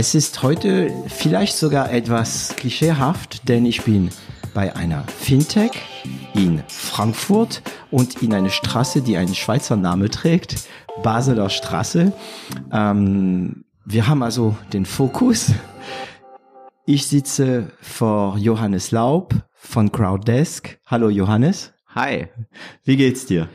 Es 0.00 0.14
ist 0.14 0.44
heute 0.44 0.92
vielleicht 1.08 1.56
sogar 1.56 1.90
etwas 1.90 2.54
klischeehaft, 2.54 3.48
denn 3.48 3.66
ich 3.66 3.82
bin 3.82 4.10
bei 4.54 4.76
einer 4.76 5.02
Fintech 5.08 5.72
in 6.34 6.62
Frankfurt 6.68 7.62
und 7.90 8.22
in 8.22 8.32
eine 8.32 8.50
Straße, 8.50 9.02
die 9.02 9.16
einen 9.16 9.34
Schweizer 9.34 9.74
Name 9.74 10.08
trägt, 10.08 10.68
Basler 11.02 11.50
Straße. 11.50 12.12
Ähm, 12.70 13.64
wir 13.84 14.06
haben 14.06 14.22
also 14.22 14.56
den 14.72 14.86
Fokus. 14.86 15.50
Ich 16.86 17.08
sitze 17.08 17.72
vor 17.80 18.38
Johannes 18.38 18.92
Laub 18.92 19.34
von 19.52 19.90
Crowddesk. 19.90 20.78
Hallo 20.86 21.08
Johannes. 21.08 21.72
Hi. 21.88 22.28
Wie 22.84 22.96
geht's 22.96 23.26
dir? 23.26 23.48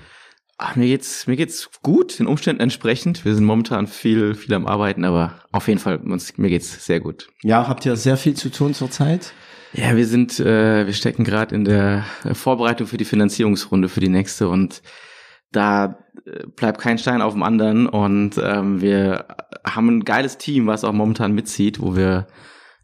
Ach, 0.65 0.77
mir 0.77 0.87
geht's 0.87 1.27
mir 1.27 1.35
geht's 1.35 1.69
gut, 1.81 2.19
den 2.19 2.25
Umständen 2.25 2.61
entsprechend. 2.61 3.25
Wir 3.25 3.35
sind 3.35 3.43
momentan 3.43 3.85
viel 3.85 4.33
viel 4.33 4.53
am 4.53 4.65
Arbeiten, 4.65 5.03
aber 5.03 5.33
auf 5.51 5.67
jeden 5.67 5.81
Fall 5.81 5.97
uns 5.97 6.37
mir 6.37 6.47
geht's 6.47 6.85
sehr 6.85 7.01
gut. 7.01 7.27
Ja, 7.41 7.67
habt 7.67 7.85
ihr 7.85 7.97
sehr 7.97 8.15
viel 8.15 8.33
zu 8.33 8.49
tun 8.49 8.73
zurzeit? 8.73 9.33
Ja, 9.73 9.97
wir 9.97 10.07
sind 10.07 10.39
äh, 10.39 10.85
wir 10.85 10.93
stecken 10.93 11.25
gerade 11.25 11.53
in 11.53 11.65
der 11.65 12.05
Vorbereitung 12.31 12.87
für 12.87 12.95
die 12.95 13.03
Finanzierungsrunde 13.03 13.89
für 13.89 13.99
die 13.99 14.07
nächste 14.07 14.47
und 14.47 14.81
da 15.51 15.99
äh, 16.25 16.47
bleibt 16.55 16.79
kein 16.79 16.97
Stein 16.97 17.21
auf 17.21 17.33
dem 17.33 17.43
anderen 17.43 17.85
und 17.85 18.39
ähm, 18.41 18.79
wir 18.79 19.25
haben 19.67 19.89
ein 19.89 20.05
geiles 20.05 20.37
Team, 20.37 20.65
was 20.65 20.85
auch 20.85 20.93
momentan 20.93 21.33
mitzieht, 21.33 21.81
wo 21.81 21.97
wir 21.97 22.25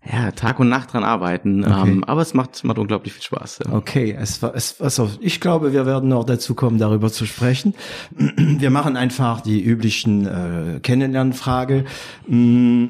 ja, 0.06 0.32
Tag 0.32 0.60
und 0.60 0.70
Nacht 0.70 0.94
dran 0.94 1.04
arbeiten. 1.04 1.64
Okay. 1.64 1.90
Ähm, 1.90 2.04
aber 2.06 2.22
es 2.22 2.34
macht, 2.34 2.64
macht 2.64 2.80
unglaublich 2.80 3.14
viel 3.14 3.24
Spaß. 3.24 3.60
Ja. 3.66 3.74
Okay, 3.74 4.16
es 4.18 4.42
war, 4.42 4.56
es, 4.56 4.80
also 4.80 5.10
ich 5.20 5.42
glaube, 5.42 5.74
wir 5.74 5.86
werden 5.86 6.10
noch 6.10 6.24
dazu 6.24 6.56
kommen, 6.56 6.78
darüber 6.78 7.12
zu 7.12 7.26
sprechen. 7.26 7.76
Wir 8.16 8.70
machen 8.70 8.96
einfach 8.96 9.42
die 9.42 9.62
üblichen 9.62 10.26
äh, 10.26 10.80
Kennenlernfrage. 10.82 11.86
Mm, 12.28 12.86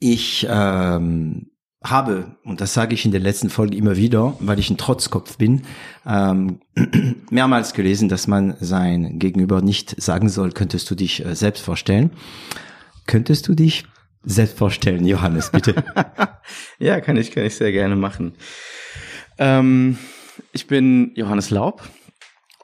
ich 0.00 0.46
ähm, 0.48 1.50
habe, 1.82 2.36
und 2.44 2.60
das 2.60 2.72
sage 2.72 2.94
ich 2.94 3.04
in 3.04 3.10
der 3.10 3.20
letzten 3.20 3.50
Folge 3.50 3.76
immer 3.76 3.96
wieder, 3.96 4.34
weil 4.38 4.60
ich 4.60 4.70
ein 4.70 4.76
Trotzkopf 4.76 5.38
bin, 5.38 5.62
ähm, 6.06 6.60
mehrmals 7.30 7.72
gelesen, 7.72 8.08
dass 8.08 8.28
man 8.28 8.54
sein 8.60 9.18
Gegenüber 9.18 9.60
nicht 9.60 10.00
sagen 10.00 10.28
soll, 10.28 10.52
könntest 10.52 10.88
du 10.90 10.94
dich 10.94 11.24
äh, 11.24 11.34
selbst 11.34 11.62
vorstellen. 11.62 12.10
Könntest 13.06 13.48
du 13.48 13.54
dich 13.54 13.84
selbst 14.22 14.58
vorstellen, 14.58 15.06
Johannes, 15.06 15.50
bitte. 15.50 15.84
ja, 16.78 17.00
kann 17.00 17.16
ich, 17.16 17.30
kann 17.30 17.44
ich 17.44 17.56
sehr 17.56 17.72
gerne 17.72 17.96
machen. 17.96 18.34
Ähm, 19.38 19.98
ich 20.52 20.66
bin 20.66 21.12
Johannes 21.14 21.50
Laub 21.50 21.88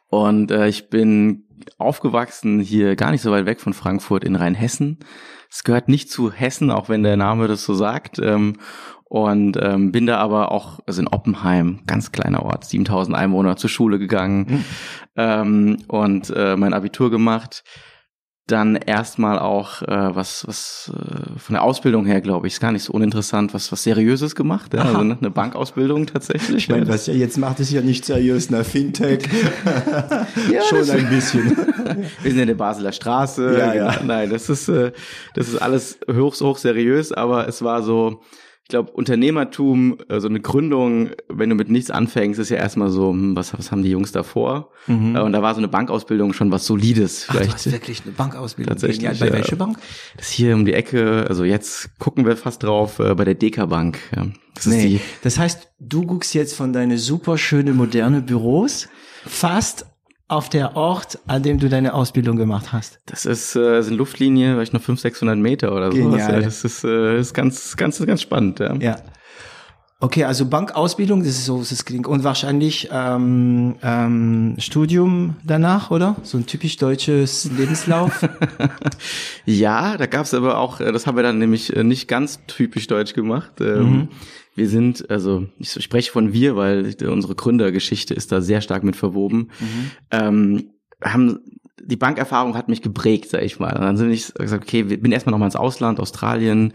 und 0.09 0.51
äh, 0.51 0.69
ich 0.69 0.91
bin 0.91 1.45
aufgewachsen 1.79 2.61
hier 2.61 2.97
gar 2.97 3.11
nicht 3.11 3.23
so 3.23 3.31
weit 3.31 3.47
weg 3.47 3.61
von 3.61 3.73
Frankfurt 3.73 4.25
in 4.25 4.37
Rheinhessen. 4.37 4.99
Es 5.51 5.65
gehört 5.65 5.89
nicht 5.89 6.11
zu 6.11 6.33
Hessen, 6.33 6.71
auch 6.71 6.89
wenn 6.89 7.03
der 7.03 7.17
Name 7.17 7.47
das 7.49 7.65
so 7.65 7.75
sagt. 7.75 8.19
Ähm, 8.19 8.59
und 9.05 9.57
ähm, 9.61 9.93
bin 9.93 10.07
da 10.07 10.19
aber 10.19 10.51
auch, 10.51 10.81
also 10.87 11.01
in 11.01 11.07
Oppenheim, 11.07 11.83
ganz 11.87 12.11
kleiner 12.11 12.43
Ort, 12.43 12.65
7000 12.65 13.17
Einwohner, 13.17 13.57
zur 13.57 13.71
Schule 13.71 14.01
gegangen 14.01 14.47
mhm. 14.49 14.65
ähm, 15.15 15.79
und 15.87 16.31
äh, 16.35 16.57
mein 16.57 16.75
Abitur 16.75 17.13
gemacht 17.13 17.63
dann 18.47 18.77
erstmal 18.77 19.39
auch 19.39 19.81
äh, 19.83 20.15
was 20.15 20.47
was 20.47 20.93
äh, 20.95 21.39
von 21.39 21.55
der 21.55 21.63
Ausbildung 21.63 22.05
her 22.05 22.21
glaube 22.21 22.47
ich 22.47 22.55
ist 22.55 22.61
gar 22.61 22.73
nicht 22.73 22.83
so 22.83 22.93
uninteressant 22.93 23.55
was 23.55 23.73
was 23.73 23.83
seriöses 23.83 24.35
gemacht 24.35 24.75
ja? 24.75 24.83
also 24.83 24.99
eine 24.99 25.31
Bankausbildung 25.31 26.07
tatsächlich 26.07 26.57
ich 26.57 26.69
meine 26.69 26.87
was 26.87 27.09
ihr 27.09 27.17
jetzt 27.17 27.39
macht 27.39 27.61
ist 27.61 27.71
ja 27.71 27.81
nicht 27.81 28.05
seriös 28.05 28.51
na 28.51 28.63
Fintech 28.63 29.27
ja, 30.53 30.63
schon 30.69 30.91
ein 30.91 31.09
bisschen 31.09 31.57
wir 32.23 32.31
sind 32.31 32.41
in 32.41 32.49
der 32.49 32.55
Basler 32.55 32.93
Straße 32.93 33.59
ja, 33.59 33.75
ja. 33.75 34.01
nein 34.05 34.29
das 34.29 34.51
ist 34.51 34.69
äh, 34.69 34.93
das 35.35 35.49
ist 35.49 35.63
alles 35.63 35.99
hoch 36.13 36.39
hoch 36.39 36.59
seriös 36.59 37.13
aber 37.13 37.49
es 37.49 37.63
war 37.63 37.83
so 37.83 38.21
ich 38.65 38.69
glaube, 38.69 38.93
Unternehmertum, 38.93 39.99
so 39.99 40.15
also 40.15 40.29
eine 40.29 40.41
Gründung, 40.41 41.11
wenn 41.29 41.51
du 41.51 41.55
mit 41.55 41.69
nichts 41.69 41.91
anfängst, 41.91 42.41
ist 42.41 42.49
ja 42.49 42.57
erstmal 42.57 42.89
so, 42.89 43.11
hm, 43.11 43.37
was, 43.37 43.53
was 43.53 43.71
haben 43.71 43.83
die 43.83 43.91
Jungs 43.91 44.11
davor? 44.11 44.71
Mhm. 44.87 45.17
Und 45.17 45.33
da 45.33 45.43
war 45.43 45.53
so 45.53 45.59
eine 45.59 45.69
Bankausbildung 45.69 46.33
schon 46.33 46.51
was 46.51 46.65
Solides. 46.65 47.27
Ach, 47.29 47.33
vielleicht. 47.33 47.51
du 47.51 47.55
hast 47.55 47.73
wirklich 47.73 48.03
eine 48.05 48.13
Bankausbildung? 48.13 48.71
Tatsächlich. 48.71 49.03
Ja, 49.03 49.13
bei 49.21 49.27
ja. 49.27 49.33
welcher 49.35 49.57
Bank? 49.57 49.77
Das 50.17 50.29
ist 50.29 50.33
hier 50.33 50.55
um 50.55 50.65
die 50.65 50.73
Ecke, 50.73 51.27
also 51.29 51.45
jetzt 51.45 51.99
gucken 51.99 52.25
wir 52.25 52.39
fast 52.39 52.63
drauf, 52.63 53.01
äh, 53.01 53.15
bei 53.15 53.27
der 53.27 53.35
Deka 53.35 53.67
Bank. 53.67 53.99
Ja. 54.17 54.29
Das, 54.55 54.65
nee. 54.65 54.99
das 55.23 55.39
heißt, 55.39 55.69
du 55.79 56.07
guckst 56.07 56.33
jetzt 56.33 56.57
von 56.57 56.73
deine 56.73 56.97
super 56.97 57.37
schöne 57.37 57.75
moderne 57.75 58.23
Büros 58.23 58.89
fast 59.27 59.87
auf 60.29 60.49
der 60.49 60.77
Ort, 60.77 61.19
an 61.27 61.43
dem 61.43 61.59
du 61.59 61.69
deine 61.69 61.95
Ausbildung 61.95 62.37
gemacht 62.37 62.73
hast? 62.73 63.01
Das 63.07 63.27
ist, 63.27 63.57
äh, 63.57 63.83
sind 63.83 63.97
Luftlinie, 63.97 64.55
vielleicht 64.55 64.73
noch 64.73 64.81
500, 64.81 65.03
600 65.03 65.39
Meter 65.39 65.73
oder 65.73 65.93
so. 65.93 66.17
Ja, 66.17 66.41
das 66.41 66.65
ist, 66.65 66.85
äh, 66.85 67.19
ist 67.19 67.35
ganz, 67.35 67.77
ganz, 67.77 68.05
ganz 68.05 68.23
spannend. 68.23 68.59
Ja. 68.59 68.75
ja. 68.77 68.97
Okay, 70.01 70.25
also 70.25 70.45
Bankausbildung, 70.47 71.21
das 71.21 71.31
ist 71.31 71.47
so, 71.47 71.61
das 71.61 71.85
klingt 71.85 72.07
und 72.07 72.25
wahrscheinlich 72.25 72.91
ähm, 72.93 73.77
ähm, 73.83 74.55
Studium 74.59 75.37
danach, 75.45 75.91
oder? 75.91 76.17
So 76.23 76.37
ein 76.37 76.45
typisch 76.45 76.77
deutsches 76.77 77.51
Lebenslauf. 77.57 78.29
ja, 79.47 79.97
da 79.97 80.05
gab's 80.05 80.35
aber 80.35 80.59
auch, 80.59 80.81
äh, 80.81 80.93
das 80.93 81.07
haben 81.07 81.17
wir 81.17 81.23
dann 81.23 81.39
nämlich 81.39 81.75
äh, 81.75 81.85
nicht 81.85 82.07
ganz 82.07 82.41
typisch 82.47 82.87
deutsch 82.87 83.15
gemacht. 83.15 83.53
Ähm, 83.61 83.91
mhm. 83.91 84.09
Wir 84.55 84.69
sind, 84.69 85.11
also 85.11 85.47
ich 85.59 85.73
spreche 85.73 86.13
von 86.13 86.33
wir, 86.33 86.57
weil 86.57 86.95
unsere 87.07 87.35
Gründergeschichte 87.35 88.15
ist 88.15 88.33
da 88.33 88.41
sehr 88.41 88.61
stark 88.61 88.85
mit 88.85 88.97
verwoben. 88.97 89.51
Mhm. 89.61 89.91
Ähm, 90.11 90.71
haben 91.03 91.41
die 91.87 91.97
Bankerfahrung 91.97 92.57
hat 92.57 92.69
mich 92.69 92.83
geprägt, 92.83 93.31
sag 93.31 93.43
ich 93.43 93.59
mal. 93.59 93.75
Und 93.75 93.83
dann 93.83 93.97
sind 93.97 94.11
ich 94.11 94.33
gesagt, 94.35 94.65
okay, 94.65 94.83
bin 94.83 95.13
erstmal 95.13 95.33
noch 95.33 95.39
mal 95.39 95.47
ins 95.47 95.57
Ausland, 95.57 96.01
Australien, 96.01 96.73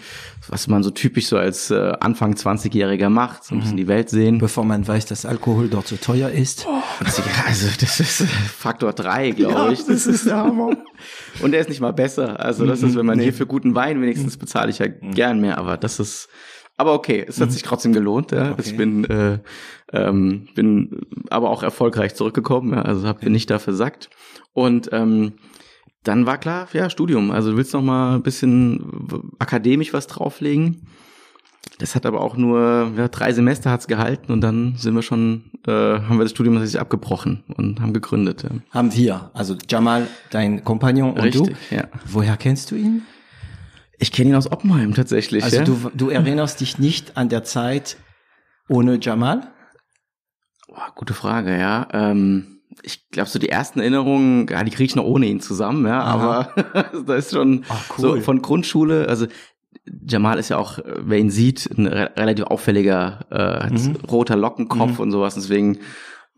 was 0.48 0.68
man 0.68 0.84
so 0.84 0.92
typisch 0.92 1.28
so 1.28 1.38
als 1.38 1.72
äh, 1.72 1.94
Anfang 2.00 2.34
20-Jähriger 2.34 3.10
macht, 3.10 3.44
so 3.44 3.56
ein 3.56 3.60
bisschen 3.60 3.76
mhm. 3.76 3.82
die 3.82 3.88
Welt 3.88 4.10
sehen. 4.10 4.38
Bevor 4.38 4.66
man 4.66 4.88
weiß, 4.88 5.06
dass 5.08 5.26
Alkohol 5.26 5.70
dort 5.70 5.88
so 5.88 5.96
teuer 5.96 6.30
ist. 6.30 6.66
Oh, 6.68 6.82
also 7.00 7.68
das 7.80 8.00
ist 8.00 8.24
Faktor 8.24 8.94
drei, 8.94 9.32
glaube 9.32 9.54
ja, 9.54 9.72
ich. 9.72 9.86
Das 9.86 10.06
ist 10.06 10.26
der 10.26 10.38
Hammer. 10.38 10.72
Und 11.42 11.52
der 11.52 11.62
ist 11.62 11.70
nicht 11.70 11.82
mal 11.82 11.94
besser. 11.94 12.40
Also 12.40 12.66
das 12.66 12.84
ist, 12.84 12.96
wenn 12.96 13.06
man 13.06 13.18
nee. 13.18 13.26
hier 13.26 13.34
für 13.34 13.46
guten 13.46 13.76
Wein 13.76 14.02
wenigstens 14.02 14.38
bezahle 14.38 14.70
ich 14.70 14.80
ja 14.80 14.88
mhm. 14.88 15.14
gern 15.14 15.40
mehr, 15.40 15.58
aber 15.58 15.78
das 15.78 16.00
ist 16.00 16.30
aber 16.80 16.94
okay, 16.94 17.26
es 17.28 17.42
hat 17.42 17.50
mhm. 17.50 17.52
sich 17.52 17.64
trotzdem 17.64 17.92
gelohnt. 17.92 18.32
Ja. 18.32 18.54
Okay. 18.54 18.62
Ich 18.64 18.78
bin, 18.78 19.04
äh, 19.04 19.40
ähm, 19.92 20.48
bin 20.56 21.02
aber 21.30 21.50
auch 21.50 21.62
erfolgreich 21.62 22.16
zurückgekommen. 22.16 22.72
Ja. 22.72 22.84
Also 22.84 23.06
hab, 23.06 23.20
bin 23.20 23.34
nicht 23.34 23.50
da 23.50 23.60
versackt. 23.60 24.10
Und 24.54 24.88
ähm, 24.94 25.34
dann 26.04 26.26
war 26.26 26.38
klar, 26.38 26.70
ja, 26.72 26.90
Studium. 26.90 27.32
Also 27.32 27.52
du 27.52 27.58
willst 27.58 27.74
noch 27.74 27.82
mal 27.82 28.16
ein 28.16 28.24
bisschen 28.24 29.10
akademisch 29.40 29.92
was 29.92 30.08
drauflegen. 30.08 30.88
Das 31.80 31.96
hat 31.96 32.06
aber 32.06 32.22
auch 32.22 32.38
nur 32.38 32.94
ja, 32.96 33.10
drei 33.10 33.34
Semester 33.34 33.72
hat's 33.72 33.88
gehalten 33.88 34.32
und 34.32 34.40
dann 34.40 34.76
sind 34.78 34.96
wir 34.96 35.02
schon, 35.02 35.52
äh, 35.68 35.72
haben 35.72 36.18
wir 36.18 36.24
das 36.24 36.32
Studium 36.32 36.56
tatsächlich 36.56 36.80
abgebrochen 36.80 37.44
und 37.58 37.82
haben 37.82 37.92
gegründet. 37.92 38.44
Ja. 38.44 38.52
Haben 38.72 38.96
wir, 38.96 39.32
also 39.34 39.58
Jamal, 39.70 40.08
dein 40.30 40.64
Kompagnon 40.64 41.12
und 41.12 41.20
Richtig, 41.24 41.58
du. 41.70 41.76
Ja. 41.76 41.90
Woher 42.06 42.38
kennst 42.38 42.72
du 42.72 42.76
ihn? 42.76 43.02
Ich 44.00 44.12
kenne 44.12 44.30
ihn 44.30 44.36
aus 44.36 44.52
Oppenheim 44.52 44.94
tatsächlich. 44.94 45.44
Also 45.44 45.58
ja? 45.58 45.64
du, 45.64 45.92
du 45.94 46.10
erinnerst 46.10 46.62
dich 46.62 46.80
nicht 46.80 47.18
an 47.18 47.30
der 47.30 47.44
Zeit 47.44 47.98
ohne 48.70 48.98
Jamal? 49.02 49.52
Oh, 50.70 50.92
gute 50.96 51.14
Frage, 51.14 51.58
ja. 51.58 51.88
Ähm, 51.92 52.62
ich 52.82 53.10
glaube, 53.10 53.30
so 53.30 53.40
die 53.40 53.50
ersten 53.50 53.80
Erinnerungen, 53.80 54.48
ja, 54.48 54.64
die 54.64 54.72
kriege 54.72 54.86
ich 54.86 54.96
noch 54.96 55.04
ohne 55.04 55.26
ihn 55.26 55.42
zusammen, 55.42 55.86
ja, 55.86 56.02
Aha. 56.02 56.50
aber 56.54 56.92
da 57.06 57.16
ist 57.16 57.32
schon 57.32 57.66
Ach, 57.68 57.98
cool. 57.98 58.02
so 58.02 58.22
von 58.22 58.42
Grundschule, 58.42 59.08
also 59.10 59.28
Jamal 60.08 60.38
ist 60.38 60.50
ja 60.50 60.58
auch, 60.58 60.80
wer 60.86 61.18
ihn 61.18 61.32
sieht, 61.32 61.70
ein 61.78 61.88
re 61.88 62.12
relativ 62.16 62.46
auffälliger, 62.46 63.26
äh, 63.32 63.66
hat 63.66 63.74
mhm. 63.74 63.98
roter 64.10 64.36
Lockenkopf 64.36 64.94
mhm. 64.94 65.00
und 65.00 65.12
sowas, 65.12 65.36
deswegen 65.36 65.80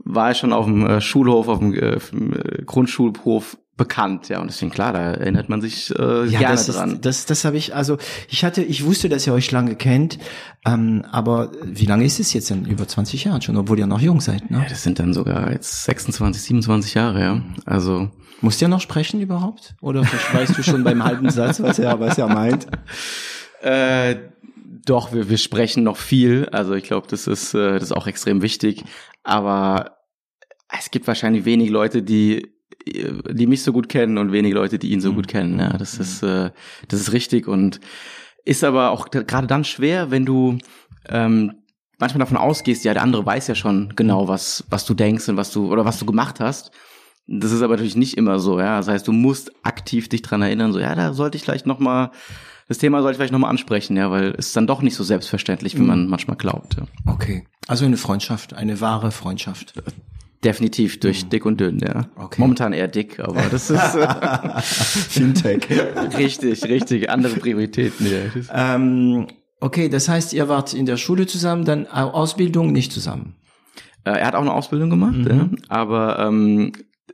war 0.03 0.29
er 0.29 0.33
schon 0.35 0.53
auf 0.53 0.65
dem 0.65 0.85
äh, 0.85 1.01
Schulhof, 1.01 1.47
auf 1.47 1.59
dem, 1.59 1.73
äh, 1.73 1.95
äh 1.95 2.63
Grundschulhof 2.65 3.57
bekannt, 3.77 4.29
ja, 4.29 4.39
und 4.39 4.47
deswegen 4.47 4.69
klar, 4.69 4.93
da 4.93 4.99
erinnert 4.99 5.49
man 5.49 5.59
sich 5.59 5.89
äh, 5.97 6.25
ja, 6.25 6.39
gerne 6.39 6.55
das 6.55 6.67
dran. 6.67 6.91
Ist, 6.91 7.05
das, 7.05 7.25
das 7.25 7.45
habe 7.45 7.57
ich, 7.57 7.73
also 7.73 7.97
ich 8.29 8.43
hatte, 8.43 8.61
ich 8.61 8.85
wusste, 8.85 9.09
dass 9.09 9.25
ihr 9.25 9.33
euch 9.33 9.49
lange 9.51 9.75
kennt, 9.75 10.19
ähm, 10.67 11.03
aber 11.11 11.51
wie 11.63 11.85
lange 11.85 12.05
ist 12.05 12.19
es 12.19 12.31
jetzt 12.33 12.51
denn? 12.51 12.65
Über 12.65 12.87
20 12.87 13.23
Jahre 13.23 13.41
schon, 13.41 13.57
obwohl 13.57 13.79
ihr 13.79 13.87
noch 13.87 14.01
jung 14.01 14.21
seid, 14.21 14.51
ne? 14.51 14.59
Ja, 14.59 14.69
das 14.69 14.83
sind 14.83 14.99
dann 14.99 15.13
sogar 15.13 15.51
jetzt 15.51 15.85
26, 15.85 16.43
27 16.43 16.93
Jahre, 16.93 17.21
ja. 17.21 17.41
Also 17.65 18.11
musst 18.41 18.61
du 18.61 18.65
ja 18.65 18.69
noch 18.69 18.81
sprechen 18.81 19.19
überhaupt? 19.19 19.75
Oder 19.81 20.03
weißt 20.03 20.57
du 20.57 20.63
schon 20.63 20.83
beim 20.83 21.03
halben 21.03 21.31
Satz, 21.31 21.59
was 21.61 21.79
er, 21.79 21.99
was 21.99 22.17
er 22.17 22.27
meint? 22.27 22.67
Äh, 23.63 24.15
Doch, 24.85 25.13
wir, 25.13 25.29
wir 25.29 25.37
sprechen 25.37 25.83
noch 25.83 25.97
viel. 25.97 26.47
Also 26.51 26.73
ich 26.73 26.83
glaube, 26.83 27.07
das 27.09 27.27
ist, 27.27 27.53
äh, 27.53 27.73
das 27.73 27.83
ist 27.83 27.91
auch 27.91 28.07
extrem 28.07 28.41
wichtig. 28.41 28.83
Aber 29.23 29.97
es 30.69 30.91
gibt 30.91 31.07
wahrscheinlich 31.07 31.45
wenig 31.45 31.69
Leute, 31.69 32.01
die 32.01 32.51
die 32.85 33.47
mich 33.47 33.63
so 33.63 33.73
gut 33.73 33.89
kennen 33.89 34.17
und 34.17 34.31
wenig 34.31 34.53
Leute, 34.53 34.79
die 34.79 34.91
ihn 34.91 35.01
so 35.01 35.13
gut 35.13 35.27
kennen. 35.27 35.59
Ja, 35.59 35.77
das 35.77 35.99
ist 35.99 36.23
äh, 36.23 36.51
das 36.87 36.99
ist 36.99 37.13
richtig 37.13 37.47
und 37.47 37.79
ist 38.43 38.63
aber 38.63 38.91
auch 38.91 39.09
gerade 39.11 39.47
dann 39.47 39.63
schwer, 39.63 40.09
wenn 40.11 40.25
du 40.25 40.57
ähm, 41.07 41.53
manchmal 41.99 42.19
davon 42.19 42.37
ausgehst, 42.37 42.83
ja, 42.83 42.93
der 42.93 43.03
andere 43.03 43.25
weiß 43.25 43.47
ja 43.47 43.55
schon 43.55 43.93
genau, 43.95 44.27
was 44.27 44.65
was 44.69 44.85
du 44.85 44.93
denkst 44.93 45.29
und 45.29 45.37
was 45.37 45.51
du 45.51 45.71
oder 45.71 45.85
was 45.85 45.99
du 45.99 46.05
gemacht 46.05 46.39
hast. 46.39 46.71
Das 47.27 47.51
ist 47.51 47.61
aber 47.61 47.75
natürlich 47.75 47.95
nicht 47.95 48.17
immer 48.17 48.39
so, 48.39 48.59
ja. 48.59 48.77
Das 48.77 48.87
heißt, 48.87 49.07
du 49.07 49.11
musst 49.11 49.51
aktiv 49.63 50.09
dich 50.09 50.21
dran 50.21 50.41
erinnern, 50.41 50.73
so, 50.73 50.79
ja, 50.79 50.95
da 50.95 51.13
sollte 51.13 51.37
ich 51.37 51.43
vielleicht 51.43 51.67
noch 51.67 51.79
mal 51.79 52.11
das 52.71 52.77
Thema 52.77 53.01
sollte 53.01 53.15
ich 53.15 53.17
vielleicht 53.17 53.33
nochmal 53.33 53.49
ansprechen, 53.49 53.97
ja, 53.97 54.09
weil 54.11 54.33
es 54.37 54.47
ist 54.47 54.55
dann 54.55 54.65
doch 54.65 54.81
nicht 54.81 54.95
so 54.95 55.03
selbstverständlich, 55.03 55.75
wie 55.77 55.81
man 55.81 56.07
manchmal 56.07 56.37
glaubt. 56.37 56.77
Ja. 56.77 56.83
Okay. 57.05 57.43
Also 57.67 57.83
eine 57.83 57.97
Freundschaft, 57.97 58.53
eine 58.53 58.79
wahre 58.79 59.11
Freundschaft. 59.11 59.73
Definitiv 60.41 61.01
durch 61.01 61.27
dick 61.27 61.45
und 61.45 61.59
dünn, 61.59 61.79
ja. 61.79 62.07
Okay. 62.15 62.39
Momentan 62.39 62.71
eher 62.71 62.87
dick, 62.87 63.19
aber 63.19 63.41
das 63.51 63.69
ist 63.69 63.95
äh, 63.95 64.07
Fintech. 64.61 65.67
richtig, 66.17 66.63
richtig, 66.63 67.09
andere 67.09 67.35
Prioritäten. 67.35 68.07
Ja. 68.07 68.75
ähm, 68.75 69.27
okay, 69.59 69.89
das 69.89 70.07
heißt, 70.07 70.31
ihr 70.31 70.47
wart 70.47 70.73
in 70.73 70.85
der 70.85 70.95
Schule 70.95 71.27
zusammen, 71.27 71.65
dann 71.65 71.87
Ausbildung 71.87 72.71
nicht 72.71 72.93
zusammen. 72.93 73.35
Äh, 74.05 74.11
er 74.11 74.27
hat 74.27 74.35
auch 74.35 74.41
eine 74.41 74.53
Ausbildung 74.53 74.89
gemacht, 74.89 75.17
Mhm. 75.17 75.27
ja, 75.29 75.49
aber 75.67 76.19
ähm, 76.19 76.71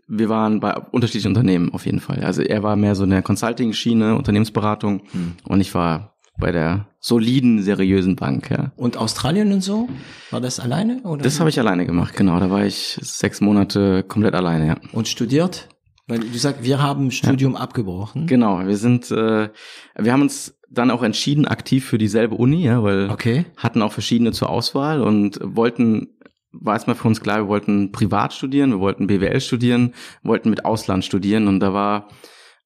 wir 0.07 0.29
waren 0.29 0.59
bei 0.59 0.75
unterschiedlichen 0.91 1.29
Unternehmen 1.29 1.73
auf 1.73 1.85
jeden 1.85 1.99
Fall. 1.99 2.23
Also 2.23 2.41
er 2.41 2.63
war 2.63 2.75
mehr 2.75 2.95
so 2.95 3.03
in 3.03 3.09
der 3.09 3.21
Consulting-Schiene, 3.21 4.15
Unternehmensberatung 4.15 5.01
Mhm. 5.13 5.33
und 5.47 5.59
ich 5.61 5.73
war 5.73 6.13
bei 6.39 6.51
der 6.51 6.87
soliden, 6.99 7.61
seriösen 7.63 8.15
Bank, 8.15 8.51
ja. 8.51 8.71
Und 8.75 8.95
Australien 8.97 9.51
und 9.53 9.61
so? 9.61 9.89
War 10.29 10.39
das 10.39 10.59
alleine? 10.59 11.01
Oder? 11.03 11.23
Das 11.23 11.39
habe 11.39 11.49
ich 11.49 11.59
alleine 11.59 11.85
gemacht, 11.87 12.15
genau. 12.15 12.39
Da 12.39 12.51
war 12.51 12.63
ich 12.65 12.99
sechs 13.01 13.41
Monate 13.41 14.03
komplett 14.03 14.35
alleine, 14.35 14.67
ja. 14.67 14.75
Und 14.91 15.07
studiert? 15.07 15.67
Weil 16.07 16.19
du 16.19 16.37
sagst, 16.37 16.63
wir 16.63 16.81
haben 16.81 17.11
Studium 17.11 17.55
abgebrochen. 17.55 18.27
Genau, 18.27 18.65
wir 18.65 18.77
sind, 18.77 19.11
äh, 19.11 19.49
wir 19.97 20.13
haben 20.13 20.21
uns 20.21 20.53
dann 20.69 20.91
auch 20.91 21.01
entschieden, 21.01 21.47
aktiv 21.47 21.85
für 21.85 21.97
dieselbe 21.97 22.35
Uni, 22.35 22.63
ja, 22.63 22.83
weil 22.83 23.09
Okay. 23.09 23.45
hatten 23.57 23.81
auch 23.81 23.91
verschiedene 23.93 24.31
zur 24.31 24.49
Auswahl 24.49 25.01
und 25.01 25.39
wollten, 25.41 26.16
war 26.51 26.73
erstmal 26.73 26.95
für 26.95 27.07
uns 27.07 27.21
klar, 27.21 27.37
wir 27.37 27.47
wollten 27.47 27.91
privat 27.91 28.33
studieren, 28.33 28.71
wir 28.71 28.79
wollten 28.79 29.07
BWL 29.07 29.39
studieren, 29.41 29.93
wollten 30.23 30.49
mit 30.49 30.65
Ausland 30.65 31.05
studieren 31.05 31.47
und 31.47 31.59
da 31.59 31.73
war, 31.73 32.07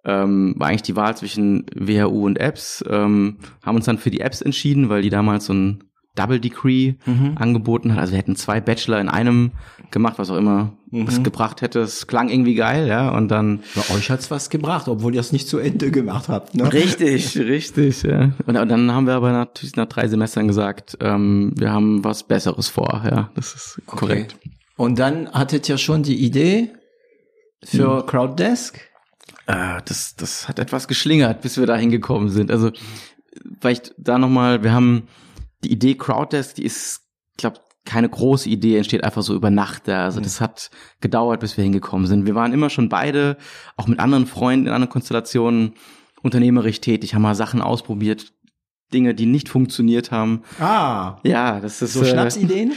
ähm, 0.06 0.56
war 0.58 0.68
eigentlich 0.68 0.82
die 0.84 0.96
Wahl 0.96 1.16
zwischen 1.18 1.66
WHU 1.76 2.26
und 2.26 2.40
Apps, 2.40 2.84
ähm, 2.90 3.40
haben 3.64 3.76
uns 3.76 3.86
dann 3.86 3.98
für 3.98 4.12
die 4.12 4.22
Apps 4.22 4.42
entschieden, 4.42 4.90
weil 4.90 5.02
die 5.02 5.10
damals 5.10 5.46
so 5.46 5.54
ein 5.54 5.91
Double 6.16 6.40
Degree 6.40 6.96
Mhm. 7.06 7.38
angeboten 7.38 7.94
hat. 7.94 8.00
Also 8.00 8.12
wir 8.14 8.18
hätten 8.20 8.36
zwei 8.36 8.60
Bachelor 8.60 9.00
in 9.00 9.08
einem 9.10 9.52
gemacht, 9.92 10.16
was 10.18 10.30
auch 10.30 10.38
immer 10.38 10.74
Mhm. 10.90 11.08
es 11.08 11.24
gebracht 11.24 11.62
hätte. 11.62 11.80
Es 11.80 12.08
klang 12.08 12.30
irgendwie 12.30 12.56
geil, 12.56 12.88
ja, 12.88 13.10
und 13.10 13.30
dann 13.30 13.62
Bei 13.76 13.96
euch 13.96 14.10
hat's 14.12 14.30
was 14.30 14.50
gebracht, 14.50 14.88
obwohl 14.90 15.14
ihr 15.16 15.22
es 15.22 15.32
nicht 15.32 15.48
zu 15.48 15.58
Ende 15.58 15.90
gemacht 15.92 16.28
habt. 16.30 16.54
Ne? 16.56 16.72
Richtig, 16.72 17.38
richtig, 17.38 18.04
ja. 18.04 18.32
Und, 18.46 18.58
und 18.58 18.70
dann 18.70 18.92
haben 18.92 19.08
wir 19.08 19.14
aber 19.14 19.32
natürlich 19.32 19.76
nach 19.78 19.88
drei 19.88 20.08
Semestern 20.10 20.48
gesagt, 20.48 20.98
ähm, 21.02 21.54
wir 21.58 21.72
haben 21.72 22.04
was 22.04 22.24
Besseres 22.24 22.68
vor, 22.68 23.04
ja. 23.10 23.30
Das 23.36 23.54
ist 23.54 23.82
korrekt. 23.86 24.36
Und 24.76 25.00
dann 25.00 25.30
hattet 25.32 25.70
ihr 25.70 25.78
schon 25.78 26.04
die 26.04 26.16
Idee 26.26 26.72
für 27.64 28.06
Crowddesk? 28.06 28.80
Äh, 29.48 29.82
das, 29.86 30.16
das 30.16 30.48
hat 30.50 30.60
etwas 30.60 30.88
geschlingert, 30.88 31.42
bis 31.42 31.58
wir 31.58 31.66
da 31.68 31.76
hingekommen 31.76 32.30
sind. 32.30 32.52
Also 32.52 32.72
vielleicht 33.60 33.94
da 33.98 34.18
nochmal, 34.18 34.64
wir 34.64 34.74
haben 34.74 35.04
die 35.64 35.72
Idee 35.72 35.96
Crowddesk, 35.96 36.56
die 36.56 36.66
ist, 36.66 37.02
glaube 37.38 37.60
keine 37.84 38.10
große 38.10 38.48
Idee, 38.48 38.78
entsteht 38.78 39.04
einfach 39.04 39.24
so 39.24 39.34
über 39.34 39.50
Nacht. 39.50 39.88
Ja. 39.88 40.06
Also 40.06 40.20
das 40.20 40.40
hat 40.40 40.70
gedauert, 41.00 41.40
bis 41.40 41.58
wir 41.58 41.64
hingekommen 41.64 42.06
sind. 42.06 42.26
Wir 42.28 42.36
waren 42.36 42.54
immer 42.54 42.70
schon 42.70 42.90
beide, 42.90 43.38
auch 43.76 43.88
mit 43.88 44.00
anderen 44.00 44.28
Freunden 44.28 44.68
in 44.68 44.74
anderen 44.74 44.92
Konstellationen, 44.92 45.74
unternehmerisch 46.22 46.80
tätig, 46.82 47.16
haben 47.16 47.24
mal 47.24 47.34
Sachen 47.34 47.62
ausprobiert, 47.62 48.34
Dinge, 48.94 49.16
die 49.16 49.26
nicht 49.26 49.50
funktioniert 49.50 50.12
haben. 50.12 50.44
Ah, 50.60 51.18
Ja, 51.24 51.60
das 51.60 51.82
ist 51.82 51.94
so 51.94 52.04
äh, 52.04 52.06
Schnapsideen? 52.06 52.74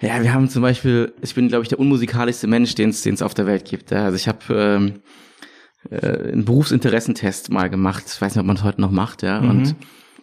Ja, 0.00 0.22
wir 0.22 0.32
haben 0.32 0.48
zum 0.48 0.62
Beispiel, 0.62 1.12
ich 1.20 1.34
bin, 1.34 1.48
glaube 1.48 1.64
ich, 1.64 1.68
der 1.68 1.80
unmusikalischste 1.80 2.46
Mensch, 2.46 2.74
den 2.74 2.90
es 2.90 3.22
auf 3.22 3.34
der 3.34 3.46
Welt 3.46 3.64
gibt. 3.64 3.92
Also 3.92 4.16
ich 4.16 4.28
habe 4.28 4.38
ähm, 4.50 5.02
äh, 5.90 6.32
einen 6.32 6.44
Berufsinteressentest 6.44 7.50
mal 7.50 7.68
gemacht. 7.68 8.04
Ich 8.06 8.20
weiß 8.20 8.34
nicht, 8.34 8.40
ob 8.40 8.46
man 8.46 8.56
es 8.56 8.62
heute 8.62 8.80
noch 8.80 8.92
macht, 8.92 9.22
ja. 9.22 9.40
Mhm. 9.40 9.50
Und 9.50 9.74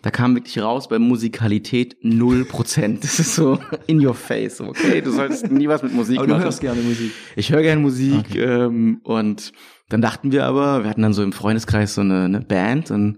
da 0.05 0.11
kam 0.11 0.35
wirklich 0.35 0.61
raus 0.61 0.87
bei 0.87 0.99
Musikalität 0.99 1.97
null 2.03 2.45
Prozent. 2.45 3.03
Das 3.03 3.17
ist 3.19 3.33
so 3.33 3.57
in 3.87 4.05
your 4.05 4.13
face. 4.13 4.61
Okay, 4.61 5.01
du 5.01 5.09
solltest 5.11 5.51
nie 5.51 5.67
was 5.67 5.81
mit 5.81 5.95
Musik 5.95 6.19
Aber 6.19 6.27
du 6.27 6.33
machen. 6.33 6.43
hörst 6.43 6.61
gerne 6.61 6.79
Musik. 6.79 7.11
Ich 7.35 7.51
höre 7.51 7.63
gerne 7.63 7.81
Musik 7.81 8.35
ähm, 8.35 8.99
und 9.01 9.51
dann 9.89 10.01
dachten 10.03 10.31
wir 10.31 10.45
aber, 10.45 10.83
wir 10.83 10.91
hatten 10.91 11.01
dann 11.01 11.13
so 11.13 11.23
im 11.23 11.33
Freundeskreis 11.33 11.95
so 11.95 12.01
eine, 12.01 12.25
eine 12.25 12.41
Band 12.41 12.91
und 12.91 13.17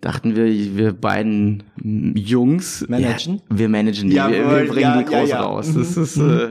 dachten 0.00 0.34
wir, 0.34 0.46
wir 0.76 0.92
beiden 0.92 1.62
Jungs 2.16 2.84
Managen? 2.88 3.36
Ja, 3.48 3.56
wir 3.56 3.68
managen 3.68 4.10
die, 4.10 4.16
wir, 4.16 4.28
Jawohl, 4.28 4.62
wir 4.62 4.68
bringen 4.72 4.80
ja, 4.80 5.02
die 5.04 5.12
ja, 5.12 5.20
groß 5.20 5.30
ja. 5.30 5.40
raus. 5.40 5.68
Mhm, 5.68 5.78
Das 5.78 5.96
ist 5.96 6.16
äh, 6.16 6.50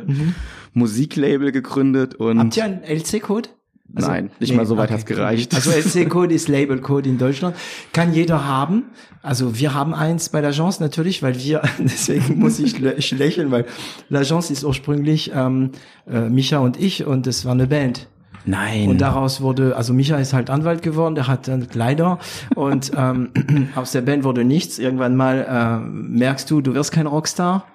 Musiklabel 0.72 1.52
gegründet 1.52 2.16
und 2.16 2.40
Habt 2.40 2.56
ihr 2.56 2.64
einen 2.64 2.84
LC-Code? 2.84 3.50
Also- 3.96 4.10
nein, 4.10 4.32
nicht 4.40 4.50
Nee, 4.52 4.58
mal 4.58 4.66
so 4.66 4.76
weit 4.78 4.86
okay. 4.86 4.94
hat's 4.94 5.06
gereicht. 5.06 5.54
Also 5.54 5.72
LC-Code 5.72 6.34
ist 6.34 6.48
Label-Code 6.48 7.08
in 7.10 7.18
Deutschland. 7.18 7.56
Kann 7.92 8.14
jeder 8.14 8.48
haben. 8.48 8.86
Also 9.22 9.58
wir 9.60 9.74
haben 9.74 9.94
eins 9.94 10.30
bei 10.30 10.40
l'Agence 10.46 10.80
natürlich, 10.82 11.22
weil 11.22 11.38
wir, 11.40 11.62
deswegen 11.78 12.40
muss 12.40 12.60
ich 12.60 12.80
lächeln, 12.80 13.52
weil 13.52 13.66
l'Agence 14.10 14.52
ist 14.52 14.64
ursprünglich 14.64 15.32
ähm, 15.36 15.72
äh, 16.10 16.30
Micha 16.30 16.58
und 16.60 16.80
ich 16.80 17.06
und 17.06 17.28
es 17.28 17.46
war 17.46 17.52
eine 17.54 17.68
Band. 17.68 18.08
Nein. 18.46 18.90
Und 18.90 19.00
daraus 19.00 19.40
wurde, 19.40 19.78
also 19.78 19.94
Micha 19.94 20.18
ist 20.18 20.34
halt 20.34 20.50
Anwalt 20.50 20.82
geworden, 20.82 21.16
der 21.16 21.28
hat 21.28 21.48
dann 21.48 21.70
Kleider 21.70 22.20
und 22.56 22.92
ähm, 22.98 23.30
aus 23.76 23.94
der 23.94 24.02
Band 24.02 24.26
wurde 24.26 24.44
nichts. 24.44 24.80
Irgendwann 24.80 25.16
mal 25.16 25.46
äh, 25.48 25.88
merkst 25.88 26.52
du, 26.52 26.60
du 26.60 26.74
wirst 26.74 26.92
kein 26.92 27.08
Rockstar. 27.08 27.66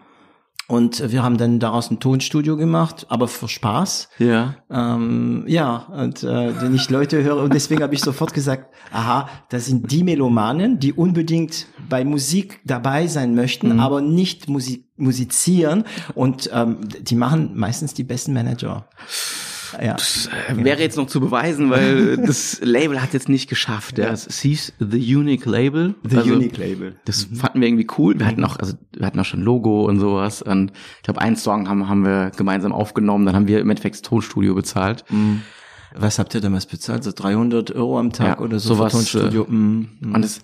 Und 0.69 1.11
wir 1.11 1.23
haben 1.23 1.39
dann 1.39 1.61
daraus 1.61 1.91
ein 1.91 1.99
Tonstudio 1.99 2.59
gemacht, 2.59 3.07
aber 3.09 3.27
für 3.27 3.49
Spaß. 3.49 4.11
ja. 4.19 4.57
Ähm, 4.71 5.45
ja, 5.47 5.77
und 5.77 6.23
äh, 6.23 6.61
wenn 6.61 6.75
ich 6.75 6.91
Leute 6.91 7.25
höre, 7.25 7.43
und 7.43 7.55
deswegen 7.55 7.83
habe 7.83 7.95
ich 7.95 8.03
sofort 8.03 8.35
gesagt, 8.35 8.67
aha, 8.93 9.31
das 9.49 9.65
sind 9.65 9.91
die 9.91 10.05
Melomanen, 10.05 10.79
die 10.79 10.93
unbedingt 10.93 11.69
bei 11.89 12.05
Musik 12.05 12.61
dabei 12.67 13.07
sein 13.07 13.35
möchten, 13.35 13.81
aber 13.81 14.03
nicht 14.03 14.51
Musik, 14.51 14.85
musizieren. 14.99 15.85
Und 16.15 16.51
ähm, 16.53 16.81
die 17.01 17.15
machen 17.15 17.53
meistens 17.55 17.95
die 17.95 18.05
besten 18.05 18.35
Manager. 18.35 18.87
Ja. 19.81 19.97
Äh, 20.49 20.65
Wäre 20.65 20.81
jetzt 20.81 20.97
noch 20.97 21.07
zu 21.07 21.21
beweisen, 21.21 21.71
weil 21.71 22.17
das 22.27 22.61
Label 22.63 23.03
hat 23.03 23.13
jetzt 23.13 23.29
nicht 23.29 23.49
geschafft. 23.49 23.99
Ja. 23.99 24.11
Es 24.11 24.41
hieß 24.41 24.75
The 24.79 25.17
Unique 25.17 25.47
Label. 25.47 25.95
The 26.09 26.17
Also, 26.19 26.35
Unique 26.35 26.57
Label. 26.57 26.97
Das 27.05 27.29
fanden 27.33 27.61
wir 27.61 27.69
irgendwie 27.69 27.87
cool. 27.99 28.19
Wir 28.19 28.27
hatten 28.27 28.45
auch, 28.45 28.57
also 28.59 28.75
wir 28.97 29.07
hatten 29.07 29.19
auch 29.21 29.25
schon 29.25 29.43
Logo 29.43 29.85
und 29.85 30.01
sowas. 30.01 30.43
Und 30.43 30.73
ich 30.97 31.03
glaube, 31.03 31.21
einen 31.21 31.37
Song 31.37 31.69
haben, 31.69 31.89
haben 31.89 32.05
wir 32.05 32.31
gemeinsam 32.37 32.73
aufgenommen. 32.73 33.27
Dann 33.27 33.35
haben 33.35 33.49
wir 33.49 33.61
im 33.61 33.71
Endeffekt 33.71 33.97
das 33.97 34.03
Tonstudio 34.03 34.55
bezahlt. 34.55 35.05
Was 35.95 36.19
habt 36.19 36.35
ihr 36.35 36.41
damals 36.41 36.67
bezahlt? 36.67 37.05
So 37.05 37.13
300 37.13 37.73
Euro 37.75 37.99
am 37.99 38.13
Tag 38.13 38.39
Ja, 38.39 38.45
oder 38.45 38.59
so 38.59 38.75
sowas, 38.75 38.93
Tonstudio? 38.93 39.47
Mm, 39.49 39.89
mm. 40.01 40.15
Und 40.15 40.25
es, 40.25 40.43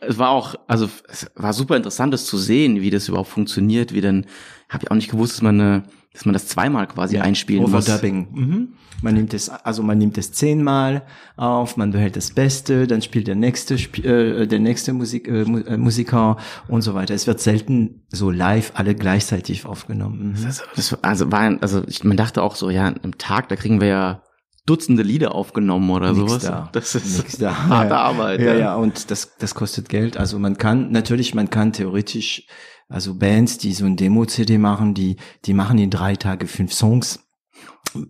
es 0.00 0.18
war 0.18 0.30
auch, 0.30 0.54
also 0.66 0.88
es 1.08 1.30
war 1.34 1.52
super 1.52 1.76
interessant, 1.76 2.12
das 2.12 2.24
zu 2.26 2.38
sehen, 2.38 2.80
wie 2.80 2.90
das 2.90 3.08
überhaupt 3.08 3.28
funktioniert, 3.28 3.92
wie 3.92 4.00
denn, 4.00 4.26
habe 4.68 4.84
ich 4.84 4.90
auch 4.90 4.96
nicht 4.96 5.10
gewusst, 5.10 5.34
dass 5.34 5.42
man 5.42 5.60
eine, 5.60 5.82
dass 6.16 6.24
man 6.24 6.32
das 6.32 6.48
zweimal 6.48 6.86
quasi 6.86 7.18
einspielen 7.18 7.62
muss. 7.70 7.72
Overdubbing. 7.86 8.28
Mhm. 8.32 8.68
Man 9.02 9.12
nimmt 9.12 9.34
es, 9.34 9.50
also 9.50 9.82
man 9.82 9.98
nimmt 9.98 10.16
es 10.16 10.32
zehnmal 10.32 11.02
auf, 11.36 11.76
man 11.76 11.90
behält 11.90 12.16
das 12.16 12.30
Beste, 12.30 12.86
dann 12.86 13.02
spielt 13.02 13.26
der 13.26 13.34
nächste, 13.34 13.74
äh, 13.74 14.46
der 14.46 14.58
nächste 14.58 14.94
Musik, 14.94 15.28
äh, 15.28 15.42
äh, 15.42 15.76
Musiker 15.76 16.38
und 16.68 16.80
so 16.80 16.94
weiter. 16.94 17.12
Es 17.14 17.26
wird 17.26 17.38
selten 17.40 18.06
so 18.08 18.30
live 18.30 18.72
alle 18.74 18.94
gleichzeitig 18.94 19.66
aufgenommen. 19.66 20.34
Mhm. 20.38 20.46
Also, 20.46 20.62
das, 20.74 21.04
also 21.04 21.30
war, 21.30 21.40
ein- 21.40 21.60
also 21.60 21.82
ich, 21.86 22.02
man 22.04 22.16
dachte 22.16 22.42
auch 22.42 22.56
so, 22.56 22.70
ja, 22.70 22.86
am 23.02 23.18
Tag, 23.18 23.50
da 23.50 23.56
kriegen 23.56 23.80
wir 23.82 23.88
ja 23.88 24.22
Dutzende 24.64 25.04
Lieder 25.04 25.32
aufgenommen 25.34 25.88
oder 25.90 26.12
Nix 26.12 26.18
sowas. 26.18 26.42
da. 26.42 26.68
Das 26.72 26.94
ist 26.96 27.18
Nix 27.18 27.36
da. 27.38 27.68
harte 27.68 27.90
ja. 27.90 28.00
Arbeit. 28.00 28.40
Ja, 28.40 28.54
ja, 28.54 28.74
und 28.74 29.12
das, 29.12 29.36
das 29.38 29.54
kostet 29.54 29.88
Geld. 29.88 30.16
Also 30.16 30.40
man 30.40 30.58
kann, 30.58 30.90
natürlich, 30.90 31.34
man 31.36 31.50
kann 31.50 31.72
theoretisch, 31.72 32.48
also 32.88 33.14
Bands, 33.14 33.58
die 33.58 33.72
so 33.72 33.84
ein 33.84 33.96
Demo-CD 33.96 34.58
machen, 34.58 34.94
die, 34.94 35.16
die 35.44 35.54
machen 35.54 35.78
in 35.78 35.90
drei 35.90 36.16
Tage 36.16 36.46
fünf 36.46 36.72
Songs. 36.72 37.20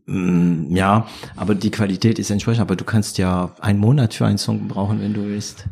Mm, 0.07 0.75
Ja, 0.75 1.07
aber 1.37 1.55
die 1.55 1.71
Qualität 1.71 2.19
ist 2.19 2.31
entsprechend. 2.31 2.61
Aber 2.63 2.77
du 2.77 2.85
kannst 2.85 3.19
ja 3.19 3.55
einen 3.61 3.79
Monat 3.79 4.15
für 4.15 4.27
einen 4.27 4.39
Song 4.39 4.69
brauchen, 4.69 5.01
wenn 5.01 5.15
du 5.15 5.25
willst. 5.25 5.67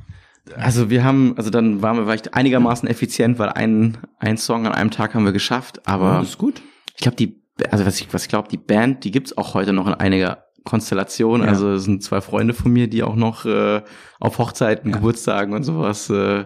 Also 0.56 0.90
wir 0.90 1.04
haben, 1.04 1.34
also 1.38 1.50
dann 1.50 1.80
waren 1.80 1.96
wir 1.96 2.04
vielleicht 2.04 2.34
einigermaßen 2.34 2.88
effizient, 2.88 3.38
weil 3.38 3.48
einen, 3.50 3.98
einen 4.18 4.36
Song 4.36 4.66
an 4.66 4.72
einem 4.72 4.90
Tag 4.90 5.14
haben 5.14 5.24
wir 5.24 5.32
geschafft, 5.32 5.86
aber 5.88 6.20
ist 6.20 6.36
gut. 6.36 6.60
ich 6.96 7.00
glaube, 7.00 7.16
die, 7.16 7.40
also 7.70 7.86
was 7.86 7.98
ich, 7.98 8.12
was 8.12 8.24
ich 8.24 8.28
glaube, 8.28 8.48
die 8.50 8.58
Band, 8.58 9.04
die 9.04 9.10
gibt's 9.10 9.36
auch 9.38 9.54
heute 9.54 9.72
noch 9.72 9.86
in 9.86 9.94
einiger 9.94 10.44
Konstellation. 10.64 11.42
Ja. 11.42 11.48
Also 11.48 11.72
es 11.72 11.84
sind 11.84 12.02
zwei 12.02 12.20
Freunde 12.20 12.52
von 12.52 12.72
mir, 12.72 12.88
die 12.88 13.02
auch 13.02 13.16
noch 13.16 13.46
äh, 13.46 13.82
auf 14.20 14.38
Hochzeiten, 14.38 14.90
ja. 14.90 14.96
Geburtstagen 14.96 15.54
und 15.54 15.62
sowas 15.62 16.10
äh, 16.10 16.44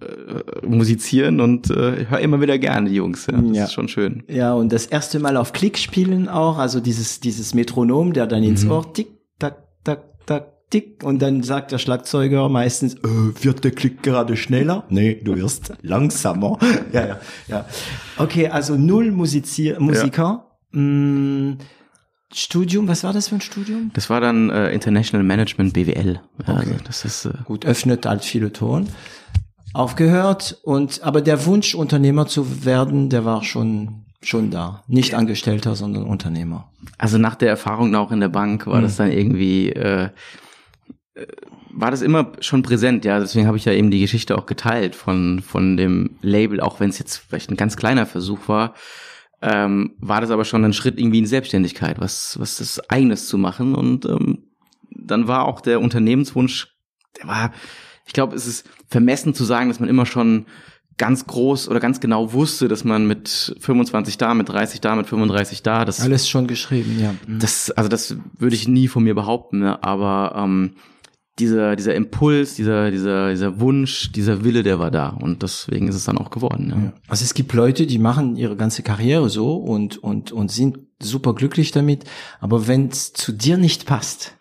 äh, 0.00 0.66
musizieren 0.66 1.40
und 1.40 1.70
äh, 1.70 2.02
ich 2.02 2.10
höre 2.10 2.20
immer 2.20 2.40
wieder 2.40 2.58
gerne 2.58 2.88
die 2.88 2.96
Jungs. 2.96 3.26
Ja. 3.26 3.40
Das 3.40 3.56
ja. 3.56 3.64
ist 3.64 3.72
schon 3.72 3.88
schön. 3.88 4.22
Ja, 4.26 4.54
und 4.54 4.72
das 4.72 4.86
erste 4.86 5.18
Mal 5.18 5.36
auf 5.36 5.52
Klick 5.52 5.76
spielen 5.76 6.28
auch, 6.28 6.56
also 6.56 6.80
dieses, 6.80 7.20
dieses 7.20 7.52
Metronom, 7.52 8.14
der 8.14 8.26
dann 8.26 8.42
ins 8.42 8.64
mhm. 8.64 8.70
Ohr 8.70 8.92
tick, 8.94 9.08
tack, 9.38 9.66
tack, 9.84 10.04
tack, 10.24 10.70
tick 10.70 11.04
und 11.04 11.20
dann 11.20 11.42
sagt 11.42 11.72
der 11.72 11.78
Schlagzeuger 11.78 12.48
meistens, 12.48 12.94
äh, 12.94 13.00
wird 13.42 13.64
der 13.64 13.70
Klick 13.70 14.02
gerade 14.02 14.38
schneller? 14.38 14.84
Nee, 14.88 15.20
du 15.22 15.36
wirst 15.36 15.74
langsamer. 15.82 16.58
ja, 16.92 17.06
ja, 17.06 17.20
ja. 17.46 17.66
Okay, 18.16 18.48
also 18.48 18.76
null 18.76 19.10
Musizier 19.10 19.78
Musiker. 19.78 20.46
Ja. 20.72 20.80
Mm, 20.80 21.58
Studium, 22.32 22.88
was 22.88 23.04
war 23.04 23.12
das 23.12 23.28
für 23.28 23.36
ein 23.36 23.40
Studium? 23.40 23.90
Das 23.94 24.10
war 24.10 24.20
dann 24.20 24.50
äh, 24.50 24.72
International 24.72 25.24
Management 25.24 25.74
BWL. 25.74 26.20
Okay. 26.40 26.52
Also 26.52 26.74
das 26.84 27.04
ist 27.04 27.24
äh, 27.26 27.32
gut 27.44 27.64
öffnet 27.66 28.06
als 28.06 28.24
viele 28.24 28.52
Ton. 28.52 28.88
Aufgehört 29.76 30.58
und 30.62 31.02
aber 31.02 31.20
der 31.20 31.46
Wunsch 31.46 31.74
Unternehmer 31.74 32.26
zu 32.26 32.64
werden, 32.64 33.08
der 33.10 33.24
war 33.24 33.44
schon 33.44 34.04
schon 34.22 34.50
da, 34.50 34.82
nicht 34.88 35.14
Angestellter, 35.14 35.76
sondern 35.76 36.04
Unternehmer. 36.04 36.72
Also 36.98 37.18
nach 37.18 37.36
der 37.36 37.50
Erfahrung 37.50 37.94
auch 37.94 38.10
in 38.10 38.20
der 38.20 38.28
Bank 38.28 38.66
war 38.66 38.78
mhm. 38.78 38.82
das 38.82 38.96
dann 38.96 39.12
irgendwie 39.12 39.70
äh, 39.70 40.08
äh, 41.14 41.26
war 41.70 41.90
das 41.90 42.00
immer 42.00 42.32
schon 42.40 42.62
präsent, 42.62 43.04
ja. 43.04 43.20
Deswegen 43.20 43.46
habe 43.46 43.58
ich 43.58 43.66
ja 43.66 43.72
eben 43.72 43.90
die 43.90 44.00
Geschichte 44.00 44.38
auch 44.38 44.46
geteilt 44.46 44.96
von 44.96 45.40
von 45.40 45.76
dem 45.76 46.16
Label, 46.22 46.60
auch 46.60 46.80
wenn 46.80 46.90
es 46.90 46.98
jetzt 46.98 47.18
vielleicht 47.18 47.50
ein 47.50 47.56
ganz 47.56 47.76
kleiner 47.76 48.06
Versuch 48.06 48.48
war 48.48 48.74
ähm, 49.42 49.94
war 49.98 50.20
das 50.20 50.30
aber 50.30 50.44
schon 50.44 50.64
ein 50.64 50.72
Schritt 50.72 50.98
irgendwie 50.98 51.18
in 51.18 51.26
Selbstständigkeit, 51.26 52.00
was, 52.00 52.38
was 52.40 52.56
das 52.56 52.90
eigenes 52.90 53.28
zu 53.28 53.38
machen. 53.38 53.74
Und 53.74 54.06
ähm, 54.06 54.44
dann 54.90 55.28
war 55.28 55.44
auch 55.44 55.60
der 55.60 55.80
Unternehmenswunsch, 55.80 56.74
der 57.18 57.28
war, 57.28 57.52
ich 58.06 58.12
glaube, 58.12 58.34
es 58.36 58.46
ist 58.46 58.66
vermessen 58.88 59.34
zu 59.34 59.44
sagen, 59.44 59.68
dass 59.68 59.80
man 59.80 59.88
immer 59.88 60.06
schon 60.06 60.46
ganz 60.96 61.26
groß 61.26 61.68
oder 61.68 61.80
ganz 61.80 62.00
genau 62.00 62.32
wusste, 62.32 62.68
dass 62.68 62.84
man 62.84 63.06
mit 63.06 63.54
25 63.60 64.16
da, 64.16 64.32
mit 64.32 64.48
30 64.48 64.80
da, 64.80 64.96
mit 64.96 65.06
35 65.06 65.62
da, 65.62 65.84
das 65.84 66.00
alles 66.00 66.28
schon 66.28 66.46
geschrieben, 66.46 66.98
ja. 66.98 67.14
Mhm. 67.26 67.38
Das, 67.38 67.70
also 67.70 67.88
das 67.88 68.16
würde 68.38 68.56
ich 68.56 68.66
nie 68.66 68.88
von 68.88 69.04
mir 69.04 69.14
behaupten, 69.14 69.58
ne? 69.58 69.82
aber 69.82 70.34
ähm, 70.36 70.76
dieser, 71.38 71.76
dieser 71.76 71.94
Impuls, 71.94 72.54
dieser, 72.54 72.90
dieser, 72.90 73.30
dieser 73.30 73.60
Wunsch, 73.60 74.10
dieser 74.12 74.42
Wille, 74.42 74.62
der 74.62 74.78
war 74.78 74.90
da. 74.90 75.10
Und 75.10 75.42
deswegen 75.42 75.86
ist 75.86 75.94
es 75.94 76.04
dann 76.04 76.16
auch 76.16 76.30
geworden. 76.30 76.72
Ja. 76.74 76.92
Also 77.08 77.24
es 77.24 77.34
gibt 77.34 77.52
Leute, 77.52 77.86
die 77.86 77.98
machen 77.98 78.36
ihre 78.36 78.56
ganze 78.56 78.82
Karriere 78.82 79.28
so 79.28 79.54
und, 79.56 80.02
und, 80.02 80.32
und 80.32 80.50
sind 80.50 80.78
super 81.02 81.34
glücklich 81.34 81.72
damit. 81.72 82.04
Aber 82.40 82.66
wenn 82.68 82.88
es 82.88 83.12
zu 83.12 83.32
dir 83.32 83.58
nicht 83.58 83.84
passt, 83.84 84.35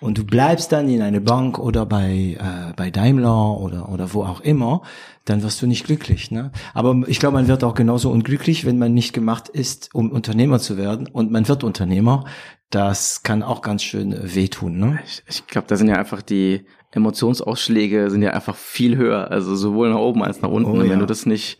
und 0.00 0.16
du 0.16 0.24
bleibst 0.24 0.70
dann 0.72 0.88
in 0.88 1.02
eine 1.02 1.20
Bank 1.20 1.58
oder 1.58 1.84
bei 1.84 2.36
äh, 2.38 2.72
bei 2.76 2.90
Daimler 2.90 3.58
oder 3.58 3.88
oder 3.88 4.14
wo 4.14 4.22
auch 4.22 4.40
immer, 4.40 4.82
dann 5.24 5.42
wirst 5.42 5.60
du 5.60 5.66
nicht 5.66 5.84
glücklich. 5.84 6.30
Ne? 6.30 6.52
Aber 6.74 6.96
ich 7.06 7.18
glaube, 7.18 7.36
man 7.36 7.48
wird 7.48 7.64
auch 7.64 7.74
genauso 7.74 8.10
unglücklich, 8.10 8.64
wenn 8.64 8.78
man 8.78 8.94
nicht 8.94 9.12
gemacht 9.12 9.48
ist, 9.48 9.90
um 9.94 10.10
Unternehmer 10.10 10.58
zu 10.60 10.76
werden. 10.76 11.08
Und 11.08 11.30
man 11.30 11.48
wird 11.48 11.64
Unternehmer, 11.64 12.24
das 12.70 13.22
kann 13.22 13.42
auch 13.42 13.60
ganz 13.62 13.82
schön 13.82 14.16
wehtun. 14.34 14.78
Ne? 14.78 15.00
Ich, 15.04 15.22
ich 15.28 15.46
glaube, 15.46 15.66
da 15.66 15.76
sind 15.76 15.88
ja 15.88 15.96
einfach 15.96 16.22
die 16.22 16.64
Emotionsausschläge 16.92 18.10
sind 18.10 18.22
ja 18.22 18.30
einfach 18.30 18.56
viel 18.56 18.96
höher, 18.96 19.30
also 19.30 19.54
sowohl 19.56 19.90
nach 19.90 19.98
oben 19.98 20.22
als 20.22 20.40
nach 20.40 20.48
unten. 20.48 20.70
Oh, 20.70 20.80
Und 20.80 20.88
wenn 20.88 20.98
du 20.98 21.06
das 21.06 21.26
nicht 21.26 21.58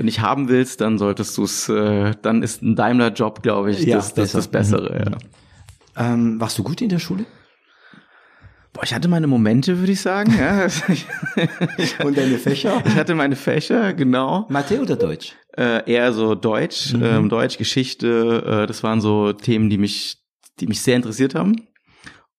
nicht 0.00 0.20
haben 0.20 0.48
willst, 0.48 0.80
dann 0.80 0.98
solltest 0.98 1.38
du 1.38 1.44
es, 1.44 1.68
äh, 1.68 2.14
dann 2.20 2.42
ist 2.42 2.62
ein 2.62 2.74
Daimler-Job, 2.74 3.44
glaube 3.44 3.70
ich, 3.70 3.84
ja, 3.84 3.96
das, 3.96 4.12
das, 4.12 4.32
das 4.32 4.48
Bessere. 4.48 4.92
Mhm. 4.92 5.12
Ja. 5.12 6.12
Ähm, 6.12 6.40
warst 6.40 6.58
du 6.58 6.64
gut 6.64 6.82
in 6.82 6.88
der 6.88 6.98
Schule? 6.98 7.26
Boah, 8.74 8.82
ich 8.82 8.92
hatte 8.92 9.06
meine 9.06 9.28
Momente, 9.28 9.78
würde 9.78 9.92
ich 9.92 10.00
sagen. 10.00 10.34
Ja. 10.36 10.66
Und 12.04 12.18
deine 12.18 12.38
Fächer? 12.38 12.82
Ich 12.86 12.96
hatte 12.96 13.14
meine 13.14 13.36
Fächer, 13.36 13.94
genau. 13.94 14.46
Mathe 14.48 14.80
oder 14.80 14.96
Deutsch? 14.96 15.32
Äh, 15.56 15.88
eher 15.90 16.12
so 16.12 16.34
Deutsch, 16.34 16.92
mhm. 16.92 17.02
ähm, 17.04 17.28
Deutsch, 17.28 17.56
Geschichte. 17.56 18.62
Äh, 18.64 18.66
das 18.66 18.82
waren 18.82 19.00
so 19.00 19.32
Themen, 19.32 19.70
die 19.70 19.78
mich, 19.78 20.18
die 20.58 20.66
mich 20.66 20.82
sehr 20.82 20.96
interessiert 20.96 21.36
haben. 21.36 21.54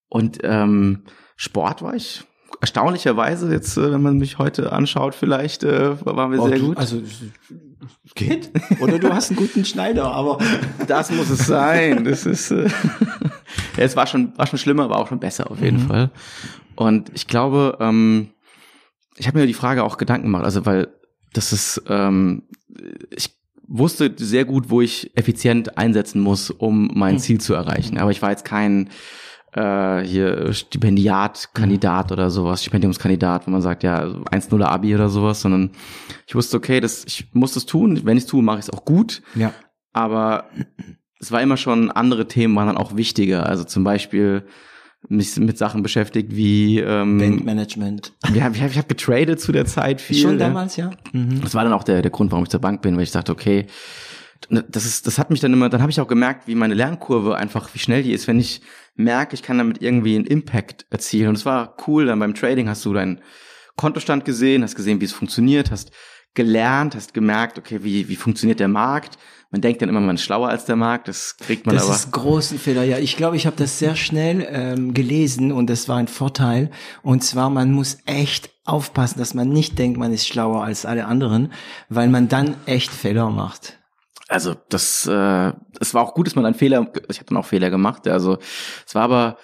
Und 0.09 0.39
ähm, 0.43 1.05
Sport 1.37 1.81
war 1.81 1.95
ich 1.95 2.25
erstaunlicherweise 2.59 3.49
jetzt, 3.51 3.77
äh, 3.77 3.93
wenn 3.93 4.01
man 4.01 4.17
mich 4.17 4.37
heute 4.37 4.73
anschaut, 4.73 5.15
vielleicht 5.15 5.63
äh, 5.63 6.05
waren 6.05 6.33
wir 6.33 6.41
oh, 6.41 6.49
sehr 6.49 6.59
gut. 6.59 6.77
Also 6.77 7.01
geht. 8.15 8.51
Oder 8.79 8.99
du 8.99 9.13
hast 9.13 9.29
einen 9.29 9.37
guten 9.37 9.65
Schneider, 9.65 10.05
aber 10.05 10.37
das 10.87 11.11
muss 11.11 11.29
es 11.29 11.45
sein. 11.47 12.03
Das 12.03 12.25
ist 12.25 12.51
äh, 12.51 12.67
ja, 13.77 13.83
es 13.83 13.95
war 13.95 14.07
schon 14.07 14.37
war 14.37 14.47
schon 14.47 14.59
schlimmer, 14.59 14.83
aber 14.83 14.97
auch 14.97 15.07
schon 15.07 15.19
besser 15.19 15.49
auf 15.49 15.61
jeden 15.61 15.83
mhm. 15.83 15.87
Fall. 15.87 16.11
Und 16.75 17.11
ich 17.13 17.27
glaube, 17.27 17.77
ähm, 17.79 18.29
ich 19.17 19.27
habe 19.27 19.39
mir 19.39 19.47
die 19.47 19.53
Frage 19.53 19.83
auch 19.83 19.97
Gedanken 19.97 20.27
gemacht, 20.27 20.43
also 20.43 20.65
weil 20.65 20.89
das 21.33 21.53
ist 21.53 21.83
ähm, 21.87 22.43
ich 23.09 23.35
wusste 23.67 24.13
sehr 24.17 24.45
gut, 24.45 24.69
wo 24.69 24.81
ich 24.81 25.15
effizient 25.17 25.77
einsetzen 25.77 26.21
muss, 26.21 26.51
um 26.51 26.91
mein 26.93 27.15
mhm. 27.15 27.19
Ziel 27.19 27.41
zu 27.41 27.53
erreichen. 27.53 27.97
Aber 27.97 28.11
ich 28.11 28.21
war 28.21 28.31
jetzt 28.31 28.45
kein 28.45 28.89
äh, 29.55 30.01
hier 30.01 30.53
Stipendiat, 30.53 31.49
Kandidat 31.53 32.11
oder 32.11 32.29
sowas, 32.29 32.61
Stipendiumskandidat, 32.61 33.47
wo 33.47 33.51
man 33.51 33.61
sagt, 33.61 33.83
ja, 33.83 34.03
1-0 34.03 34.61
Abi 34.61 34.93
oder 34.93 35.09
sowas, 35.09 35.41
sondern 35.41 35.71
ich 36.27 36.35
wusste, 36.35 36.57
okay, 36.57 36.81
das, 36.81 37.05
ich 37.05 37.27
muss 37.33 37.53
das 37.53 37.65
tun. 37.65 38.01
Wenn 38.03 38.17
ich 38.17 38.25
es 38.25 38.29
tue, 38.29 38.43
mache 38.43 38.59
ich 38.59 38.65
es 38.65 38.69
auch 38.69 38.83
gut. 38.83 39.21
Ja. 39.33 39.53
Aber 39.93 40.49
es 41.19 41.31
war 41.31 41.41
immer 41.41 41.57
schon, 41.57 41.89
andere 41.89 42.27
Themen 42.27 42.55
waren 42.55 42.67
dann 42.67 42.77
auch 42.77 42.97
wichtiger. 42.97 43.45
Also 43.45 43.63
zum 43.63 43.85
Beispiel 43.85 44.45
mich 45.07 45.37
mit 45.37 45.57
Sachen 45.57 45.83
beschäftigt 45.83 46.35
wie 46.35 46.79
ähm, 46.79 47.19
Bankmanagement. 47.19 48.13
Ja, 48.33 48.49
ich 48.49 48.61
habe 48.61 48.75
hab 48.75 48.89
getradet 48.89 49.39
zu 49.39 49.51
der 49.51 49.65
Zeit 49.65 50.01
viel. 50.01 50.17
Schon 50.17 50.37
damals, 50.37 50.75
ja. 50.75 50.91
Mhm. 51.13 51.41
Das 51.41 51.53
war 51.53 51.63
dann 51.63 51.73
auch 51.73 51.83
der, 51.83 52.01
der 52.01 52.11
Grund, 52.11 52.31
warum 52.31 52.43
ich 52.43 52.49
zur 52.49 52.59
Bank 52.59 52.81
bin, 52.81 52.97
weil 52.97 53.03
ich 53.03 53.11
dachte, 53.11 53.31
okay, 53.31 53.67
das 54.49 54.85
ist, 54.85 55.07
das 55.07 55.17
hat 55.17 55.29
mich 55.29 55.39
dann 55.39 55.53
immer, 55.53 55.69
dann 55.69 55.81
habe 55.81 55.91
ich 55.91 56.01
auch 56.01 56.07
gemerkt, 56.07 56.47
wie 56.47 56.55
meine 56.55 56.73
Lernkurve 56.73 57.35
einfach, 57.35 57.69
wie 57.73 57.79
schnell 57.79 58.03
die 58.03 58.11
ist, 58.11 58.27
wenn 58.27 58.39
ich 58.39 58.61
merke, 58.95 59.35
ich 59.35 59.43
kann 59.43 59.57
damit 59.57 59.81
irgendwie 59.81 60.15
einen 60.15 60.25
Impact 60.25 60.85
erzielen. 60.89 61.29
Und 61.29 61.35
es 61.35 61.45
war 61.45 61.75
cool, 61.87 62.05
dann 62.05 62.19
beim 62.19 62.33
Trading 62.33 62.69
hast 62.69 62.83
du 62.85 62.93
deinen 62.93 63.21
Kontostand 63.75 64.25
gesehen, 64.25 64.63
hast 64.63 64.75
gesehen, 64.75 65.01
wie 65.01 65.05
es 65.05 65.13
funktioniert, 65.13 65.71
hast 65.71 65.91
gelernt, 66.33 66.95
hast 66.95 67.13
gemerkt, 67.13 67.57
okay, 67.57 67.79
wie, 67.83 68.07
wie 68.07 68.15
funktioniert 68.15 68.59
der 68.59 68.67
Markt. 68.67 69.17
Man 69.51 69.61
denkt 69.61 69.81
dann 69.81 69.89
immer, 69.89 70.01
man 70.01 70.15
ist 70.15 70.23
schlauer 70.23 70.49
als 70.49 70.65
der 70.65 70.75
Markt, 70.75 71.07
das 71.07 71.37
kriegt 71.37 71.65
man 71.65 71.75
das 71.75 71.85
aber. 71.85 71.93
Das 71.93 72.05
ist 72.05 72.11
großen 72.11 72.59
Fehler, 72.59 72.83
ja. 72.83 72.97
Ich 72.97 73.15
glaube, 73.15 73.37
ich 73.37 73.45
habe 73.45 73.55
das 73.55 73.79
sehr 73.79 73.95
schnell 73.95 74.45
ähm, 74.49 74.93
gelesen 74.93 75.51
und 75.51 75.69
das 75.69 75.87
war 75.87 75.97
ein 75.97 76.09
Vorteil. 76.09 76.71
Und 77.03 77.23
zwar, 77.23 77.49
man 77.49 77.71
muss 77.71 77.99
echt 78.05 78.49
aufpassen, 78.65 79.19
dass 79.19 79.33
man 79.33 79.49
nicht 79.49 79.79
denkt, 79.79 79.97
man 79.97 80.11
ist 80.11 80.27
schlauer 80.27 80.63
als 80.63 80.85
alle 80.85 81.05
anderen, 81.05 81.53
weil 81.87 82.09
man 82.09 82.27
dann 82.27 82.55
echt 82.65 82.91
Fehler 82.91 83.29
macht. 83.29 83.79
Also 84.27 84.55
das, 84.69 85.05
äh, 85.07 85.53
es 85.79 85.93
war 85.93 86.01
auch 86.01 86.13
gut, 86.13 86.27
dass 86.27 86.35
man 86.35 86.45
einen 86.45 86.55
Fehler, 86.55 86.91
ich 87.09 87.17
habe 87.17 87.27
dann 87.27 87.37
auch 87.37 87.45
Fehler 87.45 87.69
gemacht. 87.69 88.07
Also 88.07 88.37
es 88.85 88.95
war 88.95 89.03
aber 89.03 89.37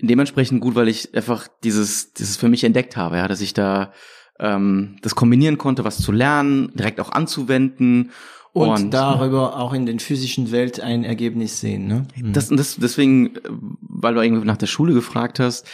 dementsprechend 0.00 0.60
gut, 0.60 0.74
weil 0.74 0.88
ich 0.88 1.14
einfach 1.14 1.48
dieses, 1.64 2.12
dieses 2.12 2.36
für 2.36 2.48
mich 2.48 2.64
entdeckt 2.64 2.96
habe, 2.96 3.16
ja, 3.16 3.28
dass 3.28 3.40
ich 3.40 3.52
da 3.52 3.92
ähm, 4.38 4.96
das 5.02 5.14
kombinieren 5.14 5.58
konnte, 5.58 5.84
was 5.84 5.98
zu 5.98 6.12
lernen, 6.12 6.72
direkt 6.74 7.00
auch 7.00 7.12
anzuwenden 7.12 8.10
und, 8.52 8.68
und, 8.68 8.90
darüber 8.90 9.56
auch 9.58 9.72
in 9.72 9.86
den 9.86 10.00
physischen 10.00 10.50
Welt 10.50 10.80
ein 10.80 11.04
Ergebnis 11.04 11.60
sehen. 11.60 11.86
Ne? 11.86 12.06
Das, 12.32 12.48
das, 12.48 12.76
deswegen, 12.76 13.34
weil 13.80 14.14
du 14.14 14.22
irgendwie 14.22 14.46
nach 14.46 14.56
der 14.56 14.66
Schule 14.66 14.92
gefragt 14.92 15.38
hast, 15.38 15.66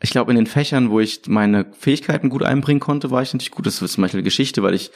ich 0.00 0.10
glaube, 0.10 0.32
in 0.32 0.36
den 0.36 0.46
Fächern, 0.46 0.90
wo 0.90 1.00
ich 1.00 1.22
meine 1.28 1.66
Fähigkeiten 1.78 2.28
gut 2.28 2.42
einbringen 2.42 2.80
konnte, 2.80 3.10
war 3.10 3.22
ich 3.22 3.32
natürlich 3.32 3.52
gut. 3.52 3.66
Das 3.66 3.80
ist 3.80 3.92
zum 3.92 4.02
Beispiel 4.02 4.22
Geschichte, 4.22 4.62
weil 4.62 4.74
ich 4.74 4.90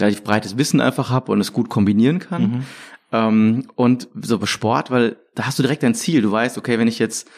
relativ 0.00 0.24
breites 0.24 0.58
Wissen 0.58 0.80
einfach 0.80 1.10
habe 1.10 1.32
und 1.32 1.40
es 1.40 1.52
gut 1.52 1.68
kombinieren 1.68 2.18
kann. 2.18 2.42
Mhm. 2.42 2.62
Ähm, 3.12 3.68
und 3.74 4.08
so 4.20 4.44
Sport, 4.44 4.90
weil 4.90 5.16
da 5.34 5.46
hast 5.46 5.58
du 5.58 5.62
direkt 5.62 5.84
ein 5.84 5.94
Ziel. 5.94 6.22
Du 6.22 6.32
weißt, 6.32 6.58
okay, 6.58 6.78
wenn 6.78 6.88
ich 6.88 6.98
jetzt 6.98 7.28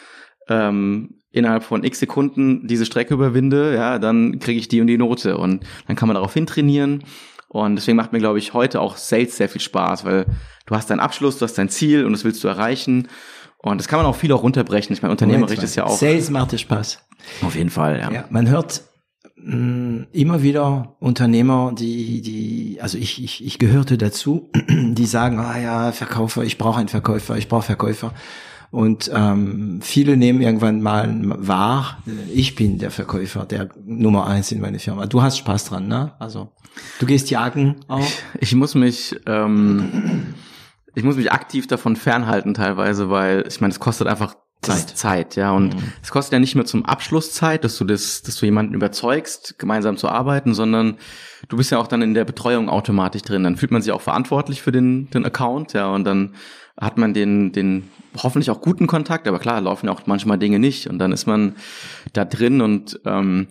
ähm, 0.47 1.15
innerhalb 1.31 1.63
von 1.63 1.83
x 1.83 1.99
Sekunden 1.99 2.67
diese 2.67 2.85
Strecke 2.85 3.13
überwinde, 3.13 3.75
ja, 3.75 3.99
dann 3.99 4.39
kriege 4.39 4.59
ich 4.59 4.67
die 4.67 4.81
und 4.81 4.87
die 4.87 4.97
Note 4.97 5.37
und 5.37 5.63
dann 5.87 5.95
kann 5.95 6.07
man 6.07 6.15
darauf 6.15 6.33
hintrainieren. 6.33 7.03
Und 7.47 7.75
deswegen 7.75 7.97
macht 7.97 8.13
mir, 8.13 8.19
glaube 8.19 8.39
ich, 8.39 8.53
heute 8.53 8.79
auch 8.79 8.97
Sales 8.97 9.37
sehr 9.37 9.49
viel 9.49 9.61
Spaß, 9.61 10.05
weil 10.05 10.25
du 10.65 10.75
hast 10.75 10.89
deinen 10.89 10.99
Abschluss, 10.99 11.39
du 11.39 11.45
hast 11.45 11.57
dein 11.57 11.69
Ziel 11.69 12.05
und 12.05 12.11
das 12.11 12.23
willst 12.23 12.43
du 12.43 12.47
erreichen. 12.47 13.07
Und 13.57 13.79
das 13.79 13.87
kann 13.87 13.97
man 13.97 14.05
auch 14.05 14.15
viel 14.15 14.31
auch 14.31 14.43
runterbrechen. 14.43 14.93
Ich 14.93 15.01
meine, 15.01 15.11
unternehmerisch 15.11 15.59
ist 15.59 15.75
ja 15.75 15.85
auch. 15.85 15.97
Sales 15.97 16.29
macht 16.29 16.51
dir 16.51 16.57
Spaß. 16.57 16.99
Auf 17.41 17.55
jeden 17.55 17.69
Fall, 17.69 17.99
ja. 17.99 18.11
ja 18.11 18.25
man 18.29 18.47
hört 18.47 18.83
immer 19.45 20.43
wieder 20.43 20.95
Unternehmer, 20.99 21.73
die, 21.77 22.21
die, 22.21 22.79
also 22.81 22.97
ich, 22.97 23.23
ich, 23.23 23.45
ich 23.45 23.59
gehörte 23.59 23.97
dazu, 23.97 24.49
die 24.69 25.05
sagen, 25.05 25.39
ah 25.39 25.59
ja, 25.59 25.91
Verkäufer, 25.91 26.43
ich 26.43 26.57
brauche 26.57 26.79
einen 26.79 26.89
Verkäufer, 26.89 27.37
ich 27.37 27.47
brauche 27.47 27.63
Verkäufer. 27.63 28.13
Und 28.71 29.09
ähm, 29.13 29.79
viele 29.81 30.15
nehmen 30.15 30.41
irgendwann 30.41 30.81
mal 30.81 31.09
wahr, 31.47 31.97
ich 32.31 32.53
bin 32.53 32.77
der 32.77 32.91
Verkäufer, 32.91 33.45
der 33.45 33.69
Nummer 33.83 34.27
eins 34.27 34.51
in 34.51 34.61
meiner 34.61 34.77
Firma. 34.77 35.07
Du 35.07 35.23
hast 35.23 35.39
Spaß 35.39 35.65
dran, 35.65 35.87
ne? 35.87 36.13
Also 36.19 36.51
du 36.99 37.07
gehst 37.07 37.31
jagen 37.31 37.77
auch. 37.87 37.99
Ich, 37.99 38.51
ich 38.51 38.55
muss 38.55 38.75
mich 38.75 39.19
ähm, 39.25 40.35
ich 40.93 41.03
muss 41.03 41.15
mich 41.15 41.31
aktiv 41.31 41.65
davon 41.65 41.95
fernhalten 41.95 42.53
teilweise, 42.53 43.09
weil 43.09 43.45
ich 43.47 43.61
meine, 43.61 43.71
es 43.71 43.79
kostet 43.79 44.07
einfach 44.07 44.35
Zeit. 44.61 44.89
Zeit, 44.97 45.35
ja. 45.35 45.51
Und 45.51 45.75
mhm. 45.75 45.93
es 46.03 46.11
kostet 46.11 46.33
ja 46.33 46.39
nicht 46.39 46.55
mehr 46.55 46.65
zum 46.65 46.85
Abschluss 46.85 47.33
Zeit, 47.33 47.63
dass 47.63 47.77
du 47.77 47.85
das, 47.85 48.21
dass 48.23 48.35
du 48.35 48.45
jemanden 48.45 48.73
überzeugst, 48.73 49.57
gemeinsam 49.57 49.95
zu 49.97 50.09
arbeiten, 50.09 50.53
sondern 50.53 50.97
du 51.47 51.57
bist 51.57 51.71
ja 51.71 51.77
auch 51.77 51.87
dann 51.87 52.01
in 52.01 52.13
der 52.13 52.25
Betreuung 52.25 52.69
automatisch 52.69 53.21
drin. 53.21 53.43
Dann 53.43 53.55
fühlt 53.55 53.71
man 53.71 53.81
sich 53.81 53.91
auch 53.93 54.01
verantwortlich 54.01 54.61
für 54.61 54.71
den, 54.71 55.09
den 55.11 55.25
Account, 55.25 55.73
ja, 55.73 55.87
und 55.87 56.03
dann 56.03 56.35
hat 56.79 56.97
man 56.97 57.13
den, 57.13 57.51
den 57.51 57.89
hoffentlich 58.17 58.49
auch 58.51 58.61
guten 58.61 58.87
Kontakt, 58.87 59.27
aber 59.27 59.39
klar, 59.39 59.61
laufen 59.61 59.87
ja 59.87 59.91
auch 59.91 60.01
manchmal 60.05 60.37
Dinge 60.37 60.59
nicht 60.59 60.87
und 60.87 60.99
dann 60.99 61.11
ist 61.11 61.27
man 61.27 61.55
da 62.13 62.25
drin 62.25 62.61
und 62.61 62.99
ähm, 63.05 63.47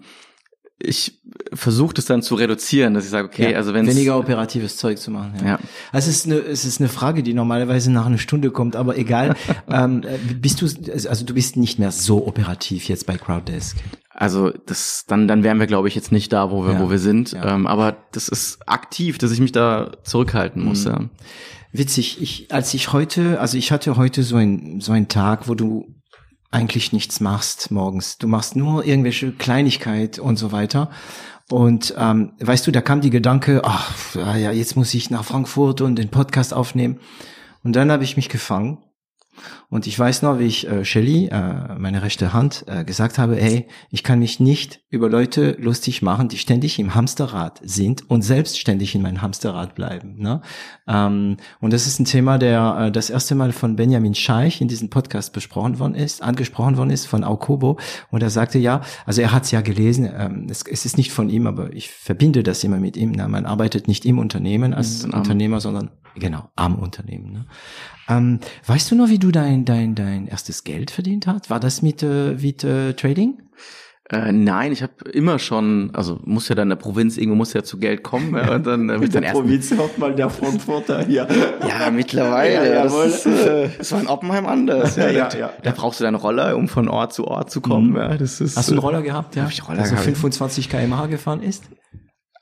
ich 0.81 1.19
versuche 1.53 1.95
das 1.95 2.05
dann 2.05 2.23
zu 2.23 2.37
reduzieren, 2.37 2.95
dass 2.95 3.05
ich 3.05 3.11
sage, 3.11 3.27
okay, 3.27 3.53
ja, 3.53 3.57
also 3.57 3.75
wenn 3.75 3.87
weniger 3.87 4.19
operatives 4.19 4.77
Zeug 4.77 4.99
zu 4.99 5.11
machen. 5.11 5.35
Ja. 5.41 5.47
ja. 5.47 5.59
Also 5.93 6.11
es 6.11 6.19
ist 6.19 6.27
eine 6.27 6.37
es 6.37 6.65
ist 6.65 6.81
eine 6.81 6.89
Frage, 6.89 7.23
die 7.23 7.35
normalerweise 7.35 7.91
nach 7.91 8.07
einer 8.07 8.19
Stunde 8.19 8.51
kommt, 8.51 8.77
aber 8.77 8.97
egal. 8.97 9.35
ähm, 9.69 10.05
bist 10.41 10.63
du 10.63 10.67
also 10.67 11.25
du 11.25 11.35
bist 11.35 11.57
nicht 11.57 11.79
mehr 11.79 11.91
so 11.91 12.27
operativ 12.27 12.89
jetzt 12.89 13.07
bei 13.07 13.17
Crowddesk? 13.17 13.77
Also 14.11 14.51
das 14.67 15.05
dann 15.09 15.27
dann 15.27 15.43
wären 15.43 15.59
wir 15.59 15.67
glaube 15.67 15.89
ich 15.89 15.95
jetzt 15.97 16.13
nicht 16.13 16.33
da, 16.33 16.51
wo 16.51 16.65
wir 16.65 16.75
ja. 16.75 16.81
wo 16.81 16.91
wir 16.91 16.99
sind. 16.99 17.35
Ähm, 17.43 17.67
aber 17.67 17.97
das 18.13 18.29
ist 18.29 18.61
aktiv, 18.69 19.19
dass 19.19 19.33
ich 19.33 19.41
mich 19.41 19.53
da 19.53 19.93
zurückhalten 20.05 20.65
muss. 20.65 20.85
Mhm. 20.85 20.91
Ja. 20.91 21.01
Witzig. 21.73 22.23
Ich 22.23 22.53
als 22.53 22.73
ich 22.73 22.93
heute 22.93 23.41
also 23.41 23.59
ich 23.59 23.73
hatte 23.73 23.97
heute 23.97 24.23
so 24.23 24.37
ein 24.37 24.81
so 24.81 24.93
einen 24.93 25.09
Tag, 25.09 25.49
wo 25.49 25.55
du 25.57 25.98
eigentlich 26.51 26.93
nichts 26.93 27.21
machst 27.21 27.71
morgens. 27.71 28.19
Du 28.19 28.27
machst 28.29 28.57
nur 28.57 28.85
irgendwelche 28.85 29.33
Kleinigkeit 29.33 30.19
und 30.19 30.37
so 30.37 30.53
weiter. 30.53 30.91
Und 31.51 31.95
ähm, 31.99 32.33
weißt 32.41 32.67
du, 32.67 32.71
da 32.71 32.81
kam 32.81 33.01
die 33.01 33.11
Gedanke, 33.11 33.63
ach 33.65 34.15
ja, 34.15 34.53
jetzt 34.53 34.77
muss 34.77 34.93
ich 34.95 35.11
nach 35.11 35.25
Frankfurt 35.25 35.81
und 35.81 35.97
den 35.97 36.11
Podcast 36.11 36.53
aufnehmen. 36.53 37.01
Und 37.65 37.75
dann 37.75 37.91
habe 37.91 38.05
ich 38.05 38.17
mich 38.17 38.29
gefangen 38.29 38.79
und 39.71 39.87
ich 39.87 39.99
weiß 39.99 40.23
noch, 40.23 40.39
wie 40.39 40.45
ich 40.45 40.67
äh, 40.67 40.85
Shelly, 40.85 41.27
äh, 41.27 41.75
meine 41.79 42.03
rechte 42.03 42.33
Hand, 42.33 42.65
äh, 42.67 42.85
gesagt 42.85 43.19
habe, 43.19 43.37
hey, 43.37 43.67
ich 43.91 44.03
kann 44.03 44.19
mich 44.19 44.41
nicht 44.41 44.81
über 44.89 45.11
Leute 45.11 45.57
lustig 45.59 46.01
machen, 46.01 46.29
die 46.29 46.39
ständig 46.39 46.79
im 46.79 46.95
Hamsterrad 46.95 47.61
sind 47.63 48.09
und 48.11 48.23
selbstständig 48.23 48.95
in 48.95 49.03
meinem 49.03 49.21
Hamsterrad 49.21 49.75
bleiben. 49.75 50.17
Ne? 50.19 50.41
Ähm, 50.87 51.37
und 51.61 51.73
das 51.73 51.87
ist 51.87 51.99
ein 52.01 52.07
Thema, 52.07 52.39
der 52.39 52.87
äh, 52.87 52.93
das 52.93 53.11
erste 53.11 53.35
Mal 53.35 53.53
von 53.53 53.77
Benjamin 53.77 54.15
Scheich 54.15 54.61
in 54.61 54.69
diesem 54.69 54.89
Podcast 54.89 55.35
besprochen 55.35 55.79
worden 55.79 55.95
ist, 55.95 56.23
angesprochen 56.23 56.79
worden 56.79 56.91
ist 56.91 57.07
von 57.07 57.23
Aukobo. 57.23 57.79
Und 58.11 58.23
er 58.23 58.31
sagte 58.31 58.59
ja, 58.59 58.81
also 59.05 59.21
er 59.21 59.33
hat 59.33 59.45
es 59.45 59.51
ja 59.51 59.61
gelesen, 59.61 60.09
ähm, 60.17 60.47
es, 60.49 60.63
es, 60.63 60.87
ist 60.87 60.97
nicht 60.97 61.13
von 61.13 61.29
ihm, 61.29 61.47
aber 61.47 61.75
ich 61.75 61.91
verbinde 61.91 62.43
das 62.43 62.65
immer 62.65 62.79
mit 62.79 62.97
ihm. 62.97 63.13
Ne? 63.13 63.29
Man 63.29 63.45
arbeitet 63.45 63.87
nicht 63.87 64.07
im 64.07 64.19
Unternehmen 64.19 64.73
als 64.73 65.05
Unternehmer, 65.05 65.61
sondern 65.61 65.91
genau 66.15 66.49
am 66.57 66.77
Unternehmen. 66.77 67.33
Ne? 67.33 67.47
Ähm, 68.09 68.41
weißt 68.67 68.91
du 68.91 68.95
noch, 68.95 69.09
wie 69.09 69.19
du 69.19 69.31
dein, 69.31 69.65
dein, 69.65 69.95
dein 69.95 70.27
erstes 70.29 70.65
Geld 70.65 70.91
verdient 70.91 71.27
hast? 71.27 71.51
War 71.51 71.61
das 71.61 71.83
mit, 71.83 72.03
äh, 72.03 72.35
mit 72.35 72.65
äh, 72.65 72.95
Trading? 72.95 73.39
Äh, 74.11 74.33
nein, 74.33 74.73
ich 74.73 74.83
habe 74.83 74.93
immer 75.13 75.39
schon, 75.39 75.91
also 75.93 76.19
muss 76.25 76.49
ja 76.49 76.55
dann 76.55 76.65
in 76.65 76.71
der 76.71 76.77
Provinz, 76.77 77.19
irgendwo 77.19 77.37
muss 77.37 77.53
ja 77.53 77.63
zu 77.63 77.79
Geld 77.79 78.03
kommen. 78.03 78.35
Ja, 78.35 78.55
und 78.55 78.67
dann 78.67 78.89
äh, 78.89 78.97
mit 78.97 79.13
der 79.15 79.21
Provinz 79.21 79.71
hört 79.71 79.99
mal 79.99 80.15
der 80.15 80.31
Frankfurter 80.31 81.05
hier. 81.05 81.29
ja, 81.69 81.91
mittlerweile. 81.91 82.55
Ja, 82.55 82.65
ja, 82.65 82.83
das, 82.85 83.27
ist, 83.27 83.27
äh, 83.27 83.69
das 83.77 83.93
war 83.93 84.01
in 84.01 84.07
Oppenheim 84.07 84.47
anders. 84.47 84.97
Ja, 84.97 85.11
ja, 85.11 85.29
ja, 85.39 85.51
Da 85.63 85.73
brauchst 85.73 86.01
du 86.01 86.05
deinen 86.05 86.15
Roller, 86.15 86.57
um 86.57 86.69
von 86.69 86.89
Ort 86.89 87.13
zu 87.13 87.27
Ort 87.27 87.51
zu 87.51 87.61
kommen. 87.61 87.91
Mhm. 87.91 87.97
Ja, 87.97 88.17
das 88.17 88.41
ist, 88.41 88.57
Hast 88.57 88.71
du 88.71 88.73
einen 88.73 88.81
Roller 88.81 89.03
gehabt, 89.03 89.37
ja? 89.37 89.43
Hab 89.43 89.51
ich 89.51 89.69
Roller 89.69 89.81
also 89.81 89.91
gehabt. 89.93 90.07
25 90.07 90.71
km/h 90.71 91.07
gefahren 91.07 91.43
ist? 91.43 91.65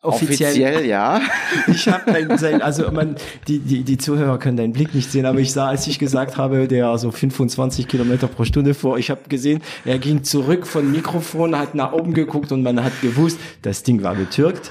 Offiziell, 0.03 0.51
Offiziell 0.51 0.87
ja. 0.87 1.21
Ich 1.67 1.89
habe 1.89 2.13
dein, 2.13 2.63
also 2.63 2.91
man, 2.93 3.17
die, 3.49 3.59
die, 3.59 3.83
die 3.83 3.99
Zuhörer 3.99 4.39
können 4.39 4.57
deinen 4.57 4.73
Blick 4.73 4.95
nicht 4.95 5.11
sehen, 5.11 5.27
aber 5.27 5.41
ich 5.41 5.53
sah, 5.53 5.69
als 5.69 5.87
ich 5.87 5.99
gesagt 5.99 6.37
habe, 6.37 6.69
der 6.69 6.97
so 6.99 7.11
25 7.11 7.89
Kilometer 7.89 8.29
pro 8.29 8.45
Stunde 8.45 8.75
vor, 8.75 8.99
ich 8.99 9.11
habe 9.11 9.23
gesehen, 9.29 9.63
er 9.85 9.99
ging 9.99 10.23
zurück 10.23 10.67
von 10.67 10.93
Mikrofon, 10.93 11.59
hat 11.59 11.75
nach 11.75 11.93
oben 11.93 12.15
geguckt 12.15 12.53
und 12.53 12.63
man 12.63 12.85
hat 12.85 13.01
gewusst, 13.01 13.39
das 13.63 13.83
Ding 13.83 14.03
war 14.03 14.15
getürkt. 14.15 14.71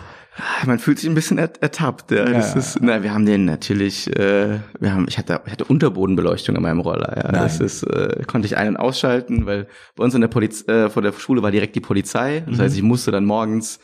Man 0.66 0.80
fühlt 0.80 1.00
sich 1.00 1.10
ein 1.10 1.16
bisschen 1.16 1.38
ertappt. 1.38 2.12
Ja. 2.12 2.26
Das 2.26 2.54
ja, 2.54 2.60
ist, 2.60 2.80
na, 2.82 3.04
wir 3.04 3.14
haben 3.14 3.26
den 3.26 3.46
natürlich, 3.46 4.08
äh, 4.18 4.60
wir 4.80 4.94
haben, 4.94 5.06
ich 5.08 5.18
hatte, 5.18 5.42
ich 5.46 5.52
hatte 5.52 5.64
Unterbodenbeleuchtung 5.64 6.58
an 6.58 6.62
meinem 6.62 6.82
Roller. 6.82 7.14
Ja. 7.16 7.32
Nein. 7.32 7.42
Das 7.42 7.62
ist, 7.62 7.84
äh, 7.84 8.22
konnte 8.28 8.46
ich 8.46 8.58
einen 8.58 8.76
ausschalten, 8.76 9.46
weil 9.46 9.68
bei 9.96 10.04
uns 10.04 10.14
in 10.14 10.22
der 10.22 10.28
Poliz 10.28 10.68
äh, 10.68 10.90
vor 10.90 11.02
der 11.02 11.14
Schule 11.14 11.42
war 11.42 11.52
direkt 11.52 11.76
die 11.76 11.82
Polizei. 11.82 12.44
Das 12.46 12.58
mhm. 12.58 12.62
heißt, 12.62 12.76
ich 12.76 12.84
musste 12.84 13.12
dann 13.12 13.24
morgens 13.24 13.80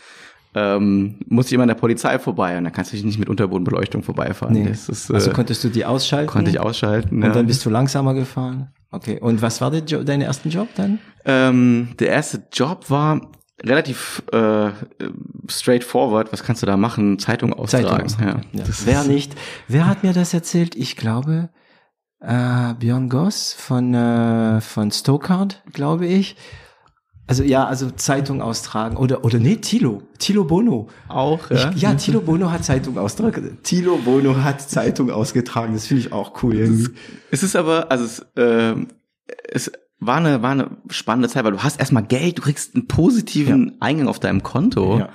ähm, 0.53 1.15
muss 1.27 1.47
ich 1.47 1.53
immer 1.53 1.63
an 1.63 1.69
der 1.69 1.75
Polizei 1.75 2.19
vorbei 2.19 2.57
und 2.57 2.65
da 2.65 2.69
kannst 2.69 2.91
du 2.91 2.97
nicht 2.97 3.19
mit 3.19 3.29
Unterbodenbeleuchtung 3.29 4.03
vorbeifahren. 4.03 4.53
Nee. 4.53 4.69
Ist, 4.69 5.09
äh, 5.09 5.13
also 5.13 5.31
konntest 5.31 5.63
du 5.63 5.69
die 5.69 5.85
ausschalten? 5.85 6.27
Konnte 6.27 6.51
ich 6.51 6.59
ausschalten. 6.59 7.17
Und 7.17 7.23
ja. 7.23 7.29
dann 7.29 7.47
bist 7.47 7.65
du 7.65 7.69
langsamer 7.69 8.13
gefahren? 8.13 8.69
Okay. 8.91 9.19
Und 9.19 9.41
was 9.41 9.61
war 9.61 9.71
der 9.71 9.83
jo 9.85 10.03
dein 10.03 10.21
ersten 10.21 10.49
Job 10.49 10.67
dann? 10.75 10.99
Ähm, 11.23 11.89
der 11.99 12.09
erste 12.09 12.43
Job 12.51 12.89
war 12.89 13.21
relativ 13.63 14.23
äh, 14.33 14.71
straightforward. 15.47 16.33
Was 16.33 16.43
kannst 16.43 16.61
du 16.61 16.65
da 16.65 16.75
machen? 16.75 17.19
Zeitung 17.19 17.53
austragen. 17.53 18.09
Zeitung 18.09 18.43
ja. 18.51 18.59
ja. 18.59 18.65
Wer 18.85 19.03
nicht? 19.03 19.35
Wer 19.67 19.87
hat 19.87 20.03
mir 20.03 20.13
das 20.13 20.33
erzählt? 20.33 20.75
Ich 20.75 20.97
glaube 20.97 21.49
äh, 22.19 22.73
Björn 22.75 23.09
Goss 23.09 23.53
von 23.53 23.93
äh, 23.93 24.59
von 24.59 24.91
Stokard, 24.91 25.63
glaube 25.71 26.07
ich. 26.07 26.35
Also 27.31 27.43
ja, 27.43 27.65
also 27.65 27.89
Zeitung 27.91 28.41
austragen 28.41 28.97
oder 28.97 29.23
oder 29.23 29.39
nee, 29.39 29.55
Tilo, 29.55 30.03
Tilo 30.19 30.43
Bono 30.43 30.89
auch. 31.07 31.49
Ja, 31.49 31.71
ich, 31.73 31.81
ja 31.81 31.93
Tilo 31.93 32.19
Bono 32.19 32.51
hat 32.51 32.65
Zeitung 32.65 32.97
austragen. 32.97 33.57
Tilo 33.63 33.95
Bono 34.03 34.43
hat 34.43 34.59
Zeitung 34.59 35.09
ausgetragen. 35.09 35.71
Das 35.71 35.87
finde 35.87 36.01
ich 36.01 36.11
auch 36.11 36.43
cool. 36.43 36.55
Irgendwie. 36.55 36.89
Es 37.31 37.41
ist 37.41 37.55
aber 37.55 37.89
also 37.89 38.03
es, 38.03 38.19
äh, 38.35 38.75
es 39.47 39.71
war 39.99 40.17
eine 40.17 40.41
war 40.41 40.51
eine 40.51 40.71
spannende 40.89 41.29
Zeit, 41.29 41.45
weil 41.45 41.53
du 41.53 41.63
hast 41.63 41.79
erstmal 41.79 42.03
Geld, 42.03 42.37
du 42.37 42.41
kriegst 42.41 42.75
einen 42.75 42.87
positiven 42.89 43.67
ja. 43.67 43.73
Eingang 43.79 44.09
auf 44.09 44.19
deinem 44.19 44.43
Konto. 44.43 44.99
Ja. 44.99 45.07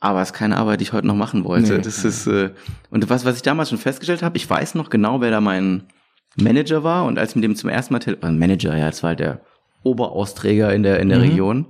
Aber 0.00 0.20
es 0.20 0.30
ist 0.30 0.34
keine 0.34 0.56
Arbeit, 0.56 0.80
die 0.80 0.86
ich 0.86 0.92
heute 0.92 1.06
noch 1.06 1.14
machen 1.14 1.44
wollte. 1.44 1.74
Nee. 1.74 1.82
Das 1.82 2.04
ist 2.04 2.26
äh, 2.26 2.50
und 2.90 3.08
was 3.10 3.24
was 3.24 3.36
ich 3.36 3.42
damals 3.42 3.68
schon 3.68 3.78
festgestellt 3.78 4.24
habe, 4.24 4.36
ich 4.36 4.50
weiß 4.50 4.74
noch 4.74 4.90
genau, 4.90 5.20
wer 5.20 5.30
da 5.30 5.40
mein 5.40 5.84
Manager 6.34 6.82
war 6.82 7.04
und 7.04 7.16
als 7.16 7.30
ich 7.30 7.36
mit 7.36 7.44
dem 7.44 7.54
zum 7.54 7.70
ersten 7.70 7.94
Mal 7.94 8.00
äh, 8.08 8.30
Manager, 8.32 8.76
ja, 8.76 8.88
es 8.88 9.04
war 9.04 9.10
halt 9.10 9.20
der 9.20 9.40
Oberausträger 9.82 10.74
in 10.74 10.82
der 10.82 11.00
in 11.00 11.08
der 11.08 11.18
mhm. 11.18 11.24
Region. 11.24 11.66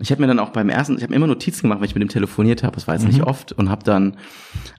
Ich 0.00 0.10
habe 0.10 0.20
mir 0.20 0.26
dann 0.26 0.40
auch 0.40 0.50
beim 0.50 0.68
ersten, 0.68 0.96
ich 0.96 1.04
habe 1.04 1.14
immer 1.14 1.28
Notizen 1.28 1.62
gemacht, 1.62 1.80
wenn 1.80 1.86
ich 1.86 1.94
mit 1.94 2.02
dem 2.02 2.08
telefoniert 2.08 2.62
habe, 2.62 2.74
das 2.74 2.88
war 2.88 2.94
jetzt 2.94 3.04
mhm. 3.04 3.10
nicht 3.10 3.22
oft, 3.22 3.52
und 3.52 3.70
habe 3.70 3.84
dann 3.84 4.16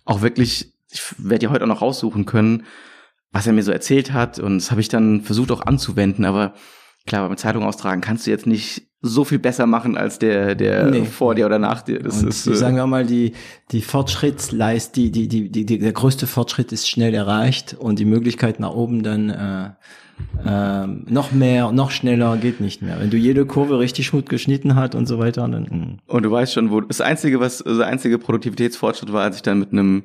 auch 0.03 0.21
wirklich, 0.21 0.73
ich 0.91 1.01
werde 1.17 1.45
ja 1.45 1.51
heute 1.51 1.63
auch 1.63 1.69
noch 1.69 1.81
raussuchen 1.81 2.25
können, 2.25 2.63
was 3.31 3.47
er 3.47 3.53
mir 3.53 3.63
so 3.63 3.71
erzählt 3.71 4.11
hat, 4.11 4.37
und 4.37 4.57
das 4.57 4.69
habe 4.69 4.81
ich 4.81 4.89
dann 4.89 5.21
versucht 5.21 5.51
auch 5.51 5.61
anzuwenden, 5.61 6.25
aber 6.25 6.53
klar, 7.05 7.27
beim 7.27 7.37
Zeitung 7.37 7.63
austragen 7.63 8.01
kannst 8.01 8.27
du 8.27 8.31
jetzt 8.31 8.47
nicht 8.47 8.87
so 9.01 9.23
viel 9.23 9.39
besser 9.39 9.67
machen 9.67 9.95
als 9.95 10.19
der, 10.19 10.55
der 10.55 10.87
nee. 10.87 11.05
vor 11.05 11.35
dir 11.35 11.45
oder 11.45 11.59
nach 11.59 11.81
dir. 11.83 11.99
Das 11.99 12.21
und 12.21 12.29
ist, 12.29 12.47
äh, 12.47 12.55
sagen 12.55 12.75
wir 12.75 12.87
mal, 12.87 13.05
die, 13.05 13.33
die 13.71 13.81
Fortschrittsleist, 13.81 14.95
die, 14.95 15.11
die, 15.11 15.27
die, 15.27 15.49
die, 15.49 15.65
der 15.65 15.93
größte 15.93 16.27
Fortschritt 16.27 16.71
ist 16.71 16.89
schnell 16.89 17.13
erreicht 17.13 17.75
und 17.79 17.99
die 17.99 18.05
Möglichkeit 18.05 18.59
nach 18.59 18.71
oben 18.71 19.03
dann 19.03 19.29
äh, 19.29 19.69
ähm, 20.45 21.05
noch 21.09 21.31
mehr, 21.31 21.71
noch 21.71 21.91
schneller 21.91 22.37
geht 22.37 22.61
nicht 22.61 22.81
mehr. 22.81 22.99
Wenn 22.99 23.09
du 23.09 23.17
jede 23.17 23.45
Kurve 23.45 23.79
richtig 23.79 24.11
gut 24.11 24.29
geschnitten 24.29 24.75
hat 24.75 24.95
und 24.95 25.05
so 25.05 25.19
weiter, 25.19 25.47
dann. 25.47 25.63
Mh. 25.63 26.13
Und 26.13 26.23
du 26.23 26.31
weißt 26.31 26.53
schon, 26.53 26.71
wo 26.71 26.81
das 26.81 27.01
einzige, 27.01 27.39
was 27.39 27.61
also 27.61 27.79
der 27.79 27.87
einzige 27.87 28.17
Produktivitätsfortschritt 28.17 29.11
war, 29.11 29.23
als 29.23 29.37
ich 29.37 29.41
dann 29.41 29.59
mit 29.59 29.71
einem 29.71 30.03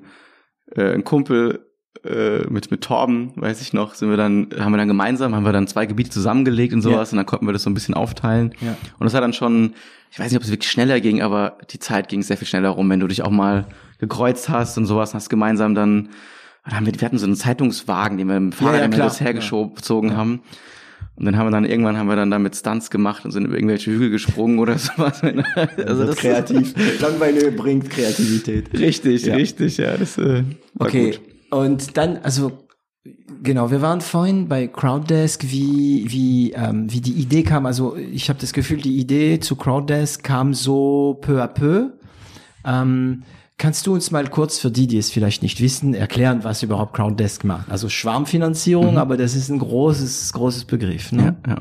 äh, 0.74 0.92
einem 0.92 1.04
Kumpel 1.04 1.66
äh, 2.04 2.40
mit 2.48 2.70
mit 2.70 2.82
Torben, 2.82 3.32
weiß 3.36 3.60
ich 3.60 3.72
noch, 3.72 3.94
sind 3.94 4.10
wir 4.10 4.16
dann 4.16 4.48
haben 4.58 4.72
wir 4.72 4.78
dann 4.78 4.88
gemeinsam 4.88 5.34
haben 5.34 5.44
wir 5.44 5.52
dann 5.52 5.66
zwei 5.66 5.86
Gebiete 5.86 6.10
zusammengelegt 6.10 6.72
und 6.72 6.82
sowas 6.82 7.10
ja. 7.10 7.14
und 7.14 7.16
dann 7.18 7.26
konnten 7.26 7.46
wir 7.46 7.52
das 7.52 7.62
so 7.62 7.70
ein 7.70 7.74
bisschen 7.74 7.94
aufteilen. 7.94 8.54
Ja. 8.60 8.76
Und 8.98 9.04
das 9.04 9.14
hat 9.14 9.22
dann 9.22 9.34
schon, 9.34 9.74
ich 10.10 10.18
weiß 10.18 10.30
nicht, 10.30 10.38
ob 10.38 10.44
es 10.44 10.50
wirklich 10.50 10.70
schneller 10.70 11.00
ging, 11.00 11.22
aber 11.22 11.58
die 11.70 11.78
Zeit 11.78 12.08
ging 12.08 12.22
sehr 12.22 12.36
viel 12.36 12.48
schneller 12.48 12.70
rum, 12.70 12.88
wenn 12.90 13.00
du 13.00 13.06
dich 13.06 13.22
auch 13.22 13.30
mal 13.30 13.66
gekreuzt 13.98 14.48
hast 14.48 14.78
und 14.78 14.86
sowas, 14.86 15.10
und 15.10 15.16
hast 15.16 15.28
gemeinsam 15.28 15.74
dann 15.74 16.08
oder 16.66 16.76
haben 16.76 16.86
wir, 16.86 16.94
wir 16.94 17.06
hatten 17.06 17.18
so 17.18 17.26
einen 17.26 17.36
Zeitungswagen, 17.36 18.18
den 18.18 18.28
wir 18.28 18.38
mit 18.38 18.52
dem 18.52 18.56
Fahrrad 18.56 18.94
ja, 18.94 19.06
ja, 19.06 19.14
hergezogen 19.14 20.10
ja. 20.10 20.16
haben. 20.16 20.42
Und 21.16 21.26
dann 21.26 21.36
haben 21.36 21.46
wir 21.46 21.50
dann 21.50 21.64
irgendwann 21.64 21.98
haben 21.98 22.08
wir 22.08 22.16
dann 22.16 22.30
damit 22.30 22.56
Stunts 22.56 22.90
gemacht 22.90 23.24
und 23.24 23.32
sind 23.32 23.44
über 23.44 23.54
irgendwelche 23.54 23.90
Hügel 23.90 24.10
gesprungen 24.10 24.58
oder 24.58 24.78
sowas. 24.78 25.22
also 25.86 26.06
das 26.06 26.16
kreativ. 26.16 26.74
Langweile 27.00 27.52
bringt 27.52 27.90
Kreativität. 27.90 28.72
Richtig, 28.78 29.26
ja. 29.26 29.34
richtig, 29.34 29.76
ja. 29.76 29.96
Das, 29.96 30.18
äh, 30.18 30.44
okay. 30.78 31.12
Gut. 31.12 31.20
Und 31.50 31.96
dann, 31.98 32.18
also 32.22 32.52
genau, 33.42 33.70
wir 33.70 33.82
waren 33.82 34.00
vorhin 34.00 34.48
bei 34.48 34.68
Crowddesk, 34.68 35.44
wie 35.50 36.06
wie 36.08 36.52
ähm, 36.52 36.90
wie 36.90 37.00
die 37.00 37.12
Idee 37.12 37.42
kam. 37.42 37.66
Also 37.66 37.96
ich 37.96 38.28
habe 38.30 38.40
das 38.40 38.52
Gefühl, 38.52 38.78
die 38.78 38.98
Idee 38.98 39.38
zu 39.38 39.56
Crowddesk 39.56 40.22
kam 40.22 40.54
so 40.54 41.18
peu 41.20 41.42
à 41.42 41.48
peu. 41.48 41.90
Ähm, 42.64 43.24
Kannst 43.62 43.86
du 43.86 43.94
uns 43.94 44.10
mal 44.10 44.26
kurz 44.26 44.58
für 44.58 44.72
die, 44.72 44.88
die 44.88 44.98
es 44.98 45.12
vielleicht 45.12 45.40
nicht 45.40 45.60
wissen, 45.60 45.94
erklären, 45.94 46.42
was 46.42 46.64
überhaupt 46.64 46.94
Crowddesk 46.94 47.44
macht? 47.44 47.70
Also 47.70 47.88
Schwarmfinanzierung, 47.88 48.90
mhm. 48.90 48.98
aber 48.98 49.16
das 49.16 49.36
ist 49.36 49.50
ein 49.50 49.60
großes, 49.60 50.32
großes 50.32 50.64
Begriff. 50.64 51.12
Ne? 51.12 51.36
Ja, 51.46 51.52
ja. 51.52 51.58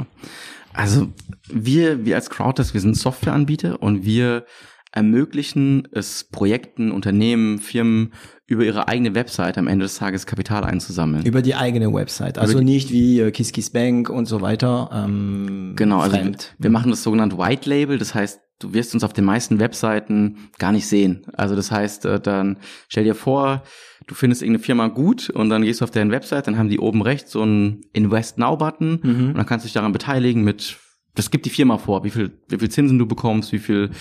Also 0.73 1.09
wir, 1.47 2.03
wir 2.03 2.15
als 2.15 2.31
Crowddesk, 2.31 2.73
wir 2.73 2.81
sind 2.81 2.97
Softwareanbieter 2.97 3.83
und 3.83 4.03
wir 4.03 4.45
ermöglichen 4.91 5.87
es 5.91 6.25
Projekten, 6.25 6.91
Unternehmen, 6.91 7.59
Firmen 7.59 8.13
über 8.45 8.65
ihre 8.65 8.89
eigene 8.89 9.15
Website 9.15 9.57
am 9.57 9.67
Ende 9.67 9.83
des 9.85 9.95
Tages 9.95 10.25
Kapital 10.25 10.65
einzusammeln. 10.65 11.25
Über 11.25 11.41
die 11.41 11.55
eigene 11.55 11.93
Website, 11.93 12.37
also 12.37 12.59
nicht 12.59 12.91
wie 12.91 13.21
äh, 13.21 13.31
KissKissBank 13.31 14.09
und 14.09 14.25
so 14.25 14.41
weiter. 14.41 14.89
Ähm, 14.93 15.73
genau, 15.77 15.99
also 15.99 16.17
wir, 16.17 16.31
wir 16.57 16.69
machen 16.69 16.91
das 16.91 17.03
sogenannte 17.03 17.37
White 17.37 17.69
Label, 17.69 17.97
das 17.97 18.13
heißt, 18.13 18.41
du 18.59 18.73
wirst 18.73 18.93
uns 18.93 19.03
auf 19.03 19.13
den 19.13 19.25
meisten 19.25 19.59
Webseiten 19.59 20.49
gar 20.59 20.71
nicht 20.71 20.87
sehen. 20.87 21.25
Also 21.33 21.55
das 21.55 21.71
heißt, 21.71 22.05
äh, 22.05 22.19
dann 22.19 22.57
stell 22.89 23.05
dir 23.05 23.15
vor, 23.15 23.63
du 24.07 24.15
findest 24.15 24.41
irgendeine 24.41 24.63
Firma 24.63 24.87
gut 24.87 25.29
und 25.29 25.49
dann 25.49 25.61
gehst 25.63 25.81
du 25.81 25.85
auf 25.85 25.91
deren 25.91 26.11
Website, 26.11 26.47
dann 26.47 26.57
haben 26.57 26.69
die 26.69 26.79
oben 26.79 27.01
rechts 27.01 27.31
so 27.31 27.41
einen 27.41 27.85
Invest 27.93 28.37
Now 28.37 28.57
Button 28.57 28.99
mhm. 29.01 29.27
und 29.29 29.37
dann 29.37 29.45
kannst 29.45 29.65
du 29.65 29.67
dich 29.67 29.73
daran 29.73 29.93
beteiligen 29.93 30.43
mit 30.43 30.77
das 31.15 31.29
gibt 31.29 31.45
die 31.45 31.49
Firma 31.49 31.77
vor, 31.77 32.03
wie 32.03 32.09
viel, 32.09 32.31
wie 32.47 32.57
viel 32.57 32.69
Zinsen 32.69 32.97
du 32.97 33.05
bekommst, 33.05 33.51
wie 33.51 33.59
viel 33.59 33.91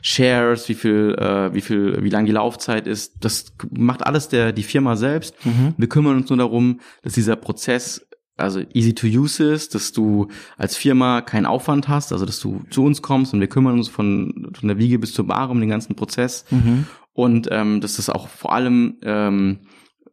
Shares, 0.00 0.68
wie 0.68 0.74
viel, 0.74 1.14
äh, 1.18 1.52
wie 1.52 1.60
viel, 1.60 2.02
wie 2.02 2.08
lang 2.08 2.24
die 2.24 2.32
Laufzeit 2.32 2.86
ist. 2.86 3.16
Das 3.20 3.54
macht 3.70 4.06
alles 4.06 4.28
der 4.28 4.52
die 4.52 4.62
Firma 4.62 4.96
selbst. 4.96 5.34
Mhm. 5.44 5.74
Wir 5.76 5.88
kümmern 5.88 6.16
uns 6.16 6.30
nur 6.30 6.38
darum, 6.38 6.80
dass 7.02 7.14
dieser 7.14 7.36
Prozess 7.36 8.06
also 8.36 8.60
easy 8.72 8.94
to 8.94 9.06
use 9.06 9.42
ist, 9.42 9.74
dass 9.74 9.92
du 9.92 10.28
als 10.56 10.76
Firma 10.76 11.20
keinen 11.20 11.46
Aufwand 11.46 11.88
hast, 11.88 12.12
also 12.12 12.26
dass 12.26 12.40
du 12.40 12.62
zu 12.70 12.84
uns 12.84 13.00
kommst 13.00 13.32
und 13.32 13.40
wir 13.40 13.46
kümmern 13.46 13.74
uns 13.74 13.88
von, 13.88 14.50
von 14.52 14.68
der 14.68 14.78
Wiege 14.78 14.98
bis 14.98 15.12
zur 15.12 15.26
Bar 15.26 15.50
um 15.50 15.60
den 15.60 15.68
ganzen 15.68 15.94
Prozess 15.94 16.44
mhm. 16.50 16.86
und 17.12 17.48
ähm, 17.52 17.80
dass 17.80 17.96
das 17.96 18.10
auch 18.10 18.28
vor 18.28 18.52
allem 18.52 18.96
ähm, 19.02 19.60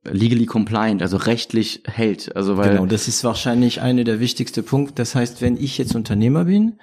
legally 0.03 0.45
compliant, 0.45 1.01
also 1.01 1.17
rechtlich 1.17 1.83
hält. 1.85 2.35
Also 2.35 2.57
weil 2.57 2.71
genau, 2.71 2.85
das 2.85 3.07
ist 3.07 3.23
wahrscheinlich 3.23 3.81
eine 3.81 4.03
der 4.03 4.19
wichtigsten 4.19 4.63
Punkte. 4.63 4.95
Das 4.95 5.15
heißt, 5.15 5.41
wenn 5.41 5.57
ich 5.57 5.77
jetzt 5.77 5.95
Unternehmer 5.95 6.45
bin 6.45 6.77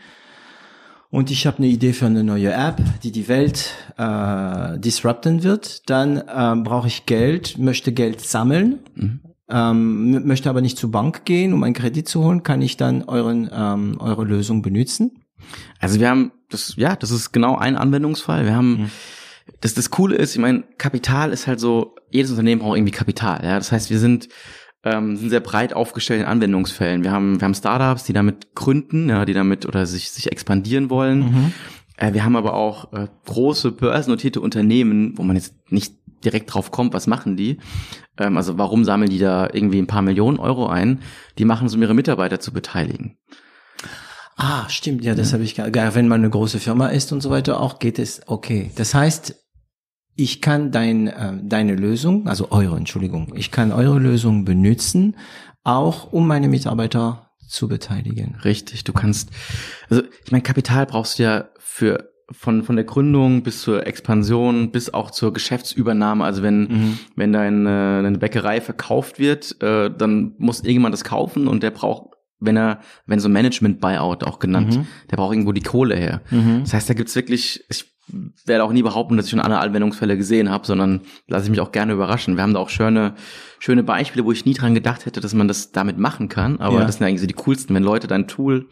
und 1.11 1.31
ich 1.31 1.47
habe 1.47 1.59
eine 1.59 1.67
Idee 1.67 1.93
für 1.93 2.07
eine 2.07 2.23
neue 2.23 2.53
App, 2.53 2.81
die 3.03 3.11
die 3.11 3.29
Welt 3.29 3.75
äh, 3.97 4.79
disrupten 4.79 5.43
wird, 5.43 5.89
dann 5.91 6.23
ähm, 6.33 6.63
brauche 6.63 6.87
ich 6.87 7.07
Geld, 7.07 7.59
möchte 7.59 7.93
Geld 7.93 8.21
sammeln. 8.21 8.81
Mhm. 8.95 9.21
Ähm, 9.51 10.27
möchte 10.27 10.51
aber 10.51 10.61
nicht 10.61 10.77
zur 10.77 10.91
Bank 10.91 11.25
gehen, 11.25 11.55
um 11.55 11.63
einen 11.63 11.75
Kredit 11.75 12.07
zu 12.07 12.23
holen, 12.23 12.43
kann 12.43 12.61
ich 12.61 12.77
dann 12.77 13.03
euren 13.05 13.49
ähm, 13.51 13.97
eure 13.99 14.25
Lösung 14.25 14.61
benutzen? 14.61 15.25
Also 15.81 16.01
wir 16.01 16.11
haben 16.11 16.33
das, 16.51 16.75
ja, 16.77 16.95
das 16.95 17.11
ist 17.11 17.33
genau 17.33 17.57
ein 17.57 17.77
Anwendungsfall. 17.77 18.45
Wir 18.45 18.55
haben 18.55 18.83
mhm 18.83 18.91
das, 19.61 19.75
das 19.75 19.91
Coole 19.91 20.17
ist, 20.17 20.35
ich 20.35 20.41
meine, 20.41 20.65
Kapital 20.79 21.33
ist 21.33 21.47
halt 21.47 21.61
so, 21.61 21.97
jedes 22.11 22.31
Unternehmen 22.31 22.61
braucht 22.61 22.77
irgendwie 22.77 22.93
Kapital. 22.93 23.45
Ja? 23.45 23.57
Das 23.57 23.73
heißt, 23.73 23.91
wir 23.91 23.99
sind, 23.99 24.29
ähm, 24.85 25.17
sind 25.17 25.31
sehr 25.31 25.41
breit 25.41 25.73
aufgestellt 25.73 26.21
in 26.21 26.27
Anwendungsfällen. 26.27 27.03
Wir 27.03 27.13
haben, 27.13 27.41
wir 27.41 27.45
haben 27.45 27.55
Startups, 27.55 28.05
die 28.05 28.13
damit 28.13 28.55
gründen, 28.55 29.09
ja, 29.09 29.25
die 29.25 29.35
damit 29.35 29.67
oder 29.67 29.87
sich, 29.87 30.11
sich 30.11 30.31
expandieren 30.31 30.91
wollen. 30.91 31.19
Mhm. 31.19 31.53
Äh, 31.97 32.13
wir 32.15 32.25
haben 32.25 32.37
aber 32.37 32.55
auch 32.55 32.93
äh, 32.93 33.09
große 33.27 33.73
börsennotierte 33.73 34.41
Unternehmen, 34.41 35.17
wo 35.17 35.23
man 35.23 35.37
jetzt 35.37 35.55
nicht 35.71 35.95
direkt 36.25 36.53
drauf 36.53 36.71
kommt, 36.71 36.95
was 36.95 37.07
machen 37.07 37.37
die? 37.37 37.59
Ähm, 38.17 38.37
also 38.37 38.59
warum 38.59 38.85
sammeln 38.85 39.11
die 39.11 39.19
da 39.19 39.49
irgendwie 39.53 39.79
ein 39.79 39.87
paar 39.87 40.03
Millionen 40.03 40.39
Euro 40.39 40.69
ein? 40.69 41.01
Die 41.39 41.45
machen 41.45 41.67
es, 41.67 41.75
um 41.75 41.83
ihre 41.83 41.95
Mitarbeiter 41.95 42.41
zu 42.41 42.53
beteiligen. 42.53 43.17
Ah, 44.37 44.69
stimmt, 44.69 45.05
ja, 45.05 45.17
das 45.17 45.33
habe 45.33 45.43
ich 45.43 45.57
gar, 45.57 45.95
wenn 45.97 46.07
man 46.07 46.21
eine 46.21 46.31
große 46.31 46.61
Firma 46.61 46.89
ist 46.89 47.13
und 47.13 47.21
so 47.21 47.31
weiter, 47.31 47.61
auch 47.61 47.81
geht 47.81 47.99
es, 47.99 48.21
okay. 48.27 48.71
Das 48.77 48.95
heißt, 48.95 49.35
ich 50.19 50.43
kann 50.43 50.73
dein, 50.73 51.07
äh, 51.07 51.35
deine 51.41 51.77
Lösung, 51.77 52.27
also 52.27 52.51
eure, 52.51 52.77
Entschuldigung, 52.77 53.33
ich 53.37 53.53
kann 53.53 53.71
eure 53.71 54.01
Lösung 54.01 54.45
benutzen, 54.45 55.17
auch 55.63 56.13
um 56.13 56.27
meine 56.27 56.49
Mitarbeiter 56.49 57.31
zu 57.47 57.69
beteiligen. 57.69 58.35
Richtig, 58.45 58.83
du 58.83 58.93
kannst, 58.93 59.31
also 59.89 60.03
ich 60.25 60.33
meine, 60.33 60.43
Kapital 60.43 60.87
brauchst 60.87 61.19
du 61.19 61.23
ja 61.23 61.49
für 61.59 62.11
von 62.31 62.63
von 62.63 62.77
der 62.77 62.85
Gründung 62.85 63.43
bis 63.43 63.63
zur 63.63 63.87
Expansion 63.87 64.71
bis 64.71 64.93
auch 64.93 65.13
zur 65.13 65.33
Geschäftsübernahme. 65.33 66.25
Also 66.25 66.43
wenn 66.43 66.61
mhm. 66.63 66.99
wenn 67.17 67.33
deine, 67.33 68.03
deine 68.03 68.19
Bäckerei 68.19 68.61
verkauft 68.61 69.19
wird, 69.19 69.63
äh, 69.63 69.89
dann 69.89 70.35
muss 70.37 70.59
irgendjemand 70.59 70.93
das 70.93 71.05
kaufen 71.05 71.49
und 71.49 71.63
der 71.63 71.71
braucht 71.71 72.11
wenn 72.41 72.57
er, 72.57 72.81
wenn 73.07 73.19
so 73.19 73.29
Management 73.29 73.81
Buyout 73.81 74.25
auch 74.25 74.41
genannt, 74.41 74.77
mhm. 74.77 74.87
der 75.11 75.17
braucht 75.17 75.33
irgendwo 75.33 75.53
die 75.53 75.63
Kohle 75.63 75.97
her. 75.97 76.23
Mhm. 76.31 76.61
Das 76.61 76.75
heißt, 76.75 76.89
da 76.89 76.95
gibt's 76.95 77.17
wirklich, 77.17 77.65
ich 77.69 77.98
werde 78.45 78.65
auch 78.65 78.73
nie 78.73 78.83
behaupten, 78.83 79.17
dass 79.17 79.27
ich 79.27 79.31
schon 79.31 79.41
alle 79.41 79.59
Anwendungsfälle 79.59 80.17
gesehen 80.17 80.51
habe, 80.51 80.67
sondern 80.67 81.03
lasse 81.27 81.45
ich 81.45 81.51
mich 81.51 81.61
auch 81.61 81.73
gerne 81.73 81.93
überraschen. 81.93 82.37
Wir 82.37 82.43
haben 82.43 82.55
da 82.55 82.61
auch 82.61 82.71
schöne, 82.71 83.15
schöne 83.59 83.83
Beispiele, 83.83 84.25
wo 84.25 84.33
ich 84.33 84.45
nie 84.45 84.55
dran 84.55 84.75
gedacht 84.75 85.07
hätte, 85.07 85.21
dass 85.21 85.35
man 85.35 85.49
das 85.49 85.73
damit 85.73 85.99
machen 85.99 86.29
kann. 86.29 86.61
Aber 86.61 86.81
ja. 86.81 86.85
das 86.85 86.97
sind 86.97 87.07
eigentlich 87.07 87.21
so 87.21 87.27
die 87.27 87.35
coolsten, 87.35 87.75
wenn 87.75 87.83
Leute 87.83 88.07
dein 88.07 88.29
Tool 88.29 88.69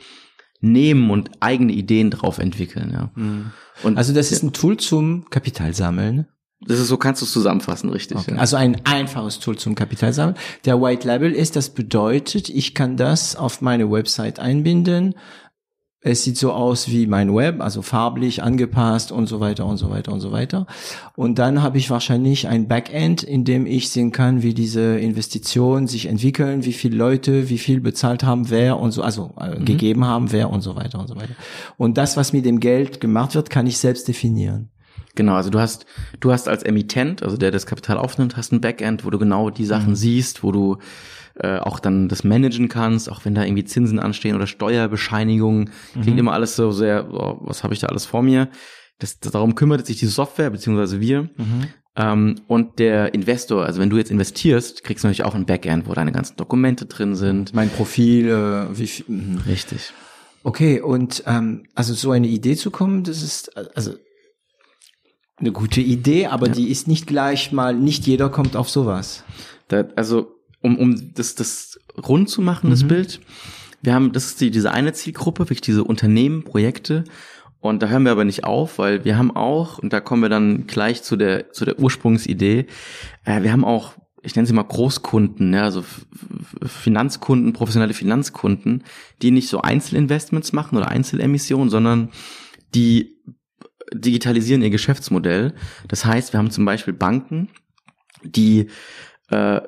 nehmen 0.61 1.11
und 1.11 1.31
eigene 1.41 1.73
Ideen 1.73 2.11
drauf 2.11 2.39
entwickeln. 2.39 2.91
Ja. 2.93 3.11
Mhm. 3.15 3.53
Und 3.83 3.99
also 3.99 4.13
das 4.13 4.33
ist 4.33 4.43
ein 4.43 4.53
Tool 4.53 4.77
zum 4.79 5.29
Kapitalsammeln. 5.31 6.27
Das 6.61 6.81
ist 6.81 6.89
so 6.89 6.97
kannst 6.97 7.21
du 7.21 7.27
es 7.27 7.33
zusammenfassen, 7.33 7.91
richtig. 7.91 8.17
Okay. 8.17 8.33
Ja. 8.33 8.39
Also 8.39 8.57
ein 8.57 8.81
einfaches 8.85 9.41
Tool 9.41 9.59
zum 9.59 9.75
Kapitalsammeln. 9.75 10.37
Der 10.65 10.81
White 10.81 11.07
Label 11.07 11.33
ist, 11.33 11.55
das 11.55 11.71
bedeutet, 11.71 12.49
ich 12.49 12.75
kann 12.75 12.97
das 12.97 13.37
auf 13.37 13.61
meine 13.61 13.91
Website 13.91 14.41
einbinden. 14.41 15.15
Es 16.09 16.23
sieht 16.23 16.39
so 16.39 16.53
aus 16.53 16.89
wie 16.89 17.09
mein 17.09 17.35
Web, 17.35 17.61
also 17.61 17.83
farblich 17.83 18.41
angepasst 18.41 19.11
und 19.11 19.27
so 19.27 19.41
weiter 19.41 19.67
und 19.67 19.77
so 19.77 19.91
weiter 19.91 20.13
und 20.13 20.21
so 20.21 20.31
weiter. 20.31 20.69
Und 21.17 21.41
dann 21.41 21.65
habe 21.65 21.79
ich 21.79 21.91
wahrscheinlich 21.91 22.47
ein 22.47 22.69
Backend, 22.69 23.25
in 23.25 23.45
dem 23.45 23.67
ich 23.67 23.89
sehen 23.89 24.13
kann, 24.13 24.41
wie 24.41 24.55
diese 24.55 25.01
Investitionen 25.01 25.89
sich 25.89 26.07
entwickeln, 26.07 26.65
wie 26.65 26.75
viele 26.75 26.97
Leute, 26.97 27.49
wie 27.49 27.59
viel 27.59 27.81
bezahlt 27.81 28.23
haben, 28.23 28.51
wer 28.51 28.79
und 28.79 28.93
so, 28.93 29.03
also 29.03 29.35
äh, 29.41 29.59
mhm. 29.59 29.65
gegeben 29.65 30.05
haben, 30.05 30.31
wer 30.31 30.49
und 30.51 30.61
so 30.61 30.77
weiter 30.77 31.01
und 31.01 31.09
so 31.09 31.17
weiter. 31.17 31.35
Und 31.77 31.99
das, 31.99 32.17
was 32.17 32.33
mit 32.33 32.45
dem 32.45 32.61
Geld 32.61 33.01
gemacht 33.01 33.35
wird, 33.35 33.51
kann 33.51 33.67
ich 33.67 33.79
selbst 33.79 34.07
definieren. 34.07 34.69
Genau, 35.17 35.35
also 35.35 35.51
du 35.51 35.59
hast, 35.59 35.87
du 36.21 36.31
hast 36.31 36.47
als 36.47 36.63
Emittent, 36.63 37.25
also 37.25 37.37
der 37.37 37.51
das 37.51 37.67
Kapital 37.67 37.99
aufnimmt, 37.99 38.37
hast 38.37 38.53
ein 38.53 38.61
Backend, 38.61 39.05
wo 39.05 39.11
du 39.11 39.19
genau 39.19 39.51
die 39.51 39.65
Sachen 39.65 39.91
mhm. 39.91 39.97
siehst, 39.97 40.45
wo 40.45 40.53
du 40.53 40.77
äh, 41.39 41.59
auch 41.59 41.79
dann 41.79 42.09
das 42.09 42.25
managen 42.25 42.69
kannst, 42.69 43.11
auch 43.11 43.25
wenn 43.25 43.35
da 43.35 43.45
irgendwie 43.45 43.65
Zinsen 43.65 43.99
anstehen 43.99 44.35
oder 44.35 44.47
Steuerbescheinigungen. 44.47 45.71
Mhm. 45.95 46.03
Klingt 46.03 46.19
immer 46.19 46.33
alles 46.33 46.57
so 46.57 46.73
sehr, 46.73 47.09
oh, 47.13 47.39
was 47.41 47.63
habe 47.63 47.75
ich 47.75 47.81
da 47.81 47.89
alles 47.89 48.07
vor 48.07 48.23
mir? 48.23 48.49
Das, 48.99 49.21
das, 49.21 49.33
darum 49.33 49.55
kümmert 49.55 49.87
sich 49.87 49.99
die 49.99 50.07
Software, 50.07 50.51
beziehungsweise 50.51 51.01
wir. 51.01 51.23
Mhm. 51.37 51.69
Ähm, 51.97 52.35
und 52.47 52.79
der 52.79 53.15
Investor, 53.15 53.65
also 53.65 53.81
wenn 53.81 53.91
du 53.91 53.97
jetzt 53.97 54.11
investierst, 54.11 54.85
kriegst 54.85 55.05
du 55.05 55.09
natürlich 55.09 55.25
auch 55.25 55.35
ein 55.35 55.47
Backend, 55.47 55.89
wo 55.89 55.95
deine 55.95 56.13
ganzen 56.13 56.37
Dokumente 56.37 56.87
drin 56.87 57.15
sind. 57.15 57.55
Mein 57.55 57.71
Profil, 57.71 58.29
äh, 58.29 58.79
wie 58.79 58.87
viel. 58.87 59.05
Mhm. 59.09 59.39
Richtig. 59.47 59.93
Okay, 60.43 60.81
und 60.81 61.25
ähm, 61.27 61.65
also 61.75 61.93
so 61.95 62.13
eine 62.13 62.29
Idee 62.29 62.55
zu 62.55 62.71
kommen, 62.71 63.03
das 63.03 63.23
ist, 63.23 63.57
also 63.77 63.95
eine 65.39 65.53
gute 65.53 65.81
Idee, 65.81 66.27
aber 66.27 66.47
ja. 66.47 66.53
die 66.53 66.71
ist 66.71 66.89
nicht 66.89 67.07
gleich 67.07 67.53
mal, 67.53 67.75
nicht 67.75 68.07
jeder 68.07 68.29
kommt 68.29 68.57
auf 68.57 68.71
sowas. 68.71 69.25
Da, 69.69 69.85
also, 69.97 70.36
um, 70.67 70.77
um 70.77 71.15
das, 71.15 71.37
das 71.37 71.79
rund 71.97 72.29
zu 72.29 72.43
machen, 72.43 72.67
mhm. 72.67 72.71
das 72.71 72.85
Bild, 72.85 73.21
wir 73.83 73.95
haben, 73.95 74.13
das 74.13 74.27
ist 74.27 74.41
die, 74.41 74.51
diese 74.51 74.73
eine 74.73 74.93
Zielgruppe, 74.93 75.45
wirklich 75.45 75.61
diese 75.61 75.85
Unternehmen, 75.85 76.43
Projekte. 76.43 77.05
Und 77.61 77.83
da 77.83 77.89
hören 77.89 78.05
wir 78.05 78.13
aber 78.13 78.25
nicht 78.25 78.45
auf, 78.45 78.79
weil 78.79 79.05
wir 79.05 79.17
haben 79.17 79.35
auch, 79.35 79.79
und 79.79 79.93
da 79.93 80.01
kommen 80.01 80.23
wir 80.23 80.29
dann 80.29 80.67
gleich 80.67 81.03
zu 81.03 81.17
der, 81.17 81.53
zu 81.53 81.65
der 81.65 81.79
Ursprungsidee, 81.79 82.67
äh, 83.25 83.43
wir 83.43 83.53
haben 83.53 83.65
auch, 83.65 83.95
ich 84.23 84.35
nenne 84.35 84.47
sie 84.47 84.55
mal 84.55 84.65
Großkunden, 84.65 85.55
ja, 85.55 85.63
also 85.63 85.85
Finanzkunden, 86.65 87.53
professionelle 87.53 87.95
Finanzkunden, 87.95 88.83
die 89.23 89.31
nicht 89.31 89.49
so 89.49 89.63
Einzelinvestments 89.63 90.53
machen 90.53 90.77
oder 90.77 90.89
Einzelemissionen, 90.89 91.71
sondern 91.71 92.11
die 92.75 93.17
digitalisieren 93.95 94.63
ihr 94.63 94.71
Geschäftsmodell. 94.71 95.55
Das 95.87 96.05
heißt, 96.05 96.33
wir 96.33 96.39
haben 96.39 96.51
zum 96.51 96.65
Beispiel 96.65 96.93
Banken, 96.93 97.51
die 98.25 98.67
äh, 99.31 99.61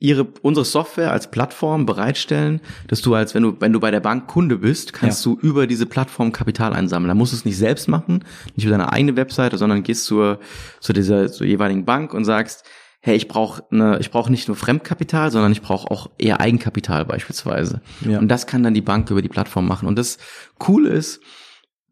ihre 0.00 0.26
unsere 0.42 0.64
Software 0.64 1.10
als 1.10 1.30
Plattform 1.30 1.84
bereitstellen, 1.84 2.60
dass 2.86 3.00
du 3.00 3.14
als 3.14 3.34
wenn 3.34 3.42
du 3.42 3.56
wenn 3.58 3.72
du 3.72 3.80
bei 3.80 3.90
der 3.90 4.00
Bank 4.00 4.28
Kunde 4.28 4.58
bist, 4.58 4.92
kannst 4.92 5.24
ja. 5.24 5.32
du 5.32 5.38
über 5.40 5.66
diese 5.66 5.86
Plattform 5.86 6.32
Kapital 6.32 6.72
einsammeln. 6.72 7.08
Da 7.08 7.14
musst 7.14 7.32
du 7.32 7.36
es 7.36 7.44
nicht 7.44 7.58
selbst 7.58 7.88
machen, 7.88 8.24
nicht 8.54 8.64
über 8.64 8.76
deine 8.76 8.92
eigene 8.92 9.16
Webseite, 9.16 9.58
sondern 9.58 9.82
gehst 9.82 10.04
zur 10.04 10.38
zu 10.80 10.92
dieser 10.92 11.30
zur 11.32 11.46
jeweiligen 11.46 11.84
Bank 11.84 12.14
und 12.14 12.24
sagst, 12.24 12.64
hey, 13.00 13.16
ich 13.16 13.26
brauche 13.26 13.64
ne, 13.70 13.98
ich 14.00 14.10
brauche 14.10 14.30
nicht 14.30 14.46
nur 14.46 14.56
Fremdkapital, 14.56 15.32
sondern 15.32 15.50
ich 15.50 15.62
brauche 15.62 15.90
auch 15.90 16.10
eher 16.16 16.40
Eigenkapital 16.40 17.04
beispielsweise. 17.04 17.80
Ja. 18.02 18.18
Und 18.18 18.28
das 18.28 18.46
kann 18.46 18.62
dann 18.62 18.74
die 18.74 18.82
Bank 18.82 19.10
über 19.10 19.22
die 19.22 19.28
Plattform 19.28 19.66
machen. 19.66 19.88
Und 19.88 19.98
das 19.98 20.18
Coole 20.58 20.90
ist, 20.90 21.20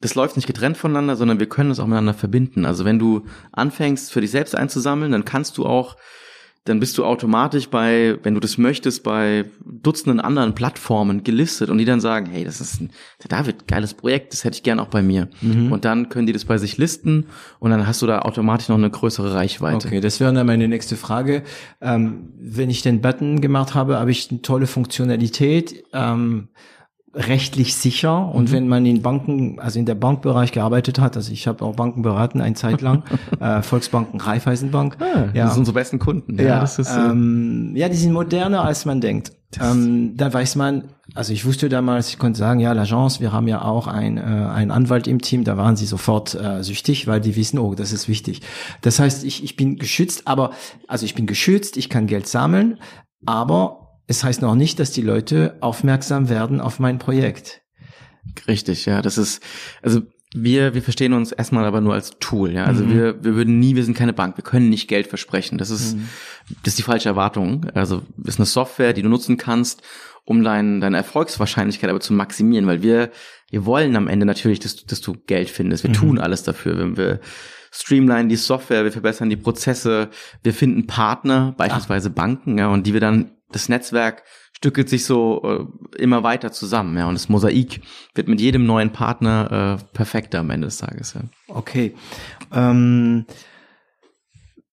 das 0.01 0.15
läuft 0.15 0.37
nicht 0.37 0.47
getrennt 0.47 0.77
voneinander, 0.77 1.17
sondern 1.17 1.41
wir 1.41 1.49
können 1.49 1.71
es 1.71 1.81
auch 1.81 1.87
miteinander 1.87 2.15
verbinden. 2.15 2.67
Also 2.67 2.85
wenn 2.85 2.99
du 2.99 3.25
anfängst, 3.53 4.13
für 4.13 4.21
dich 4.21 4.31
selbst 4.31 4.55
einzusammeln, 4.55 5.13
dann 5.13 5.25
kannst 5.25 5.59
du 5.59 5.67
auch, 5.67 5.97
dann 6.67 6.81
bist 6.81 6.99
du 6.99 7.05
automatisch 7.05 7.69
bei, 7.69 8.19
wenn 8.23 8.35
du 8.35 8.41
das 8.41 8.59
möchtest, 8.59 9.03
bei 9.05 9.45
Dutzenden 9.65 10.21
anderen 10.21 10.55
Plattformen 10.55 11.23
gelistet 11.23 11.71
und 11.71 11.79
die 11.79 11.85
dann 11.85 12.01
sagen, 12.01 12.27
hey, 12.27 12.45
das 12.45 12.61
ist 12.61 12.81
ein, 12.81 12.91
der 13.23 13.29
David, 13.29 13.69
geiles 13.69 13.95
Projekt, 13.95 14.33
das 14.33 14.45
hätte 14.45 14.57
ich 14.57 14.63
gern 14.63 14.81
auch 14.81 14.89
bei 14.89 15.01
mir. 15.01 15.29
Mhm. 15.41 15.73
Und 15.73 15.85
dann 15.85 16.09
können 16.09 16.27
die 16.27 16.33
das 16.33 16.45
bei 16.45 16.59
sich 16.59 16.77
listen 16.77 17.27
und 17.61 17.71
dann 17.71 17.87
hast 17.87 18.03
du 18.03 18.07
da 18.07 18.21
automatisch 18.21 18.69
noch 18.69 18.77
eine 18.77 18.91
größere 18.91 19.33
Reichweite. 19.33 19.87
Okay, 19.87 20.01
das 20.01 20.19
wäre 20.19 20.33
dann 20.33 20.47
meine 20.47 20.67
nächste 20.69 20.97
Frage. 20.97 21.45
Ähm, 21.81 22.33
wenn 22.39 22.69
ich 22.69 22.83
den 22.83 23.01
Button 23.01 23.41
gemacht 23.41 23.75
habe, 23.75 23.99
habe 23.99 24.11
ich 24.11 24.31
eine 24.31 24.43
tolle 24.43 24.67
Funktionalität. 24.67 25.85
Ähm, 25.93 26.49
rechtlich 27.17 27.75
sicher 27.75 28.29
und 28.33 28.51
mhm. 28.51 28.53
wenn 28.53 28.69
man 28.69 28.87
in 28.87 29.03
Banken, 29.03 29.59
also 29.59 29.79
in 29.79 29.87
der 29.87 29.95
Bankbereich 29.95 30.53
gearbeitet 30.53 30.99
hat, 30.99 31.17
also 31.17 31.33
ich 31.33 31.49
habe 31.49 31.65
auch 31.65 31.75
Banken 31.75 32.03
beraten 32.03 32.41
eine 32.41 32.55
Zeit 32.55 32.83
lang, 32.83 33.03
äh, 33.41 33.63
Volksbanken, 33.63 34.21
Raiffeisenbank. 34.21 34.99
Ah, 35.01 35.31
ja. 35.33 35.45
Das 35.45 35.55
sind 35.55 35.61
unsere 35.61 35.75
besten 35.75 35.99
Kunden. 35.99 36.39
Ja, 36.39 36.45
ja, 36.45 36.61
das 36.61 36.79
ist, 36.79 36.95
äh, 36.95 37.01
ähm, 37.01 37.73
ja 37.75 37.89
die 37.89 37.97
sind 37.97 38.13
moderner 38.13 38.65
als 38.65 38.85
man 38.85 39.01
denkt. 39.01 39.33
Ähm, 39.61 40.17
da 40.17 40.33
weiß 40.33 40.57
man, 40.57 40.85
also 41.15 41.33
ich 41.33 41.47
wusste 41.47 41.69
damals, 41.71 42.11
ich 42.11 42.19
konnte 42.19 42.39
sagen, 42.39 42.61
ja, 42.61 42.73
l'Agence, 42.73 43.21
wir 43.21 43.33
haben 43.33 43.49
ja 43.49 43.63
auch 43.63 43.87
ein, 43.87 44.19
äh, 44.19 44.21
einen 44.21 44.71
Anwalt 44.71 45.07
im 45.07 45.23
Team, 45.23 45.45
da 45.45 45.57
waren 45.57 45.77
sie 45.77 45.87
sofort 45.87 46.35
äh, 46.35 46.63
süchtig, 46.63 47.07
weil 47.07 47.21
die 47.21 47.37
wissen, 47.37 47.59
oh, 47.59 47.75
das 47.75 47.93
ist 47.93 48.09
wichtig. 48.09 48.43
Das 48.83 48.99
heißt, 48.99 49.25
ich, 49.25 49.43
ich 49.43 49.57
bin 49.57 49.77
geschützt, 49.77 50.27
aber, 50.27 50.51
also 50.89 51.07
ich 51.07 51.15
bin 51.15 51.27
geschützt, 51.27 51.79
ich 51.79 51.89
kann 51.89 52.07
Geld 52.07 52.27
sammeln, 52.27 52.79
aber 53.25 53.86
es 54.07 54.23
heißt 54.23 54.43
noch 54.43 54.55
nicht, 54.55 54.79
dass 54.79 54.93
die 54.93 55.03
Leute 55.03 55.57
aufmerksam 55.61 56.29
werden 56.29 56.61
auf 56.61 56.79
mein 56.79 56.99
Projekt. 56.99 57.63
Richtig, 58.47 58.87
ja, 58.87 59.03
das 59.03 59.19
ist, 59.19 59.43
also 59.83 60.03
wir, 60.35 60.75
wir 60.75 60.83
verstehen 60.83 61.13
uns 61.13 61.33
erstmal 61.33 61.65
aber 61.65 61.81
nur 61.81 61.95
als 61.95 62.19
Tool, 62.19 62.53
ja. 62.53 62.65
Also 62.65 62.85
mhm. 62.85 62.91
wir, 62.93 63.25
wir 63.25 63.35
würden 63.37 63.59
nie, 63.59 63.75
wir 63.75 63.85
sind 63.85 63.97
keine 63.97 64.13
Bank, 64.13 64.37
wir 64.37 64.45
können 64.45 64.69
nicht 64.69 64.89
Geld 64.89 65.07
versprechen. 65.07 65.57
Das 65.59 65.71
ist, 65.71 65.97
mhm. 65.97 66.09
das 66.63 66.73
ist 66.73 66.79
die 66.79 66.83
falsche 66.83 67.09
Erwartung. 67.09 67.67
Also 67.75 68.03
ist 68.25 68.39
eine 68.39 68.47
Software, 68.47 68.93
die 68.93 69.03
du 69.03 69.09
nutzen 69.09 69.37
kannst, 69.37 69.83
um 70.25 70.43
dein, 70.43 70.81
deine 70.81 70.97
Erfolgswahrscheinlichkeit 70.99 71.89
aber 71.89 72.01
zu 72.01 72.13
maximieren, 72.13 72.67
weil 72.67 72.83
wir, 72.83 73.11
wir 73.51 73.65
wollen 73.65 73.97
am 73.97 74.09
Ende 74.09 74.27
natürlich, 74.27 74.59
dass, 74.59 74.85
dass 74.85 75.01
du 75.01 75.15
Geld 75.27 75.49
findest. 75.49 75.85
Wir 75.85 75.91
mhm. 75.91 75.95
tun 75.95 76.19
alles 76.19 76.43
dafür. 76.43 76.77
Wenn 76.77 76.97
wir 76.97 77.21
streamline 77.71 78.29
die 78.29 78.37
Software, 78.37 78.85
wir 78.85 78.93
verbessern 78.93 79.31
die 79.31 79.37
Prozesse, 79.37 80.11
wir 80.43 80.53
finden 80.53 80.87
Partner, 80.87 81.55
beispielsweise 81.57 82.11
Ach. 82.11 82.15
Banken, 82.15 82.59
ja, 82.59 82.69
und 82.69 82.87
die 82.87 82.93
wir 82.93 83.01
dann 83.01 83.36
das 83.51 83.69
Netzwerk 83.69 84.23
stückelt 84.57 84.89
sich 84.89 85.05
so 85.05 85.43
äh, 85.45 86.03
immer 86.03 86.23
weiter 86.23 86.51
zusammen, 86.51 86.97
ja, 86.97 87.07
und 87.09 87.15
das 87.15 87.29
Mosaik 87.29 87.83
wird 88.15 88.29
mit 88.29 88.41
jedem 88.41 88.67
neuen 88.67 88.91
Partner 88.93 89.79
äh, 89.81 89.97
perfekter 89.97 90.41
am 90.41 90.51
Ende 90.51 90.67
des 90.67 90.79
Tages. 90.79 91.15
Ja. 91.15 91.23
Okay. 91.49 91.95
Ähm, 92.53 93.27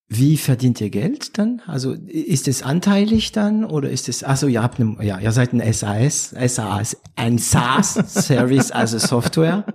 wie 0.07 0.38
verdient 0.38 0.79
ihr 0.79 0.91
Geld 0.91 1.38
dann? 1.38 1.62
Also 1.65 1.93
ist 1.93 2.47
es 2.47 2.62
anteilig 2.62 3.31
dann 3.31 3.65
oder 3.65 3.89
ist 3.89 4.07
es? 4.09 4.23
Also 4.23 4.47
ihr 4.47 4.62
habt 4.62 4.79
eine, 4.79 5.03
ja, 5.03 5.19
ihr 5.19 5.31
seid 5.31 5.53
ein 5.53 5.73
SAS, 5.73 6.29
SAS, 6.29 7.01
ein 7.15 7.39
SaaS 7.39 7.93
Service 8.27 8.71
also 8.71 8.99
Software. 8.99 9.65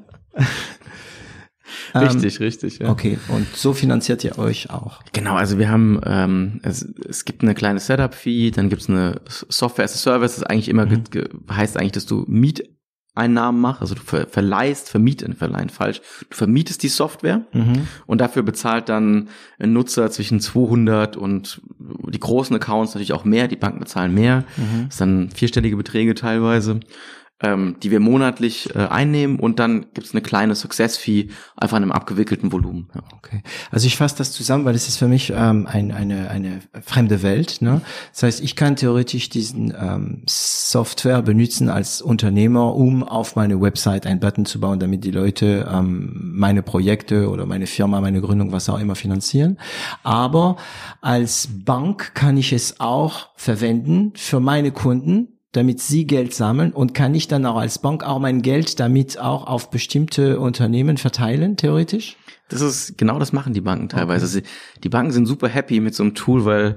Richtig, 1.94 2.36
ähm, 2.36 2.44
richtig. 2.44 2.78
Ja. 2.78 2.90
Okay, 2.90 3.18
und 3.28 3.46
so 3.54 3.72
finanziert 3.72 4.24
ihr 4.24 4.38
euch 4.38 4.70
auch. 4.70 5.00
Genau, 5.12 5.34
also 5.34 5.58
wir 5.58 5.68
haben, 5.68 6.00
ähm, 6.04 6.60
es, 6.62 6.82
es 7.08 7.24
gibt 7.24 7.42
eine 7.42 7.54
kleine 7.54 7.80
Setup-Fee, 7.80 8.50
dann 8.50 8.68
gibt 8.68 8.82
es 8.82 8.88
eine 8.88 9.20
Software 9.26 9.84
as 9.84 9.94
a 9.94 9.98
Service, 9.98 10.36
das 10.36 10.44
eigentlich 10.44 10.68
immer 10.68 10.86
mhm. 10.86 11.04
heißt 11.50 11.76
eigentlich, 11.76 11.92
dass 11.92 12.06
du 12.06 12.24
Mieteinnahmen 12.28 13.60
machst, 13.60 13.80
also 13.80 13.94
du 13.94 14.02
ver 14.02 14.26
verleihst, 14.26 14.88
vermieten, 14.88 15.34
verleihen 15.34 15.70
falsch, 15.70 16.00
du 16.30 16.36
vermietest 16.36 16.82
die 16.82 16.88
Software 16.88 17.46
mhm. 17.52 17.86
und 18.06 18.20
dafür 18.20 18.42
bezahlt 18.42 18.88
dann 18.88 19.28
ein 19.58 19.72
Nutzer 19.72 20.10
zwischen 20.10 20.40
200 20.40 21.16
und 21.16 21.60
die 21.78 22.20
großen 22.20 22.54
Accounts 22.56 22.94
natürlich 22.94 23.12
auch 23.12 23.24
mehr, 23.24 23.48
die 23.48 23.56
Banken 23.56 23.80
bezahlen 23.80 24.14
mehr, 24.14 24.44
mhm. 24.56 24.86
das 24.88 24.98
sind 24.98 25.08
dann 25.08 25.30
vierstellige 25.30 25.76
Beträge 25.76 26.14
teilweise 26.14 26.80
ähm, 27.40 27.76
die 27.82 27.90
wir 27.90 28.00
monatlich 28.00 28.74
äh, 28.74 28.78
einnehmen 28.78 29.38
und 29.38 29.58
dann 29.58 29.86
gibt's 29.94 30.12
eine 30.12 30.22
kleine 30.22 30.54
Success-Fee 30.54 31.28
einfach 31.56 31.76
in 31.76 31.84
einem 31.84 31.92
abgewickelten 31.92 32.50
Volumen. 32.50 32.88
Ja. 32.94 33.02
Okay. 33.16 33.42
Also 33.70 33.86
ich 33.86 33.96
fasse 33.96 34.16
das 34.18 34.32
zusammen, 34.32 34.64
weil 34.64 34.74
es 34.74 34.88
ist 34.88 34.96
für 34.96 35.06
mich 35.06 35.32
ähm, 35.34 35.66
ein, 35.70 35.92
eine, 35.92 36.30
eine 36.30 36.60
fremde 36.82 37.22
Welt. 37.22 37.58
Ne? 37.60 37.80
Das 38.12 38.24
heißt, 38.24 38.40
ich 38.40 38.56
kann 38.56 38.74
theoretisch 38.76 39.28
diesen 39.28 39.72
ähm, 39.78 40.22
Software 40.26 41.22
benutzen 41.22 41.68
als 41.68 42.02
Unternehmer, 42.02 42.74
um 42.74 43.04
auf 43.04 43.36
meine 43.36 43.60
Website 43.60 44.06
einen 44.06 44.20
Button 44.20 44.44
zu 44.44 44.58
bauen, 44.58 44.80
damit 44.80 45.04
die 45.04 45.12
Leute 45.12 45.68
ähm, 45.72 46.32
meine 46.34 46.62
Projekte 46.62 47.28
oder 47.28 47.46
meine 47.46 47.66
Firma, 47.66 48.00
meine 48.00 48.20
Gründung, 48.20 48.50
was 48.50 48.68
auch 48.68 48.80
immer 48.80 48.96
finanzieren. 48.96 49.58
Aber 50.02 50.56
als 51.00 51.48
Bank 51.64 52.14
kann 52.14 52.36
ich 52.36 52.52
es 52.52 52.80
auch 52.80 53.28
verwenden 53.36 54.12
für 54.16 54.40
meine 54.40 54.72
Kunden, 54.72 55.37
damit 55.52 55.80
sie 55.80 56.06
Geld 56.06 56.34
sammeln 56.34 56.72
und 56.72 56.94
kann 56.94 57.14
ich 57.14 57.26
dann 57.28 57.46
auch 57.46 57.56
als 57.56 57.78
Bank 57.78 58.04
auch 58.04 58.18
mein 58.18 58.42
Geld 58.42 58.80
damit 58.80 59.18
auch 59.18 59.46
auf 59.46 59.70
bestimmte 59.70 60.40
Unternehmen 60.40 60.98
verteilen, 60.98 61.56
theoretisch? 61.56 62.16
Das 62.48 62.60
ist 62.60 62.98
genau 62.98 63.18
das 63.18 63.32
machen 63.32 63.54
die 63.54 63.60
Banken 63.60 63.88
teilweise. 63.88 64.38
Okay. 64.38 64.46
Die 64.82 64.88
Banken 64.88 65.12
sind 65.12 65.26
super 65.26 65.48
happy 65.48 65.80
mit 65.80 65.94
so 65.94 66.02
einem 66.02 66.14
Tool, 66.14 66.44
weil 66.44 66.76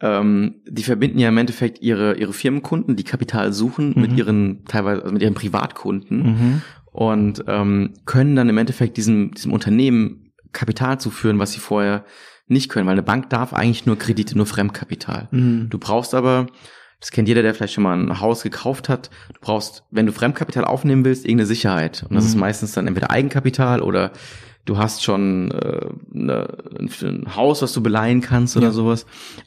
ähm, 0.00 0.62
die 0.68 0.82
verbinden 0.82 1.18
ja 1.18 1.28
im 1.28 1.38
Endeffekt 1.38 1.80
ihre 1.80 2.16
ihre 2.16 2.32
Firmenkunden, 2.32 2.96
die 2.96 3.04
Kapital 3.04 3.52
suchen, 3.52 3.92
mhm. 3.94 4.00
mit 4.00 4.12
ihren 4.12 4.64
teilweise 4.66 5.02
also 5.02 5.12
mit 5.12 5.22
ihren 5.22 5.34
Privatkunden 5.34 6.22
mhm. 6.22 6.62
und 6.90 7.44
ähm, 7.46 7.94
können 8.04 8.36
dann 8.36 8.48
im 8.48 8.58
Endeffekt 8.58 8.96
diesem 8.96 9.32
diesem 9.32 9.52
Unternehmen 9.52 10.32
Kapital 10.52 11.00
zuführen, 11.00 11.38
was 11.38 11.52
sie 11.52 11.60
vorher 11.60 12.04
nicht 12.46 12.68
können, 12.68 12.86
weil 12.86 12.92
eine 12.92 13.02
Bank 13.02 13.30
darf 13.30 13.52
eigentlich 13.52 13.86
nur 13.86 13.96
Kredite, 13.96 14.36
nur 14.36 14.46
Fremdkapital. 14.46 15.28
Mhm. 15.30 15.68
Du 15.70 15.78
brauchst 15.78 16.14
aber 16.14 16.46
das 17.02 17.10
kennt 17.10 17.26
jeder, 17.26 17.42
der 17.42 17.52
vielleicht 17.52 17.74
schon 17.74 17.82
mal 17.82 17.98
ein 17.98 18.20
Haus 18.20 18.44
gekauft 18.44 18.88
hat. 18.88 19.10
Du 19.34 19.40
brauchst, 19.40 19.82
wenn 19.90 20.06
du 20.06 20.12
Fremdkapital 20.12 20.64
aufnehmen 20.64 21.04
willst, 21.04 21.24
irgendeine 21.24 21.48
Sicherheit. 21.48 22.04
Und 22.08 22.14
das 22.14 22.22
mhm. 22.24 22.30
ist 22.30 22.36
meistens 22.36 22.72
dann 22.72 22.86
entweder 22.86 23.10
Eigenkapital 23.10 23.82
oder 23.82 24.12
du 24.66 24.78
hast 24.78 25.02
schon 25.02 25.50
äh, 25.50 25.88
eine, 26.14 26.58
ein 26.78 27.34
Haus, 27.34 27.60
was 27.60 27.72
du 27.72 27.82
beleihen 27.82 28.20
kannst 28.20 28.56
oder 28.56 28.66
ja. 28.66 28.72
sowas. 28.72 29.04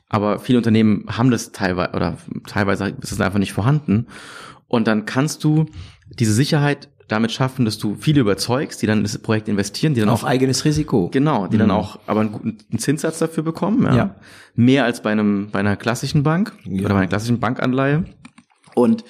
Aber 0.09 0.39
viele 0.39 0.57
Unternehmen 0.57 1.05
haben 1.07 1.31
das 1.31 1.53
teilweise 1.53 1.93
oder 1.93 2.17
teilweise 2.45 2.89
ist 3.01 3.13
es 3.13 3.21
einfach 3.21 3.39
nicht 3.39 3.53
vorhanden. 3.53 4.07
Und 4.67 4.85
dann 4.89 5.05
kannst 5.05 5.45
du 5.45 5.67
diese 6.09 6.33
Sicherheit 6.33 6.89
damit 7.07 7.31
schaffen, 7.31 7.65
dass 7.65 7.77
du 7.77 7.95
viele 7.95 8.21
überzeugst, 8.21 8.81
die 8.81 8.87
dann 8.87 8.99
in 8.99 9.03
das 9.03 9.17
Projekt 9.19 9.47
investieren, 9.47 9.93
die 9.93 9.99
dann 9.99 10.09
auf 10.09 10.23
auch, 10.23 10.27
eigenes 10.27 10.65
Risiko. 10.65 11.09
Genau, 11.09 11.47
die 11.47 11.55
mhm. 11.55 11.59
dann 11.59 11.71
auch 11.71 11.99
aber 12.07 12.21
einen 12.21 12.31
guten 12.31 12.77
Zinssatz 12.77 13.19
dafür 13.19 13.43
bekommen, 13.43 13.83
ja. 13.85 13.95
ja. 13.95 14.15
Mehr 14.55 14.85
als 14.85 15.01
bei 15.01 15.11
einem 15.11 15.49
bei 15.51 15.59
einer 15.59 15.75
klassischen 15.75 16.23
Bank 16.23 16.53
ja. 16.63 16.85
oder 16.85 16.95
bei 16.95 17.01
einer 17.01 17.07
klassischen 17.07 17.39
Bankanleihe. 17.39 18.05
Und 18.73 19.03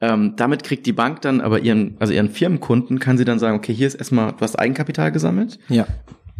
ähm, 0.00 0.34
damit 0.36 0.62
kriegt 0.64 0.86
die 0.86 0.92
Bank 0.92 1.20
dann 1.22 1.40
aber 1.40 1.60
ihren 1.60 1.96
also 1.98 2.12
ihren 2.12 2.30
Firmenkunden 2.30 2.98
kann 2.98 3.18
sie 3.18 3.24
dann 3.24 3.38
sagen, 3.38 3.56
okay, 3.56 3.74
hier 3.74 3.86
ist 3.86 3.94
erstmal 3.94 4.32
du 4.32 4.40
hast 4.40 4.56
Eigenkapital 4.56 5.10
gesammelt. 5.10 5.58
Ja. 5.68 5.86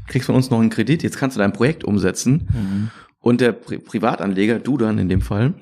Kriegst 0.08 0.26
von 0.26 0.34
uns 0.34 0.50
noch 0.50 0.60
einen 0.60 0.70
Kredit, 0.70 1.02
jetzt 1.02 1.16
kannst 1.16 1.36
du 1.36 1.40
dein 1.40 1.52
Projekt 1.52 1.84
umsetzen. 1.84 2.48
Mhm. 2.52 2.90
Und 3.20 3.40
der 3.40 3.52
Pri 3.52 3.78
Privatanleger, 3.78 4.58
du 4.58 4.76
dann 4.76 4.98
in 4.98 5.08
dem 5.08 5.20
Fall, 5.20 5.54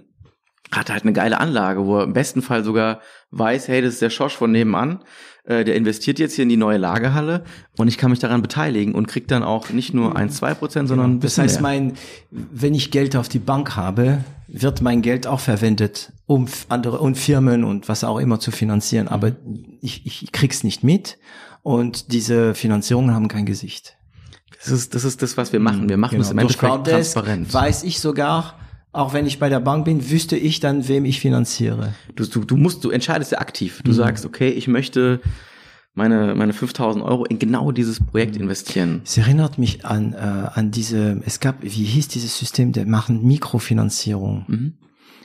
hat 0.72 0.90
halt 0.90 1.02
eine 1.02 1.12
geile 1.12 1.40
Anlage, 1.40 1.84
wo 1.84 1.98
er 1.98 2.04
im 2.04 2.12
besten 2.12 2.42
Fall 2.42 2.64
sogar 2.64 3.00
weiß, 3.30 3.68
hey, 3.68 3.82
das 3.82 3.94
ist 3.94 4.02
der 4.02 4.10
Schosch 4.10 4.36
von 4.36 4.52
nebenan, 4.52 5.00
äh, 5.50 5.64
der 5.64 5.74
investiert 5.74 6.20
jetzt 6.20 6.36
hier 6.36 6.44
in 6.44 6.48
die 6.48 6.56
neue 6.56 6.78
Lagerhalle 6.78 7.42
und 7.76 7.88
ich 7.88 7.98
kann 7.98 8.10
mich 8.10 8.20
daran 8.20 8.40
beteiligen 8.40 8.94
und 8.94 9.08
krieg 9.08 9.26
dann 9.26 9.42
auch 9.42 9.70
nicht 9.70 9.92
nur 9.92 10.14
ein, 10.14 10.30
zwei 10.30 10.54
Prozent, 10.54 10.88
sondern 10.88 11.14
ein 11.14 11.18
bisschen 11.18 11.42
Das 11.42 11.54
heißt, 11.54 11.62
mehr. 11.62 11.72
mein, 11.72 11.92
wenn 12.30 12.72
ich 12.72 12.92
Geld 12.92 13.16
auf 13.16 13.28
die 13.28 13.40
Bank 13.40 13.74
habe, 13.74 14.22
wird 14.46 14.80
mein 14.80 15.02
Geld 15.02 15.26
auch 15.26 15.40
verwendet, 15.40 16.12
um 16.26 16.46
andere 16.68 17.00
und 17.00 17.18
Firmen 17.18 17.64
und 17.64 17.88
was 17.88 18.04
auch 18.04 18.18
immer 18.18 18.38
zu 18.38 18.52
finanzieren, 18.52 19.08
aber 19.08 19.32
ich, 19.80 20.06
ich 20.06 20.30
krieg's 20.30 20.62
nicht 20.62 20.84
mit 20.84 21.18
und 21.64 22.12
diese 22.12 22.54
Finanzierungen 22.54 23.12
haben 23.12 23.26
kein 23.26 23.44
Gesicht. 23.44 23.96
Das 24.62 24.70
ist, 24.70 24.94
das 24.94 25.02
ist 25.02 25.20
das, 25.20 25.36
was 25.36 25.52
wir 25.52 25.58
machen. 25.58 25.88
Wir 25.88 25.96
machen 25.96 26.12
genau. 26.12 26.22
das 26.22 26.30
im 26.30 26.38
Endeffekt 26.38 26.86
transparent. 26.86 27.52
Weiß 27.52 27.82
ich 27.82 27.98
sogar, 27.98 28.59
auch 28.92 29.12
wenn 29.12 29.26
ich 29.26 29.38
bei 29.38 29.48
der 29.48 29.60
Bank 29.60 29.84
bin, 29.84 30.10
wüsste 30.10 30.36
ich 30.36 30.60
dann, 30.60 30.88
wem 30.88 31.04
ich 31.04 31.20
finanziere. 31.20 31.94
Du, 32.16 32.26
du, 32.26 32.44
du 32.44 32.56
musst, 32.56 32.84
du 32.84 32.90
entscheidest 32.90 33.32
ja 33.32 33.38
aktiv. 33.38 33.82
Du 33.84 33.90
mhm. 33.90 33.96
sagst, 33.96 34.26
okay, 34.26 34.48
ich 34.48 34.68
möchte 34.68 35.20
meine, 35.94 36.34
meine 36.34 36.52
5000 36.52 37.04
Euro 37.04 37.24
in 37.24 37.38
genau 37.38 37.72
dieses 37.72 38.04
Projekt 38.04 38.36
mhm. 38.36 38.42
investieren. 38.42 39.02
Es 39.04 39.16
erinnert 39.16 39.58
mich 39.58 39.84
an, 39.84 40.14
äh, 40.14 40.16
an 40.16 40.70
diese, 40.70 41.20
es 41.24 41.40
gab, 41.40 41.62
wie 41.62 41.68
hieß 41.68 42.08
dieses 42.08 42.38
System, 42.38 42.72
der 42.72 42.86
machen 42.86 43.24
Mikrofinanzierung. 43.26 44.44
Mhm 44.48 44.74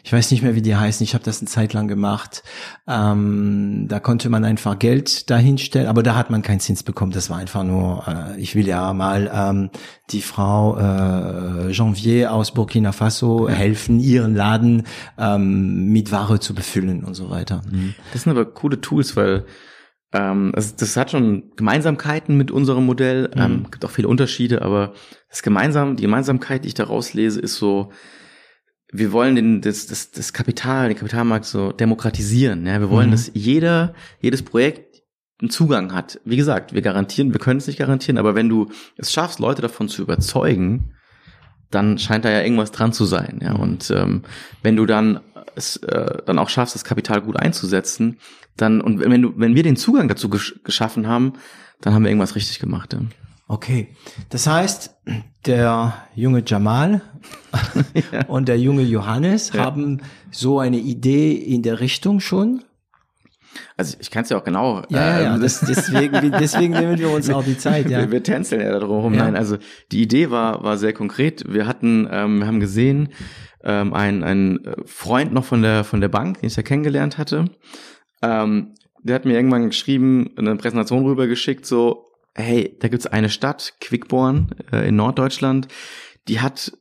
ich 0.05 0.13
weiß 0.13 0.29
nicht 0.29 0.43
mehr, 0.43 0.53
wie 0.53 0.61
die 0.61 0.75
heißen, 0.75 1.03
ich 1.03 1.15
habe 1.15 1.23
das 1.23 1.39
eine 1.39 1.47
Zeit 1.47 1.73
lang 1.73 1.87
gemacht. 1.87 2.43
Ähm, 2.87 3.87
da 3.89 3.99
konnte 3.99 4.29
man 4.29 4.45
einfach 4.45 4.77
Geld 4.77 5.31
dahinstellen, 5.31 5.87
aber 5.87 6.03
da 6.03 6.15
hat 6.15 6.29
man 6.29 6.43
keinen 6.43 6.59
Zins 6.59 6.83
bekommen. 6.83 7.11
Das 7.11 7.31
war 7.31 7.37
einfach 7.37 7.63
nur, 7.63 8.03
äh, 8.07 8.39
ich 8.39 8.53
will 8.53 8.67
ja 8.67 8.93
mal 8.93 9.31
ähm, 9.33 9.71
die 10.11 10.21
Frau 10.21 10.77
äh, 10.77 11.71
Janvier 11.71 12.31
aus 12.31 12.53
Burkina 12.53 12.91
Faso 12.91 13.49
helfen, 13.49 13.99
ihren 13.99 14.35
Laden 14.35 14.83
ähm, 15.17 15.87
mit 15.91 16.11
Ware 16.11 16.39
zu 16.39 16.53
befüllen 16.53 17.03
und 17.03 17.15
so 17.15 17.31
weiter. 17.31 17.63
Mhm. 17.71 17.95
Das 18.13 18.21
sind 18.23 18.31
aber 18.31 18.45
coole 18.45 18.79
Tools, 18.81 19.15
weil 19.15 19.45
ähm, 20.13 20.51
also 20.53 20.75
das 20.77 20.95
hat 20.97 21.09
schon 21.09 21.51
Gemeinsamkeiten 21.55 22.37
mit 22.37 22.51
unserem 22.51 22.85
Modell. 22.85 23.31
Mhm. 23.33 23.41
Ähm, 23.41 23.67
gibt 23.71 23.83
auch 23.83 23.89
viele 23.89 24.07
Unterschiede, 24.07 24.61
aber 24.61 24.93
das 25.31 25.41
gemeinsam, 25.41 25.95
die 25.95 26.03
Gemeinsamkeit, 26.03 26.63
die 26.63 26.67
ich 26.67 26.75
daraus 26.75 27.15
lese, 27.15 27.41
ist 27.41 27.55
so, 27.55 27.91
wir 28.97 29.11
wollen 29.11 29.35
den, 29.35 29.61
das, 29.61 29.87
das, 29.87 30.11
das 30.11 30.33
Kapital, 30.33 30.89
den 30.89 30.97
Kapitalmarkt 30.97 31.45
so 31.45 31.71
demokratisieren. 31.71 32.65
Ja? 32.65 32.79
Wir 32.79 32.89
wollen, 32.89 33.07
mhm. 33.07 33.11
dass 33.11 33.31
jeder, 33.33 33.93
jedes 34.21 34.43
Projekt 34.43 35.03
einen 35.41 35.49
Zugang 35.49 35.93
hat. 35.93 36.19
Wie 36.23 36.37
gesagt, 36.37 36.73
wir 36.73 36.81
garantieren, 36.81 37.33
wir 37.33 37.39
können 37.39 37.57
es 37.57 37.67
nicht 37.67 37.79
garantieren, 37.79 38.17
aber 38.17 38.35
wenn 38.35 38.49
du 38.49 38.69
es 38.97 39.11
schaffst, 39.11 39.39
Leute 39.39 39.61
davon 39.61 39.89
zu 39.89 40.01
überzeugen, 40.01 40.93
dann 41.71 41.97
scheint 41.97 42.25
da 42.25 42.29
ja 42.29 42.41
irgendwas 42.41 42.71
dran 42.71 42.93
zu 42.93 43.05
sein. 43.05 43.39
Ja, 43.41 43.53
und 43.53 43.91
ähm, 43.91 44.23
wenn 44.63 44.75
du 44.75 44.85
dann 44.85 45.19
es 45.55 45.77
äh, 45.77 46.21
dann 46.25 46.39
auch 46.39 46.49
schaffst, 46.49 46.75
das 46.75 46.83
Kapital 46.83 47.21
gut 47.21 47.37
einzusetzen, 47.37 48.17
dann 48.57 48.81
und 48.81 48.99
wenn 48.99 49.21
du, 49.21 49.33
wenn 49.37 49.55
wir 49.55 49.63
den 49.63 49.75
Zugang 49.75 50.07
dazu 50.07 50.29
gesch 50.29 50.55
geschaffen 50.63 51.07
haben, 51.07 51.33
dann 51.81 51.93
haben 51.93 52.03
wir 52.03 52.09
irgendwas 52.09 52.35
richtig 52.35 52.59
gemacht. 52.59 52.93
Ja. 52.93 52.99
Okay, 53.47 53.89
das 54.29 54.47
heißt, 54.47 54.95
der 55.45 55.93
junge 56.15 56.43
Jamal 56.45 57.01
ja. 58.11 58.25
und 58.27 58.47
der 58.47 58.57
junge 58.57 58.81
Johannes 58.81 59.53
ja. 59.53 59.65
haben 59.65 60.01
so 60.31 60.59
eine 60.59 60.77
Idee 60.77 61.33
in 61.33 61.61
der 61.61 61.79
Richtung 61.79 62.19
schon. 62.19 62.63
Also 63.77 63.97
ich 63.99 64.09
kann 64.09 64.23
es 64.23 64.29
ja 64.29 64.37
auch 64.37 64.43
genau. 64.43 64.81
Ja, 64.89 65.21
ja, 65.21 65.35
ähm, 65.35 65.41
das, 65.41 65.59
deswegen, 65.59 66.31
deswegen 66.39 66.73
nehmen 66.73 66.97
wir 66.97 67.09
uns 67.11 67.29
auch 67.29 67.43
die 67.43 67.57
Zeit. 67.57 67.89
Ja. 67.89 67.99
Wir, 67.99 68.11
wir 68.11 68.23
tänzeln 68.23 68.61
ja 68.61 68.79
darum. 68.79 69.13
Ja. 69.13 69.25
Nein, 69.25 69.35
also 69.35 69.57
die 69.91 70.01
Idee 70.01 70.31
war 70.31 70.63
war 70.63 70.77
sehr 70.77 70.93
konkret. 70.93 71.43
Wir 71.47 71.67
hatten, 71.67 72.07
ähm, 72.11 72.39
wir 72.39 72.47
haben 72.47 72.59
gesehen, 72.59 73.09
ähm, 73.63 73.93
ein 73.93 74.23
ein 74.23 74.59
Freund 74.85 75.33
noch 75.33 75.45
von 75.45 75.61
der 75.61 75.83
von 75.83 76.01
der 76.01 76.09
Bank, 76.09 76.39
den 76.39 76.47
ich 76.47 76.55
ja 76.55 76.63
kennengelernt 76.63 77.17
hatte. 77.17 77.45
Ähm, 78.21 78.73
der 79.03 79.15
hat 79.15 79.25
mir 79.25 79.33
irgendwann 79.33 79.67
geschrieben, 79.67 80.31
eine 80.35 80.55
Präsentation 80.55 81.05
rübergeschickt, 81.05 81.65
so 81.65 82.05
hey, 82.35 82.77
da 82.79 82.87
gibt's 82.87 83.07
eine 83.07 83.29
Stadt, 83.29 83.73
Quickborn 83.81 84.49
äh, 84.71 84.87
in 84.87 84.95
Norddeutschland, 84.95 85.67
die 86.27 86.41
hat 86.41 86.73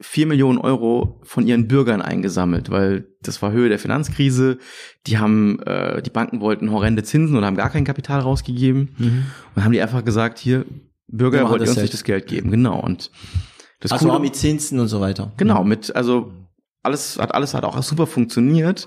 vier 0.00 0.26
Millionen 0.26 0.58
Euro 0.58 1.20
von 1.24 1.46
ihren 1.46 1.66
Bürgern 1.66 2.02
eingesammelt, 2.02 2.70
weil 2.70 3.08
das 3.20 3.42
war 3.42 3.50
Höhe 3.50 3.68
der 3.68 3.80
Finanzkrise. 3.80 4.58
Die 5.06 5.18
haben, 5.18 5.60
äh, 5.62 6.02
die 6.02 6.10
Banken 6.10 6.40
wollten 6.40 6.70
horrende 6.70 7.02
Zinsen 7.02 7.36
und 7.36 7.44
haben 7.44 7.56
gar 7.56 7.70
kein 7.70 7.84
Kapital 7.84 8.20
rausgegeben 8.20 8.94
mhm. 8.96 9.26
und 9.56 9.64
haben 9.64 9.72
die 9.72 9.80
einfach 9.80 10.04
gesagt, 10.04 10.38
hier 10.38 10.66
Bürger 11.08 11.48
wollt 11.48 11.62
ihr 11.62 11.68
uns 11.68 11.78
nicht 11.78 11.94
das 11.94 12.04
Geld 12.04 12.26
geben, 12.26 12.50
genau. 12.50 12.78
Und 12.80 13.10
das 13.80 13.92
also 13.92 14.08
Coole, 14.08 14.20
mit 14.20 14.36
Zinsen 14.36 14.78
und 14.78 14.88
so 14.88 15.00
weiter. 15.00 15.32
Genau, 15.36 15.64
mit 15.64 15.94
also 15.96 16.32
alles 16.82 17.18
hat 17.18 17.34
alles 17.34 17.54
hat 17.54 17.64
auch 17.64 17.82
super 17.82 18.06
funktioniert. 18.06 18.86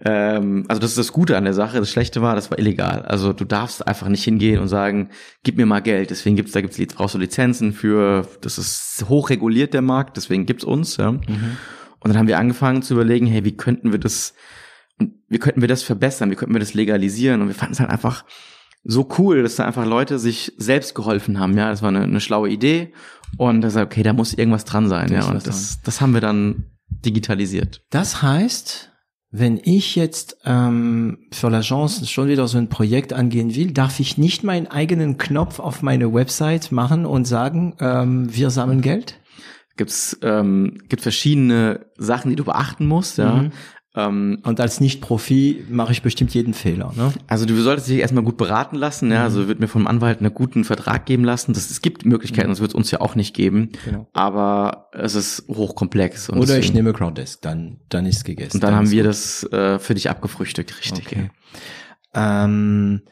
Ähm, 0.00 0.64
also 0.68 0.80
das 0.80 0.90
ist 0.90 0.98
das 0.98 1.12
Gute 1.12 1.36
an 1.36 1.44
der 1.44 1.54
Sache. 1.54 1.78
Das 1.78 1.90
Schlechte 1.90 2.20
war, 2.20 2.34
das 2.34 2.50
war 2.50 2.58
illegal. 2.58 3.02
Also 3.02 3.32
du 3.32 3.44
darfst 3.44 3.86
einfach 3.86 4.08
nicht 4.08 4.24
hingehen 4.24 4.60
und 4.60 4.68
sagen, 4.68 5.10
gib 5.42 5.56
mir 5.56 5.66
mal 5.66 5.80
Geld. 5.80 6.10
Deswegen 6.10 6.36
gibt's 6.36 6.52
da 6.52 6.60
gibt's 6.60 6.78
brauchst 6.94 7.14
du 7.14 7.18
Lizenzen 7.18 7.72
für. 7.72 8.26
Das 8.40 8.58
ist 8.58 9.06
hochreguliert 9.08 9.74
der 9.74 9.82
Markt. 9.82 10.16
Deswegen 10.16 10.46
gibt's 10.46 10.64
uns. 10.64 10.96
Ja. 10.96 11.12
Mhm. 11.12 11.56
Und 12.00 12.08
dann 12.08 12.18
haben 12.18 12.28
wir 12.28 12.38
angefangen 12.38 12.82
zu 12.82 12.94
überlegen, 12.94 13.26
hey, 13.26 13.44
wie 13.44 13.56
könnten 13.56 13.92
wir 13.92 13.98
das, 13.98 14.34
wie 15.28 15.38
könnten 15.38 15.62
wir 15.62 15.68
das 15.68 15.82
verbessern? 15.82 16.30
Wie 16.30 16.34
könnten 16.34 16.54
wir 16.54 16.60
das 16.60 16.74
legalisieren? 16.74 17.40
Und 17.40 17.48
wir 17.48 17.54
fanden 17.54 17.72
es 17.72 17.80
halt 17.80 17.90
einfach 17.90 18.24
so 18.84 19.08
cool, 19.18 19.42
dass 19.42 19.56
da 19.56 19.64
einfach 19.64 19.86
Leute 19.86 20.18
sich 20.18 20.52
selbst 20.58 20.94
geholfen 20.94 21.40
haben. 21.40 21.56
Ja, 21.56 21.70
das 21.70 21.80
war 21.80 21.88
eine, 21.88 22.02
eine 22.02 22.20
schlaue 22.20 22.50
Idee. 22.50 22.92
Und 23.38 23.62
da 23.62 23.82
okay, 23.82 24.02
da 24.02 24.12
muss 24.12 24.34
irgendwas 24.34 24.66
dran 24.66 24.88
sein. 24.88 25.10
ja, 25.10 25.24
und 25.24 25.46
das, 25.46 25.80
das 25.82 26.00
haben 26.00 26.12
wir 26.12 26.20
dann 26.20 26.66
digitalisiert. 26.88 27.82
Das 27.90 28.22
heißt, 28.22 28.92
wenn 29.36 29.60
ich 29.64 29.96
jetzt 29.96 30.36
ähm, 30.44 31.18
für 31.32 31.48
l'Agence 31.48 32.06
schon 32.08 32.28
wieder 32.28 32.46
so 32.46 32.56
ein 32.56 32.68
Projekt 32.68 33.12
angehen 33.12 33.56
will, 33.56 33.72
darf 33.72 33.98
ich 33.98 34.16
nicht 34.16 34.44
meinen 34.44 34.68
eigenen 34.68 35.18
Knopf 35.18 35.58
auf 35.58 35.82
meine 35.82 36.14
Website 36.14 36.70
machen 36.70 37.04
und 37.04 37.24
sagen, 37.24 37.74
ähm, 37.80 38.32
wir 38.32 38.50
sammeln 38.50 38.80
Geld? 38.80 39.18
Gibt's 39.76 40.16
ähm, 40.22 40.78
gibt 40.88 41.02
verschiedene 41.02 41.86
Sachen, 41.96 42.30
die 42.30 42.36
du 42.36 42.44
beachten 42.44 42.86
musst, 42.86 43.18
ja. 43.18 43.34
Mhm. 43.34 43.50
Ähm, 43.96 44.40
und 44.42 44.58
als 44.58 44.80
Nicht-Profi 44.80 45.66
mache 45.68 45.92
ich 45.92 46.02
bestimmt 46.02 46.34
jeden 46.34 46.52
Fehler. 46.52 46.92
Ne? 46.96 47.12
Also 47.28 47.46
du 47.46 47.54
solltest 47.62 47.88
dich 47.88 47.98
erstmal 47.98 48.24
gut 48.24 48.36
beraten 48.36 48.76
lassen. 48.76 49.10
Ja? 49.10 49.22
Also 49.22 49.36
mhm. 49.36 49.42
Also 49.44 49.48
wird 49.48 49.60
mir 49.60 49.68
vom 49.68 49.86
Anwalt 49.86 50.20
einen 50.20 50.32
guten 50.32 50.64
Vertrag 50.64 51.06
geben 51.06 51.24
lassen. 51.24 51.52
Das, 51.52 51.70
es 51.70 51.82
gibt 51.82 52.04
Möglichkeiten, 52.04 52.48
mhm. 52.48 52.52
das 52.52 52.60
wird 52.60 52.70
es 52.70 52.74
uns 52.74 52.90
ja 52.90 53.00
auch 53.00 53.14
nicht 53.14 53.34
geben. 53.34 53.70
Genau. 53.84 54.08
Aber 54.12 54.88
es 54.92 55.14
ist 55.14 55.44
hochkomplex. 55.48 56.30
Oder 56.30 56.40
deswegen, 56.40 56.60
ich 56.60 56.74
nehme 56.74 56.92
Crowdesk, 56.92 57.42
dann, 57.42 57.80
dann 57.88 58.06
ist 58.06 58.18
es 58.18 58.24
gegessen. 58.24 58.56
Und 58.56 58.64
dann, 58.64 58.70
dann 58.70 58.78
haben 58.78 58.90
wir 58.90 59.02
gut. 59.02 59.10
das 59.10 59.44
äh, 59.52 59.78
für 59.78 59.94
dich 59.94 60.10
abgefrühstückt, 60.10 60.76
richtig. 60.78 61.06
Okay. 61.06 61.30
Ja. 62.14 62.44
Ähm, 62.44 63.02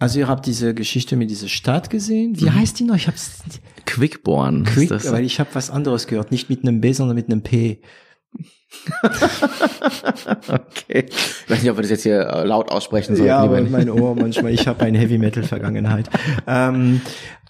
also 0.00 0.18
ihr 0.18 0.28
habt 0.28 0.46
diese 0.46 0.74
Geschichte 0.74 1.14
mit 1.14 1.30
dieser 1.30 1.48
Stadt 1.48 1.90
gesehen. 1.90 2.40
Wie 2.40 2.46
mhm. 2.46 2.54
heißt 2.54 2.80
die 2.80 2.84
noch? 2.84 2.96
Ich 2.96 3.06
hab's 3.06 3.42
Quickborn. 3.84 4.64
Quick, 4.64 4.90
weil 5.12 5.24
ich 5.24 5.38
habe 5.38 5.50
was 5.52 5.70
anderes 5.70 6.06
gehört, 6.06 6.32
nicht 6.32 6.48
mit 6.48 6.62
einem 6.62 6.80
B, 6.80 6.92
sondern 6.92 7.14
mit 7.14 7.26
einem 7.26 7.42
P. 7.42 7.80
okay. 10.48 11.06
Ich 11.08 11.50
weiß 11.50 11.62
nicht, 11.62 11.70
ob 11.70 11.76
wir 11.76 11.82
das 11.82 11.90
jetzt 11.90 12.02
hier 12.02 12.20
äh, 12.20 12.44
laut 12.44 12.70
aussprechen 12.70 13.16
sollen. 13.16 13.28
Ja, 13.28 13.38
aber 13.38 13.60
mein 13.62 13.90
Ohr 13.90 14.14
manchmal. 14.18 14.52
Ich 14.52 14.66
habe 14.66 14.84
eine 14.84 14.98
Heavy 14.98 15.18
Metal 15.18 15.42
Vergangenheit. 15.42 16.08
ähm, 16.46 17.00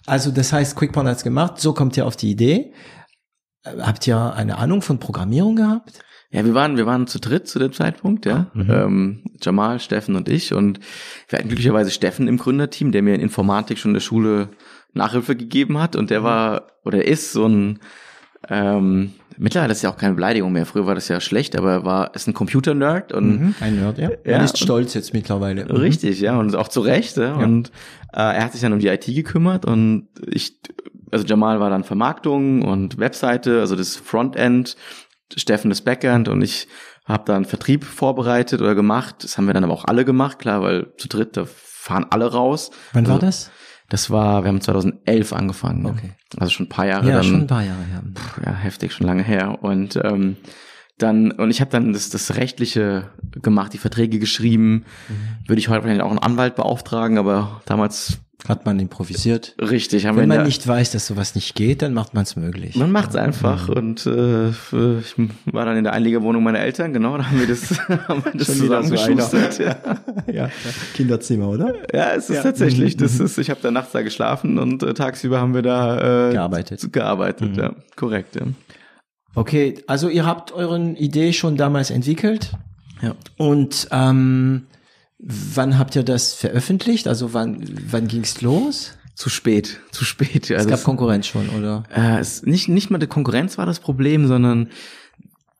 also 0.05 0.31
das 0.31 0.51
heißt, 0.51 0.75
QuickPawn 0.75 1.07
hat's 1.07 1.23
gemacht. 1.23 1.59
So 1.59 1.73
kommt 1.73 1.95
ihr 1.97 2.05
auf 2.05 2.15
die 2.15 2.31
Idee. 2.31 2.73
Äh, 3.63 3.77
habt 3.81 4.07
ihr 4.07 4.33
eine 4.33 4.57
Ahnung 4.57 4.81
von 4.81 4.99
Programmierung 4.99 5.55
gehabt? 5.55 5.99
Ja, 6.31 6.45
wir 6.45 6.53
waren, 6.53 6.77
wir 6.77 6.85
waren 6.85 7.07
zu 7.07 7.19
dritt 7.19 7.47
zu 7.47 7.59
dem 7.59 7.73
Zeitpunkt, 7.73 8.25
ja. 8.25 8.49
Mhm. 8.53 8.69
Ähm, 8.69 9.23
Jamal, 9.41 9.79
Steffen 9.79 10.15
und 10.15 10.29
ich. 10.29 10.53
Und 10.53 10.79
wir 11.27 11.37
hatten 11.37 11.49
glücklicherweise 11.49 11.91
Steffen 11.91 12.27
im 12.27 12.37
Gründerteam, 12.37 12.91
der 12.91 13.01
mir 13.01 13.15
in 13.15 13.21
Informatik 13.21 13.77
schon 13.77 13.91
in 13.91 13.95
der 13.95 14.01
Schule 14.01 14.49
Nachhilfe 14.93 15.35
gegeben 15.35 15.77
hat. 15.77 15.95
Und 15.95 16.09
der 16.09 16.21
mhm. 16.21 16.25
war 16.25 16.67
oder 16.83 17.05
ist 17.05 17.33
so 17.33 17.45
ein 17.45 17.79
ähm, 18.49 19.13
mittlerweile 19.37 19.71
ist 19.71 19.79
es 19.79 19.83
ja 19.83 19.89
auch 19.91 19.97
keine 19.97 20.15
Beleidigung 20.15 20.51
mehr. 20.51 20.65
Früher 20.65 20.85
war 20.85 20.95
das 20.95 21.07
ja 21.07 21.19
schlecht, 21.19 21.57
aber 21.57 21.71
er 21.71 21.85
war 21.85 22.15
ist 22.15 22.27
ein 22.27 22.33
Computer-Nerd 22.33 23.13
und 23.13 23.39
mhm, 23.39 23.55
ein 23.59 23.79
Nerd, 23.79 23.97
ja. 23.97 24.09
ja 24.25 24.37
Man 24.37 24.45
ist 24.45 24.57
stolz 24.57 24.93
jetzt 24.93 25.13
mittlerweile. 25.13 25.65
Mhm. 25.65 25.71
Richtig, 25.71 26.19
ja 26.21 26.37
und 26.39 26.55
auch 26.55 26.67
zu 26.67 26.81
Recht. 26.81 27.17
Ja. 27.17 27.23
ja. 27.23 27.33
Und 27.35 27.69
äh, 28.13 28.19
er 28.19 28.43
hat 28.43 28.51
sich 28.53 28.61
dann 28.61 28.73
um 28.73 28.79
die 28.79 28.87
IT 28.87 29.05
gekümmert 29.05 29.65
und 29.65 30.07
ich, 30.27 30.59
also 31.11 31.25
Jamal 31.25 31.59
war 31.59 31.69
dann 31.69 31.83
Vermarktung 31.83 32.63
und 32.63 32.97
Webseite, 32.97 33.59
also 33.59 33.75
das 33.75 33.95
Frontend, 33.95 34.75
Steffen 35.35 35.69
das 35.69 35.81
Backend 35.81 36.27
und 36.27 36.41
ich 36.41 36.67
habe 37.05 37.23
dann 37.25 37.45
Vertrieb 37.45 37.83
vorbereitet 37.83 38.61
oder 38.61 38.75
gemacht. 38.75 39.23
Das 39.23 39.37
haben 39.37 39.47
wir 39.47 39.53
dann 39.53 39.63
aber 39.63 39.73
auch 39.73 39.85
alle 39.85 40.05
gemacht, 40.05 40.39
klar, 40.39 40.61
weil 40.61 40.93
zu 40.97 41.07
dritt 41.07 41.37
da 41.37 41.45
fahren 41.45 42.05
alle 42.09 42.31
raus. 42.31 42.71
Wann 42.93 43.05
also, 43.05 43.13
war 43.13 43.19
das? 43.19 43.51
Das 43.91 44.09
war, 44.09 44.45
wir 44.45 44.47
haben 44.47 44.61
2011 44.61 45.33
angefangen. 45.33 45.85
Okay. 45.85 46.11
Also 46.37 46.49
schon 46.49 46.67
ein 46.67 46.69
paar 46.69 46.85
Jahre. 46.85 47.09
Ja, 47.09 47.15
dann, 47.15 47.25
schon 47.25 47.41
ein 47.41 47.47
paar 47.47 47.61
Jahre 47.61 47.83
her. 47.83 48.01
Ja, 48.45 48.53
heftig, 48.53 48.93
schon 48.93 49.05
lange 49.05 49.21
her. 49.21 49.61
Und 49.61 49.99
ähm, 50.01 50.37
dann, 50.97 51.31
und 51.31 51.51
ich 51.51 51.59
habe 51.59 51.71
dann 51.71 51.91
das, 51.91 52.09
das 52.09 52.37
Rechtliche 52.37 53.09
gemacht, 53.41 53.73
die 53.73 53.77
Verträge 53.77 54.17
geschrieben. 54.17 54.85
Mhm. 55.09 55.49
Würde 55.49 55.59
ich 55.59 55.67
heute 55.67 55.81
vielleicht 55.81 55.99
auch 55.99 56.09
einen 56.09 56.19
Anwalt 56.19 56.55
beauftragen, 56.55 57.17
aber 57.17 57.61
damals 57.65 58.19
hat 58.47 58.65
man 58.65 58.79
improvisiert. 58.79 59.55
Richtig. 59.59 60.05
Haben 60.05 60.17
Wenn 60.17 60.29
man 60.29 60.43
nicht 60.43 60.67
weiß, 60.67 60.91
dass 60.91 61.07
sowas 61.07 61.35
nicht 61.35 61.55
geht, 61.55 61.81
dann 61.81 61.93
macht 61.93 62.13
man 62.13 62.23
es 62.23 62.35
möglich. 62.35 62.75
Man 62.75 62.91
macht 62.91 63.11
es 63.11 63.15
einfach. 63.15 63.67
Mhm. 63.67 63.73
Und 63.73 64.05
äh, 64.05 64.49
ich 64.49 65.15
war 65.45 65.65
dann 65.65 65.77
in 65.77 65.83
der 65.83 65.93
Einliegerwohnung 65.93 66.43
meiner 66.43 66.59
Eltern, 66.59 66.93
genau, 66.93 67.17
da 67.17 67.29
haben 67.29 67.39
wir 67.39 67.47
das, 67.47 67.79
haben 68.07 68.23
wir 68.25 68.31
das 68.33 68.57
zusammengeschustert. 68.57 69.53
So 69.53 69.63
ja. 69.63 69.75
ja. 70.31 70.49
Kinderzimmer, 70.95 71.49
oder? 71.49 71.75
Ja, 71.93 72.13
es 72.15 72.29
ist 72.29 72.37
ja. 72.37 72.43
tatsächlich. 72.43 72.97
Das 72.97 73.19
mhm. 73.19 73.25
ist, 73.25 73.37
ich 73.37 73.49
habe 73.49 73.59
da 73.61 73.71
nachts 73.71 73.91
da 73.91 74.01
geschlafen 74.01 74.57
und 74.57 74.83
äh, 74.83 74.93
tagsüber 74.93 75.39
haben 75.39 75.53
wir 75.53 75.61
da 75.61 76.29
äh, 76.29 76.31
gearbeitet. 76.33 76.91
Gearbeitet, 76.91 77.51
mhm. 77.51 77.59
ja. 77.59 77.75
Korrekt, 77.95 78.35
ja. 78.35 78.47
Okay, 79.33 79.75
also 79.87 80.09
ihr 80.09 80.25
habt 80.25 80.51
euren 80.51 80.95
Idee 80.95 81.31
schon 81.31 81.55
damals 81.55 81.89
entwickelt. 81.89 82.51
Ja. 83.01 83.15
Und 83.37 83.87
ähm, 83.91 84.67
Wann 85.23 85.77
habt 85.77 85.95
ihr 85.95 86.03
das 86.03 86.33
veröffentlicht? 86.33 87.07
Also 87.07 87.33
wann, 87.33 87.63
wann 87.89 88.07
ging's 88.07 88.41
los? 88.41 88.93
Zu 89.13 89.29
spät, 89.29 89.79
zu 89.91 90.03
spät. 90.03 90.49
Also 90.51 90.65
es 90.65 90.67
gab 90.67 90.83
Konkurrenz 90.83 91.27
schon, 91.27 91.49
oder? 91.49 91.83
Äh, 91.95 92.19
es, 92.19 92.43
nicht, 92.43 92.69
nicht 92.69 92.89
mal 92.89 92.97
die 92.97 93.05
Konkurrenz 93.07 93.57
war 93.57 93.67
das 93.67 93.79
Problem, 93.79 94.25
sondern 94.25 94.69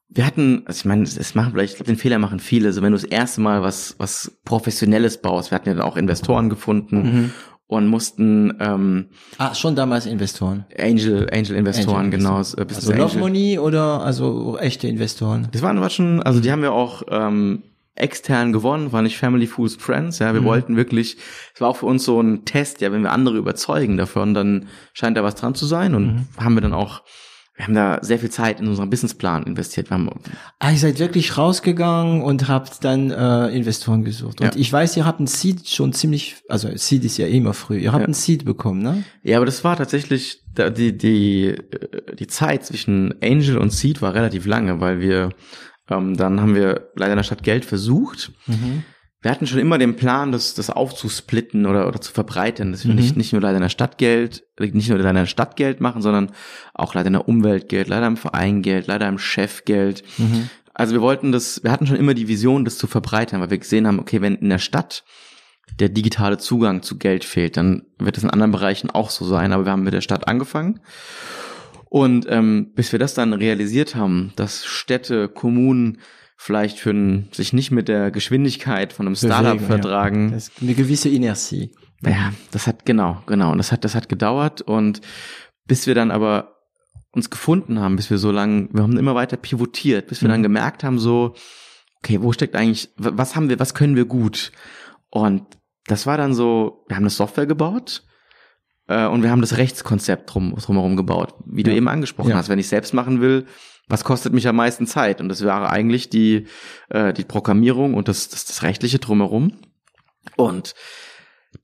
wir 0.10 0.26
hatten, 0.26 0.64
also 0.66 0.80
ich 0.80 0.86
meine, 0.86 1.04
es 1.04 1.36
machen 1.36 1.52
vielleicht, 1.52 1.74
ich 1.74 1.78
glaube, 1.78 1.92
den 1.92 1.98
Fehler 1.98 2.18
machen 2.18 2.40
viele. 2.40 2.68
Also 2.68 2.82
wenn 2.82 2.92
du 2.92 2.98
das 2.98 3.06
erste 3.06 3.40
Mal 3.40 3.62
was, 3.62 3.96
was 4.00 4.32
Professionelles 4.46 5.22
baust, 5.22 5.52
wir 5.52 5.56
hatten 5.56 5.70
ja 5.70 5.76
dann 5.76 5.84
auch 5.84 5.96
Investoren 5.96 6.50
gefunden 6.50 6.98
mhm. 6.98 7.32
und 7.68 7.88
mussten 7.88 8.54
ähm, 8.60 9.10
Ah, 9.38 9.54
schon 9.54 9.76
damals 9.76 10.08
Investoren. 10.08 10.66
Angel, 10.78 11.30
Angel 11.32 11.56
Investoren, 11.56 12.06
Angel 12.06 12.20
genau. 12.20 12.38
Investoren. 12.38 12.76
Also 12.76 12.94
Love 12.94 13.20
Money 13.20 13.60
oder 13.60 14.02
also 14.02 14.58
echte 14.58 14.88
Investoren? 14.88 15.50
Das 15.52 15.62
waren 15.62 15.78
aber 15.78 15.90
schon, 15.90 16.22
also 16.24 16.40
die 16.40 16.52
haben 16.52 16.62
wir 16.64 16.74
auch 16.74 17.04
ähm, 17.10 17.64
extern 17.96 18.54
gewonnen, 18.54 18.92
war 18.92 19.02
nicht 19.02 19.18
Family 19.18 19.48
Fools 19.48 19.76
Friends, 19.76 20.20
ja, 20.20 20.34
wir 20.34 20.42
mhm. 20.42 20.46
wollten 20.46 20.78
wirklich, 20.78 21.18
es 21.54 21.62
war 21.62 21.70
auch 21.70 21.78
für 21.78 21.86
uns 21.86 22.06
so 22.06 22.22
ein 22.22 22.46
Test, 22.46 22.82
ja, 22.82 22.92
wenn 22.92 23.04
wir 23.04 23.12
andere 23.12 23.38
überzeugen 23.38 23.98
davon, 23.98 24.34
dann 24.34 24.68
scheint 24.94 25.18
da 25.18 25.24
was 25.24 25.36
dran 25.36 25.56
zu 25.56 25.66
sein 25.66 25.96
und 25.96 26.06
mhm. 26.06 26.28
haben 26.38 26.56
wir 26.56 26.62
dann 26.62 26.74
auch 26.74 27.04
wir 27.62 27.68
haben 27.68 27.76
da 27.76 28.00
sehr 28.02 28.18
viel 28.18 28.32
Zeit 28.32 28.60
in 28.60 28.68
unseren 28.68 28.90
Businessplan 28.90 29.44
investiert. 29.44 29.92
Wir 29.92 29.96
haben 29.96 30.10
ah, 30.58 30.72
ihr 30.72 30.78
seid 30.78 30.98
wirklich 30.98 31.38
rausgegangen 31.38 32.24
und 32.24 32.48
habt 32.48 32.84
dann 32.84 33.12
äh, 33.12 33.50
Investoren 33.50 34.04
gesucht. 34.04 34.42
Und 34.42 34.56
ja. 34.56 34.60
ich 34.60 34.74
weiß, 34.74 34.98
ihr 34.98 35.06
habt 35.06 35.20
ein 35.20 35.28
Seed 35.28 35.68
schon 35.68 35.94
ziemlich, 35.94 36.38
also 36.50 36.70
Seed 36.76 37.06
ist 37.06 37.18
ja 37.18 37.28
immer 37.28 37.54
früh. 37.54 37.78
Ihr 37.78 37.92
habt 37.92 38.02
ja. 38.02 38.08
ein 38.08 38.16
Seed 38.16 38.46
bekommen, 38.46 38.82
ne? 38.82 39.04
Ja, 39.22 39.38
aber 39.38 39.46
das 39.46 39.64
war 39.64 39.78
tatsächlich 39.78 40.42
die 40.58 40.98
die 40.98 41.56
die 42.18 42.28
Zeit 42.28 42.66
zwischen 42.66 43.14
Angel 43.22 43.60
und 43.60 43.72
Seed 43.72 44.02
war 44.02 44.16
relativ 44.16 44.48
lange, 44.48 44.80
weil 44.80 45.00
wir 45.00 45.30
ähm, 45.92 46.18
dann 46.18 46.42
haben 46.42 46.56
wir 46.56 46.90
leider 46.96 47.14
in 47.14 47.18
der 47.18 47.24
Stadt 47.24 47.44
Geld 47.44 47.66
versucht. 47.66 48.32
Mhm. 48.48 48.84
wir 49.22 49.30
hatten 49.30 49.46
schon 49.46 49.60
immer 49.60 49.78
den 49.78 49.96
Plan, 49.96 50.32
das, 50.32 50.56
das 50.56 50.70
aufzusplitten 50.70 51.66
oder, 51.66 51.88
oder 51.88 52.02
zu 52.02 52.12
verbreitern, 52.12 52.72
dass 52.72 52.86
wir 52.86 52.92
mhm. 52.92 53.00
nicht, 53.00 53.18
nicht 53.18 53.34
nur 53.34 53.42
leider 53.42 53.58
in 53.58 53.62
der 53.62 53.70
Stadt 53.70 53.98
Geld, 53.98 54.44
nicht 54.60 54.90
nur 54.90 54.98
leider 54.98 55.12
in 55.12 55.16
der 55.16 55.26
Stadt 55.28 55.56
Geld 55.56 55.80
machen, 55.80 56.02
sondern 56.02 56.32
auch 56.74 56.96
leider 56.96 57.08
in 57.08 57.14
der 57.14 57.28
Umwelt 57.28 57.70
Geld, 57.70 57.88
leider 57.88 58.08
im 58.08 58.18
Verein 58.18 58.62
Geld, 58.62 58.88
leider 58.88 59.08
im 59.08 59.20
Chef 59.20 59.66
Geld. 59.66 60.04
Mhm. 60.18 60.50
Also 60.74 60.94
wir 60.94 61.02
wollten 61.02 61.32
das, 61.32 61.64
wir 61.64 61.72
hatten 61.72 61.86
schon 61.86 61.98
immer 61.98 62.14
die 62.14 62.28
Vision, 62.28 62.66
das 62.66 62.78
zu 62.78 62.88
verbreitern, 62.88 63.42
weil 63.42 63.52
wir 63.52 63.58
gesehen 63.58 63.86
haben, 63.86 64.00
okay, 64.00 64.22
wenn 64.22 64.36
in 64.36 64.50
der 64.50 64.58
Stadt 64.58 65.04
der 65.80 65.90
digitale 65.90 66.38
Zugang 66.38 66.82
zu 66.82 66.98
Geld 66.98 67.24
fehlt, 67.24 67.58
dann 67.58 67.84
wird 67.98 68.18
es 68.18 68.24
in 68.24 68.30
anderen 68.30 68.52
Bereichen 68.52 68.90
auch 68.90 69.10
so 69.10 69.26
sein. 69.26 69.54
Aber 69.54 69.66
wir 69.66 69.72
haben 69.72 69.84
mit 69.84 69.94
der 69.94 70.02
Stadt 70.02 70.28
angefangen. 70.28 70.80
Und 71.94 72.26
ähm, 72.30 72.72
bis 72.74 72.94
wir 72.94 73.00
das 73.00 73.16
dann 73.16 73.34
realisiert 73.34 73.96
haben, 73.96 74.32
dass 74.38 74.66
Städte, 74.66 75.28
Kommunen 75.28 75.98
vielleicht 76.38 76.80
für 76.80 76.92
ein, 76.92 77.28
sich 77.34 77.52
nicht 77.52 77.70
mit 77.70 77.90
der 77.90 78.12
Geschwindigkeit 78.12 78.94
von 78.94 79.08
einem 79.08 79.18
Startup 79.18 79.58
Bewegen, 79.58 79.66
vertragen. 79.66 80.32
Ja. 80.32 80.40
eine 80.62 80.74
gewisse 80.74 81.10
Inertie. 81.10 81.76
Ja, 82.02 82.32
das 82.52 82.66
hat 82.66 82.86
genau, 82.86 83.22
genau. 83.26 83.52
Und 83.52 83.58
das 83.58 83.74
hat, 83.74 83.84
das 83.84 83.94
hat 83.94 84.08
gedauert 84.08 84.62
und 84.62 85.02
bis 85.66 85.86
wir 85.86 85.94
dann 85.94 86.12
aber 86.12 86.56
uns 87.12 87.30
gefunden 87.30 87.80
haben, 87.80 87.98
bis 87.98 88.10
wir 88.10 88.20
so 88.20 88.32
lange, 88.32 88.70
wir 88.72 88.84
haben 88.84 88.98
immer 88.98 89.14
weiter 89.14 89.36
pivotiert, 89.36 90.08
bis 90.08 90.22
wir 90.22 90.30
mhm. 90.30 90.32
dann 90.32 90.44
gemerkt 90.44 90.86
haben, 90.86 90.98
so, 90.98 91.36
okay, 91.98 92.22
wo 92.22 92.32
steckt 92.32 92.56
eigentlich, 92.56 92.90
was 92.96 93.36
haben 93.36 93.50
wir, 93.50 93.60
was 93.60 93.74
können 93.74 93.98
wir 93.98 94.06
gut? 94.06 94.54
Und 95.10 95.44
das 95.88 96.08
war 96.08 96.16
dann 96.16 96.34
so, 96.34 96.86
wir 96.88 96.96
haben 96.96 97.04
eine 97.04 97.10
Software 97.10 97.48
gebaut 97.48 98.04
äh, 98.88 99.06
und 99.06 99.24
wir 99.24 99.32
haben 99.32 99.42
das 99.42 99.58
Rechtskonzept 99.58 100.34
drum, 100.34 100.56
drumherum 100.56 100.96
gebaut, 100.96 101.36
wie 101.46 101.62
ja. 101.62 101.70
du 101.70 101.76
eben 101.76 101.88
angesprochen 101.88 102.32
ja. 102.32 102.36
hast. 102.36 102.50
Wenn 102.50 102.60
ich 102.60 102.68
selbst 102.68 102.94
machen 102.94 103.22
will, 103.22 103.46
was 103.88 104.04
kostet 104.04 104.34
mich 104.34 104.48
am 104.48 104.56
meisten 104.56 104.88
Zeit? 104.88 105.22
Und 105.22 105.30
das 105.30 105.42
wäre 105.42 105.70
eigentlich 105.70 106.10
die, 106.10 106.48
äh, 106.90 107.14
die 107.14 107.26
Programmierung 107.26 107.94
und 107.94 108.08
das, 108.08 108.30
das, 108.30 108.46
das 108.46 108.64
rechtliche 108.64 109.00
drumherum. 109.00 109.54
Und 110.38 110.76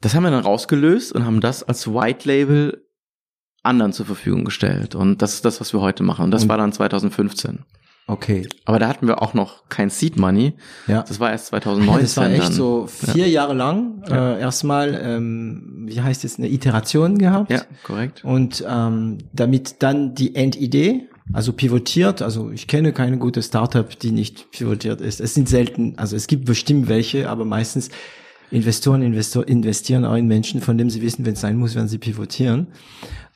das 0.01 0.13
haben 0.13 0.24
wir 0.24 0.32
dann 0.32 0.43
rausgelöst 0.43 1.13
und 1.13 1.26
haben 1.26 1.41
das 1.41 1.63
als 1.63 1.88
White 1.88 2.28
Label 2.28 2.86
anderen 3.63 3.93
zur 3.93 4.05
Verfügung 4.05 4.45
gestellt. 4.45 4.95
Und 4.95 5.22
das 5.22 5.36
ist 5.36 5.45
das, 5.45 5.59
was 5.61 5.74
wir 5.74 5.82
heute 5.82 6.03
machen. 6.03 6.26
Und 6.26 6.32
das 6.32 6.43
und 6.43 6.49
war 6.49 6.57
dann 6.57 6.74
2015. 6.74 7.65
Okay. 8.08 8.47
Aber 8.66 8.80
da 8.80 8.88
hatten 8.88 9.05
wir 9.08 9.22
auch 9.22 9.34
noch 9.34 9.68
kein 9.70 9.89
Seed 9.89 10.18
Money. 10.18 10.53
Ja. 10.88 11.03
Das 11.03 11.20
war 11.20 11.32
erst 11.32 11.47
2019. 11.47 12.01
Das 12.01 12.18
war 12.18 12.30
echt 12.30 12.43
dann. 12.43 12.53
so 12.53 12.88
vier 12.88 13.28
ja. 13.28 13.41
Jahre 13.41 13.53
lang. 13.53 14.03
Ja. 14.10 14.36
Äh, 14.36 14.39
erstmal, 14.39 14.99
ähm, 15.03 15.84
wie 15.88 16.01
heißt 16.01 16.24
es, 16.24 16.38
eine 16.38 16.47
Iteration 16.47 17.18
gehabt. 17.18 17.51
Ja, 17.51 17.62
korrekt. 17.84 18.24
Und 18.24 18.64
ähm, 18.68 19.18
damit 19.34 19.84
dann 19.84 20.16
die 20.16 20.36
Endidee 20.36 21.08
also 21.34 21.51
pivotiert, 21.51 22.22
also 22.22 22.51
ich 22.51 22.68
kenne 22.68 22.93
keine 22.93 23.18
gute 23.18 23.41
Startup, 23.43 23.88
die 23.99 24.12
nicht 24.12 24.49
pivotiert 24.51 25.01
ist. 25.01 25.20
Es 25.20 25.34
sind 25.34 25.49
selten, 25.49 25.93
also 25.97 26.16
es 26.16 26.28
gibt 26.28 26.45
bestimmt 26.45 26.88
welche, 26.88 27.30
aber 27.30 27.43
meistens 27.43 27.89
Investoren 28.52 29.02
Investor, 29.02 29.48
investieren 29.48 30.06
auch 30.06 30.16
in 30.16 30.28
Menschen, 30.28 30.62
von 30.62 30.78
denen 30.78 30.89
sie 30.89 31.02
wissen, 31.02 31.26
wenn 31.26 31.34
es 31.34 31.41
sein 31.41 31.58
muss, 31.58 31.76
werden 31.76 31.88
sie 31.88 31.98
pivotieren. 31.98 32.68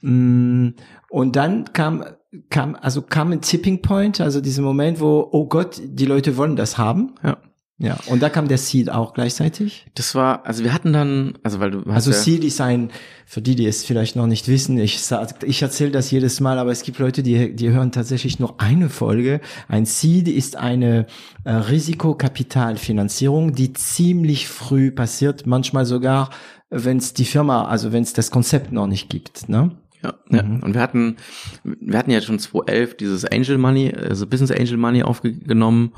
Mm, 0.02 0.70
und 1.10 1.36
dann 1.36 1.74
kam, 1.74 2.06
kam, 2.50 2.76
also 2.76 3.02
kam 3.02 3.32
ein 3.32 3.42
Tipping 3.42 3.82
Point, 3.82 4.22
also 4.22 4.40
dieser 4.42 4.62
Moment, 4.62 5.00
wo, 5.00 5.28
oh 5.32 5.48
Gott, 5.48 5.82
die 5.84 6.06
Leute 6.06 6.38
wollen 6.38 6.56
das 6.56 6.78
haben. 6.78 7.16
Ja. 7.24 7.38
Ja, 7.84 7.98
und 8.06 8.22
da 8.22 8.30
kam 8.30 8.48
der 8.48 8.60
Seed 8.60 8.92
auch 8.92 9.16
gleichzeitig? 9.16 9.88
Das 9.96 10.14
war, 10.14 10.46
also 10.46 10.64
wir 10.64 10.72
hatten 10.72 10.94
dann, 10.94 11.40
also 11.42 11.60
weil 11.60 11.72
du 11.72 11.82
Also 11.90 12.12
ja 12.12 12.18
Seed 12.18 12.44
ist 12.44 12.62
ein, 12.62 12.92
für 13.26 13.42
die, 13.42 13.56
die 13.56 13.66
es 13.66 13.84
vielleicht 13.84 14.16
noch 14.16 14.28
nicht 14.28 14.48
wissen, 14.48 14.78
ich 14.78 15.02
sag, 15.02 15.44
ich 15.44 15.64
erzähle 15.64 15.90
das 15.90 16.12
jedes 16.12 16.40
Mal, 16.42 16.60
aber 16.60 16.72
es 16.72 16.84
gibt 16.84 17.00
Leute, 17.00 17.24
die, 17.24 17.56
die 17.56 17.72
hören 17.72 17.92
tatsächlich 17.92 18.40
nur 18.40 18.62
eine 18.62 18.90
Folge. 18.90 19.42
Ein 19.68 19.88
Seed 19.88 20.28
ist 20.28 20.58
eine 20.58 21.08
äh, 21.44 21.54
Risikokapitalfinanzierung, 21.54 23.56
die 23.56 23.74
ziemlich 23.74 24.48
früh 24.48 24.92
passiert, 24.92 25.48
manchmal 25.48 25.88
sogar, 25.88 26.30
wenn 26.70 26.98
es 26.98 27.16
die 27.16 27.26
Firma, 27.26 27.66
also 27.66 27.92
wenn 27.92 28.04
es 28.04 28.14
das 28.14 28.30
Konzept 28.30 28.72
noch 28.72 28.86
nicht 28.86 29.10
gibt, 29.10 29.50
ne? 29.50 29.72
Ja, 30.04 30.14
ja. 30.30 30.44
Mhm. 30.44 30.62
Und 30.62 30.76
wir 30.76 30.82
hatten, 30.82 31.18
wir 31.64 31.98
hatten 31.98 32.12
ja 32.12 32.22
schon 32.22 32.38
2011 32.38 32.98
dieses 32.98 33.26
Angel 33.26 33.58
Money, 33.58 33.92
also 33.92 34.28
Business 34.28 34.52
Angel 34.52 34.78
Money 34.78 35.02
aufgenommen. 35.02 35.94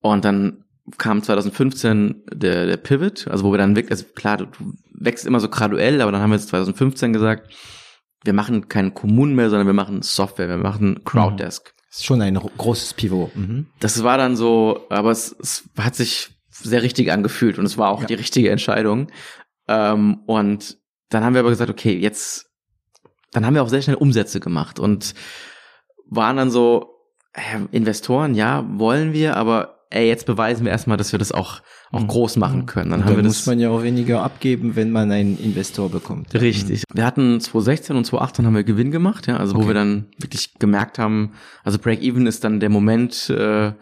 Und 0.00 0.24
dann 0.24 0.64
kam 0.98 1.22
2015 1.22 2.24
der, 2.32 2.66
der 2.66 2.76
Pivot, 2.76 3.26
also 3.28 3.44
wo 3.44 3.52
wir 3.52 3.58
dann 3.58 3.76
wirklich, 3.76 3.90
also 3.90 4.04
klar, 4.14 4.38
du, 4.38 4.46
wächst 4.92 5.26
immer 5.26 5.40
so 5.40 5.48
graduell, 5.48 6.00
aber 6.00 6.12
dann 6.12 6.20
haben 6.20 6.30
wir 6.30 6.36
jetzt 6.36 6.48
2015 6.48 7.12
gesagt, 7.12 7.52
wir 8.24 8.32
machen 8.32 8.68
keinen 8.68 8.94
Kommunen 8.94 9.34
mehr, 9.34 9.50
sondern 9.50 9.66
wir 9.66 9.74
machen 9.74 10.02
Software, 10.02 10.48
wir 10.48 10.56
machen 10.56 11.04
Crowddesk. 11.04 11.68
Mhm. 11.68 11.82
Das 11.88 11.98
ist 11.98 12.04
schon 12.04 12.22
ein 12.22 12.34
großes 12.34 12.94
Pivot. 12.94 13.34
Mhm. 13.36 13.66
Das 13.80 14.02
war 14.02 14.18
dann 14.18 14.36
so, 14.36 14.86
aber 14.88 15.10
es, 15.10 15.34
es 15.40 15.68
hat 15.78 15.94
sich 15.94 16.30
sehr 16.50 16.82
richtig 16.82 17.12
angefühlt 17.12 17.58
und 17.58 17.66
es 17.66 17.78
war 17.78 17.90
auch 17.90 18.02
ja. 18.02 18.06
die 18.06 18.14
richtige 18.14 18.50
Entscheidung. 18.50 19.08
Ähm, 19.68 20.20
und 20.26 20.78
dann 21.08 21.24
haben 21.24 21.34
wir 21.34 21.40
aber 21.40 21.50
gesagt, 21.50 21.70
okay, 21.70 21.96
jetzt, 21.96 22.50
dann 23.32 23.46
haben 23.46 23.54
wir 23.54 23.62
auch 23.62 23.68
sehr 23.68 23.82
schnell 23.82 23.96
Umsätze 23.96 24.40
gemacht 24.40 24.78
und 24.78 25.14
waren 26.08 26.36
dann 26.36 26.50
so, 26.50 26.96
Investoren, 27.70 28.34
ja, 28.34 28.64
wollen 28.78 29.12
wir, 29.12 29.36
aber 29.36 29.75
ey, 29.90 30.06
jetzt 30.08 30.26
beweisen 30.26 30.64
wir 30.64 30.72
erstmal, 30.72 30.96
dass 30.96 31.12
wir 31.12 31.18
das 31.18 31.32
auch, 31.32 31.60
auch 31.92 32.02
mhm. 32.02 32.08
groß 32.08 32.36
machen 32.36 32.66
können. 32.66 32.90
Dann, 32.90 33.04
haben 33.04 33.16
wir 33.16 33.22
muss 33.22 33.38
das, 33.38 33.46
man 33.46 33.60
ja 33.60 33.70
auch 33.70 33.82
weniger 33.82 34.22
abgeben, 34.22 34.76
wenn 34.76 34.90
man 34.90 35.10
einen 35.10 35.38
Investor 35.38 35.90
bekommt. 35.90 36.34
Richtig. 36.34 36.82
Mhm. 36.88 36.96
Wir 36.96 37.06
hatten 37.06 37.40
2016 37.40 37.96
und 37.96 38.04
2018 38.04 38.46
haben 38.46 38.54
wir 38.54 38.64
Gewinn 38.64 38.90
gemacht, 38.90 39.26
ja, 39.26 39.36
also 39.36 39.54
okay. 39.54 39.64
wo 39.64 39.68
wir 39.68 39.74
dann 39.74 40.06
wirklich 40.18 40.54
gemerkt 40.58 40.98
haben, 40.98 41.32
also 41.62 41.78
Break-Even 41.78 42.26
ist 42.26 42.44
dann 42.44 42.60
der 42.60 42.70
Moment, 42.70 43.30
äh, 43.30 43.72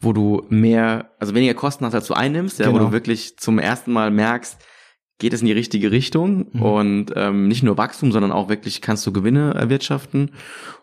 wo 0.00 0.12
du 0.12 0.46
mehr, 0.48 1.10
also 1.18 1.34
weniger 1.34 1.54
Kosten 1.54 1.84
hast, 1.84 1.94
als 1.94 2.06
du 2.06 2.14
einnimmst, 2.14 2.58
ja, 2.58 2.66
genau. 2.66 2.78
wo 2.78 2.84
du 2.86 2.92
wirklich 2.92 3.36
zum 3.36 3.58
ersten 3.58 3.92
Mal 3.92 4.10
merkst, 4.10 4.58
geht 5.18 5.34
es 5.34 5.42
in 5.42 5.46
die 5.46 5.52
richtige 5.52 5.90
Richtung 5.90 6.46
mhm. 6.52 6.62
und 6.62 7.12
ähm, 7.14 7.48
nicht 7.48 7.62
nur 7.62 7.76
Wachstum, 7.76 8.10
sondern 8.12 8.32
auch 8.32 8.48
wirklich 8.48 8.80
kannst 8.80 9.06
du 9.06 9.12
Gewinne 9.12 9.52
erwirtschaften. 9.54 10.30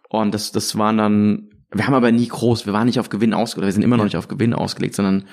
Und 0.09 0.33
das, 0.33 0.51
das 0.51 0.77
waren 0.77 0.97
dann 0.97 1.49
wir 1.71 1.85
haben 1.85 1.93
aber 1.93 2.11
nie 2.11 2.27
groß, 2.27 2.65
wir 2.65 2.73
waren 2.73 2.85
nicht 2.85 2.99
auf 2.99 3.09
Gewinn 3.09 3.33
ausgelegt, 3.33 3.67
wir 3.67 3.73
sind 3.73 3.83
immer 3.83 3.97
noch 3.97 4.05
nicht 4.05 4.17
auf 4.17 4.27
Gewinn 4.27 4.53
ausgelegt, 4.53 4.95
sondern 4.95 5.25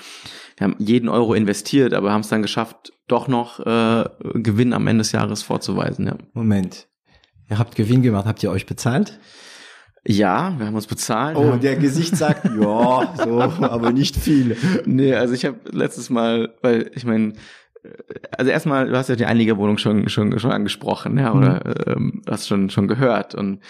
wir 0.57 0.65
haben 0.65 0.75
jeden 0.79 1.09
Euro 1.09 1.33
investiert, 1.33 1.93
aber 1.93 2.11
haben 2.11 2.21
es 2.21 2.29
dann 2.29 2.41
geschafft, 2.41 2.93
doch 3.07 3.27
noch 3.27 3.59
äh, 3.59 4.05
Gewinn 4.35 4.73
am 4.73 4.87
Ende 4.87 5.01
des 5.01 5.11
Jahres 5.11 5.43
vorzuweisen. 5.43 6.07
Ja. 6.07 6.17
Moment, 6.33 6.87
ihr 7.49 7.57
habt 7.57 7.75
Gewinn 7.75 8.01
gemacht, 8.01 8.25
habt 8.25 8.43
ihr 8.43 8.51
euch 8.51 8.65
bezahlt? 8.65 9.19
Ja, 10.07 10.53
wir 10.57 10.67
haben 10.67 10.75
uns 10.75 10.87
bezahlt. 10.87 11.35
Oh, 11.35 11.55
der 11.55 11.77
Gesicht 11.77 12.15
sagt, 12.15 12.45
ja, 12.59 13.13
so, 13.17 13.41
aber 13.41 13.91
nicht 13.91 14.15
viel. 14.15 14.55
Nee, 14.85 15.15
also 15.15 15.33
ich 15.33 15.45
habe 15.45 15.57
letztes 15.71 16.09
Mal, 16.09 16.53
weil 16.61 16.91
ich 16.93 17.05
meine, 17.05 17.33
also 18.37 18.51
erstmal, 18.51 18.87
du 18.87 18.95
hast 18.95 19.09
ja 19.09 19.15
die 19.15 19.25
Einliegerwohnung 19.25 19.77
schon 19.77 20.09
schon 20.09 20.37
schon 20.39 20.51
angesprochen, 20.51 21.17
ja, 21.17 21.33
oder 21.33 21.61
mhm. 21.65 21.93
ähm, 21.93 22.21
hast 22.29 22.47
schon 22.47 22.69
schon 22.69 22.87
gehört 22.87 23.35
und 23.35 23.61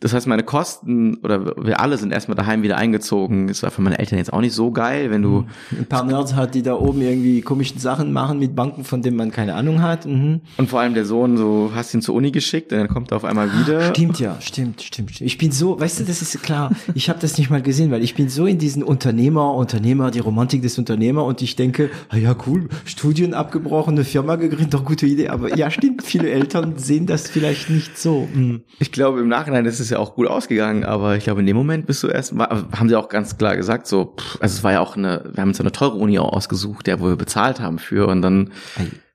das 0.00 0.12
heißt, 0.12 0.28
meine 0.28 0.44
Kosten 0.44 1.16
oder 1.24 1.56
wir 1.56 1.80
alle 1.80 1.98
sind 1.98 2.12
erstmal 2.12 2.36
daheim 2.36 2.62
wieder 2.62 2.76
eingezogen. 2.76 3.48
Das 3.48 3.64
war 3.64 3.72
für 3.72 3.82
meine 3.82 3.98
Eltern 3.98 4.18
jetzt 4.18 4.32
auch 4.32 4.40
nicht 4.40 4.54
so 4.54 4.70
geil, 4.70 5.10
wenn 5.10 5.22
du. 5.22 5.46
Ein 5.76 5.86
paar 5.86 6.04
Nerds 6.04 6.34
hat, 6.34 6.54
die 6.54 6.62
da 6.62 6.74
oben 6.74 7.02
irgendwie 7.02 7.40
komischen 7.40 7.80
Sachen 7.80 8.12
machen 8.12 8.38
mit 8.38 8.54
Banken, 8.54 8.84
von 8.84 9.02
denen 9.02 9.16
man 9.16 9.32
keine 9.32 9.54
Ahnung 9.54 9.82
hat. 9.82 10.06
Mhm. 10.06 10.40
Und 10.56 10.70
vor 10.70 10.80
allem 10.80 10.94
der 10.94 11.04
Sohn, 11.04 11.36
so 11.36 11.72
hast 11.74 11.92
ihn 11.94 12.02
zur 12.02 12.14
Uni 12.14 12.30
geschickt 12.30 12.72
und 12.72 12.78
dann 12.78 12.88
kommt 12.88 13.10
er 13.10 13.16
auf 13.16 13.24
einmal 13.24 13.50
wieder. 13.60 13.88
Stimmt 13.88 14.20
ja, 14.20 14.36
stimmt, 14.40 14.82
stimmt. 14.82 15.10
stimmt. 15.10 15.26
Ich 15.26 15.36
bin 15.36 15.50
so, 15.50 15.80
weißt 15.80 16.00
du, 16.00 16.04
das 16.04 16.22
ist 16.22 16.40
klar. 16.42 16.70
Ich 16.94 17.08
habe 17.08 17.18
das 17.18 17.36
nicht 17.36 17.50
mal 17.50 17.62
gesehen, 17.62 17.90
weil 17.90 18.04
ich 18.04 18.14
bin 18.14 18.28
so 18.28 18.46
in 18.46 18.58
diesen 18.58 18.84
Unternehmer, 18.84 19.54
Unternehmer, 19.54 20.12
die 20.12 20.20
Romantik 20.20 20.62
des 20.62 20.78
Unternehmer 20.78 21.24
und 21.24 21.42
ich 21.42 21.56
denke, 21.56 21.90
ah 22.08 22.16
ja 22.16 22.36
cool, 22.46 22.68
Studien 22.84 23.34
abgebrochen, 23.34 23.94
eine 23.94 24.04
Firma 24.04 24.36
gegründet, 24.36 24.74
doch 24.74 24.84
gute 24.84 25.06
Idee. 25.06 25.28
Aber 25.28 25.56
ja, 25.56 25.72
stimmt, 25.72 26.04
viele 26.04 26.30
Eltern 26.30 26.78
sehen 26.78 27.06
das 27.06 27.28
vielleicht 27.28 27.68
nicht 27.68 27.98
so. 27.98 28.28
Mhm. 28.32 28.62
Ich 28.78 28.92
glaube, 28.92 29.20
im 29.20 29.28
Nachhinein 29.28 29.66
ist 29.66 29.80
es 29.80 29.87
ist 29.88 29.92
ja 29.92 29.98
auch 29.98 30.14
gut 30.14 30.26
ausgegangen, 30.28 30.84
aber 30.84 31.16
ich 31.16 31.24
glaube, 31.24 31.40
in 31.40 31.46
dem 31.46 31.56
Moment 31.56 31.86
bist 31.86 32.02
du 32.02 32.08
erst, 32.08 32.32
haben 32.32 32.88
sie 32.88 32.96
auch 32.96 33.08
ganz 33.08 33.36
klar 33.36 33.56
gesagt, 33.56 33.86
so, 33.86 34.14
pff, 34.16 34.40
also 34.40 34.56
es 34.56 34.64
war 34.64 34.72
ja 34.72 34.80
auch 34.80 34.96
eine, 34.96 35.30
wir 35.32 35.40
haben 35.40 35.48
uns 35.48 35.60
eine 35.60 35.72
teure 35.72 35.96
Uni 35.96 36.18
auch 36.18 36.32
ausgesucht, 36.32 36.86
der, 36.86 37.00
wo 37.00 37.06
wir 37.06 37.16
bezahlt 37.16 37.60
haben 37.60 37.78
für 37.78 38.08
und 38.08 38.22
dann 38.22 38.52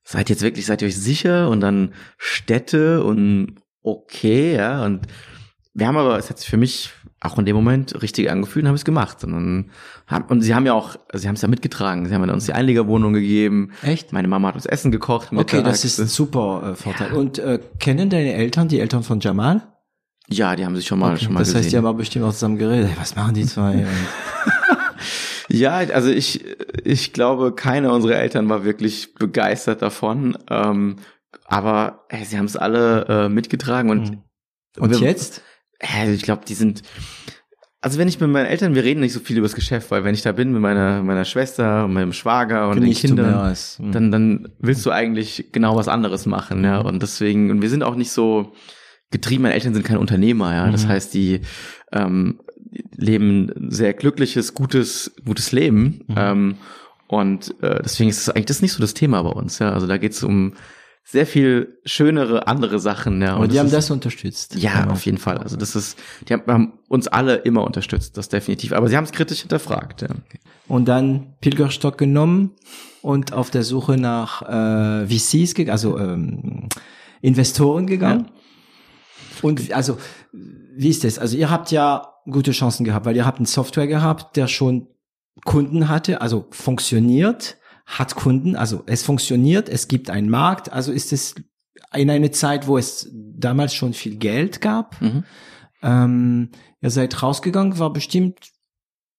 seid 0.04 0.30
jetzt 0.30 0.42
wirklich, 0.42 0.66
seid 0.66 0.82
ihr 0.82 0.88
euch 0.88 0.98
sicher 0.98 1.50
und 1.50 1.62
dann 1.62 1.94
Städte 2.18 3.04
und 3.04 3.56
okay, 3.82 4.56
ja, 4.56 4.86
und 4.86 5.08
wir 5.74 5.88
haben 5.88 5.98
aber, 5.98 6.18
es 6.18 6.30
hat 6.30 6.40
sich 6.40 6.50
für 6.50 6.58
mich 6.58 6.92
auch 7.20 7.38
in 7.40 7.46
dem 7.46 7.56
Moment 7.56 8.02
richtig 8.02 8.30
angefühlt 8.30 8.64
und 8.64 8.68
haben 8.68 8.76
es 8.76 8.86
gemacht. 8.86 9.24
Und, 9.24 9.32
dann 9.32 9.72
haben, 10.08 10.26
und 10.26 10.42
sie 10.42 10.54
haben 10.54 10.66
ja 10.66 10.74
auch, 10.74 10.98
sie 11.14 11.28
haben 11.28 11.36
es 11.36 11.42
ja 11.42 11.48
mitgetragen. 11.48 12.06
Sie 12.06 12.14
haben 12.14 12.30
uns 12.30 12.46
die 12.46 12.54
Einlegerwohnung 12.54 13.14
gegeben. 13.14 13.72
Echt? 13.82 14.14
Meine 14.14 14.28
Mama 14.28 14.50
hat 14.50 14.56
uns 14.56 14.66
Essen 14.66 14.92
gekocht. 14.92 15.30
Okay, 15.34 15.64
das 15.64 15.86
ist 15.86 16.00
ein 16.00 16.08
super 16.08 16.72
äh, 16.72 16.76
Vorteil. 16.76 17.12
Ja. 17.12 17.18
Und 17.18 17.40
äh, 17.40 17.60
kennen 17.80 18.10
deine 18.10 18.34
Eltern 18.34 18.68
die 18.68 18.80
Eltern 18.80 19.04
von 19.04 19.20
Jamal? 19.20 19.73
Ja, 20.30 20.56
die 20.56 20.66
haben 20.66 20.76
sich 20.76 20.88
schon 20.88 21.00
mal, 21.00 21.14
okay, 21.14 21.26
schon 21.26 21.34
mal 21.34 21.40
das 21.40 21.50
gesehen. 21.50 21.60
Das 21.60 21.66
heißt, 21.66 21.74
die 21.74 21.78
haben 21.78 21.86
auch 21.86 21.98
bestimmt 21.98 22.26
auch 22.26 22.34
zusammen 22.34 22.58
geredet. 22.58 22.90
Hey, 22.90 22.98
was 22.98 23.16
machen 23.16 23.34
die 23.34 23.46
zwei? 23.46 23.86
ja, 25.50 25.76
also 25.76 26.10
ich, 26.10 26.44
ich 26.84 27.14
glaube, 27.14 27.54
keiner 27.54 27.94
unserer 27.94 28.16
Eltern 28.16 28.50
war 28.50 28.64
wirklich 28.64 29.16
begeistert 29.16 29.82
davon. 29.82 30.38
Ähm, 30.50 30.98
aber 31.46 32.06
hey, 32.10 32.26
sie 32.26 32.38
haben 32.38 32.46
es 32.46 32.56
alle 32.56 33.06
äh, 33.08 33.30
mitgetragen 33.30 33.90
und 33.90 34.18
und 34.78 34.90
wir, 34.90 35.00
jetzt? 35.00 35.42
Hey, 35.80 36.14
ich 36.14 36.24
glaube, 36.24 36.44
die 36.48 36.54
sind 36.54 36.82
Also 37.82 38.00
wenn 38.00 38.08
ich 38.08 38.20
mit 38.20 38.30
meinen 38.30 38.46
Eltern, 38.46 38.76
wir 38.76 38.84
reden 38.84 39.02
nicht 39.02 39.14
so 39.14 39.20
viel 39.20 39.38
über 39.38 39.46
das 39.46 39.56
Geschäft, 39.56 39.92
weil 39.92 40.04
wenn 40.04 40.14
ich 40.14 40.22
da 40.22 40.32
bin 40.32 40.52
mit 40.52 40.62
meiner, 40.62 41.04
meiner 41.04 41.26
Schwester 41.26 41.86
und 41.86 41.94
meinem 41.94 42.14
Schwager 42.14 42.70
und 42.70 42.76
Genießt 42.76 43.04
den 43.04 43.08
Kindern, 43.10 43.56
mhm. 43.80 43.92
dann, 43.92 44.12
dann 44.12 44.50
willst 44.60 44.86
du 44.86 44.92
eigentlich 44.92 45.50
genau 45.52 45.76
was 45.76 45.88
anderes 45.88 46.26
machen, 46.26 46.64
ja. 46.64 46.80
Und 46.80 47.04
deswegen, 47.04 47.52
und 47.52 47.62
wir 47.62 47.70
sind 47.70 47.84
auch 47.84 47.96
nicht 47.96 48.12
so 48.12 48.54
getrieben, 49.14 49.44
meine 49.44 49.54
Eltern 49.56 49.74
sind 49.74 49.86
keine 49.86 50.00
Unternehmer, 50.02 50.54
ja. 50.54 50.70
Das 50.70 50.84
Mhm. 50.84 50.90
heißt, 50.90 51.14
die 51.14 51.40
ähm, 51.94 52.40
leben 52.96 53.50
ein 53.56 53.72
sehr 53.72 53.94
glückliches, 53.94 54.54
gutes, 54.54 55.14
gutes 55.26 55.52
Leben. 55.54 56.02
Mhm. 56.08 56.16
Ähm, 56.18 56.56
und 57.08 57.56
äh, 57.62 57.80
deswegen 57.84 58.10
ist 58.10 58.18
es 58.20 58.30
eigentlich 58.30 58.46
das 58.48 58.58
ist 58.58 58.62
nicht 58.64 58.74
so 58.74 58.82
das 58.82 58.94
Thema 58.94 59.22
bei 59.24 59.30
uns, 59.30 59.60
ja. 59.60 59.72
Also 59.72 59.88
da 59.88 59.98
geht's 59.98 60.24
um 60.24 60.54
sehr 61.06 61.28
viel 61.28 61.78
schönere 61.86 62.48
andere 62.48 62.80
Sachen, 62.80 63.22
ja. 63.22 63.36
Und 63.36 63.52
die 63.52 63.56
das 63.56 63.60
haben 63.60 63.66
ist- 63.68 63.74
das 63.74 63.92
unterstützt. 63.92 64.56
ja, 64.56 64.88
auf 64.90 65.06
jeden 65.06 65.18
Fall. 65.18 65.38
Also 65.38 65.58
das 65.58 65.76
ist, 65.76 66.00
die 66.28 66.34
haben, 66.34 66.44
haben 66.48 66.74
uns 66.88 67.08
alle 67.10 67.36
immer 67.36 67.64
unterstützt, 67.66 68.18
das 68.18 68.30
definitiv. 68.30 68.72
Aber 68.74 68.88
sie 68.88 68.96
haben 68.98 69.04
es 69.04 69.12
kritisch 69.12 69.42
hinterfragt. 69.42 70.02
Ja. 70.04 70.08
Und 70.70 70.86
dann 70.88 71.34
Pilgerstock 71.42 71.98
genommen 71.98 72.52
und 73.02 73.34
auf 73.34 73.52
der 73.52 73.64
Suche 73.64 73.98
nach 73.98 74.42
äh, 74.44 75.06
VCs, 75.08 75.56
gegangen, 75.56 75.72
also 75.74 76.00
ähm, 76.00 76.70
Investoren 77.22 77.86
gegangen. 77.86 78.30
Und 79.44 79.72
also, 79.72 79.98
wie 80.32 80.90
ist 80.90 81.04
das? 81.04 81.20
Also 81.20 81.38
ihr 81.38 81.50
habt 81.50 81.72
ja 81.72 82.14
gute 82.26 82.52
Chancen 82.52 82.84
gehabt, 82.84 83.06
weil 83.06 83.16
ihr 83.16 83.26
habt 83.26 83.40
eine 83.40 83.48
Software 83.48 83.88
gehabt, 83.88 84.38
der 84.38 84.48
schon 84.48 84.88
Kunden 85.46 85.90
hatte, 85.90 86.22
also 86.22 86.48
funktioniert, 86.52 87.58
hat 87.86 88.16
Kunden, 88.16 88.56
also 88.56 88.84
es 88.86 89.04
funktioniert, 89.04 89.68
es 89.68 89.88
gibt 89.88 90.10
einen 90.10 90.30
Markt, 90.30 90.72
also 90.72 90.92
ist 90.92 91.12
es 91.12 91.36
in 91.94 92.10
einer 92.10 92.32
Zeit, 92.32 92.68
wo 92.68 92.78
es 92.78 93.10
damals 93.12 93.74
schon 93.74 93.94
viel 93.94 94.16
Geld 94.16 94.62
gab. 94.62 95.00
Mhm. 95.02 95.24
Ähm, 95.82 96.50
ihr 96.82 96.90
seid 96.90 97.22
rausgegangen, 97.22 97.78
war 97.80 97.92
bestimmt 97.92 98.52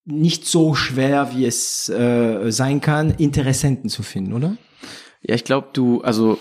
nicht 0.07 0.47
so 0.47 0.75
schwer, 0.75 1.35
wie 1.35 1.47
es 1.47 1.89
äh, 1.89 2.51
sein 2.51 2.81
kann, 2.81 3.11
Interessenten 3.11 3.91
zu 3.91 4.03
finden, 4.03 4.33
oder? 4.33 4.57
Ja, 5.22 5.35
ich 5.35 5.45
glaube, 5.45 5.68
du, 5.72 6.03
also 6.03 6.39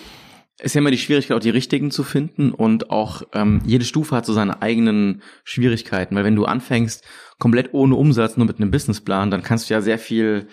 ist 0.59 0.75
ja 0.75 0.79
immer 0.79 0.91
die 0.91 0.97
Schwierigkeit, 0.97 1.35
auch 1.35 1.41
die 1.41 1.49
richtigen 1.49 1.91
zu 1.91 2.03
finden 2.03 2.51
und 2.51 2.89
auch 2.89 3.23
ähm, 3.33 3.61
jede 3.65 3.85
Stufe 3.85 4.15
hat 4.15 4.25
so 4.25 4.33
seine 4.33 4.61
eigenen 4.61 5.21
Schwierigkeiten, 5.43 6.15
weil 6.15 6.23
wenn 6.23 6.35
du 6.35 6.45
anfängst 6.45 7.03
komplett 7.39 7.73
ohne 7.73 7.95
Umsatz, 7.95 8.37
nur 8.37 8.45
mit 8.45 8.59
einem 8.59 8.71
Businessplan, 8.71 9.31
dann 9.31 9.41
kannst 9.41 9.69
du 9.69 9.73
ja 9.73 9.81
sehr 9.81 9.97
viel 9.97 10.47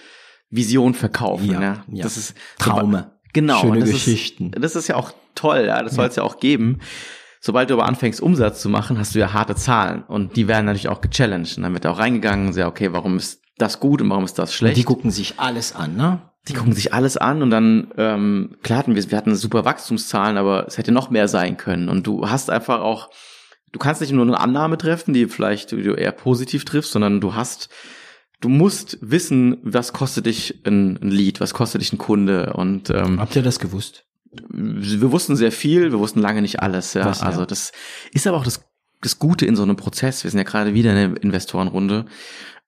Vision 0.48 0.94
verkaufen. 0.94 1.50
Ja, 1.50 1.62
Ja, 1.62 1.84
ja. 1.88 2.02
Das 2.02 2.16
ist 2.16 2.34
Traume. 2.58 3.18
Genau. 3.32 3.60
Schöne 3.60 3.72
und 3.74 3.80
das 3.80 3.90
Geschichten. 3.90 4.52
Ist, 4.52 4.64
das 4.64 4.76
ist 4.76 4.88
ja 4.88 4.96
auch 4.96 5.12
toll, 5.34 5.64
ja, 5.66 5.82
das 5.82 5.94
soll 5.94 6.06
es 6.06 6.16
ja 6.16 6.22
auch 6.22 6.40
geben. 6.40 6.80
Sobald 7.40 7.70
du 7.70 7.74
aber 7.74 7.86
anfängst, 7.86 8.20
Umsatz 8.20 8.60
zu 8.60 8.68
machen, 8.68 8.98
hast 8.98 9.14
du 9.14 9.18
ja 9.18 9.32
harte 9.32 9.54
Zahlen 9.54 10.02
und 10.02 10.36
die 10.36 10.48
werden 10.48 10.66
natürlich 10.66 10.88
auch 10.88 11.00
gechallenged. 11.00 11.56
Und 11.56 11.62
dann 11.62 11.72
wird 11.72 11.86
auch 11.86 11.98
reingegangen 11.98 12.48
und 12.48 12.52
sehr, 12.52 12.66
okay, 12.66 12.92
warum 12.92 13.16
ist 13.16 13.42
das 13.56 13.80
gut 13.80 14.02
und 14.02 14.10
warum 14.10 14.24
ist 14.24 14.38
das 14.38 14.52
schlecht? 14.52 14.76
Die 14.76 14.84
gucken 14.84 15.10
sich 15.10 15.38
alles 15.38 15.74
an, 15.74 15.96
ne? 15.96 16.29
Die 16.48 16.54
gucken 16.54 16.72
sich 16.72 16.94
alles 16.94 17.16
an 17.16 17.42
und 17.42 17.50
dann, 17.50 17.92
ähm, 17.96 18.56
klar 18.62 18.78
hatten 18.78 18.94
wir, 18.94 19.10
wir 19.10 19.18
hatten 19.18 19.36
super 19.36 19.64
Wachstumszahlen, 19.64 20.38
aber 20.38 20.66
es 20.66 20.78
hätte 20.78 20.90
noch 20.90 21.10
mehr 21.10 21.28
sein 21.28 21.56
können. 21.56 21.88
Und 21.88 22.06
du 22.06 22.28
hast 22.30 22.50
einfach 22.50 22.80
auch, 22.80 23.10
du 23.72 23.78
kannst 23.78 24.00
nicht 24.00 24.12
nur 24.12 24.24
eine 24.24 24.40
Annahme 24.40 24.78
treffen, 24.78 25.12
die 25.12 25.26
vielleicht 25.26 25.72
du 25.72 25.94
eher 25.94 26.12
positiv 26.12 26.64
triffst, 26.64 26.92
sondern 26.92 27.20
du 27.20 27.34
hast, 27.34 27.68
du 28.40 28.48
musst 28.48 28.98
wissen, 29.02 29.58
was 29.62 29.92
kostet 29.92 30.26
dich 30.26 30.62
ein, 30.66 30.96
ein 31.02 31.10
Lead, 31.10 31.40
was 31.40 31.52
kostet 31.52 31.82
dich 31.82 31.92
ein 31.92 31.98
Kunde. 31.98 32.54
Und 32.54 32.88
ähm, 32.88 33.20
Habt 33.20 33.36
ihr 33.36 33.42
das 33.42 33.58
gewusst? 33.58 34.06
wir 34.32 35.12
wussten 35.12 35.36
sehr 35.36 35.52
viel, 35.52 35.90
wir 35.90 35.98
wussten 35.98 36.20
lange 36.20 36.42
nicht 36.42 36.60
alles. 36.60 36.94
Ja. 36.94 37.04
Was, 37.04 37.20
ja. 37.20 37.26
Also 37.26 37.44
das 37.46 37.72
ist 38.12 38.26
aber 38.26 38.36
auch 38.36 38.44
das, 38.44 38.64
das 39.00 39.18
Gute 39.18 39.46
in 39.46 39.56
so 39.56 39.62
einem 39.62 39.76
Prozess. 39.76 40.24
Wir 40.24 40.30
sind 40.30 40.38
ja 40.38 40.44
gerade 40.44 40.74
wieder 40.74 40.90
in 40.90 41.14
der 41.14 41.22
Investorenrunde. 41.22 42.06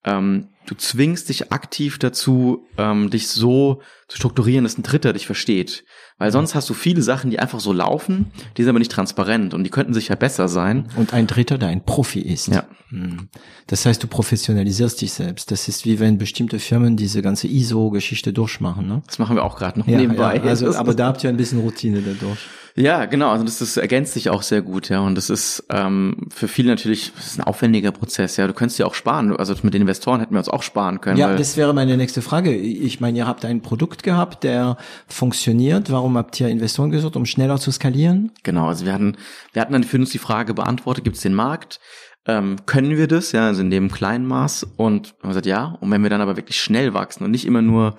Ähm, 0.05 0.49
du 0.67 0.75
zwingst 0.75 1.29
dich 1.29 1.53
aktiv 1.53 1.99
dazu, 1.99 2.67
ähm, 2.79 3.11
dich 3.11 3.29
so 3.29 3.83
zu 4.09 4.17
strukturieren, 4.17 4.65
dass 4.65 4.77
ein 4.79 4.83
Dritter 4.83 5.13
dich 5.13 5.27
versteht. 5.27 5.85
Weil 6.19 6.31
sonst 6.33 6.55
hast 6.55 6.69
du 6.71 6.75
viele 6.75 7.03
Sachen, 7.03 7.31
die 7.31 7.39
einfach 7.39 7.61
so 7.61 7.73
laufen, 7.73 8.31
die 8.57 8.63
sind 8.63 8.71
aber 8.71 8.79
nicht 8.79 8.93
transparent 8.93 9.55
und 9.55 9.65
die 9.65 9.71
könnten 9.71 9.95
sicher 9.95 10.15
besser 10.17 10.49
sein. 10.49 10.89
Und 10.97 11.15
ein 11.15 11.27
Dritter, 11.27 11.59
der 11.59 11.69
ein 11.69 11.85
Profi 11.85 12.21
ist. 12.21 12.49
Ja. 12.49 12.65
Hm. 12.91 13.29
Das 13.67 13.87
heißt, 13.87 14.03
du 14.03 14.07
professionalisierst 14.07 15.01
dich 15.01 15.13
selbst. 15.13 15.51
Das 15.51 15.67
ist 15.69 15.85
wie 15.85 15.99
wenn 15.99 16.19
bestimmte 16.19 16.59
Firmen 16.59 16.97
diese 16.97 17.23
ganze 17.23 17.49
ISO-Geschichte 17.49 18.33
durchmachen, 18.33 18.87
ne? 18.87 19.03
Das 19.07 19.19
machen 19.19 19.37
wir 19.37 19.45
auch 19.45 19.57
gerade 19.57 19.81
noch 19.81 19.87
Ja, 19.89 19.99
nebenbei. 19.99 20.37
ja, 20.37 20.43
also, 20.43 20.75
aber 20.75 20.95
da 20.95 21.07
habt 21.07 21.25
ihr 21.25 21.31
ein 21.31 21.37
bisschen 21.37 21.61
Routine 21.61 22.03
dadurch. 22.03 22.39
Ja, 22.75 23.05
genau. 23.05 23.31
Also 23.31 23.45
das, 23.45 23.59
das 23.59 23.77
ergänzt 23.77 24.15
sich 24.15 24.31
auch 24.31 24.43
sehr 24.43 24.63
gut, 24.63 24.89
ja. 24.89 25.01
Und 25.01 25.15
das 25.17 25.29
ist 25.31 25.65
ähm, 25.71 26.29
für 26.35 26.49
viele 26.49 26.71
natürlich 26.71 27.13
das 27.15 27.27
ist 27.27 27.39
ein 27.39 27.45
aufwendiger 27.45 27.93
Prozess, 27.93 28.37
ja. 28.37 28.47
Du 28.47 28.55
könntest 28.55 28.79
ja 28.79 28.87
auch 28.87 28.95
sparen. 28.95 29.37
Also 29.37 29.55
mit 29.63 29.75
den 29.75 29.83
Investoren 29.83 30.21
hätten 30.21 30.35
wir 30.35 30.39
uns 30.39 30.49
auch 30.49 30.63
sparen 30.63 31.01
können. 31.01 31.19
Ja, 31.19 31.35
das 31.35 31.57
wäre 31.57 31.75
meine 31.75 31.97
nächste 31.97 32.23
Frage. 32.23 32.55
Ich 32.55 33.01
meine, 33.01 33.19
ihr 33.19 33.27
habt 33.27 33.45
ein 33.45 33.61
Produkt 33.61 34.03
gehabt, 34.03 34.45
der 34.45 34.77
funktioniert. 35.07 35.91
Warum 35.91 36.17
habt 36.17 36.39
ihr 36.41 36.49
Investoren 36.49 36.91
gesucht, 36.91 37.17
um 37.17 37.27
schneller 37.27 37.59
zu 37.59 37.71
skalieren? 37.71 38.33
genau. 38.43 38.69
Also 38.69 38.87
wir 38.87 38.93
hatten, 38.93 39.17
wir 39.53 39.63
hatten 39.63 39.73
dann 39.73 39.85
für 39.85 39.99
uns 39.99 40.11
die 40.11 40.19
Frage 40.19 40.55
beantwortet: 40.55 41.05
Gibt 41.05 41.17
es 41.17 41.23
den 41.23 41.35
Markt? 41.35 41.81
Ähm, 42.27 42.57
können 42.67 42.97
wir 42.97 43.09
das? 43.09 43.33
Ja, 43.33 43.47
also 43.49 43.63
in 43.63 43.71
dem 43.71 43.91
kleinen 43.91 44.27
Maß. 44.27 44.67
Und 44.77 45.15
haben 45.23 45.31
gesagt, 45.31 45.47
ja. 45.47 45.77
Und 45.81 45.91
wenn 45.91 46.03
wir 46.03 46.11
dann 46.11 46.21
aber 46.21 46.37
wirklich 46.37 46.61
schnell 46.61 46.95
wachsen 46.95 47.25
und 47.25 47.33
nicht 47.33 47.45
immer 47.45 47.63
nur 47.63 47.97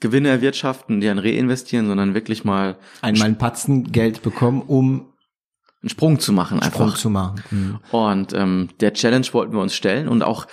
Gewinne 0.00 0.28
erwirtschaften, 0.28 1.00
die 1.00 1.06
dann 1.06 1.18
reinvestieren, 1.18 1.88
sondern 1.88 2.14
wirklich 2.14 2.44
mal 2.44 2.76
Einmal 3.02 3.28
ein 3.28 3.38
Patzen 3.38 3.90
Geld 3.90 4.22
bekommen, 4.22 4.62
um 4.62 5.12
einen 5.82 5.90
Sprung 5.90 6.18
zu 6.18 6.32
machen, 6.32 6.62
Sprung 6.62 6.86
einfach. 6.86 6.98
zu 6.98 7.10
machen. 7.10 7.42
Hm. 7.50 7.78
Und 7.90 8.32
ähm, 8.32 8.68
der 8.80 8.92
Challenge 8.94 9.26
wollten 9.32 9.52
wir 9.52 9.60
uns 9.60 9.74
stellen 9.74 10.08
und 10.08 10.22
auch 10.22 10.46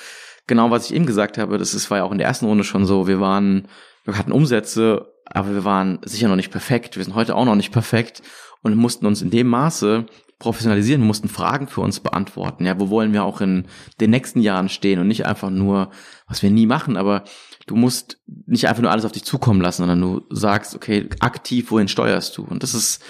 genau, 0.48 0.72
was 0.72 0.89
ich 0.89 0.96
eben 0.96 1.06
gesagt 1.06 1.38
habe, 1.38 1.58
das 1.58 1.74
ist, 1.74 1.89
war 1.89 2.00
ja 2.00 2.04
auch 2.04 2.12
in 2.12 2.18
der 2.18 2.28
ersten 2.28 2.46
Runde 2.46 2.64
schon 2.64 2.86
so, 2.86 3.08
wir 3.08 3.20
waren, 3.20 3.68
wir 4.04 4.18
hatten 4.18 4.32
Umsätze, 4.32 5.12
aber 5.26 5.54
wir 5.54 5.64
waren 5.64 6.00
sicher 6.04 6.28
noch 6.28 6.36
nicht 6.36 6.52
perfekt, 6.52 6.98
wir 6.98 7.04
sind 7.04 7.16
heute 7.16 7.36
auch 7.36 7.46
noch 7.46 7.56
nicht 7.56 7.72
perfekt 7.72 8.22
und 8.62 8.76
mussten 8.76 9.06
uns 9.06 9.22
in 9.22 9.32
dem 9.32 9.48
Maße 9.48 10.06
professionalisieren, 10.39 11.02
wir 11.02 11.08
mussten 11.08 11.30
Fragen 11.30 11.68
für 11.68 11.82
uns 11.82 12.02
beantworten. 12.02 12.66
Ja, 12.66 12.80
wo 12.80 12.89
wollen 12.89 13.14
wir 13.14 13.24
auch 13.24 13.41
in 13.41 13.68
den 14.02 14.10
nächsten 14.10 14.41
Jahren 14.41 14.70
stehen 14.70 15.00
und 15.00 15.08
nicht 15.08 15.26
einfach 15.26 15.50
nur, 15.50 15.91
was 16.28 16.43
wir 16.43 16.52
nie 16.52 16.66
machen, 16.66 16.98
aber 16.98 17.24
du 17.66 17.76
musst 17.76 18.20
nicht 18.45 18.68
einfach 18.68 18.82
nur 18.82 18.91
alles 18.91 19.05
auf 19.05 19.11
dich 19.11 19.24
zukommen 19.24 19.61
lassen, 19.61 19.84
sondern 19.84 20.01
du 20.01 20.22
sagst, 20.30 20.76
okay, 20.76 21.09
aktiv, 21.20 21.72
wohin 21.72 21.88
steuerst 21.88 22.38
du? 22.38 22.43
Und 22.43 22.63
das 22.63 22.74
ist 22.74 23.01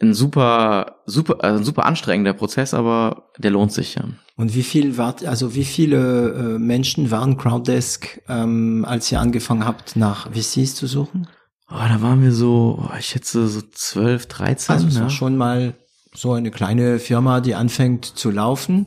ein 0.00 0.14
super, 0.14 1.00
super, 1.06 1.42
also 1.42 1.58
ein 1.58 1.64
super 1.64 1.84
anstrengender 1.84 2.32
Prozess, 2.32 2.74
aber 2.74 3.30
der 3.38 3.50
lohnt 3.50 3.72
sich 3.72 3.96
ja. 3.96 4.04
Und 4.36 4.54
wie 4.54 4.62
viel 4.62 4.96
wart, 4.96 5.24
also 5.24 5.54
wie 5.54 5.64
viele 5.64 6.30
äh, 6.30 6.58
Menschen 6.58 7.10
waren 7.10 7.36
Crowddesk, 7.36 8.22
ähm, 8.28 8.84
als 8.86 9.10
ihr 9.10 9.20
angefangen 9.20 9.64
habt, 9.64 9.96
nach 9.96 10.30
VCs 10.30 10.76
zu 10.76 10.86
suchen? 10.86 11.26
Oh, 11.70 11.74
da 11.74 12.00
waren 12.00 12.22
wir 12.22 12.32
so, 12.32 12.80
oh, 12.80 12.96
ich 12.98 13.06
schätze 13.06 13.48
so 13.48 13.60
12, 13.60 14.26
13. 14.26 14.74
Also 14.74 14.88
ja. 14.88 15.02
war 15.02 15.10
schon 15.10 15.36
mal 15.36 15.74
so 16.14 16.32
eine 16.32 16.50
kleine 16.50 16.98
Firma, 16.98 17.40
die 17.40 17.54
anfängt 17.54 18.04
zu 18.04 18.30
laufen. 18.30 18.86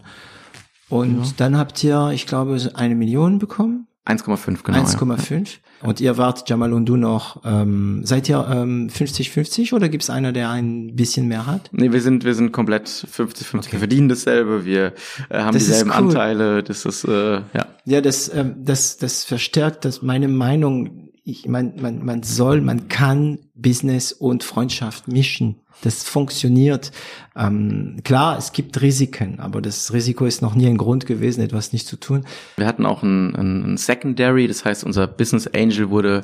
Und 0.89 1.39
dann 1.39 1.57
habt 1.57 1.81
ihr, 1.83 2.11
ich 2.13 2.25
glaube, 2.25 2.57
eine 2.73 2.95
Million 2.95 3.39
bekommen. 3.39 3.87
1,5, 4.07 4.63
genau. 4.63 4.77
ja. 4.79 4.83
1,5. 4.83 5.57
Und 5.83 5.99
ihr 5.99 6.17
wart 6.17 6.49
Jamal 6.49 6.73
und 6.73 6.85
du 6.85 6.95
noch, 6.95 7.41
ähm, 7.45 8.01
seid 8.03 8.29
ihr 8.29 8.47
ähm, 8.51 8.89
50-50 8.89 9.73
oder 9.73 9.89
gibt 9.89 10.03
es 10.03 10.09
einer, 10.09 10.31
der 10.31 10.49
ein 10.49 10.95
bisschen 10.95 11.27
mehr 11.27 11.45
hat? 11.45 11.69
Nee, 11.71 11.91
wir 11.91 12.01
sind, 12.01 12.23
wir 12.23 12.33
sind 12.33 12.51
komplett 12.51 12.87
50-50. 12.87 13.71
Wir 13.71 13.79
verdienen 13.79 14.09
dasselbe, 14.09 14.65
wir 14.65 14.93
äh, 15.29 15.39
haben 15.39 15.53
Das 15.53 15.65
dieselben 15.65 15.91
cool. 15.91 15.95
Anteile, 15.97 16.63
das 16.63 16.85
ist, 16.85 17.03
äh, 17.03 17.41
ja. 17.53 17.67
Ja, 17.85 18.01
das, 18.01 18.33
ähm, 18.33 18.55
das, 18.57 18.97
das 18.97 19.23
verstärkt 19.23 19.85
das 19.85 20.01
meine 20.01 20.27
Meinung. 20.27 21.10
Ich 21.23 21.47
meine, 21.47 21.73
man, 21.79 22.03
man 22.03 22.23
soll, 22.23 22.61
man 22.61 22.87
kann 22.87 23.37
Business 23.53 24.11
und 24.11 24.43
Freundschaft 24.43 25.07
mischen. 25.07 25.57
Das 25.83 26.03
funktioniert. 26.03 26.91
Ähm, 27.35 27.97
klar, 28.03 28.37
es 28.37 28.53
gibt 28.53 28.81
Risiken, 28.81 29.39
aber 29.39 29.61
das 29.61 29.93
Risiko 29.93 30.25
ist 30.25 30.41
noch 30.41 30.55
nie 30.55 30.67
ein 30.67 30.77
Grund 30.77 31.05
gewesen, 31.05 31.41
etwas 31.41 31.73
nicht 31.73 31.87
zu 31.87 31.97
tun. 31.97 32.25
Wir 32.57 32.65
hatten 32.67 32.85
auch 32.85 33.03
ein, 33.03 33.35
ein, 33.35 33.73
ein 33.73 33.77
Secondary, 33.77 34.47
das 34.47 34.65
heißt, 34.65 34.83
unser 34.83 35.05
Business 35.07 35.47
Angel 35.47 35.89
wurde, 35.89 36.21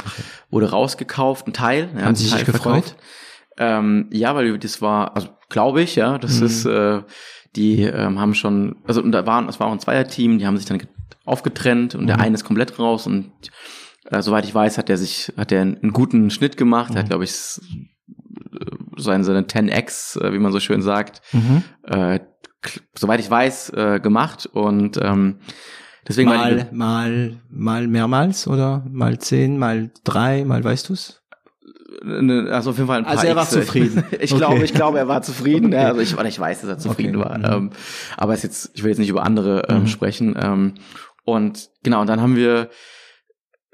wurde 0.50 0.72
rausgekauft, 0.72 1.48
ein 1.48 1.54
Teil. 1.54 1.90
Ja, 1.96 2.04
Haben 2.06 2.16
Sie 2.16 2.28
sich 2.28 2.46
gefreut? 2.46 2.96
Ähm, 3.58 4.08
ja, 4.12 4.36
weil 4.36 4.58
das 4.60 4.82
war, 4.82 5.16
also 5.16 5.30
glaube 5.50 5.82
ich, 5.82 5.96
ja, 5.96 6.18
das 6.18 6.42
ist, 6.42 6.66
äh, 6.66 7.02
die 7.56 7.82
ähm, 7.84 8.20
haben 8.20 8.36
schon, 8.36 8.78
also 8.86 9.02
und 9.02 9.12
da 9.12 9.26
waren, 9.26 9.48
es 9.50 9.60
war 9.60 9.68
auch 9.68 9.72
ein 9.72 9.80
Zweierteam, 9.80 10.38
die 10.38 10.46
haben 10.46 10.58
sich 10.58 10.68
dann 10.68 10.78
get- 10.80 10.90
aufgetrennt 11.26 11.94
und 11.96 12.08
der 12.08 12.20
eine 12.20 12.36
ist 12.36 12.44
komplett 12.46 12.78
raus 12.80 13.06
und 13.08 13.32
äh, 14.10 14.22
soweit 14.22 14.46
ich 14.46 14.54
weiß, 14.56 14.78
hat 14.78 14.90
er 14.90 14.98
sich, 14.98 15.34
hat 15.38 15.52
er 15.52 15.62
einen, 15.62 15.78
einen 15.82 15.94
guten 15.94 16.30
Schnitt 16.30 16.58
gemacht, 16.58 16.94
er 16.96 17.02
hat, 17.02 17.10
glaube 17.10 17.24
ich, 17.24 17.32
äh, 17.32 18.66
seine, 18.98 19.24
seine 19.24 19.42
10x, 19.44 20.20
äh, 20.22 20.34
wie 20.34 20.40
man 20.40 20.52
so 20.52 20.60
schön 20.60 20.82
sagt, 20.82 21.22
äh, 21.84 22.20
k- 22.62 22.80
soweit 22.98 23.20
ich 23.20 23.30
weiß, 23.30 23.70
äh, 23.72 24.00
gemacht 24.02 24.46
und 24.48 24.98
ähm, 25.02 25.38
deswegen 26.08 26.30
war 26.30 26.50
die- 26.50 26.56
Mal, 26.56 26.70
mal, 26.72 27.42
mal 27.50 27.88
mehrmals 27.88 28.48
oder 28.48 28.86
mal 28.90 29.20
zehn, 29.20 29.58
mal 29.58 29.92
drei, 30.04 30.44
mal 30.46 30.64
weißt 30.64 30.90
du's? 30.90 31.22
Ne, 32.04 32.50
also 32.52 32.70
auf 32.72 32.78
jeden 32.78 32.88
Fall 32.88 33.00
ein 33.00 33.04
paar 33.06 33.14
Also 33.14 33.28
er 33.28 33.36
war 33.36 33.46
Xe. 33.46 33.62
zufrieden. 33.62 34.04
ich 34.20 34.32
okay. 34.32 34.38
glaube, 34.40 34.64
ich 34.64 34.74
glaube, 34.74 35.00
er 35.00 35.08
war 35.08 35.24
zufrieden. 35.24 35.68
Okay. 35.68 35.76
Ja, 35.82 35.88
also 35.88 36.02
ich, 36.02 36.14
oder 36.14 36.28
ich 36.28 36.40
weiß, 36.40 36.62
dass 36.62 36.70
er 36.70 36.78
zufrieden 36.78 37.16
okay. 37.16 37.26
war. 37.30 37.38
Mhm. 37.40 37.46
Ähm, 37.46 37.70
aber 38.18 38.34
es 38.34 38.44
jetzt, 38.44 38.70
ich 38.76 38.84
will 38.84 38.90
jetzt 38.90 39.00
nicht 39.00 39.10
über 39.10 39.24
andere 39.26 39.64
ähm, 39.70 39.82
mhm. 39.82 39.88
sprechen. 39.88 40.36
Ähm, 40.40 40.74
und 41.24 41.70
genau, 41.84 42.02
und 42.02 42.08
dann 42.08 42.22
haben 42.22 42.36
wir 42.36 42.70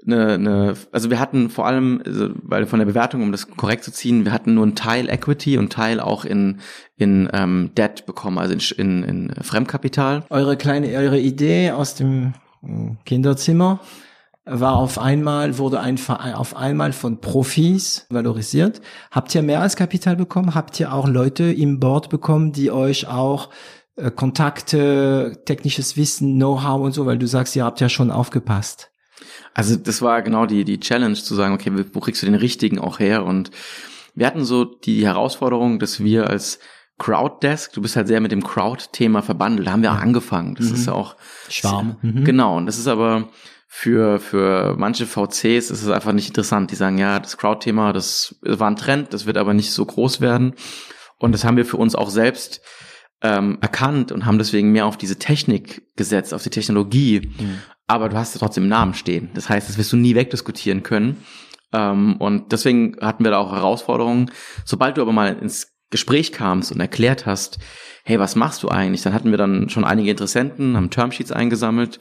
eine, 0.06 0.34
eine, 0.34 0.74
also 0.92 1.10
wir 1.10 1.20
hatten 1.20 1.50
vor 1.50 1.66
allem, 1.66 2.02
also, 2.06 2.30
weil 2.42 2.66
von 2.66 2.80
der 2.80 2.86
Bewertung, 2.86 3.22
um 3.22 3.32
das 3.32 3.48
korrekt 3.48 3.84
zu 3.84 3.92
ziehen, 3.92 4.26
wir 4.26 4.32
hatten 4.32 4.54
nur 4.54 4.64
einen 4.64 4.76
Teil 4.76 5.10
Equity 5.10 5.58
und 5.58 5.72
Teil 5.72 6.00
auch 6.00 6.26
in 6.26 6.60
in 6.96 7.30
ähm, 7.34 7.72
Debt 7.76 8.06
bekommen, 8.06 8.38
also 8.38 8.54
in, 8.54 9.04
in, 9.04 9.04
in 9.04 9.44
Fremdkapital. 9.44 10.26
Eure 10.30 10.58
kleine, 10.58 10.88
eure 10.96 11.20
Idee 11.20 11.72
aus 11.72 11.96
dem 11.96 12.34
hm, 12.62 12.98
Kinderzimmer 13.06 13.80
war 14.46 14.76
auf 14.76 15.00
einmal, 15.00 15.58
wurde 15.58 15.80
ein 15.80 15.98
Verein 15.98 16.34
auf 16.34 16.56
einmal 16.56 16.92
von 16.92 17.22
Profis 17.22 18.06
valorisiert. 18.10 18.82
Habt 19.10 19.34
ihr 19.34 19.42
mehr 19.42 19.62
als 19.62 19.76
Kapital 19.76 20.16
bekommen? 20.18 20.54
Habt 20.54 20.80
ihr 20.80 20.94
auch 20.94 21.08
Leute 21.08 21.46
im 21.46 21.80
Board 21.80 22.10
bekommen, 22.10 22.52
die 22.52 22.70
euch 22.70 23.08
auch 23.08 23.50
äh, 23.96 24.12
Kontakte, 24.12 25.42
technisches 25.46 25.96
Wissen, 25.96 26.36
Know-how 26.36 26.82
und 26.82 26.92
so, 26.92 27.06
weil 27.06 27.18
du 27.18 27.28
sagst, 27.28 27.56
ihr 27.56 27.64
habt 27.64 27.80
ja 27.80 27.90
schon 27.90 28.12
aufgepasst. 28.12 28.93
Also 29.54 29.76
das 29.76 30.02
war 30.02 30.22
genau 30.22 30.46
die, 30.46 30.64
die 30.66 30.80
Challenge 30.80 31.16
zu 31.16 31.36
sagen, 31.36 31.54
okay, 31.54 31.72
wo 31.94 32.00
kriegst 32.00 32.22
du 32.22 32.26
den 32.26 32.36
richtigen 32.36 32.80
auch 32.80 33.00
her? 33.00 33.24
Und 33.24 33.52
wir 34.16 34.28
hatten 34.28 34.46
so 34.46 34.66
die 34.66 35.06
Herausforderung, 35.06 35.80
dass 35.80 36.04
wir 36.04 36.30
als 36.30 36.60
Crowddesk, 37.00 37.74
du 37.74 37.82
bist 37.82 37.96
halt 37.96 38.08
sehr 38.08 38.22
mit 38.22 38.32
dem 38.32 38.44
Crowd-Thema 38.44 39.22
verbandelt, 39.22 39.68
da 39.68 39.72
haben 39.72 39.82
wir 39.82 39.92
auch 39.92 40.02
angefangen. 40.02 40.56
Das 40.56 40.68
mhm. 40.68 40.76
ist 40.76 40.88
ja 40.88 40.94
auch 40.94 41.16
Schwarm. 41.50 41.98
Mhm. 42.02 42.24
Genau, 42.24 42.58
und 42.58 42.66
das 42.66 42.78
ist 42.78 42.88
aber 42.88 43.30
für, 43.68 44.20
für 44.20 44.76
manche 44.78 45.08
VCs 45.08 45.72
ist 45.72 45.82
es 45.82 45.90
einfach 45.90 46.14
nicht 46.14 46.28
interessant. 46.28 46.70
Die 46.70 46.76
sagen, 46.76 47.00
ja, 47.00 47.20
das 47.20 47.38
Crowd-Thema, 47.38 47.92
das 47.92 48.36
war 48.42 48.70
ein 48.70 48.76
Trend, 48.76 49.14
das 49.14 49.26
wird 49.26 49.38
aber 49.38 49.56
nicht 49.56 49.72
so 49.72 49.84
groß 49.84 50.22
werden. 50.22 50.54
Und 51.18 51.32
das 51.32 51.44
haben 51.44 51.58
wir 51.58 51.66
für 51.66 51.78
uns 51.78 51.96
auch 51.96 52.10
selbst 52.10 52.62
ähm, 53.24 53.58
erkannt 53.62 54.12
und 54.12 54.26
haben 54.26 54.38
deswegen 54.38 54.72
mehr 54.72 54.86
auf 54.86 54.98
diese 54.98 55.18
Technik 55.18 55.96
gesetzt, 55.96 56.34
auf 56.34 56.44
die 56.44 56.50
Technologie. 56.50 57.32
Mhm. 57.40 57.60
Aber 57.88 58.10
du 58.10 58.18
hast 58.18 58.36
es 58.36 58.40
trotzdem 58.40 58.64
im 58.64 58.70
Namen 58.70 58.94
stehen. 58.94 59.30
Das 59.34 59.50
heißt, 59.50 59.68
das 59.68 59.78
wirst 59.78 59.92
du 59.94 59.98
nie 59.98 60.16
wegdiskutieren 60.16 60.84
können. 60.84 61.18
Ähm, 61.72 62.18
und 62.18 62.52
deswegen 62.52 62.98
hatten 63.02 63.24
wir 63.24 63.32
da 63.32 63.38
auch 63.40 63.52
Herausforderungen. 63.52 64.30
Sobald 64.66 64.98
du 64.98 65.02
aber 65.02 65.14
mal 65.14 65.38
ins 65.38 65.74
Gespräch 65.90 66.32
kamst 66.32 66.72
und 66.72 66.80
erklärt 66.80 67.26
hast, 67.26 67.60
hey, 68.04 68.20
was 68.20 68.36
machst 68.36 68.64
du 68.64 68.70
eigentlich? 68.70 69.04
Dann 69.04 69.14
hatten 69.14 69.32
wir 69.32 69.38
dann 69.38 69.70
schon 69.70 69.86
einige 69.86 70.12
Interessenten, 70.12 70.76
haben 70.76 70.90
Termsheets 70.90 71.32
eingesammelt 71.32 72.00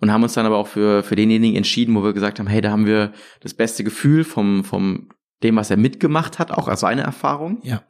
und 0.00 0.12
haben 0.12 0.22
uns 0.22 0.34
dann 0.34 0.46
aber 0.46 0.56
auch 0.56 0.66
für, 0.66 1.02
für 1.02 1.14
denjenigen 1.14 1.56
entschieden, 1.56 1.94
wo 1.94 2.02
wir 2.02 2.12
gesagt 2.12 2.38
haben, 2.38 2.48
hey, 2.48 2.60
da 2.60 2.70
haben 2.70 2.86
wir 2.86 3.12
das 3.40 3.54
beste 3.54 3.84
Gefühl 3.84 4.24
vom, 4.24 4.64
vom 4.64 5.10
dem, 5.42 5.56
was 5.56 5.70
er 5.70 5.76
mitgemacht 5.76 6.38
hat, 6.38 6.50
auch 6.50 6.68
als 6.68 6.80
seine 6.80 7.02
Erfahrung. 7.02 7.60
Ja. 7.62 7.82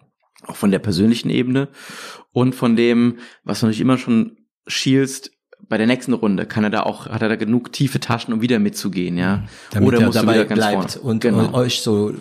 Auch 0.47 0.57
von 0.57 0.71
der 0.71 0.79
persönlichen 0.79 1.31
Ebene 1.31 1.69
und 2.33 2.55
von 2.55 2.77
dem, 2.77 3.19
was 3.45 3.61
du 3.61 3.67
nicht 3.67 3.81
immer 3.81 3.99
schon 3.99 4.37
schielst, 4.67 5.31
bei 5.69 5.79
der 5.79 5.87
nächsten 5.87 6.13
Runde 6.13 6.47
kann 6.47 6.65
er 6.65 6.71
da 6.71 6.83
auch, 6.83 7.07
hat 7.07 7.23
er 7.23 7.29
da 7.29 7.37
genug 7.37 7.73
tiefe 7.73 8.01
Taschen, 8.01 8.35
um 8.35 8.43
wieder 8.43 8.59
mitzugehen, 8.59 9.17
ja. 9.17 9.45
Damit 9.71 9.89
Oder 9.89 10.03
er 10.03 10.11
dabei 10.11 10.45
bleibt 10.45 10.97
und, 10.97 11.21
genau. 11.21 11.47
und, 11.47 11.55
euch 11.55 11.81
so 11.81 12.13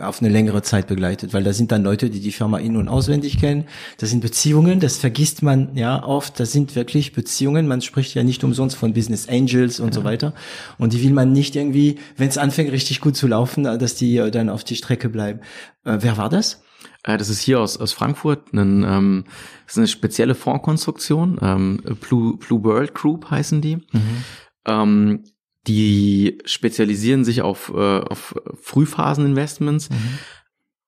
auf 0.00 0.20
eine 0.20 0.30
längere 0.30 0.62
Zeit 0.62 0.86
begleitet, 0.86 1.32
weil 1.32 1.42
da 1.42 1.52
sind 1.52 1.72
dann 1.72 1.82
Leute, 1.82 2.10
die 2.10 2.20
die 2.20 2.32
Firma 2.32 2.58
in- 2.58 2.76
und 2.76 2.88
auswendig 2.88 3.38
kennen. 3.38 3.64
Das 3.98 4.10
sind 4.10 4.20
Beziehungen, 4.20 4.80
das 4.80 4.96
vergisst 4.96 5.42
man 5.42 5.76
ja 5.76 6.02
oft. 6.04 6.40
Das 6.40 6.52
sind 6.52 6.76
wirklich 6.76 7.12
Beziehungen. 7.12 7.68
Man 7.68 7.80
spricht 7.82 8.14
ja 8.14 8.22
nicht 8.22 8.42
umsonst 8.44 8.76
von 8.76 8.92
Business 8.92 9.28
Angels 9.28 9.80
und 9.80 9.88
ja. 9.88 9.92
so 9.92 10.04
weiter. 10.04 10.34
Und 10.78 10.92
die 10.92 11.02
will 11.02 11.12
man 11.12 11.32
nicht 11.32 11.56
irgendwie, 11.56 11.98
wenn 12.16 12.28
es 12.28 12.38
anfängt 12.38 12.72
richtig 12.72 13.00
gut 13.00 13.16
zu 13.16 13.26
laufen, 13.26 13.64
dass 13.64 13.94
die 13.94 14.16
dann 14.30 14.48
auf 14.48 14.64
die 14.64 14.76
Strecke 14.76 15.08
bleiben. 15.08 15.40
Äh, 15.84 15.98
wer 16.00 16.16
war 16.16 16.28
das? 16.28 16.62
Äh, 17.02 17.18
das 17.18 17.28
ist 17.28 17.40
hier 17.40 17.60
aus, 17.60 17.76
aus 17.76 17.92
Frankfurt, 17.92 18.52
ein, 18.52 18.84
ähm, 18.84 19.24
das 19.66 19.74
ist 19.74 19.78
eine 19.78 19.86
spezielle 19.88 20.34
Fondskonstruktion, 20.34 21.38
ähm, 21.40 21.82
Blue, 22.00 22.36
Blue 22.36 22.62
World 22.64 22.94
Group 22.94 23.30
heißen 23.30 23.60
die. 23.60 23.76
Mhm. 23.76 24.24
Ähm, 24.66 25.24
die 25.66 26.38
spezialisieren 26.44 27.24
sich 27.24 27.42
auf, 27.42 27.72
äh, 27.74 28.00
auf 28.00 28.34
Frühphaseninvestments 28.62 29.90
mhm. 29.90 30.18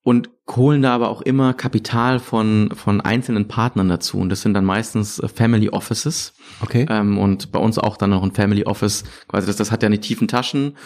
und 0.03 0.31
holen 0.51 0.83
da 0.83 0.95
aber 0.95 1.09
auch 1.09 1.23
immer 1.23 1.55
Kapital 1.55 2.19
von, 2.19 2.71
von 2.75 3.01
einzelnen 3.01 3.49
Partnern 3.49 3.89
dazu. 3.89 4.19
Und 4.19 4.31
das 4.31 4.43
sind 4.43 4.55
dann 4.55 4.65
meistens 4.65 5.19
äh, 5.19 5.29
Family 5.29 5.69
Offices. 5.69 6.35
Okay. 6.61 6.87
Ähm, 6.89 7.19
und 7.19 7.53
bei 7.53 7.59
uns 7.59 7.79
auch 7.79 7.97
dann 7.97 8.11
noch 8.11 8.23
ein 8.23 8.33
Family 8.33 8.65
Office. 8.65 9.05
Quasi 9.29 9.47
das, 9.47 9.57
das 9.57 9.71
hat 9.71 9.83
ja 9.83 9.89
nicht 9.89 10.03
tiefen 10.03 10.29
Taschen. 10.29 10.77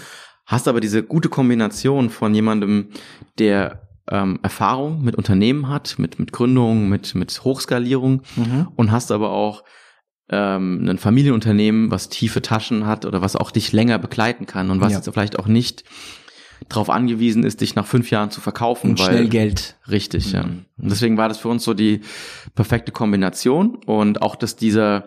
Hast 0.45 0.68
aber 0.68 0.80
diese 0.80 1.03
gute 1.03 1.28
Kombination 1.28 2.11
von 2.11 2.34
jemandem, 2.34 2.91
der 3.39 3.82
ähm, 4.09 4.39
Erfahrung 4.43 5.03
mit 5.03 5.16
Unternehmen 5.16 5.68
hat, 5.68 5.99
mit, 5.99 6.18
mit 6.18 6.32
Gründung, 6.32 6.89
mit, 6.89 7.14
mit 7.14 7.45
Hochskalierung 7.45 8.22
mhm. 8.37 8.68
und 8.76 8.93
hast 8.93 9.11
aber 9.11 9.30
auch 9.30 9.64
ähm, 10.29 10.89
ein 10.89 10.99
Familienunternehmen, 10.99 11.91
was 11.91 12.09
tiefe 12.09 12.43
Taschen 12.43 12.87
hat 12.87 13.05
oder 13.05 13.22
was 13.22 13.37
auch 13.37 13.51
dich 13.51 13.72
länger 13.72 13.99
begleiten 13.99 14.47
kann 14.47 14.70
und 14.70 14.81
was 14.81 14.93
ja. 14.93 14.99
jetzt 14.99 15.11
vielleicht 15.12 15.39
auch 15.39 15.47
nicht 15.47 15.85
darauf 16.68 16.91
angewiesen 16.91 17.45
ist, 17.45 17.61
dich 17.61 17.74
nach 17.74 17.87
fünf 17.87 18.11
Jahren 18.11 18.31
zu 18.31 18.41
verkaufen. 18.41 18.91
Und 18.91 18.99
weil, 18.99 19.07
schnell 19.07 19.29
Geld. 19.29 19.77
Richtig, 19.89 20.29
mhm. 20.29 20.35
ja. 20.35 20.43
Und 20.43 20.64
deswegen 20.79 21.16
war 21.16 21.29
das 21.29 21.39
für 21.39 21.49
uns 21.49 21.64
so 21.64 21.74
die 21.74 22.01
perfekte 22.55 22.93
Kombination 22.93 23.77
und 23.87 24.22
auch, 24.22 24.37
dass 24.37 24.57
dieser 24.57 25.05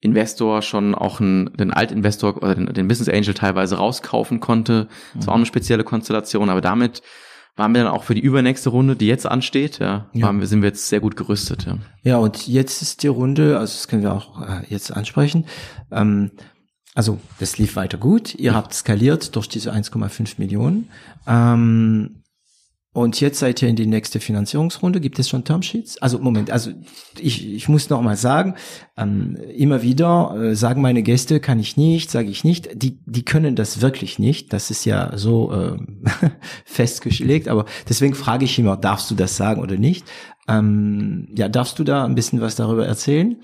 Investor 0.00 0.62
schon 0.62 0.94
auch 0.94 1.20
einen, 1.20 1.52
den 1.56 1.72
Altinvestor 1.72 2.36
oder 2.38 2.54
den, 2.54 2.66
den 2.66 2.88
Business 2.88 3.08
Angel 3.08 3.34
teilweise 3.34 3.76
rauskaufen 3.76 4.40
konnte. 4.40 4.88
Das 5.14 5.26
war 5.26 5.34
auch 5.34 5.38
eine 5.38 5.46
spezielle 5.46 5.84
Konstellation, 5.84 6.50
aber 6.50 6.60
damit 6.60 7.02
waren 7.56 7.74
wir 7.74 7.84
dann 7.84 7.92
auch 7.92 8.04
für 8.04 8.14
die 8.14 8.20
übernächste 8.20 8.70
Runde, 8.70 8.96
die 8.96 9.06
jetzt 9.06 9.26
ansteht, 9.26 9.78
ja, 9.78 10.06
ja. 10.12 10.26
Waren 10.26 10.40
wir, 10.40 10.46
sind 10.46 10.62
wir 10.62 10.68
jetzt 10.68 10.88
sehr 10.88 11.00
gut 11.00 11.16
gerüstet. 11.16 11.66
Ja. 11.66 11.78
ja, 12.02 12.16
und 12.16 12.48
jetzt 12.48 12.82
ist 12.82 13.02
die 13.02 13.08
Runde, 13.08 13.58
also 13.58 13.74
das 13.74 13.88
können 13.88 14.02
wir 14.02 14.12
auch 14.12 14.40
äh, 14.40 14.62
jetzt 14.68 14.90
ansprechen. 14.90 15.46
Ähm, 15.90 16.30
also 16.94 17.18
das 17.40 17.58
lief 17.58 17.76
weiter 17.76 17.98
gut. 17.98 18.34
Ihr 18.34 18.54
habt 18.54 18.74
skaliert 18.74 19.34
durch 19.36 19.48
diese 19.48 19.72
1,5 19.72 20.34
Millionen. 20.38 20.88
Ähm, 21.26 22.21
und 22.94 23.18
jetzt 23.22 23.38
seid 23.38 23.62
ihr 23.62 23.70
in 23.70 23.76
die 23.76 23.86
nächste 23.86 24.20
Finanzierungsrunde. 24.20 25.00
Gibt 25.00 25.18
es 25.18 25.26
schon 25.26 25.44
Termsheets? 25.44 25.96
Also 26.02 26.18
Moment, 26.18 26.50
also 26.50 26.72
ich, 27.18 27.50
ich 27.50 27.66
muss 27.68 27.88
noch 27.88 28.02
mal 28.02 28.16
sagen, 28.16 28.54
ähm, 28.98 29.36
immer 29.56 29.80
wieder 29.80 30.34
äh, 30.36 30.54
sagen 30.54 30.82
meine 30.82 31.02
Gäste, 31.02 31.40
kann 31.40 31.58
ich 31.58 31.78
nicht, 31.78 32.10
sage 32.10 32.28
ich 32.28 32.44
nicht. 32.44 32.82
Die, 32.82 32.98
die 33.06 33.24
können 33.24 33.56
das 33.56 33.80
wirklich 33.80 34.18
nicht. 34.18 34.52
Das 34.52 34.70
ist 34.70 34.84
ja 34.84 35.16
so 35.16 35.52
äh, 35.52 35.78
festgelegt. 36.66 37.48
Aber 37.48 37.64
deswegen 37.88 38.14
frage 38.14 38.44
ich 38.44 38.58
immer, 38.58 38.76
darfst 38.76 39.10
du 39.10 39.14
das 39.14 39.38
sagen 39.38 39.62
oder 39.62 39.76
nicht? 39.76 40.04
Ähm, 40.46 41.28
ja, 41.34 41.48
darfst 41.48 41.78
du 41.78 41.84
da 41.84 42.04
ein 42.04 42.14
bisschen 42.14 42.42
was 42.42 42.56
darüber 42.56 42.86
erzählen? 42.86 43.36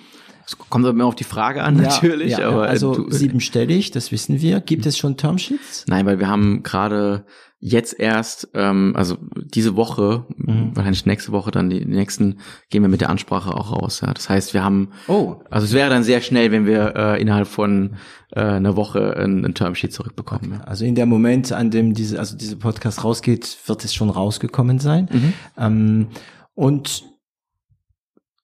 Es 0.46 0.58
kommt 0.58 0.84
aber 0.86 1.04
auf 1.04 1.14
die 1.14 1.24
Frage 1.24 1.62
an, 1.62 1.76
natürlich. 1.76 2.32
Ja, 2.32 2.48
aber 2.48 2.68
also 2.68 2.94
du, 2.94 3.10
siebenstellig, 3.10 3.92
das 3.92 4.12
wissen 4.12 4.42
wir. 4.42 4.60
Gibt 4.60 4.84
es 4.84 4.96
schon 4.96 5.16
Termsheets? 5.16 5.84
Nein, 5.88 6.04
weil 6.06 6.18
wir 6.18 6.28
haben 6.28 6.62
gerade 6.62 7.24
jetzt 7.60 7.98
erst, 7.98 8.48
ähm, 8.54 8.92
also 8.96 9.16
diese 9.34 9.74
Woche, 9.74 10.26
mhm. 10.36 10.76
wahrscheinlich 10.76 11.06
nächste 11.06 11.32
Woche, 11.32 11.50
dann 11.50 11.70
die, 11.70 11.80
die 11.80 11.90
nächsten, 11.90 12.38
gehen 12.70 12.82
wir 12.82 12.88
mit 12.88 13.00
der 13.00 13.10
Ansprache 13.10 13.52
auch 13.52 13.72
raus. 13.72 14.00
Ja. 14.00 14.14
Das 14.14 14.28
heißt, 14.28 14.54
wir 14.54 14.62
haben, 14.62 14.90
oh. 15.08 15.36
also 15.50 15.64
es 15.64 15.72
wäre 15.72 15.90
dann 15.90 16.04
sehr 16.04 16.20
schnell, 16.20 16.52
wenn 16.52 16.66
wir 16.66 16.94
äh, 16.94 17.20
innerhalb 17.20 17.48
von 17.48 17.96
äh, 18.30 18.40
einer 18.40 18.76
Woche 18.76 19.16
ein, 19.16 19.44
ein 19.44 19.54
Termsheet 19.54 19.92
zurückbekommen. 19.92 20.52
Okay. 20.52 20.60
Ja. 20.60 20.64
Also 20.64 20.84
in 20.84 20.94
der 20.94 21.06
Moment, 21.06 21.50
an 21.52 21.70
dem 21.70 21.94
diese, 21.94 22.18
also 22.20 22.36
diese 22.36 22.56
Podcast 22.56 23.02
rausgeht, 23.02 23.58
wird 23.66 23.84
es 23.84 23.92
schon 23.92 24.10
rausgekommen 24.10 24.78
sein. 24.78 25.08
Mhm. 25.10 25.32
Ähm, 25.56 26.06
und 26.54 27.04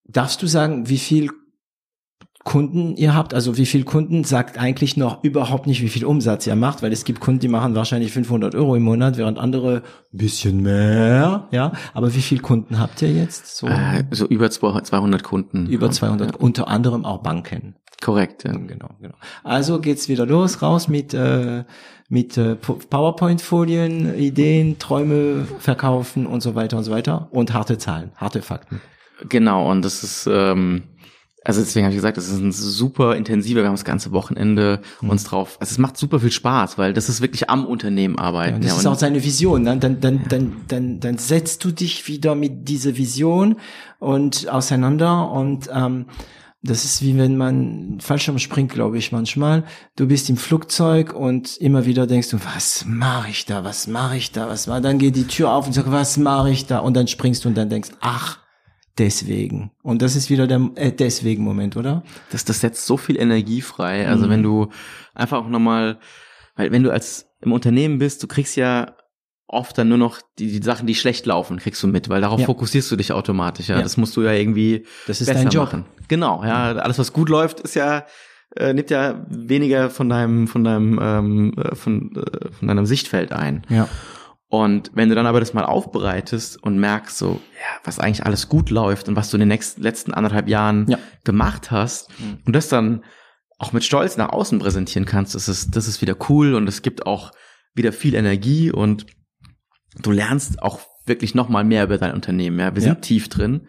darfst 0.08 0.42
du 0.42 0.46
sagen, 0.48 0.88
wie 0.88 0.98
viel 0.98 1.30
Kunden 2.45 2.95
ihr 2.97 3.14
habt, 3.14 3.32
also 3.32 3.57
wie 3.57 3.64
viel 3.64 3.84
Kunden 3.84 4.22
sagt 4.22 4.59
eigentlich 4.59 4.99
noch 4.99 5.24
überhaupt 5.24 5.66
nicht, 5.66 5.80
wie 5.80 5.88
viel 5.88 6.05
Umsatz 6.05 6.47
ihr 6.47 6.55
macht, 6.57 6.82
weil 6.82 6.92
es 6.92 7.05
gibt 7.05 7.20
Kunden, 7.20 7.40
die 7.40 7.49
machen 7.49 7.74
wahrscheinlich 7.74 8.12
500 8.12 8.55
Euro 8.55 8.76
im 8.76 8.82
Monat, 8.82 9.16
während 9.16 9.38
andere 9.38 9.76
ein 10.12 10.16
bisschen 10.18 10.62
mehr, 10.62 11.49
ja. 11.51 11.72
Aber 11.95 12.14
wie 12.14 12.20
viel 12.20 12.40
Kunden 12.40 12.78
habt 12.78 13.01
ihr 13.01 13.11
jetzt? 13.11 13.57
So, 13.57 13.66
äh, 13.66 14.05
so 14.11 14.26
über 14.26 14.51
200 14.51 15.22
Kunden. 15.22 15.66
Über 15.66 15.90
200, 15.90 16.32
ja. 16.32 16.36
unter 16.38 16.68
anderem 16.68 17.07
auch 17.07 17.22
Banken. 17.22 17.76
Korrekt, 18.03 18.45
ja. 18.45 18.53
Genau, 18.53 18.90
genau. 19.01 19.14
Also 19.42 19.80
geht's 19.80 20.11
wieder 20.11 20.26
los, 20.26 20.61
raus 20.61 20.88
mit 20.88 21.14
äh, 21.14 21.64
mit 22.11 22.36
äh, 22.36 22.57
PowerPoint-Folien, 22.57 24.14
Ideen, 24.18 24.78
Träume 24.78 25.47
verkaufen 25.59 26.26
und 26.26 26.42
so 26.42 26.55
weiter 26.55 26.76
und 26.76 26.84
so 26.84 26.92
weiter 26.92 27.28
und 27.30 27.55
harte 27.55 27.78
Zahlen, 27.78 28.12
harte 28.16 28.42
Fakten. 28.42 28.82
Genau, 29.28 29.70
und 29.70 29.84
das 29.84 30.03
ist 30.03 30.28
ähm, 30.30 30.82
also 31.45 31.61
deswegen 31.61 31.84
habe 31.84 31.92
ich 31.92 31.99
gesagt, 31.99 32.16
das 32.16 32.28
ist 32.28 32.40
ein 32.40 32.53
super 32.53 33.14
intensiver, 33.14 33.61
wir 33.61 33.66
haben 33.66 33.74
das 33.74 33.84
ganze 33.84 34.12
Wochenende 34.12 34.80
mhm. 35.03 35.11
uns 35.11 35.24
drauf. 35.24 35.59
Also 35.61 35.72
es 35.72 35.78
macht 35.78 35.99
super 35.99 36.18
viel 36.18 36.32
Spaß, 36.32 36.78
weil 36.78 36.95
das 36.95 37.11
ist 37.11 37.20
wirklich 37.20 37.51
am 37.51 37.66
Unternehmen 37.66 38.18
arbeiten. 38.18 38.55
Ja, 38.55 38.61
das 38.61 38.70
ja, 38.72 38.78
ist 38.78 38.86
auch 38.86 38.99
seine 38.99 39.22
Vision. 39.22 39.62
Ne? 39.62 39.76
Dann, 39.76 40.01
dann, 40.01 40.16
ja. 40.16 40.22
dann, 40.28 40.53
dann, 40.68 41.01
dann 41.01 41.18
setzt 41.18 41.62
du 41.64 41.70
dich 41.70 42.09
wieder 42.09 42.34
mit 42.34 42.68
dieser 42.68 42.97
Vision 42.97 43.57
und 43.99 44.49
auseinander 44.49 45.30
und 45.30 45.68
ähm, 45.72 46.07
das 46.66 46.86
ist 46.86 47.03
wie 47.03 47.18
wenn 47.18 47.36
man 47.36 47.99
Fallschirm 48.01 48.38
springt, 48.38 48.72
glaube 48.72 48.97
ich, 48.97 49.12
manchmal. 49.12 49.64
Du 49.97 50.07
bist 50.09 50.30
im 50.30 50.38
Flugzeug 50.38 51.12
und 51.12 51.59
immer 51.59 51.84
wieder 51.84 52.07
denkst 52.07 52.30
du, 52.30 52.38
was 52.42 52.86
mache 52.86 53.28
ich 53.28 53.45
da, 53.45 53.64
was 53.64 53.86
mache 53.86 54.16
ich 54.16 54.32
da, 54.32 54.49
was 54.49 54.66
mache 54.66 54.80
Dann 54.80 54.99
geht 54.99 55.14
die 55.14 55.26
Tür 55.26 55.53
auf 55.53 55.66
und 55.66 55.74
sagst, 55.74 55.92
was 55.92 56.16
mache 56.16 56.51
ich 56.51 56.64
da? 56.64 56.78
Und 56.78 56.95
dann 56.95 57.07
springst 57.07 57.45
du 57.45 57.51
und 57.51 57.55
dann 57.59 57.68
denkst, 57.68 57.90
ach, 58.01 58.38
deswegen. 58.99 59.70
Und 59.82 60.03
das 60.03 60.16
ist 60.16 60.30
wieder 60.30 60.47
der 60.47 60.70
äh, 60.76 60.92
deswegen 60.92 61.45
Moment, 61.45 61.76
oder? 61.76 62.03
Das, 62.30 62.45
das 62.45 62.61
setzt 62.61 62.86
so 62.86 62.97
viel 62.97 63.18
Energie 63.18 63.61
frei. 63.61 64.07
Also 64.09 64.26
mhm. 64.26 64.30
wenn 64.30 64.42
du 64.42 64.68
einfach 65.14 65.38
auch 65.38 65.49
nochmal, 65.49 65.99
weil 66.57 66.70
wenn 66.72 66.82
du 66.82 66.90
als 66.90 67.26
im 67.40 67.53
Unternehmen 67.53 67.99
bist, 67.99 68.22
du 68.22 68.26
kriegst 68.26 68.57
ja 68.57 68.97
oft 69.47 69.76
dann 69.76 69.88
nur 69.88 69.99
noch 69.99 70.20
die, 70.38 70.59
die 70.59 70.64
Sachen, 70.64 70.86
die 70.86 70.95
schlecht 70.95 71.26
laufen, 71.26 71.59
kriegst 71.59 71.82
du 71.82 71.86
mit, 71.86 72.09
weil 72.09 72.20
darauf 72.20 72.40
ja. 72.40 72.47
fokussierst 72.47 72.90
du 72.90 72.97
dich 72.97 73.12
automatisch. 73.12 73.68
Ja? 73.68 73.76
ja, 73.76 73.82
das 73.82 73.97
musst 73.97 74.16
du 74.16 74.22
ja 74.22 74.32
irgendwie 74.32 74.86
das 75.07 75.20
ist 75.20 75.28
dein 75.28 75.49
Job. 75.49 75.66
machen. 75.66 75.84
Genau, 76.09 76.42
ja, 76.45 76.72
alles 76.72 76.99
was 76.99 77.12
gut 77.12 77.28
läuft, 77.28 77.61
ist 77.61 77.74
ja 77.74 78.07
äh, 78.57 78.72
nimmt 78.72 78.90
ja 78.90 79.24
weniger 79.28 79.90
von 79.90 80.09
deinem 80.09 80.49
von 80.49 80.64
deinem 80.64 80.99
ähm, 81.01 81.55
äh, 81.57 81.74
von 81.74 82.14
äh, 82.16 82.53
von 82.53 82.68
deinem 82.68 82.86
Sichtfeld 82.86 83.32
ein. 83.32 83.64
Ja. 83.68 83.88
Und 84.62 84.90
wenn 84.94 85.09
du 85.09 85.14
dann 85.14 85.26
aber 85.26 85.40
das 85.40 85.55
mal 85.55 85.64
aufbereitest 85.64 86.62
und 86.62 86.78
merkst 86.78 87.18
so, 87.18 87.40
ja, 87.55 87.80
was 87.84 87.98
eigentlich 87.98 88.24
alles 88.24 88.48
gut 88.48 88.70
läuft 88.70 89.09
und 89.09 89.16
was 89.16 89.30
du 89.30 89.36
in 89.36 89.40
den 89.40 89.48
nächsten, 89.48 89.82
letzten 89.82 90.14
anderthalb 90.14 90.48
Jahren 90.48 90.88
ja. 90.88 90.98
gemacht 91.24 91.70
hast 91.70 92.11
mhm. 92.20 92.38
und 92.44 92.55
das 92.55 92.68
dann 92.68 93.05
auch 93.59 93.72
mit 93.72 93.84
Stolz 93.84 94.16
nach 94.16 94.30
außen 94.30 94.59
präsentieren 94.59 95.07
kannst, 95.07 95.34
das 95.34 95.48
ist, 95.48 95.76
das 95.76 95.88
ist 95.88 96.02
wieder 96.02 96.16
cool 96.28 96.55
und 96.55 96.68
es 96.68 96.82
gibt 96.82 97.07
auch 97.07 97.32
wieder 97.74 97.92
viel 97.92 98.14
Energie 98.14 98.70
und 98.70 99.07
du 100.02 100.11
lernst 100.11 100.62
auch 100.62 100.80
wirklich 101.07 101.34
noch 101.34 101.48
mal 101.48 101.64
mehr 101.64 101.84
über 101.84 101.98
dein 101.98 102.14
Unternehmen. 102.14 102.59
Ja, 102.59 102.74
wir 102.74 102.82
sind 102.82 103.02
tief 103.02 103.28
drin. 103.28 103.68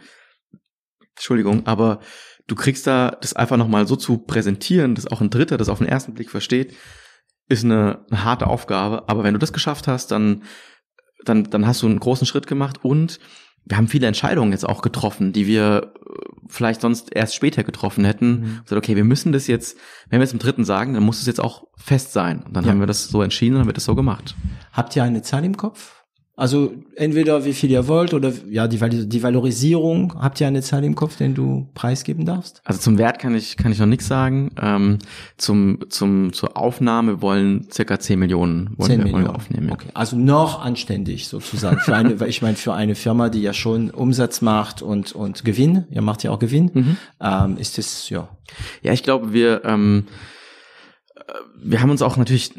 Entschuldigung, 1.15 1.65
aber 1.65 1.99
du 2.47 2.55
kriegst 2.55 2.87
da 2.87 3.17
das 3.21 3.33
einfach 3.33 3.57
noch 3.57 3.67
mal 3.67 3.87
so 3.87 3.95
zu 3.95 4.19
präsentieren, 4.19 4.95
dass 4.95 5.07
auch 5.07 5.21
ein 5.21 5.29
Dritter 5.29 5.57
das 5.57 5.69
auf 5.69 5.79
den 5.79 5.87
ersten 5.87 6.13
Blick 6.13 6.29
versteht, 6.29 6.75
ist 7.47 7.63
eine, 7.63 8.05
eine 8.09 8.23
harte 8.23 8.47
Aufgabe. 8.47 9.07
Aber 9.07 9.23
wenn 9.23 9.33
du 9.33 9.39
das 9.39 9.53
geschafft 9.53 9.87
hast, 9.87 10.11
dann 10.11 10.43
dann 11.25 11.45
dann 11.45 11.67
hast 11.67 11.81
du 11.81 11.87
einen 11.87 11.99
großen 11.99 12.27
Schritt 12.27 12.47
gemacht 12.47 12.83
und 12.83 13.19
wir 13.65 13.77
haben 13.77 13.87
viele 13.87 14.07
Entscheidungen 14.07 14.51
jetzt 14.51 14.67
auch 14.67 14.81
getroffen, 14.81 15.33
die 15.33 15.47
wir 15.47 15.91
äh, 15.95 16.19
vielleicht 16.47 16.81
sonst 16.81 17.13
erst 17.15 17.35
später 17.35 17.63
getroffen 17.63 18.05
hätten. 18.05 18.29
Mhm. 18.29 18.43
Gesagt, 18.63 18.73
okay, 18.73 18.95
wir 18.95 19.03
müssen 19.03 19.31
das 19.31 19.47
jetzt, 19.47 19.77
wenn 20.09 20.19
wir 20.19 20.23
es 20.23 20.33
im 20.33 20.39
dritten 20.39 20.63
sagen, 20.63 20.93
dann 20.93 21.03
muss 21.03 21.19
es 21.19 21.25
jetzt 21.25 21.41
auch 21.41 21.65
fest 21.75 22.13
sein. 22.13 22.43
Und 22.43 22.55
dann 22.55 22.65
ja. 22.65 22.71
haben 22.71 22.79
wir 22.79 22.87
das 22.87 23.07
so 23.07 23.23
entschieden 23.23 23.55
und 23.55 23.61
dann 23.61 23.67
wird 23.67 23.79
es 23.79 23.85
so 23.85 23.95
gemacht. 23.95 24.35
Habt 24.71 24.95
ihr 24.95 25.03
eine 25.03 25.23
Zahl 25.23 25.43
im 25.43 25.57
Kopf? 25.57 25.94
Also 26.37 26.73
entweder 26.95 27.45
wie 27.45 27.53
viel 27.53 27.71
ihr 27.71 27.87
wollt 27.87 28.13
oder 28.13 28.33
ja 28.49 28.67
die, 28.67 29.07
die 29.07 29.23
Valorisierung. 29.23 30.13
Habt 30.19 30.41
ihr 30.41 30.47
eine 30.47 30.61
Zahl 30.61 30.83
im 30.83 30.93
Kopf, 30.93 31.15
den 31.15 31.33
du 31.33 31.69
preisgeben 31.73 32.25
darfst? 32.25 32.61
Also 32.65 32.81
zum 32.81 32.97
Wert 32.97 33.19
kann 33.19 33.33
ich 33.35 33.55
kann 33.55 33.71
ich 33.71 33.79
noch 33.79 33.85
nichts 33.85 34.07
sagen. 34.07 34.51
Ähm, 34.61 34.99
zum 35.37 35.79
zum 35.89 36.33
zur 36.33 36.57
Aufnahme 36.57 37.21
wollen 37.21 37.67
circa 37.71 37.99
10 37.99 38.19
Millionen 38.19 38.71
wollen 38.75 38.89
10 38.89 38.97
wir, 38.97 39.03
Millionen. 39.05 39.25
Wollen 39.27 39.35
aufnehmen. 39.35 39.67
Ja. 39.69 39.73
Okay, 39.75 39.87
also 39.93 40.17
noch 40.17 40.61
anständig 40.61 41.29
sozusagen 41.29 41.79
für 41.79 41.95
eine, 41.95 42.13
ich 42.27 42.41
meine 42.41 42.57
für 42.57 42.73
eine 42.73 42.95
Firma, 42.95 43.29
die 43.29 43.41
ja 43.41 43.53
schon 43.53 43.89
Umsatz 43.89 44.41
macht 44.41 44.81
und 44.81 45.13
und 45.13 45.45
Gewinn. 45.45 45.85
Ihr 45.89 46.01
macht 46.01 46.23
ja 46.23 46.31
auch 46.31 46.39
Gewinn. 46.39 46.69
Mhm. 46.73 46.97
Ähm, 47.21 47.57
ist 47.57 47.79
es 47.79 48.09
ja. 48.09 48.27
Ja, 48.81 48.91
ich 48.91 49.03
glaube 49.03 49.31
wir 49.31 49.63
ähm, 49.63 50.03
äh, 51.15 51.21
wir 51.63 51.81
haben 51.81 51.91
uns 51.91 52.01
auch 52.01 52.17
natürlich 52.17 52.51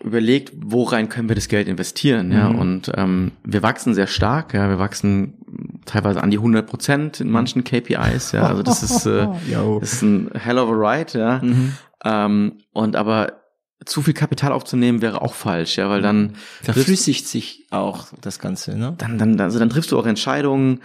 überlegt, 0.00 0.52
worein 0.56 1.08
können 1.08 1.28
wir 1.28 1.36
das 1.36 1.48
Geld 1.48 1.68
investieren, 1.68 2.28
mhm. 2.28 2.32
ja, 2.32 2.48
und 2.48 2.92
ähm, 2.96 3.32
wir 3.44 3.62
wachsen 3.62 3.94
sehr 3.94 4.06
stark, 4.06 4.54
ja, 4.54 4.68
wir 4.68 4.78
wachsen 4.78 5.80
teilweise 5.86 6.22
an 6.22 6.30
die 6.30 6.38
100 6.38 6.66
Prozent 6.66 7.20
in 7.20 7.30
manchen 7.30 7.64
KPIs, 7.64 8.32
ja, 8.32 8.42
also 8.42 8.62
das 8.62 8.82
ist, 8.82 9.06
äh, 9.06 9.28
das 9.80 9.92
ist 9.94 10.02
ein 10.02 10.30
hell 10.34 10.58
of 10.58 10.70
a 10.70 10.72
ride, 10.72 11.18
ja, 11.18 11.40
mhm. 11.42 11.72
ähm, 12.04 12.58
und 12.72 12.96
aber 12.96 13.42
zu 13.84 14.02
viel 14.02 14.14
Kapital 14.14 14.52
aufzunehmen 14.52 15.02
wäre 15.02 15.22
auch 15.22 15.34
falsch, 15.34 15.76
ja, 15.76 15.88
weil 15.88 16.02
dann 16.02 16.34
verflüssigt 16.62 17.26
sich 17.26 17.66
auch 17.70 18.06
das 18.20 18.38
Ganze, 18.38 18.76
ne? 18.76 18.94
Dann, 18.98 19.18
dann, 19.18 19.40
also 19.40 19.58
dann 19.58 19.70
triffst 19.70 19.90
du 19.90 19.98
auch 19.98 20.06
Entscheidungen, 20.06 20.80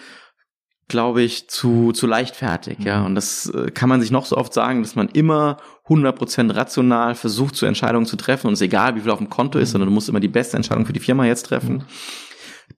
glaube 0.88 1.22
ich, 1.22 1.50
zu, 1.50 1.92
zu 1.92 2.08
leichtfertig, 2.08 2.80
ja. 2.80 3.00
Mhm. 3.00 3.06
Und 3.08 3.16
das 3.16 3.48
äh, 3.48 3.72
kann 3.72 3.90
man 3.90 4.02
sich 4.02 4.12
noch 4.12 4.26
so 4.26 4.38
oft 4.38 4.54
sagen, 4.54 4.82
dass 4.82 4.96
man 4.96 5.10
immer 5.10 5.58
100% 5.88 6.56
rational 6.56 7.16
versucht, 7.16 7.56
zu 7.56 7.66
Entscheidungen 7.66 8.06
zu 8.06 8.18
treffen 8.18 8.48
und 8.48 8.54
es 8.54 8.62
ist 8.62 8.66
egal, 8.66 8.96
wie 8.96 9.02
viel 9.02 9.12
auf 9.12 9.20
dem 9.20 9.30
Konto 9.30 9.60
ist, 9.60 9.72
sondern 9.72 9.88
du 9.88 9.94
musst 9.94 10.10
immer 10.10 10.20
die 10.20 10.28
beste 10.28 10.58
Entscheidung 10.58 10.86
für 10.86 10.94
die 10.94 11.00
Firma 11.00 11.26
jetzt 11.26 11.46
treffen. 11.46 11.78
Mhm. 11.78 11.84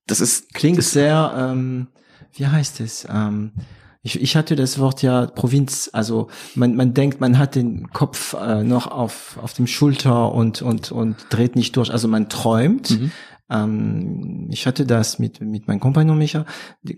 Das 0.05 0.21
ist 0.21 0.53
klingt 0.53 0.77
das 0.77 0.91
sehr, 0.91 1.33
ähm, 1.35 1.87
wie 2.33 2.47
heißt 2.47 2.79
es? 2.81 3.07
Ähm, 3.09 3.53
ich, 4.01 4.21
ich 4.21 4.35
hatte 4.35 4.55
das 4.55 4.79
Wort 4.79 5.01
ja 5.01 5.25
Provinz, 5.25 5.89
also 5.91 6.29
man, 6.55 6.75
man 6.75 6.93
denkt, 6.93 7.19
man 7.19 7.37
hat 7.37 7.55
den 7.55 7.89
Kopf 7.89 8.33
äh, 8.33 8.63
noch 8.63 8.87
auf, 8.87 9.37
auf 9.41 9.53
dem 9.53 9.67
Schulter 9.67 10.31
und, 10.31 10.61
und, 10.61 10.91
und 10.91 11.17
dreht 11.29 11.55
nicht 11.55 11.75
durch. 11.75 11.91
Also 11.91 12.07
man 12.07 12.29
träumt. 12.29 12.91
Mhm. 12.91 13.11
Ähm, 13.49 14.47
ich 14.51 14.67
hatte 14.67 14.85
das 14.85 15.19
mit, 15.19 15.41
mit 15.41 15.67
meinem 15.67 15.81
Kompagnon 15.81 16.17
Micha, 16.17 16.45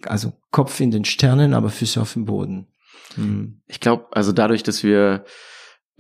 also 0.05 0.33
Kopf 0.51 0.79
in 0.79 0.91
den 0.91 1.05
Sternen, 1.05 1.53
aber 1.55 1.69
Füße 1.69 1.99
auf 1.99 2.13
dem 2.13 2.25
Boden. 2.25 2.67
Mhm. 3.15 3.61
Ich 3.67 3.79
glaube, 3.79 4.05
also 4.11 4.31
dadurch, 4.31 4.61
dass 4.61 4.83
wir 4.83 5.25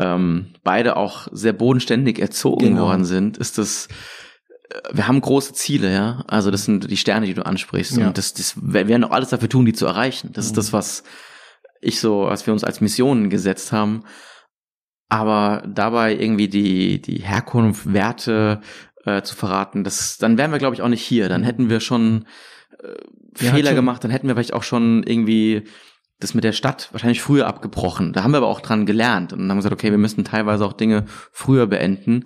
ähm, 0.01 0.47
beide 0.63 0.97
auch 0.97 1.27
sehr 1.31 1.53
bodenständig 1.53 2.19
erzogen 2.19 2.69
genau. 2.69 2.87
worden 2.87 3.05
sind, 3.05 3.37
ist 3.37 3.57
das 3.57 3.87
äh, 4.69 4.75
wir 4.91 5.07
haben 5.07 5.21
große 5.21 5.53
Ziele, 5.53 5.93
ja. 5.93 6.23
Also 6.27 6.49
das 6.49 6.65
sind 6.65 6.89
die 6.89 6.97
Sterne, 6.97 7.27
die 7.27 7.33
du 7.35 7.45
ansprichst. 7.45 7.97
Ja. 7.97 8.07
Und 8.07 8.17
das, 8.17 8.33
das 8.33 8.55
wir 8.59 8.87
werden 8.87 9.03
auch 9.03 9.11
alles 9.11 9.29
dafür 9.29 9.49
tun, 9.49 9.65
die 9.65 9.73
zu 9.73 9.85
erreichen. 9.85 10.31
Das 10.33 10.45
mhm. 10.45 10.49
ist 10.49 10.57
das, 10.57 10.73
was 10.73 11.03
ich 11.81 11.99
so, 11.99 12.23
was 12.23 12.45
wir 12.45 12.53
uns 12.53 12.63
als 12.63 12.81
Missionen 12.81 13.29
gesetzt 13.29 13.71
haben. 13.71 14.03
Aber 15.07 15.63
dabei 15.67 16.15
irgendwie 16.15 16.47
die, 16.47 17.01
die 17.01 17.17
Herkunft, 17.17 17.93
Werte 17.93 18.61
äh, 19.05 19.21
zu 19.21 19.35
verraten, 19.35 19.83
das, 19.83 20.17
dann 20.17 20.37
wären 20.37 20.51
wir, 20.51 20.59
glaube 20.59 20.75
ich, 20.75 20.81
auch 20.81 20.87
nicht 20.87 21.03
hier. 21.03 21.27
Dann 21.27 21.43
hätten 21.43 21.69
wir 21.69 21.79
schon 21.79 22.25
äh, 22.81 22.95
Fehler 23.35 23.73
gemacht, 23.73 24.03
dann 24.03 24.11
hätten 24.11 24.27
wir 24.27 24.35
vielleicht 24.35 24.53
auch 24.53 24.63
schon 24.63 25.03
irgendwie 25.03 25.63
das 26.21 26.33
mit 26.33 26.43
der 26.43 26.53
Stadt 26.53 26.89
wahrscheinlich 26.91 27.21
früher 27.21 27.47
abgebrochen. 27.47 28.13
Da 28.13 28.23
haben 28.23 28.31
wir 28.31 28.37
aber 28.37 28.47
auch 28.47 28.61
dran 28.61 28.85
gelernt 28.85 29.33
und 29.33 29.49
haben 29.49 29.57
gesagt, 29.57 29.73
okay, 29.73 29.91
wir 29.91 29.97
müssen 29.97 30.23
teilweise 30.23 30.65
auch 30.65 30.73
Dinge 30.73 31.05
früher 31.31 31.67
beenden, 31.67 32.25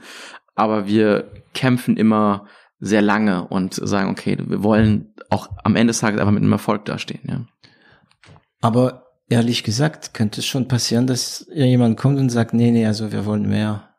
aber 0.53 0.85
wir 0.85 1.31
kämpfen 1.53 1.97
immer 1.97 2.45
sehr 2.79 3.01
lange 3.01 3.47
und 3.47 3.73
sagen, 3.73 4.09
okay, 4.09 4.37
wir 4.39 4.63
wollen 4.63 5.13
auch 5.29 5.49
am 5.63 5.75
Ende 5.75 5.91
des 5.91 5.99
Tages 5.99 6.19
einfach 6.19 6.33
mit 6.33 6.43
einem 6.43 6.51
Erfolg 6.51 6.85
dastehen, 6.85 7.21
ja. 7.27 7.45
Aber 8.61 9.05
ehrlich 9.29 9.63
gesagt, 9.63 10.13
könnte 10.13 10.41
es 10.41 10.45
schon 10.45 10.67
passieren, 10.67 11.07
dass 11.07 11.47
jemand 11.53 11.97
kommt 11.97 12.19
und 12.19 12.29
sagt, 12.29 12.53
nee, 12.53 12.71
nee, 12.71 12.85
also 12.85 13.11
wir 13.11 13.25
wollen 13.25 13.47
mehr 13.47 13.89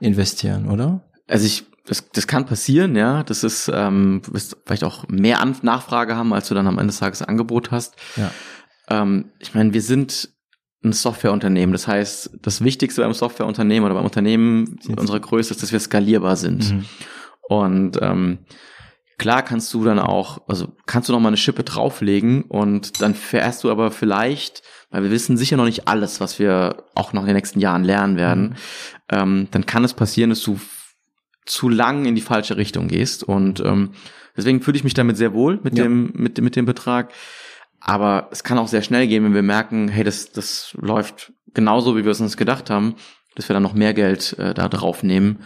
investieren, 0.00 0.70
oder? 0.70 1.02
Also 1.28 1.46
ich, 1.46 1.64
das, 1.86 2.10
das 2.10 2.26
kann 2.26 2.46
passieren, 2.46 2.96
ja. 2.96 3.22
Das 3.22 3.44
ist, 3.44 3.70
ähm, 3.72 4.22
du 4.24 4.34
wirst 4.34 4.56
vielleicht 4.64 4.84
auch 4.84 5.08
mehr 5.08 5.44
Nachfrage 5.62 6.16
haben, 6.16 6.32
als 6.32 6.48
du 6.48 6.54
dann 6.54 6.66
am 6.66 6.78
Ende 6.78 6.90
des 6.90 6.98
Tages 6.98 7.22
Angebot 7.22 7.70
hast. 7.70 7.96
Ja. 8.16 8.30
Ähm, 8.88 9.30
ich 9.38 9.54
meine, 9.54 9.72
wir 9.72 9.82
sind 9.82 10.30
ein 10.84 10.92
Softwareunternehmen. 10.92 11.72
Das 11.72 11.88
heißt, 11.88 12.38
das 12.42 12.62
Wichtigste 12.62 13.02
beim 13.02 13.14
Softwareunternehmen 13.14 13.86
oder 13.86 13.94
beim 13.94 14.04
Unternehmen 14.04 14.78
unserer 14.96 15.20
Größe 15.20 15.52
ist, 15.52 15.62
dass 15.62 15.72
wir 15.72 15.80
skalierbar 15.80 16.36
sind. 16.36 16.72
Mhm. 16.72 16.84
Und 17.48 17.98
ähm, 18.02 18.38
klar 19.18 19.42
kannst 19.42 19.72
du 19.74 19.84
dann 19.84 19.98
auch, 19.98 20.42
also 20.48 20.72
kannst 20.86 21.08
du 21.08 21.12
noch 21.12 21.20
mal 21.20 21.28
eine 21.28 21.36
Schippe 21.36 21.64
drauflegen 21.64 22.42
und 22.42 23.00
dann 23.00 23.14
fährst 23.14 23.64
du 23.64 23.70
aber 23.70 23.90
vielleicht, 23.90 24.62
weil 24.90 25.02
wir 25.02 25.10
wissen 25.10 25.36
sicher 25.36 25.56
noch 25.56 25.64
nicht 25.64 25.88
alles, 25.88 26.20
was 26.20 26.38
wir 26.38 26.84
auch 26.94 27.12
noch 27.12 27.22
in 27.22 27.28
den 27.28 27.36
nächsten 27.36 27.60
Jahren 27.60 27.84
lernen 27.84 28.16
werden, 28.16 28.42
mhm. 28.42 28.54
ähm, 29.10 29.48
dann 29.50 29.66
kann 29.66 29.84
es 29.84 29.94
passieren, 29.94 30.30
dass 30.30 30.42
du 30.42 30.58
zu 31.46 31.68
lang 31.68 32.06
in 32.06 32.14
die 32.14 32.22
falsche 32.22 32.56
Richtung 32.56 32.88
gehst. 32.88 33.22
Und 33.22 33.60
ähm, 33.60 33.90
deswegen 34.36 34.62
fühle 34.62 34.76
ich 34.76 34.84
mich 34.84 34.94
damit 34.94 35.16
sehr 35.16 35.34
wohl 35.34 35.60
mit 35.62 35.76
ja. 35.76 35.84
dem 35.84 36.12
mit, 36.14 36.40
mit 36.40 36.56
dem 36.56 36.64
Betrag. 36.64 37.12
Aber 37.86 38.28
es 38.32 38.42
kann 38.42 38.58
auch 38.58 38.68
sehr 38.68 38.82
schnell 38.82 39.06
gehen, 39.06 39.24
wenn 39.24 39.34
wir 39.34 39.42
merken, 39.42 39.88
hey, 39.88 40.04
das, 40.04 40.32
das 40.32 40.74
läuft 40.80 41.32
genauso, 41.52 41.96
wie 41.96 42.04
wir 42.04 42.12
es 42.12 42.20
uns 42.20 42.38
gedacht 42.38 42.70
haben, 42.70 42.96
dass 43.36 43.48
wir 43.48 43.54
dann 43.54 43.62
noch 43.62 43.74
mehr 43.74 43.92
Geld 43.92 44.36
äh, 44.38 44.54
da 44.54 44.68
drauf 44.68 45.02
nehmen. 45.02 45.40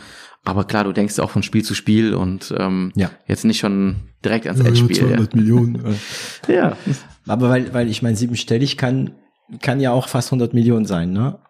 Aber 0.44 0.64
klar, 0.64 0.84
du 0.84 0.92
denkst 0.92 1.18
auch 1.18 1.30
von 1.30 1.42
Spiel 1.42 1.64
zu 1.64 1.74
Spiel 1.74 2.14
und 2.14 2.54
ähm, 2.56 2.92
ja. 2.94 3.10
jetzt 3.26 3.44
nicht 3.44 3.58
schon 3.58 3.96
direkt 4.24 4.46
ans 4.46 4.60
ja, 4.60 4.66
Endspiel. 4.66 4.96
200 4.96 5.34
ja. 5.34 5.40
Millionen. 5.40 5.96
ja. 6.48 6.76
Aber 7.26 7.50
weil, 7.50 7.74
weil 7.74 7.88
ich 7.88 8.02
meine, 8.02 8.16
siebenstellig 8.16 8.76
kann, 8.78 9.14
kann 9.60 9.80
ja 9.80 9.90
auch 9.90 10.08
fast 10.08 10.28
100 10.28 10.54
Millionen 10.54 10.86
sein, 10.86 11.12
ne? 11.12 11.40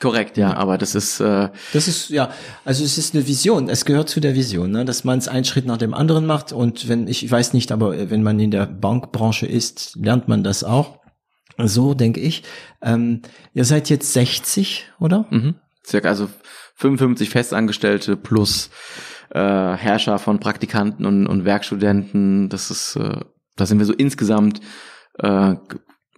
Korrekt, 0.00 0.38
ja, 0.38 0.56
aber 0.56 0.78
das 0.78 0.94
ist 0.94 1.20
äh 1.20 1.50
das 1.74 1.86
ist 1.86 2.08
ja, 2.08 2.30
also 2.64 2.82
es 2.82 2.96
ist 2.96 3.14
eine 3.14 3.26
Vision. 3.26 3.68
Es 3.68 3.84
gehört 3.84 4.08
zu 4.08 4.20
der 4.20 4.34
Vision, 4.34 4.70
ne, 4.70 4.86
dass 4.86 5.04
man 5.04 5.18
es 5.18 5.28
einen 5.28 5.44
Schritt 5.44 5.66
nach 5.66 5.76
dem 5.76 5.92
anderen 5.92 6.24
macht. 6.24 6.52
Und 6.52 6.88
wenn 6.88 7.06
ich, 7.06 7.30
weiß 7.30 7.52
nicht, 7.52 7.70
aber 7.70 8.10
wenn 8.10 8.22
man 8.22 8.40
in 8.40 8.50
der 8.50 8.66
Bankbranche 8.66 9.46
ist, 9.46 9.96
lernt 9.96 10.26
man 10.26 10.42
das 10.42 10.64
auch. 10.64 11.00
So 11.58 11.92
denke 11.92 12.20
ich. 12.20 12.44
Ähm, 12.80 13.20
ihr 13.52 13.66
seid 13.66 13.90
jetzt 13.90 14.10
60, 14.14 14.90
oder? 14.98 15.26
Mhm. 15.28 15.56
Circa, 15.86 16.08
also 16.08 16.30
55 16.76 17.28
Festangestellte 17.28 18.16
plus 18.16 18.70
äh, 19.30 19.38
Herrscher 19.38 20.18
von 20.18 20.40
Praktikanten 20.40 21.04
und, 21.04 21.26
und 21.26 21.44
Werkstudenten. 21.44 22.48
Das 22.48 22.70
ist, 22.70 22.96
äh, 22.96 23.20
da 23.56 23.66
sind 23.66 23.78
wir 23.78 23.86
so 23.86 23.92
insgesamt 23.92 24.60
äh, 25.18 25.56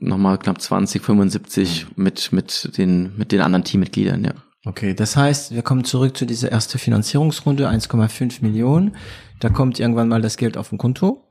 nochmal 0.03 0.39
knapp 0.39 0.61
20, 0.61 1.03
75 1.03 1.87
mit, 1.97 2.33
mit 2.33 2.77
den, 2.77 3.17
mit 3.17 3.33
den 3.33 3.41
anderen 3.41 3.65
Teammitgliedern, 3.65 4.25
ja. 4.25 4.33
Okay, 4.65 4.95
das 4.95 5.17
heißt, 5.17 5.55
wir 5.55 5.63
kommen 5.63 5.85
zurück 5.85 6.17
zu 6.17 6.25
dieser 6.25 6.53
ersten 6.53 6.79
Finanzierungsrunde, 6.79 7.69
1,5 7.69 8.43
Millionen. 8.43 8.97
Da 9.41 9.49
kommt 9.49 9.81
irgendwann 9.81 10.09
mal 10.09 10.23
das 10.23 10.37
Geld 10.37 10.57
auf 10.57 10.69
dem 10.69 10.79
Konto. 10.79 11.25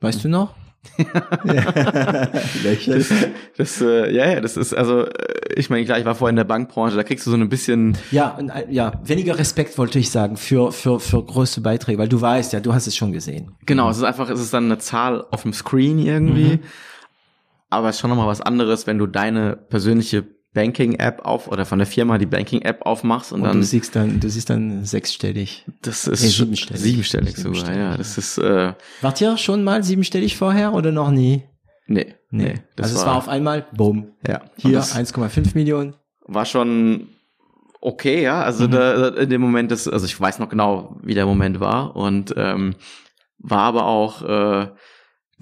Weißt 0.00 0.22
du 0.22 0.28
noch? 0.28 0.54
das, 2.64 3.08
das, 3.56 3.80
äh, 3.80 4.14
ja, 4.14 4.30
ja, 4.30 4.40
das 4.40 4.56
ist 4.56 4.72
also, 4.72 5.04
äh, 5.06 5.10
ich 5.56 5.68
meine, 5.68 5.84
klar, 5.84 5.98
ich 5.98 6.04
war 6.04 6.14
vorher 6.14 6.30
in 6.30 6.36
der 6.36 6.44
Bankbranche, 6.44 6.94
da 6.94 7.02
kriegst 7.02 7.26
du 7.26 7.32
so 7.32 7.36
ein 7.36 7.48
bisschen. 7.48 7.98
Ja, 8.12 8.38
äh, 8.38 8.72
ja, 8.72 8.92
weniger 9.04 9.36
Respekt 9.36 9.76
wollte 9.78 9.98
ich 9.98 10.10
sagen 10.10 10.36
für 10.36 10.70
für 10.70 11.00
für 11.00 11.24
große 11.24 11.60
Beiträge, 11.60 11.98
weil 11.98 12.08
du 12.08 12.20
weißt 12.20 12.52
ja, 12.52 12.60
du 12.60 12.72
hast 12.72 12.86
es 12.86 12.94
schon 12.94 13.10
gesehen. 13.10 13.56
Genau, 13.66 13.90
es 13.90 13.96
ist 13.96 14.04
einfach, 14.04 14.30
es 14.30 14.40
ist 14.40 14.54
dann 14.54 14.66
eine 14.66 14.78
Zahl 14.78 15.24
auf 15.32 15.42
dem 15.42 15.52
Screen 15.52 15.98
irgendwie. 15.98 16.54
Mhm. 16.56 16.60
Aber 17.76 17.90
es 17.90 17.96
ist 17.96 18.00
schon 18.00 18.10
nochmal 18.10 18.26
was 18.26 18.40
anderes, 18.40 18.86
wenn 18.86 18.96
du 18.96 19.06
deine 19.06 19.54
persönliche 19.54 20.24
Banking-App 20.54 21.26
auf 21.26 21.48
oder 21.48 21.66
von 21.66 21.78
der 21.78 21.86
Firma 21.86 22.16
die 22.16 22.24
Banking-App 22.24 22.86
aufmachst 22.86 23.32
und, 23.32 23.42
und 23.42 23.48
dann. 23.48 23.58
Du 23.58 23.62
siehst 23.62 23.94
dann, 23.94 24.18
du 24.18 24.30
siehst 24.30 24.48
dann 24.48 24.86
sechsstellig. 24.86 25.66
Das 25.82 26.06
ist 26.06 26.22
nee, 26.22 26.28
siebenstellig. 26.28 26.82
Siebenstellig, 26.82 27.36
siebenstellig 27.36 27.66
sogar, 27.66 27.76
ja. 27.76 27.96
Das 27.98 28.16
ist. 28.16 28.38
Äh, 28.38 28.72
Wart 29.02 29.20
ihr 29.20 29.36
schon 29.36 29.62
mal 29.62 29.84
siebenstellig 29.84 30.38
vorher 30.38 30.72
oder 30.72 30.90
noch 30.90 31.10
nie? 31.10 31.42
Nee. 31.86 32.14
Nee. 32.30 32.44
nee 32.44 32.54
also 32.80 32.94
war, 32.94 33.00
es 33.02 33.06
war 33.06 33.16
auf 33.16 33.28
einmal, 33.28 33.66
bumm. 33.76 34.12
Ja. 34.26 34.40
Hier 34.56 34.80
1,5 34.80 35.54
Millionen. 35.54 35.94
War 36.24 36.46
schon 36.46 37.08
okay, 37.82 38.22
ja. 38.22 38.42
Also 38.42 38.66
mhm. 38.66 38.70
da, 38.70 39.08
in 39.08 39.28
dem 39.28 39.42
Moment 39.42 39.70
ist, 39.72 39.86
also 39.86 40.06
ich 40.06 40.18
weiß 40.18 40.38
noch 40.38 40.48
genau, 40.48 40.96
wie 41.02 41.14
der 41.14 41.26
Moment 41.26 41.60
war 41.60 41.94
und 41.94 42.34
ähm, 42.36 42.74
war 43.38 43.60
aber 43.60 43.84
auch, 43.84 44.22
äh, 44.22 44.68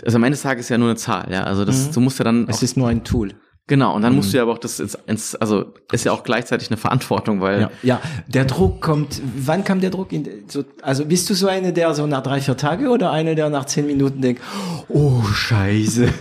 also 0.03 0.17
am 0.17 0.25
Ende 0.25 0.35
des 0.35 0.43
Tages 0.43 0.67
ist 0.67 0.71
ja 0.71 0.79
nur 0.79 0.89
eine 0.89 0.97
Zahl, 0.97 1.29
ja. 1.31 1.45
Also 1.45 1.65
das, 1.65 1.89
mhm. 1.89 1.93
du 1.93 2.01
musst 2.01 2.19
ja 2.19 2.25
dann. 2.25 2.49
Es 2.49 2.63
ist 2.63 2.77
nur 2.77 2.89
ein 2.89 3.05
Tool. 3.05 3.35
Genau, 3.67 3.95
und 3.95 4.03
dann 4.03 4.15
musst 4.15 4.29
mhm. 4.29 4.33
du 4.33 4.37
ja 4.37 4.43
aber 4.43 4.53
auch 4.53 4.59
das 4.59 4.79
ins, 4.79 4.95
ins, 5.07 5.35
also 5.37 5.73
ist 5.91 6.05
ja 6.05 6.13
auch 6.13 6.23
gleichzeitig 6.23 6.69
eine 6.69 6.77
Verantwortung, 6.77 7.41
weil. 7.41 7.63
Ja, 7.63 7.71
ja, 7.83 8.01
der 8.27 8.45
Druck 8.45 8.83
kommt, 8.83 9.23
wann 9.37 9.65
kam 9.65 9.81
der 9.81 9.91
Druck? 9.91 10.13
In, 10.13 10.45
so, 10.49 10.65
also 10.83 11.07
bist 11.07 11.31
du 11.31 11.35
so 11.35 11.49
eine, 11.49 11.73
der 11.73 11.95
so 11.95 12.07
nach 12.07 12.23
drei, 12.23 12.43
vier 12.43 12.59
Tage 12.59 12.91
oder 12.91 13.11
eine, 13.11 13.35
der 13.35 13.49
nach 13.49 13.65
zehn 13.65 13.87
Minuten 13.87 14.21
denkt, 14.21 14.43
oh 14.89 15.23
Scheiße. 15.23 16.09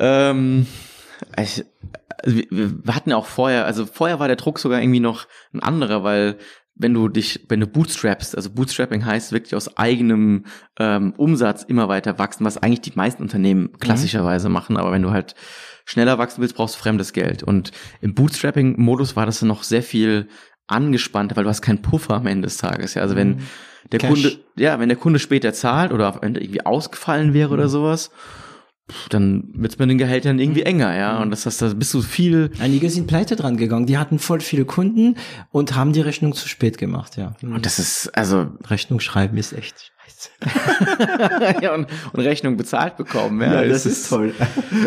ähm, 0.00 0.66
ich, 1.38 1.64
also 2.24 2.40
wir 2.50 2.94
hatten 2.94 3.10
ja 3.10 3.16
auch 3.16 3.26
vorher, 3.26 3.66
also 3.66 3.86
vorher 3.86 4.18
war 4.18 4.26
der 4.26 4.36
Druck 4.36 4.58
sogar 4.58 4.80
irgendwie 4.80 5.00
noch 5.00 5.28
ein 5.52 5.60
anderer, 5.60 6.02
weil 6.02 6.38
wenn 6.78 6.92
du 6.92 7.08
dich, 7.08 7.40
wenn 7.48 7.60
du 7.60 7.66
bootstrappst, 7.66 8.36
also 8.36 8.50
Bootstrapping 8.50 9.04
heißt 9.04 9.32
wirklich 9.32 9.54
aus 9.54 9.76
eigenem 9.78 10.44
ähm, 10.78 11.14
Umsatz 11.16 11.62
immer 11.62 11.88
weiter 11.88 12.18
wachsen, 12.18 12.44
was 12.44 12.58
eigentlich 12.58 12.82
die 12.82 12.92
meisten 12.94 13.22
Unternehmen 13.22 13.62
mhm. 13.62 13.78
klassischerweise 13.78 14.48
mhm. 14.48 14.54
machen, 14.54 14.76
aber 14.76 14.92
wenn 14.92 15.02
du 15.02 15.10
halt 15.10 15.34
schneller 15.86 16.18
wachsen 16.18 16.42
willst, 16.42 16.54
brauchst 16.54 16.76
du 16.76 16.80
fremdes 16.80 17.12
Geld. 17.12 17.42
Und 17.42 17.72
im 18.00 18.14
Bootstrapping-Modus 18.14 19.16
war 19.16 19.24
das 19.24 19.40
noch 19.42 19.62
sehr 19.62 19.82
viel 19.82 20.28
angespannter, 20.66 21.36
weil 21.36 21.44
du 21.44 21.50
hast 21.50 21.62
keinen 21.62 21.80
Puffer 21.80 22.14
am 22.14 22.26
Ende 22.26 22.46
des 22.46 22.58
Tages. 22.58 22.94
Ja, 22.94 23.02
also 23.02 23.16
wenn 23.16 23.28
mhm. 23.28 23.38
der 23.92 24.00
Cash. 24.00 24.10
Kunde, 24.10 24.38
ja, 24.56 24.78
wenn 24.78 24.88
der 24.88 24.98
Kunde 24.98 25.18
später 25.18 25.52
zahlt 25.54 25.92
oder 25.92 26.08
auf 26.08 26.22
Ende 26.22 26.40
irgendwie 26.40 26.66
ausgefallen 26.66 27.32
wäre 27.32 27.48
mhm. 27.48 27.54
oder 27.54 27.68
sowas, 27.68 28.10
dann 29.10 29.48
wird's 29.54 29.78
mit 29.78 29.90
den 29.90 29.98
Gehältern 29.98 30.38
irgendwie 30.38 30.60
mhm. 30.60 30.66
enger, 30.66 30.96
ja. 30.96 31.20
Und 31.20 31.30
das 31.30 31.46
heißt, 31.46 31.62
da 31.62 31.74
bist 31.74 31.92
du 31.92 32.02
viel. 32.02 32.50
Einige 32.60 32.88
sind 32.90 33.06
pleite 33.06 33.34
dran 33.34 33.56
gegangen. 33.56 33.86
Die 33.86 33.98
hatten 33.98 34.18
voll 34.18 34.40
viele 34.40 34.64
Kunden 34.64 35.16
und 35.50 35.74
haben 35.74 35.92
die 35.92 36.00
Rechnung 36.00 36.34
zu 36.34 36.48
spät 36.48 36.78
gemacht, 36.78 37.16
ja. 37.16 37.34
Und 37.42 37.66
das 37.66 37.78
ist, 37.78 38.08
also. 38.16 38.46
Rechnung 38.68 39.00
schreiben 39.00 39.36
ist 39.36 39.52
echt 39.52 39.92
scheiße. 40.16 40.30
ja, 41.62 41.74
und, 41.74 41.86
und 42.12 42.20
Rechnung 42.20 42.56
bezahlt 42.56 42.96
bekommen, 42.96 43.40
ja. 43.40 43.62
ja 43.62 43.68
das, 43.68 43.84
das 43.84 43.86
ist, 43.86 44.02
ist, 44.02 44.08
toll. 44.08 44.34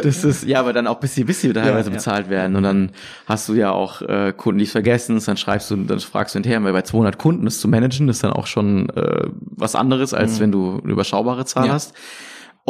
Das 0.03 0.23
ist, 0.23 0.45
ja, 0.45 0.59
aber 0.59 0.73
dann 0.73 0.87
auch 0.87 0.99
bis 0.99 1.15
sie, 1.15 1.23
bis 1.23 1.41
sie 1.41 1.53
teilweise 1.53 1.89
ja, 1.89 1.95
bezahlt 1.95 2.29
werden. 2.29 2.55
Und 2.55 2.63
dann 2.63 2.91
hast 3.25 3.49
du 3.49 3.53
ja 3.53 3.71
auch 3.71 4.01
äh, 4.01 4.33
Kunden, 4.35 4.59
die 4.59 4.65
es 4.65 4.71
vergessen, 4.71 5.21
dann 5.23 5.37
schreibst 5.37 5.69
du, 5.71 5.75
dann 5.77 5.99
fragst 5.99 6.35
du 6.35 6.37
hinterher, 6.37 6.63
weil 6.63 6.73
bei 6.73 6.81
200 6.81 7.17
Kunden 7.17 7.45
das 7.45 7.59
zu 7.59 7.67
managen, 7.67 8.09
ist 8.09 8.23
dann 8.23 8.33
auch 8.33 8.47
schon 8.47 8.89
äh, 8.89 9.27
was 9.39 9.75
anderes, 9.75 10.13
als 10.13 10.37
mhm. 10.37 10.39
wenn 10.39 10.51
du 10.51 10.79
eine 10.83 10.91
überschaubare 10.91 11.45
Zahl 11.45 11.71
hast. 11.71 11.93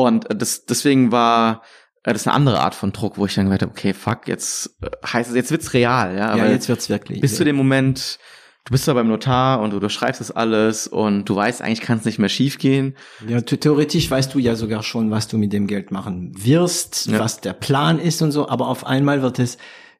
Und 0.06 0.26
das, 0.30 0.66
deswegen 0.66 1.12
war 1.12 1.62
äh, 2.04 2.14
das 2.14 2.24
ist 2.24 2.28
eine 2.28 2.36
andere 2.36 2.60
Art 2.60 2.76
von 2.76 2.92
Druck, 2.92 3.18
wo 3.18 3.26
ich 3.26 3.36
dann 3.36 3.46
gedacht 3.46 3.62
habe, 3.62 3.72
okay, 3.72 3.94
fuck, 3.94 4.28
jetzt 4.28 4.78
äh, 4.82 4.90
heißt 5.06 5.30
es, 5.30 5.36
jetzt 5.36 5.52
wird's 5.52 5.74
real, 5.74 6.16
ja. 6.16 6.30
Aber 6.30 6.46
ja, 6.46 6.52
jetzt 6.52 6.70
wird's 6.70 6.90
wirklich. 6.90 7.22
Bis 7.22 7.36
zu 7.36 7.44
dem 7.44 7.56
Moment, 7.56 8.20
du 8.66 8.72
bist 8.72 8.88
da 8.88 8.94
beim 8.94 9.08
Notar 9.08 9.62
und 9.62 9.72
du, 9.72 9.90
schreibst 9.90 10.22
das 10.22 10.32
alles 10.32 10.88
und 10.88 11.26
du 11.26 11.36
weißt, 11.36 11.62
eigentlich 11.62 11.82
kann 11.82 11.98
es 11.98 12.06
nicht 12.06 12.20
mehr 12.20 12.30
schief 12.30 12.58
gehen. 12.58 12.96
Ja, 13.28 13.42
theoretisch 13.42 14.10
weißt 14.10 14.34
du 14.34 14.40
ja 14.40 14.56
sogar 14.56 14.84
schon, 14.84 15.12
was 15.12 15.28
du 15.28 15.38
mit 15.38 15.54
dem 15.54 15.68
Geld 15.68 15.92
machen 15.92 16.32
wirst, 16.36 17.08
ja. 17.08 17.20
was 17.20 17.42
der 17.42 17.54
Plan 17.54 18.00
ist 18.00 18.22
und 18.22 18.32
so, 18.32 18.48
aber 18.48 18.68
auf 18.68 18.86
einmal 18.86 19.22
wird 19.22 19.40
es, 19.40 19.58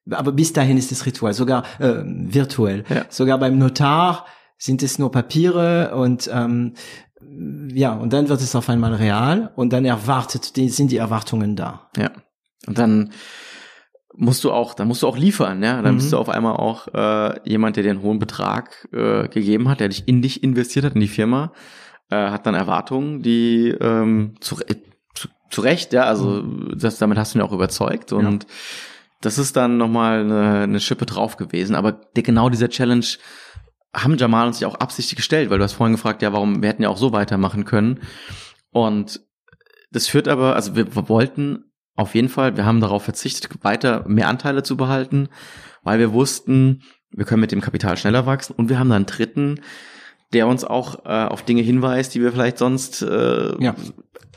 aber 0.10 0.32
bis 0.32 0.54
dahin 0.54 0.78
ist 0.78 0.92
es 0.92 1.06
ritual, 1.06 1.34
sogar 1.34 1.64
äh, 1.80 2.02
virtuell. 2.04 2.84
Ja. 2.90 3.06
Sogar 3.10 3.38
beim 3.38 3.58
Notar 3.58 4.26
sind 4.58 4.84
es 4.84 5.00
nur 5.00 5.12
Papiere 5.12 5.96
und 5.96 6.30
ähm, 6.34 6.74
ja, 7.74 7.94
und 7.94 8.14
dann 8.14 8.30
wird 8.30 8.42
es 8.42 8.56
auf 8.56 8.70
einmal 8.70 8.94
real 8.94 9.52
und 9.56 9.74
dann 9.74 9.86
erwartet, 9.86 10.56
die, 10.56 10.70
sind 10.70 10.92
die 10.92 10.98
Erwartungen 10.98 11.56
da. 11.56 11.90
Ja. 11.98 12.12
Und 12.68 12.78
dann 12.78 13.12
musst 14.16 14.44
du 14.44 14.52
auch, 14.52 14.74
dann 14.74 14.88
musst 14.88 15.04
du 15.04 15.08
auch 15.08 15.18
liefern, 15.18 15.64
ja. 15.64 15.82
Dann 15.82 15.94
mhm. 15.94 15.98
bist 15.98 16.12
du 16.12 16.18
auf 16.18 16.30
einmal 16.30 16.56
auch 16.56 16.88
äh, 16.94 17.50
jemand, 17.50 17.76
der 17.76 17.84
dir 17.84 17.92
einen 17.92 18.02
hohen 18.02 18.20
Betrag 18.20 18.88
äh, 18.92 19.28
gegeben 19.28 19.70
hat, 19.70 19.80
der 19.80 19.90
dich 19.90 20.08
in 20.08 20.22
dich 20.22 20.44
investiert 20.44 20.86
hat, 20.86 20.96
in 20.96 21.02
die 21.02 21.08
Firma, 21.08 21.54
äh, 22.10 22.16
hat 22.16 22.46
dann 22.46 22.56
Erwartungen, 22.56 23.22
die 23.22 23.70
ähm, 23.70 24.36
zu, 24.42 24.58
zu, 25.14 25.30
zu 25.50 25.62
Recht, 25.62 25.94
ja, 25.94 26.04
also 26.04 26.42
mhm. 26.42 26.74
das, 26.78 26.98
damit 26.98 27.18
hast 27.18 27.34
du 27.34 27.40
ihn 27.40 27.44
auch 27.44 27.54
überzeugt 27.54 28.12
und 28.12 28.44
ja. 28.44 28.50
das 29.22 29.38
ist 29.38 29.56
dann 29.56 29.78
nochmal 29.78 30.22
eine, 30.22 30.60
eine 30.64 30.80
Schippe 30.80 31.06
drauf 31.06 31.38
gewesen. 31.38 31.76
Aber 31.76 31.94
der, 31.94 32.24
genau 32.24 32.50
dieser 32.50 32.70
Challenge 32.70 33.06
haben 33.94 34.18
Jamal 34.18 34.48
uns 34.48 34.60
ja 34.60 34.68
auch 34.68 34.76
absichtlich 34.76 35.16
gestellt, 35.16 35.50
weil 35.50 35.58
du 35.58 35.64
hast 35.64 35.74
vorhin 35.74 35.96
gefragt, 35.96 36.22
ja, 36.22 36.32
warum, 36.34 36.62
wir 36.62 36.70
hätten 36.70 36.84
ja 36.84 36.90
auch 36.90 36.98
so 36.98 37.12
weitermachen 37.12 37.66
können. 37.66 38.00
Und 38.72 39.22
das 39.92 40.08
führt 40.08 40.28
aber, 40.28 40.56
also 40.56 40.76
wir, 40.76 40.96
wollten 41.10 41.72
auf 41.96 42.16
jeden 42.16 42.30
Fall, 42.30 42.56
wir 42.56 42.66
haben 42.66 42.82
darauf 42.82 43.04
verzichtet, 43.04 43.50
weiter 43.64 44.08
mehr 44.08 44.28
Anteile 44.28 44.64
zu 44.64 44.78
behalten, 44.78 45.30
weil 45.84 46.00
wir 46.00 46.14
wussten, 46.14 46.84
wir 47.12 47.26
können 47.26 47.42
mit 47.42 47.52
dem 47.52 47.62
Kapital 47.62 47.98
schneller 47.98 48.26
wachsen 48.26 48.54
und 48.56 48.70
wir 48.70 48.78
haben 48.80 48.90
dann 48.90 48.98
einen 48.98 49.06
dritten, 49.08 49.62
der 50.32 50.48
uns 50.48 50.64
auch 50.64 51.06
äh, 51.06 51.26
auf 51.26 51.44
Dinge 51.44 51.62
hinweist, 51.62 52.14
die 52.14 52.22
wir 52.22 52.32
vielleicht 52.32 52.60
sonst 52.60 53.02
äh, 53.02 53.62
ja. 53.62 53.76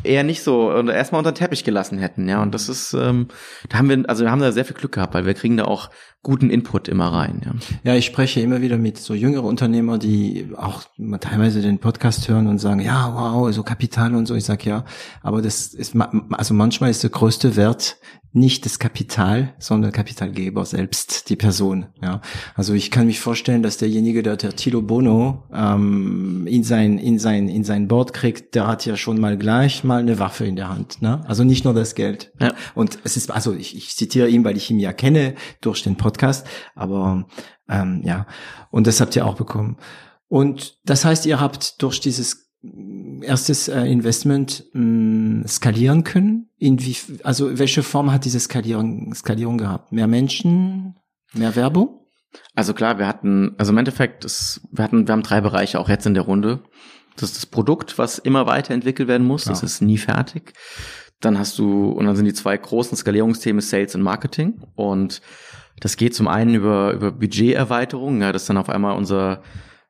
eher 0.03 0.25
nicht 0.25 0.43
so 0.43 0.73
oder 0.73 0.95
erstmal 0.95 1.19
unter 1.19 1.33
den 1.33 1.37
Teppich 1.37 1.65
gelassen 1.65 1.99
hätten, 1.99 2.29
ja. 2.29 2.43
Und 2.43 2.55
das 2.55 2.71
ist, 2.71 2.95
ähm, 2.95 3.29
da 3.69 3.79
haben 3.79 3.91
wir, 3.91 4.03
also 4.09 4.25
wir 4.25 4.31
haben 4.31 4.41
da 4.41 4.53
sehr 4.53 4.65
viel 4.65 4.77
Glück 4.77 4.93
gehabt, 4.93 5.13
weil 5.13 5.27
wir 5.27 5.35
kriegen 5.35 5.59
da 5.59 5.67
auch 5.67 5.91
guten 6.23 6.51
Input 6.51 6.89
immer 6.89 7.13
rein. 7.13 7.41
Ja, 7.45 7.93
ja 7.93 7.99
ich 7.99 8.07
spreche 8.07 8.41
immer 8.41 8.61
wieder 8.61 8.79
mit 8.79 8.99
so 8.99 9.15
jüngeren 9.15 9.47
Unternehmer, 9.47 9.99
die 9.99 10.49
auch 10.57 10.83
teilweise 11.21 11.61
den 11.63 11.79
Podcast 11.79 12.29
hören 12.29 12.47
und 12.47 12.59
sagen, 12.59 12.81
ja, 12.81 13.13
wow, 13.15 13.53
so 13.53 13.63
Kapital 13.63 14.15
und 14.15 14.27
so. 14.27 14.35
Ich 14.35 14.45
sag 14.45 14.65
ja, 14.65 14.85
aber 15.23 15.43
das 15.43 15.69
ist, 15.69 15.95
also 16.31 16.55
manchmal 16.55 16.91
ist 16.91 17.03
der 17.03 17.11
größte 17.11 17.57
Wert 17.57 17.97
nicht 18.35 18.65
das 18.65 18.79
Kapital, 18.79 19.53
sondern 19.59 19.93
Kapitalgeber 19.93 20.65
selbst, 20.65 21.29
die 21.29 21.37
Person. 21.37 21.87
Ja, 22.03 22.23
also 22.55 22.73
ich 22.73 22.91
kann 22.91 23.07
mich 23.07 23.21
vorstellen, 23.21 23.63
dass 23.63 23.77
derjenige, 23.77 24.23
der, 24.23 24.37
der 24.37 24.57
Tilo 24.57 24.81
Bono 24.81 25.45
ähm, 25.53 26.47
in 26.47 26.65
sein 26.65 26.99
in 26.99 27.19
sein 27.19 27.49
in 27.49 27.63
sein 27.63 27.89
Board 27.89 28.15
kriegt, 28.15 28.55
der 28.55 28.67
hat 28.67 28.87
ja 28.87 28.97
schon 28.97 29.21
mal 29.21 29.37
gleich 29.37 29.85
mal 29.85 30.01
eine 30.01 30.19
Waffe 30.19 30.47
in 30.47 30.57
der 30.57 30.71
Hand. 30.71 31.03
Ne? 31.03 31.21
Also 31.27 31.45
nicht 31.45 31.65
nur 31.65 31.75
das 31.75 31.95
Geld. 31.95 32.33
Ja. 32.41 32.55
Und 32.75 32.99
es 33.05 33.19
ist 33.19 33.31
also 33.31 33.53
ich, 33.53 33.77
ich 33.77 33.95
zitiere 33.97 34.29
ihn, 34.29 34.45
weil 34.45 34.57
ich 34.57 34.71
ihn 34.71 34.81
ja 34.81 34.95
kenne 34.95 35.35
durch 35.61 35.83
den 35.83 35.97
Podcast, 35.97 36.12
aber 36.75 37.27
ähm, 37.69 38.03
ja 38.05 38.27
und 38.71 38.87
das 38.87 39.01
habt 39.01 39.17
ihr 39.17 39.27
auch 39.27 39.37
bekommen. 39.37 39.77
Und 40.29 40.79
das 40.85 41.05
heißt, 41.05 41.27
ihr 41.27 41.41
habt 41.41 41.83
durch 41.83 42.01
dieses 42.01 42.43
erstes 43.23 43.69
äh, 43.69 43.83
Investment 43.83 44.65
mh, 44.73 45.47
skalieren 45.49 46.05
können? 46.05 46.49
In 46.59 46.81
wie, 46.81 46.97
also 47.25 47.59
welche 47.59 47.83
Form 47.83 48.13
hat 48.13 48.25
diese 48.25 48.41
Skalierung, 48.41 49.15
Skalierung 49.15 49.59
gehabt? 49.59 49.93
Mehr 49.93 50.07
Menschen, 50.07 50.97
mehr 51.33 51.57
Werbung? 51.57 52.01
Also 52.55 52.73
klar, 52.73 52.99
wir 52.99 53.07
hatten, 53.07 53.55
also 53.59 53.73
im 53.73 53.79
Endeffekt, 53.79 54.25
das, 54.25 54.61
wir 54.71 54.85
hatten, 54.85 55.07
wir 55.07 55.13
haben 55.13 55.23
drei 55.23 55.41
Bereiche 55.41 55.79
auch 55.81 55.89
jetzt 55.89 56.07
in 56.07 56.15
der 56.15 56.23
Runde. 56.23 56.63
Das 57.17 57.25
ist 57.31 57.37
das 57.37 57.47
Produkt, 57.47 57.99
was 57.99 58.19
immer 58.19 58.47
weiterentwickelt 58.47 59.09
werden 59.09 59.27
muss. 59.27 59.45
Das 59.45 59.63
ist 59.63 59.83
nie 59.83 59.99
fertig. 59.99 60.55
Dann 61.21 61.39
hast 61.39 61.59
du, 61.59 61.91
und 61.91 62.07
dann 62.07 62.17
sind 62.17 62.25
die 62.25 62.33
zwei 62.33 62.57
großen 62.57 62.97
Skalierungsthemen 62.97 63.61
Sales 63.61 63.95
und 63.95 64.03
Marketing. 64.03 64.63
Und 64.77 65.21
das 65.81 65.97
geht 65.97 66.15
zum 66.15 66.29
einen 66.29 66.55
über, 66.55 66.93
über 66.93 67.13
Budgeterweiterung. 67.13 68.21
Ja, 68.21 68.33
das 68.33 68.43
ist 68.43 68.49
dann 68.49 68.59
auf 68.59 68.69
einmal 68.69 68.97
unser, 68.97 69.43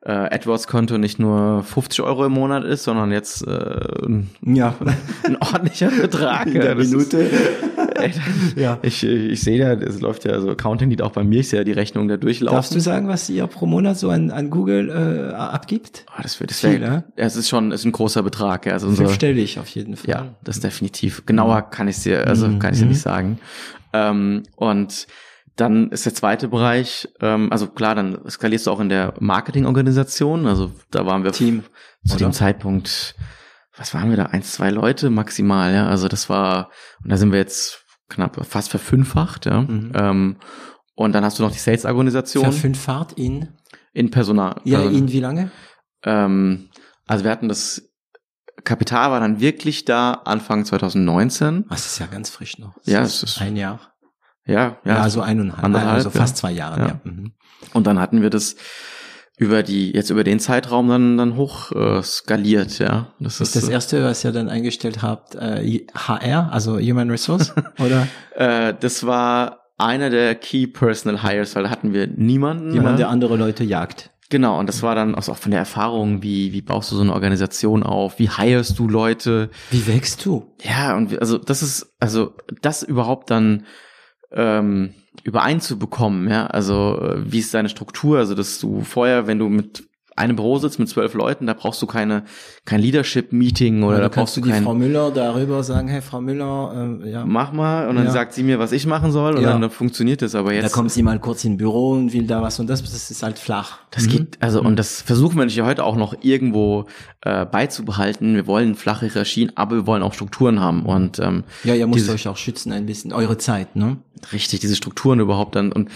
äh, 0.05 0.11
AdWords-Konto 0.11 0.99
nicht 0.99 1.19
nur 1.19 1.63
50 1.63 2.01
Euro 2.01 2.27
im 2.27 2.33
Monat 2.33 2.65
ist, 2.65 2.83
sondern 2.83 3.13
jetzt 3.13 3.47
äh, 3.47 3.81
ja. 4.43 4.75
ein 5.25 5.37
ordentlicher 5.37 5.91
Betrag. 5.91 6.47
In 6.49 6.55
der 6.55 6.75
Minute. 6.75 7.31
Ist, 8.03 8.57
ja. 8.57 8.79
Ich, 8.83 9.05
ich 9.05 9.41
sehe 9.43 9.59
ja, 9.59 9.75
es 9.75 10.01
läuft 10.01 10.25
ja, 10.25 10.33
also 10.33 10.51
Accounting 10.51 10.91
liegt 10.91 11.03
auch 11.03 11.13
bei 11.13 11.23
mir, 11.23 11.41
ich 11.41 11.51
sehe 11.51 11.61
ja 11.61 11.65
die 11.65 11.73
Rechnung 11.73 12.09
da 12.09 12.17
durchlaufen. 12.17 12.57
Darfst 12.57 12.75
du 12.75 12.81
sagen, 12.81 13.07
was 13.07 13.31
ihr 13.31 13.47
pro 13.47 13.67
Monat 13.67 13.97
so 13.97 14.11
an, 14.11 14.33
an 14.33 14.51
Google 14.51 14.89
äh, 14.89 15.35
abgibt? 15.35 16.05
Oh, 16.09 16.21
das 16.21 16.41
wird 16.41 16.51
das 16.51 16.61
Viel, 16.61 16.83
ja? 16.83 17.05
Es 17.15 17.37
ist 17.37 17.49
schon, 17.49 17.71
ist 17.71 17.85
ein 17.85 17.93
großer 17.93 18.25
Betrag. 18.25 18.67
Ja. 18.67 18.73
Also 18.73 18.89
unsere, 18.89 19.07
Fünfstellig 19.07 19.61
auf 19.61 19.69
jeden 19.69 19.95
Fall. 19.95 20.11
Ja, 20.11 20.35
das 20.43 20.57
ist 20.57 20.65
definitiv. 20.65 21.27
Genauer 21.27 21.71
kann 21.71 21.87
ich 21.87 21.99
dir, 22.01 22.27
also 22.27 22.49
mhm. 22.49 22.59
kann 22.59 22.75
ich 22.75 22.81
dir 22.81 22.87
nicht 22.87 23.03
sagen. 23.03 23.39
Ähm, 23.93 24.43
und 24.57 25.07
dann 25.57 25.91
ist 25.91 26.07
der 26.07 26.15
zweite 26.15 26.49
Bereich, 26.49 27.09
ähm, 27.21 27.53
also 27.53 27.69
klar, 27.69 27.95
dann 27.95 28.19
skalierst 28.29 28.67
du 28.67 28.71
auch 28.71 28.81
in 28.81 28.89
der 28.89 29.15
Marketingorganisation. 29.21 30.47
Also 30.47 30.73
da 30.91 31.07
waren 31.07 31.25
wir 31.25 31.33
Team, 31.33 31.65
zu 32.07 32.17
oder? 32.17 32.27
dem 32.27 32.33
Zeitpunkt, 32.33 33.15
was 33.77 33.95
waren 33.95 34.11
wir 34.11 34.17
da? 34.17 34.27
Eins, 34.27 34.53
zwei 34.53 34.71
Leute 34.71 35.11
maximal, 35.11 35.73
ja. 35.73 35.89
Also 35.89 36.09
das 36.09 36.29
war, 36.29 36.71
und 37.03 37.11
da 37.11 37.17
sind 37.17 37.33
wir 37.33 37.39
jetzt 37.39 37.85
knapp 38.09 38.45
fast 38.47 38.71
verfünffacht, 38.71 39.47
ja. 39.47 39.63
Mhm. 39.63 39.93
Ähm, 39.95 40.37
und 40.95 41.13
dann 41.13 41.25
hast 41.25 41.39
du 41.39 41.43
noch 41.43 41.53
die 41.53 41.59
Sales-Organisation. 41.59 42.45
Verfünffacht 42.45 43.13
in? 43.13 43.49
In 43.93 44.11
Personal. 44.11 44.61
Ja, 44.65 44.81
also, 44.81 44.91
in 44.91 45.11
wie 45.11 45.21
lange? 45.21 45.51
Ähm, 46.05 46.71
also 47.07 47.25
wir 47.25 47.31
hatten 47.31 47.49
das 47.49 47.89
Kapital 48.65 49.11
war 49.11 49.21
dann 49.21 49.41
wirklich 49.41 49.85
da 49.85 50.13
Anfang 50.13 50.65
2019. 50.65 51.67
Das 51.69 51.87
ist 51.87 51.99
ja 51.99 52.07
ganz 52.07 52.31
frisch 52.31 52.59
noch. 52.59 52.75
Das 52.77 52.87
ja, 52.87 53.03
es 53.03 53.23
ist 53.23 53.41
ein 53.41 53.57
Jahr. 53.57 53.92
Ja, 54.47 54.79
ja. 54.85 54.97
Ja, 54.97 55.09
so 55.09 55.21
eineinhalb, 55.21 55.63
anderthalb, 55.63 55.95
also 55.95 56.11
fast 56.11 56.37
zwei 56.37 56.53
Jahre. 56.53 56.81
Ja. 56.81 56.87
ja. 56.89 57.01
Mhm. 57.05 57.33
Und 57.73 57.87
dann 57.87 58.01
hatten 58.01 58.23
wir 58.23 58.31
das 58.31 58.57
über 59.39 59.63
die 59.63 59.93
jetzt 59.93 60.11
über 60.11 60.25
den 60.25 60.41
Zeitraum 60.41 60.89
dann 60.89 61.17
dann 61.17 61.37
hoch 61.37 61.73
äh, 61.73 62.03
skaliert, 62.03 62.79
ja. 62.79 63.13
Das 63.19 63.41
ist, 63.41 63.57
ist 63.57 63.65
das 63.65 63.69
erste, 63.69 64.05
was 64.05 64.25
ihr 64.25 64.33
dann 64.33 64.49
eingestellt 64.49 65.03
habt, 65.03 65.35
äh, 65.35 65.85
HR, 65.95 66.53
also 66.53 66.79
Human 66.79 67.11
Resource, 67.11 67.53
oder? 67.79 68.07
äh, 68.37 68.75
das 68.79 69.07
war 69.07 69.63
einer 69.79 70.11
der 70.11 70.35
Key 70.35 70.67
Personal 70.67 71.23
Hires, 71.23 71.57
weil 71.57 71.65
da 71.65 71.71
hatten 71.71 71.93
wir 71.93 72.07
niemanden. 72.07 72.73
Jemand, 72.73 72.99
der 72.99 73.09
andere 73.09 73.37
Leute 73.37 73.65
jagt. 73.65 74.11
Genau, 74.29 74.59
und 74.59 74.67
das 74.67 74.83
war 74.83 74.95
dann 74.95 75.15
auch 75.15 75.37
von 75.37 75.51
der 75.51 75.61
Erfahrung, 75.61 76.23
wie, 76.23 76.53
wie 76.53 76.63
baust 76.63 76.91
du 76.91 76.97
so 76.97 77.03
eine 77.03 77.13
Organisation 77.13 77.83
auf, 77.83 78.19
wie 78.19 78.31
hirest 78.31 78.79
du 78.79 78.89
Leute? 78.89 79.51
Wie 79.71 79.87
wächst 79.87 80.25
du? 80.25 80.55
Ja, 80.63 80.97
und 80.97 81.21
also 81.21 81.37
das 81.37 81.63
ist, 81.63 81.95
also 82.01 82.35
das 82.63 82.83
überhaupt 82.83 83.31
dann 83.31 83.67
ähm, 84.35 84.95
übereinzubekommen, 85.25 86.29
ja, 86.29 86.47
also 86.47 86.99
äh, 87.01 87.33
wie 87.33 87.39
ist 87.39 87.55
deine 87.55 87.69
Struktur, 87.69 88.19
also 88.19 88.35
dass 88.35 88.59
du 88.59 88.83
vorher, 88.83 89.27
wenn 89.27 89.39
du 89.39 89.49
mit 89.49 89.85
einem 90.17 90.37
Büro 90.37 90.59
sitzt 90.59 90.79
mit 90.79 90.89
zwölf 90.89 91.15
Leuten, 91.15 91.47
da 91.47 91.55
brauchst 91.55 91.81
du 91.81 91.87
keine 91.87 92.25
kein 92.65 92.81
Leadership-Meeting 92.81 93.83
oder 93.83 93.97
ja, 93.97 94.03
da 94.03 94.09
brauchst 94.09 94.37
du 94.37 94.41
die 94.41 94.51
kein, 94.51 94.63
Frau 94.63 94.75
Müller 94.75 95.11
darüber 95.11 95.63
sagen, 95.63 95.89
hey 95.89 96.03
Frau 96.03 96.21
Müller, 96.21 97.01
äh, 97.03 97.11
ja. 97.11 97.25
mach 97.25 97.53
mal 97.53 97.89
und 97.89 97.97
dann 97.97 98.07
ja. 98.07 98.11
sagt 98.11 98.35
sie 98.35 98.43
mir, 98.43 98.59
was 98.59 98.73
ich 98.73 98.87
machen 98.87 99.11
soll 99.11 99.37
und 99.37 99.43
ja. 99.43 99.53
dann, 99.53 99.61
dann 99.61 99.71
funktioniert 99.71 100.23
das. 100.23 100.35
Aber 100.35 100.53
jetzt 100.53 100.65
da 100.65 100.69
kommt 100.69 100.91
sie 100.93 101.03
mal 101.03 101.19
kurz 101.19 101.45
in 101.45 101.57
Büro 101.57 101.93
und 101.93 102.13
will 102.13 102.27
da 102.27 102.43
was 102.43 102.61
und 102.61 102.69
das, 102.69 102.83
das 102.83 103.11
ist 103.11 103.23
halt 103.23 103.39
flach. 103.39 103.79
Das 103.91 104.05
mhm. 104.05 104.11
geht 104.11 104.39
also 104.41 104.61
mhm. 104.61 104.69
und 104.69 104.79
das 104.79 105.03
versuchen 105.03 105.37
wir 105.37 105.45
natürlich 105.45 105.67
heute 105.67 105.85
auch 105.85 105.97
noch 105.97 106.15
irgendwo 106.21 106.87
äh, 107.23 107.47
beizubehalten. 107.47 108.35
Wir 108.35 108.47
wollen 108.47 108.75
flache 108.75 109.07
Hierarchien, 109.07 109.53
aber 109.57 109.77
wir 109.77 109.87
wollen 109.87 110.03
auch 110.03 110.15
Strukturen 110.15 110.61
haben 110.61 110.85
und 110.85 111.19
ähm, 111.19 111.45
ja, 111.65 111.75
ihr 111.75 111.87
müsst 111.87 112.11
euch 112.11 112.29
auch 112.29 112.37
schützen 112.37 112.73
ein 112.73 112.87
bisschen 112.87 113.13
eure 113.13 113.39
Zeit, 113.39 113.77
ne? 113.77 113.97
Richtig, 114.33 114.61
diese 114.61 114.77
Strukturen 114.77 115.21
überhaupt 115.21 115.57
dann 115.57 115.73
und 115.73 115.91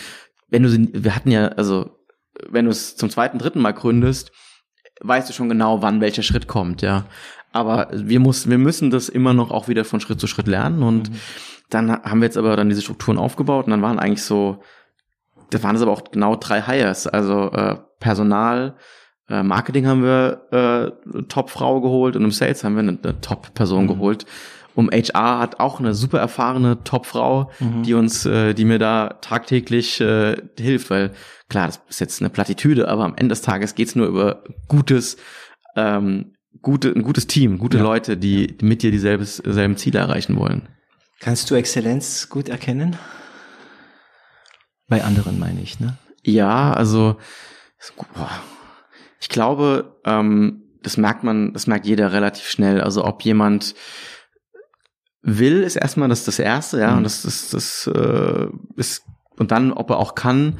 wenn 0.48 0.62
du 0.62 0.68
sie, 0.68 0.88
wir 0.92 1.14
hatten 1.14 1.30
ja 1.30 1.48
also 1.48 1.95
wenn 2.48 2.66
du 2.66 2.70
es 2.70 2.96
zum 2.96 3.10
zweiten, 3.10 3.38
dritten 3.38 3.60
Mal 3.60 3.72
gründest, 3.72 4.32
weißt 5.00 5.28
du 5.28 5.32
schon 5.32 5.48
genau, 5.48 5.82
wann 5.82 6.00
welcher 6.00 6.22
Schritt 6.22 6.48
kommt, 6.48 6.82
ja. 6.82 7.04
Aber 7.52 7.88
wir 7.92 8.20
mussten, 8.20 8.50
wir 8.50 8.58
müssen 8.58 8.90
das 8.90 9.08
immer 9.08 9.32
noch 9.32 9.50
auch 9.50 9.68
wieder 9.68 9.84
von 9.84 10.00
Schritt 10.00 10.20
zu 10.20 10.26
Schritt 10.26 10.46
lernen 10.46 10.82
und 10.82 11.10
mhm. 11.10 11.16
dann 11.70 11.90
haben 11.90 12.20
wir 12.20 12.26
jetzt 12.26 12.36
aber 12.36 12.56
dann 12.56 12.68
diese 12.68 12.82
Strukturen 12.82 13.18
aufgebaut 13.18 13.66
und 13.66 13.70
dann 13.70 13.82
waren 13.82 13.98
eigentlich 13.98 14.24
so, 14.24 14.62
da 15.50 15.62
waren 15.62 15.76
es 15.76 15.82
aber 15.82 15.92
auch 15.92 16.04
genau 16.10 16.36
drei 16.36 16.62
Hires, 16.62 17.06
also 17.06 17.50
äh, 17.52 17.76
Personal, 17.98 18.76
äh, 19.28 19.42
Marketing 19.42 19.86
haben 19.86 20.02
wir 20.02 20.46
äh, 21.14 21.22
Top-Frau 21.28 21.80
geholt 21.80 22.16
und 22.16 22.24
im 22.24 22.30
Sales 22.30 22.62
haben 22.62 22.74
wir 22.74 22.80
eine, 22.80 22.98
eine 23.02 23.20
Top-Person 23.20 23.84
mhm. 23.84 23.88
geholt 23.88 24.26
um 24.76 24.90
HR 24.90 25.38
hat 25.38 25.58
auch 25.58 25.80
eine 25.80 25.94
super 25.94 26.20
erfahrene 26.20 26.84
Top-Frau, 26.84 27.50
mhm. 27.58 27.82
die 27.82 27.94
uns, 27.94 28.26
äh, 28.26 28.52
die 28.52 28.66
mir 28.66 28.78
da 28.78 29.14
tagtäglich 29.22 30.00
äh, 30.00 30.36
hilft, 30.58 30.90
weil 30.90 31.12
klar, 31.48 31.66
das 31.66 31.80
ist 31.88 32.00
jetzt 32.00 32.20
eine 32.20 32.30
Plattitüde, 32.30 32.88
aber 32.88 33.04
am 33.04 33.14
Ende 33.16 33.32
des 33.32 33.42
Tages 33.42 33.74
geht's 33.74 33.94
nur 33.94 34.06
über 34.06 34.44
gutes, 34.68 35.16
ähm, 35.76 36.34
gute, 36.62 36.90
ein 36.90 37.02
gutes 37.02 37.26
Team, 37.26 37.58
gute 37.58 37.78
ja. 37.78 37.82
Leute, 37.82 38.16
die, 38.16 38.56
mit 38.62 38.82
dir 38.82 38.90
dieselbes, 38.90 39.42
dieselben 39.44 39.76
Ziele 39.76 39.98
erreichen 39.98 40.36
wollen. 40.36 40.68
Kannst 41.20 41.50
du 41.50 41.54
Exzellenz 41.54 42.28
gut 42.28 42.48
erkennen? 42.48 42.96
Bei 44.88 45.02
anderen 45.02 45.38
meine 45.38 45.60
ich, 45.60 45.80
ne? 45.80 45.96
Ja, 46.22 46.72
also 46.72 47.16
ich 49.20 49.28
glaube, 49.28 50.00
ähm, 50.04 50.62
das 50.82 50.96
merkt 50.96 51.24
man, 51.24 51.52
das 51.52 51.66
merkt 51.66 51.86
jeder 51.86 52.12
relativ 52.12 52.48
schnell. 52.48 52.80
Also 52.80 53.04
ob 53.04 53.22
jemand 53.22 53.74
will, 55.22 55.62
ist 55.62 55.76
erstmal 55.76 56.08
das 56.08 56.24
das 56.24 56.38
Erste, 56.38 56.80
ja, 56.80 56.92
mhm. 56.92 56.98
und 56.98 57.04
das, 57.04 57.22
das, 57.22 57.50
das 57.50 57.90
äh, 57.92 58.46
ist, 58.76 59.02
und 59.38 59.50
dann, 59.50 59.72
ob 59.72 59.90
er 59.90 59.98
auch 59.98 60.14
kann, 60.14 60.58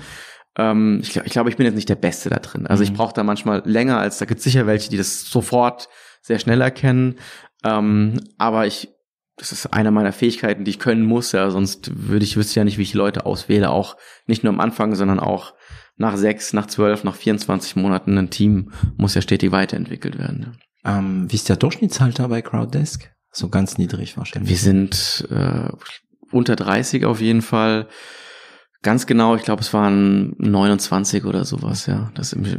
ähm, 0.56 1.00
ich 1.02 1.10
glaube, 1.10 1.26
ich, 1.26 1.32
glaub, 1.32 1.48
ich 1.48 1.56
bin 1.56 1.66
jetzt 1.66 1.74
nicht 1.74 1.88
der 1.88 1.96
Beste 1.96 2.30
da 2.30 2.36
drin. 2.36 2.66
Also 2.66 2.82
mhm. 2.82 2.90
ich 2.90 2.96
brauche 2.96 3.14
da 3.14 3.22
manchmal 3.22 3.62
länger, 3.64 3.98
als 3.98 4.18
da 4.18 4.24
gibt 4.24 4.40
sicher 4.40 4.66
welche, 4.66 4.90
die 4.90 4.96
das 4.96 5.24
sofort 5.24 5.88
sehr 6.22 6.38
schnell 6.38 6.60
erkennen. 6.60 7.16
Ähm, 7.64 8.20
aber 8.38 8.66
ich, 8.66 8.88
das 9.36 9.52
ist 9.52 9.72
eine 9.72 9.90
meiner 9.90 10.12
Fähigkeiten, 10.12 10.64
die 10.64 10.70
ich 10.70 10.78
können 10.78 11.04
muss, 11.04 11.32
ja, 11.32 11.50
sonst 11.50 11.90
würde 12.08 12.24
ich, 12.24 12.36
wüsste 12.36 12.60
ja 12.60 12.64
nicht, 12.64 12.78
wie 12.78 12.82
ich 12.82 12.94
Leute 12.94 13.26
auswähle, 13.26 13.70
auch 13.70 13.96
nicht 14.26 14.44
nur 14.44 14.52
am 14.52 14.60
Anfang, 14.60 14.94
sondern 14.94 15.20
auch 15.20 15.54
nach 15.96 16.16
sechs, 16.16 16.52
nach 16.52 16.66
zwölf, 16.66 17.04
nach 17.04 17.14
24 17.14 17.76
Monaten 17.76 18.16
ein 18.18 18.30
Team 18.30 18.72
muss 18.96 19.14
ja 19.14 19.22
stetig 19.22 19.52
weiterentwickelt 19.52 20.18
werden. 20.18 20.58
Ähm, 20.84 21.30
wie 21.30 21.36
ist 21.36 21.48
der 21.48 21.56
Durchschnittshalter 21.56 22.28
bei 22.28 22.42
Crowddesk? 22.42 23.10
So 23.30 23.48
ganz 23.48 23.76
niedrig 23.76 24.16
wahrscheinlich. 24.16 24.50
Wir 24.50 24.56
sind 24.56 25.26
äh, 25.30 25.68
unter 26.30 26.56
30 26.56 27.04
auf 27.04 27.20
jeden 27.20 27.42
Fall. 27.42 27.88
Ganz 28.82 29.06
genau, 29.06 29.34
ich 29.36 29.42
glaube, 29.42 29.62
es 29.62 29.72
waren 29.72 30.34
29 30.38 31.24
oder 31.24 31.44
sowas, 31.44 31.86
ja. 31.86 32.10
Das 32.14 32.32
im, 32.32 32.44
äh, 32.44 32.58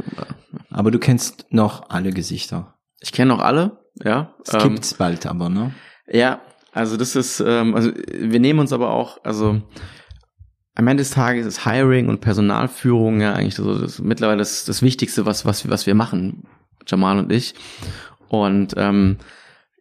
aber 0.70 0.90
du 0.90 0.98
kennst 0.98 1.46
noch 1.50 1.90
alle 1.90 2.10
Gesichter. 2.10 2.74
Ich 3.00 3.12
kenne 3.12 3.28
noch 3.28 3.40
alle, 3.40 3.78
ja. 4.02 4.34
Es 4.46 4.54
ähm, 4.54 4.74
gibt's 4.74 4.94
bald 4.94 5.26
aber, 5.26 5.48
ne? 5.48 5.74
Ja, 6.10 6.40
also 6.72 6.96
das 6.96 7.16
ist, 7.16 7.40
ähm, 7.40 7.74
also 7.74 7.90
wir 7.94 8.40
nehmen 8.40 8.60
uns 8.60 8.72
aber 8.72 8.90
auch, 8.90 9.18
also 9.24 9.62
am 10.74 10.86
Ende 10.86 11.00
des 11.02 11.10
Tages 11.10 11.44
ist 11.44 11.64
Hiring 11.64 12.08
und 12.08 12.20
Personalführung 12.20 13.20
ja 13.20 13.32
eigentlich 13.32 13.56
so 13.56 13.78
das, 13.78 13.98
mittlerweile 13.98 14.38
das, 14.38 14.64
das 14.64 14.80
Wichtigste, 14.80 15.26
was, 15.26 15.44
was, 15.44 15.68
was 15.68 15.86
wir 15.86 15.96
machen, 15.96 16.44
Jamal 16.86 17.18
und 17.18 17.32
ich. 17.32 17.54
Und 18.28 18.74
ähm, 18.76 19.16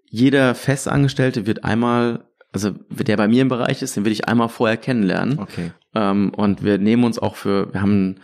jeder 0.09 0.55
Festangestellte 0.55 1.45
wird 1.45 1.63
einmal, 1.63 2.25
also 2.51 2.71
der 2.89 3.17
bei 3.17 3.27
mir 3.27 3.41
im 3.41 3.49
Bereich 3.49 3.81
ist, 3.81 3.95
den 3.95 4.05
will 4.05 4.11
ich 4.11 4.27
einmal 4.27 4.49
vorher 4.49 4.77
kennenlernen. 4.77 5.39
Okay. 5.39 5.71
Ähm, 5.93 6.31
und 6.35 6.63
wir 6.63 6.77
nehmen 6.77 7.03
uns 7.03 7.19
auch 7.19 7.35
für, 7.35 7.73
wir 7.73 7.81
haben, 7.81 8.15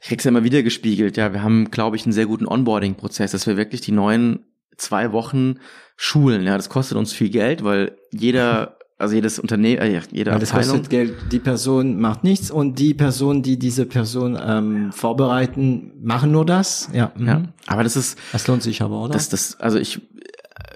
ich 0.00 0.08
krieg's 0.08 0.24
ja 0.24 0.30
immer 0.30 0.44
wieder 0.44 0.62
gespiegelt, 0.62 1.16
ja, 1.16 1.32
wir 1.32 1.42
haben, 1.42 1.70
glaube 1.70 1.96
ich, 1.96 2.04
einen 2.04 2.12
sehr 2.12 2.26
guten 2.26 2.46
Onboarding-Prozess, 2.46 3.32
dass 3.32 3.46
wir 3.46 3.56
wirklich 3.56 3.80
die 3.80 3.92
neuen 3.92 4.46
zwei 4.76 5.12
Wochen 5.12 5.56
schulen. 5.96 6.44
Ja, 6.44 6.56
das 6.56 6.68
kostet 6.68 6.98
uns 6.98 7.12
viel 7.12 7.30
Geld, 7.30 7.64
weil 7.64 7.96
jeder 8.10 8.76
also 8.98 9.14
jedes 9.14 9.38
Unternehmen, 9.38 9.80
äh, 9.80 10.00
jede 10.12 10.30
Weil 10.30 10.38
das 10.38 10.52
kostet 10.52 10.90
Geld. 10.90 11.14
Die 11.32 11.38
Person 11.38 12.00
macht 12.00 12.24
nichts 12.24 12.50
und 12.50 12.78
die 12.78 12.94
Person, 12.94 13.42
die 13.42 13.58
diese 13.58 13.86
Person 13.86 14.38
ähm, 14.40 14.92
vorbereiten, 14.92 15.92
machen 16.02 16.30
nur 16.30 16.46
das. 16.46 16.88
Ja, 16.92 17.12
ja. 17.18 17.38
Mhm. 17.38 17.48
Aber 17.66 17.82
das 17.82 17.96
ist. 17.96 18.18
Das 18.32 18.46
lohnt 18.46 18.62
sich 18.62 18.82
aber, 18.82 19.00
oder? 19.00 19.12
Das, 19.12 19.28
das, 19.28 19.58
also 19.60 19.78
ich 19.78 20.00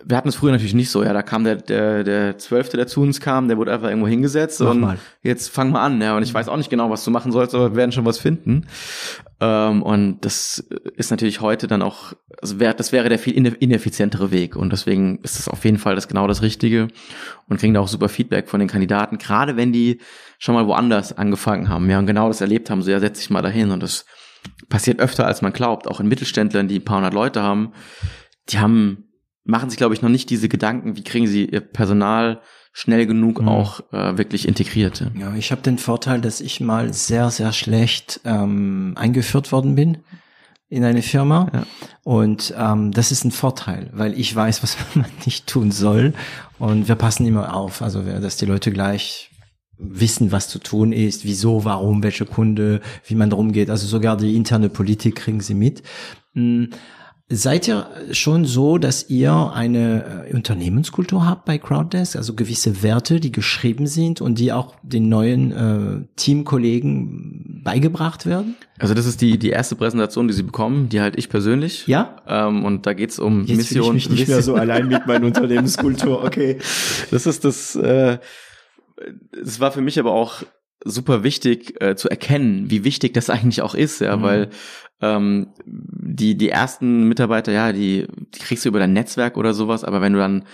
wir 0.05 0.16
hatten 0.16 0.28
es 0.28 0.36
früher 0.36 0.53
natürlich 0.53 0.74
nicht 0.74 0.91
so, 0.91 1.03
ja, 1.03 1.12
da 1.12 1.22
kam 1.22 1.45
der, 1.45 1.57
der, 1.57 2.05
der 2.05 2.39
Zwölfte, 2.39 2.76
der 2.76 2.86
zu 2.86 3.03
uns 3.03 3.20
kam, 3.20 3.49
der 3.49 3.57
wurde 3.57 3.72
einfach 3.72 3.89
irgendwo 3.89 4.09
hingesetzt 4.09 4.61
Mach 4.61 4.70
und 4.70 4.80
mal. 4.80 4.99
jetzt 5.22 5.49
fang 5.49 5.70
mal 5.70 5.84
an, 5.84 6.01
ja, 6.01 6.16
und 6.16 6.22
ich 6.22 6.32
weiß 6.32 6.49
auch 6.49 6.57
nicht 6.57 6.70
genau, 6.70 6.91
was 6.91 7.05
du 7.05 7.11
machen 7.11 7.32
sollst, 7.32 7.55
aber 7.55 7.72
wir 7.72 7.76
werden 7.76 7.93
schon 7.93 8.05
was 8.05 8.18
finden. 8.18 8.66
Ähm, 9.41 9.82
und 9.82 10.20
das 10.24 10.66
ist 10.97 11.11
natürlich 11.11 11.41
heute 11.41 11.66
dann 11.66 11.82
auch, 11.82 12.12
also 12.41 12.61
wär, 12.61 12.74
das 12.74 12.93
wäre 12.93 13.09
der 13.09 13.18
viel 13.18 13.34
ineffizientere 13.34 14.30
Weg 14.30 14.57
und 14.57 14.72
deswegen 14.72 15.18
ist 15.22 15.39
das 15.39 15.49
auf 15.49 15.64
jeden 15.64 15.78
Fall 15.78 15.95
das 15.95 16.09
genau 16.09 16.26
das 16.26 16.43
Richtige 16.43 16.89
und 17.49 17.61
kriegen 17.61 17.74
da 17.74 17.80
auch 17.80 17.89
super 17.89 18.09
Feedback 18.09 18.49
von 18.49 18.61
den 18.61 18.68
Kandidaten, 18.68 19.18
gerade 19.18 19.57
wenn 19.57 19.72
die 19.72 20.01
schon 20.39 20.55
mal 20.55 20.66
woanders 20.66 21.16
angefangen 21.16 21.68
haben, 21.68 21.89
ja, 21.91 21.99
und 21.99 22.07
genau 22.07 22.28
das 22.28 22.41
erlebt 22.41 22.70
haben, 22.70 22.82
so 22.82 22.91
ja, 22.91 23.01
setz 23.01 23.18
dich 23.18 23.30
mal 23.30 23.43
dahin 23.43 23.70
und 23.70 23.82
das 23.82 24.07
passiert 24.68 25.01
öfter, 25.01 25.26
als 25.26 25.43
man 25.43 25.53
glaubt, 25.53 25.89
auch 25.89 26.01
in 26.01 26.09
Mittelständlern, 26.09 26.68
die 26.68 26.78
ein 26.78 26.84
paar 26.84 26.99
hundert 26.99 27.14
Leute 27.14 27.43
haben, 27.43 27.72
die 28.49 28.59
haben 28.59 29.07
machen 29.49 29.70
sich, 29.70 29.78
glaube 29.78 29.94
ich, 29.94 30.03
noch 30.03 30.11
nicht 30.11 30.28
diese 30.30 30.49
Gedanken, 30.49 30.96
wie 30.96 31.03
kriegen 31.03 31.26
sie 31.26 31.46
ihr 31.46 31.61
Personal 31.61 32.42
schnell 32.72 33.07
genug 33.07 33.40
mhm. 33.40 33.49
auch 33.49 33.80
äh, 33.92 34.18
wirklich 34.18 34.46
integriert. 34.46 35.11
Ja, 35.18 35.34
ich 35.34 35.51
habe 35.51 35.62
den 35.62 35.78
Vorteil, 35.78 36.20
dass 36.20 36.40
ich 36.40 36.61
mal 36.61 36.92
sehr, 36.92 37.30
sehr 37.30 37.53
schlecht 37.53 38.20
ähm, 38.24 38.92
eingeführt 38.96 39.51
worden 39.51 39.74
bin 39.74 39.99
in 40.68 40.84
eine 40.84 41.01
Firma. 41.01 41.51
Ja. 41.53 41.66
Und 42.05 42.55
ähm, 42.59 42.92
das 42.92 43.11
ist 43.11 43.24
ein 43.24 43.30
Vorteil, 43.30 43.90
weil 43.94 44.18
ich 44.20 44.36
weiß, 44.36 44.62
was 44.62 44.76
man 44.94 45.07
nicht 45.24 45.46
tun 45.46 45.70
soll. 45.70 46.12
Und 46.59 46.86
wir 46.86 46.94
passen 46.94 47.26
immer 47.26 47.55
auf, 47.55 47.80
also 47.80 48.03
dass 48.03 48.36
die 48.36 48.46
Leute 48.46 48.70
gleich 48.70 49.30
wissen, 49.78 50.30
was 50.30 50.49
zu 50.49 50.59
tun 50.59 50.92
ist, 50.92 51.24
wieso, 51.24 51.64
warum, 51.64 52.03
welche 52.03 52.26
Kunde, 52.26 52.82
wie 53.07 53.14
man 53.14 53.30
drum 53.30 53.53
geht. 53.53 53.70
Also 53.70 53.86
sogar 53.86 54.18
die 54.18 54.36
interne 54.36 54.68
Politik 54.68 55.16
kriegen 55.16 55.40
sie 55.40 55.55
mit. 55.55 55.82
Seid 57.30 57.68
ihr 57.68 57.86
schon 58.12 58.46
so, 58.46 58.78
dass 58.78 59.10
ihr 59.10 59.52
eine 59.52 60.28
äh, 60.30 60.34
Unternehmenskultur 60.34 61.26
habt 61.26 61.44
bei 61.44 61.58
Crowddesk, 61.58 62.16
also 62.16 62.32
gewisse 62.32 62.82
Werte, 62.82 63.20
die 63.20 63.30
geschrieben 63.32 63.86
sind 63.86 64.22
und 64.22 64.38
die 64.38 64.50
auch 64.50 64.74
den 64.82 65.10
neuen 65.10 65.52
äh, 65.52 66.06
Teamkollegen 66.16 67.60
beigebracht 67.62 68.24
werden? 68.24 68.56
Also 68.78 68.94
das 68.94 69.04
ist 69.04 69.20
die 69.20 69.38
die 69.38 69.50
erste 69.50 69.76
Präsentation, 69.76 70.26
die 70.26 70.32
sie 70.32 70.42
bekommen, 70.42 70.88
die 70.88 71.02
halt 71.02 71.18
ich 71.18 71.28
persönlich. 71.28 71.86
Ja. 71.86 72.16
Ähm, 72.26 72.64
und 72.64 72.86
da 72.86 72.94
geht's 72.94 73.18
um 73.18 73.44
Jetzt 73.44 73.58
Mission. 73.58 73.96
Ich 73.98 74.08
mich 74.08 74.20
nicht 74.20 74.28
mehr 74.28 74.40
so 74.40 74.54
allein 74.54 74.88
mit 74.88 75.06
meiner 75.06 75.26
Unternehmenskultur. 75.26 76.24
Okay. 76.28 76.58
Das 77.10 77.26
ist 77.26 77.44
das. 77.44 77.76
Äh, 77.76 78.18
es 79.32 79.60
war 79.60 79.70
für 79.70 79.80
mich 79.82 79.98
aber 79.98 80.12
auch 80.12 80.42
super 80.84 81.22
wichtig 81.22 81.80
äh, 81.82 81.96
zu 81.96 82.08
erkennen, 82.08 82.70
wie 82.70 82.84
wichtig 82.84 83.14
das 83.14 83.30
eigentlich 83.30 83.62
auch 83.62 83.74
ist, 83.74 84.00
ja, 84.00 84.16
mhm. 84.16 84.22
weil 84.22 84.48
ähm, 85.01 85.49
die 85.64 86.36
die 86.36 86.49
ersten 86.49 87.09
Mitarbeiter, 87.09 87.53
ja, 87.53 87.72
die, 87.72 88.07
die 88.34 88.38
kriegst 88.38 88.64
du 88.64 88.68
über 88.68 88.78
dein 88.78 88.92
Netzwerk 88.92 89.36
oder 89.36 89.55
sowas, 89.55 89.84
aber 89.84 90.01
wenn 90.01 90.12
du 90.12 90.18
dann 90.18 90.44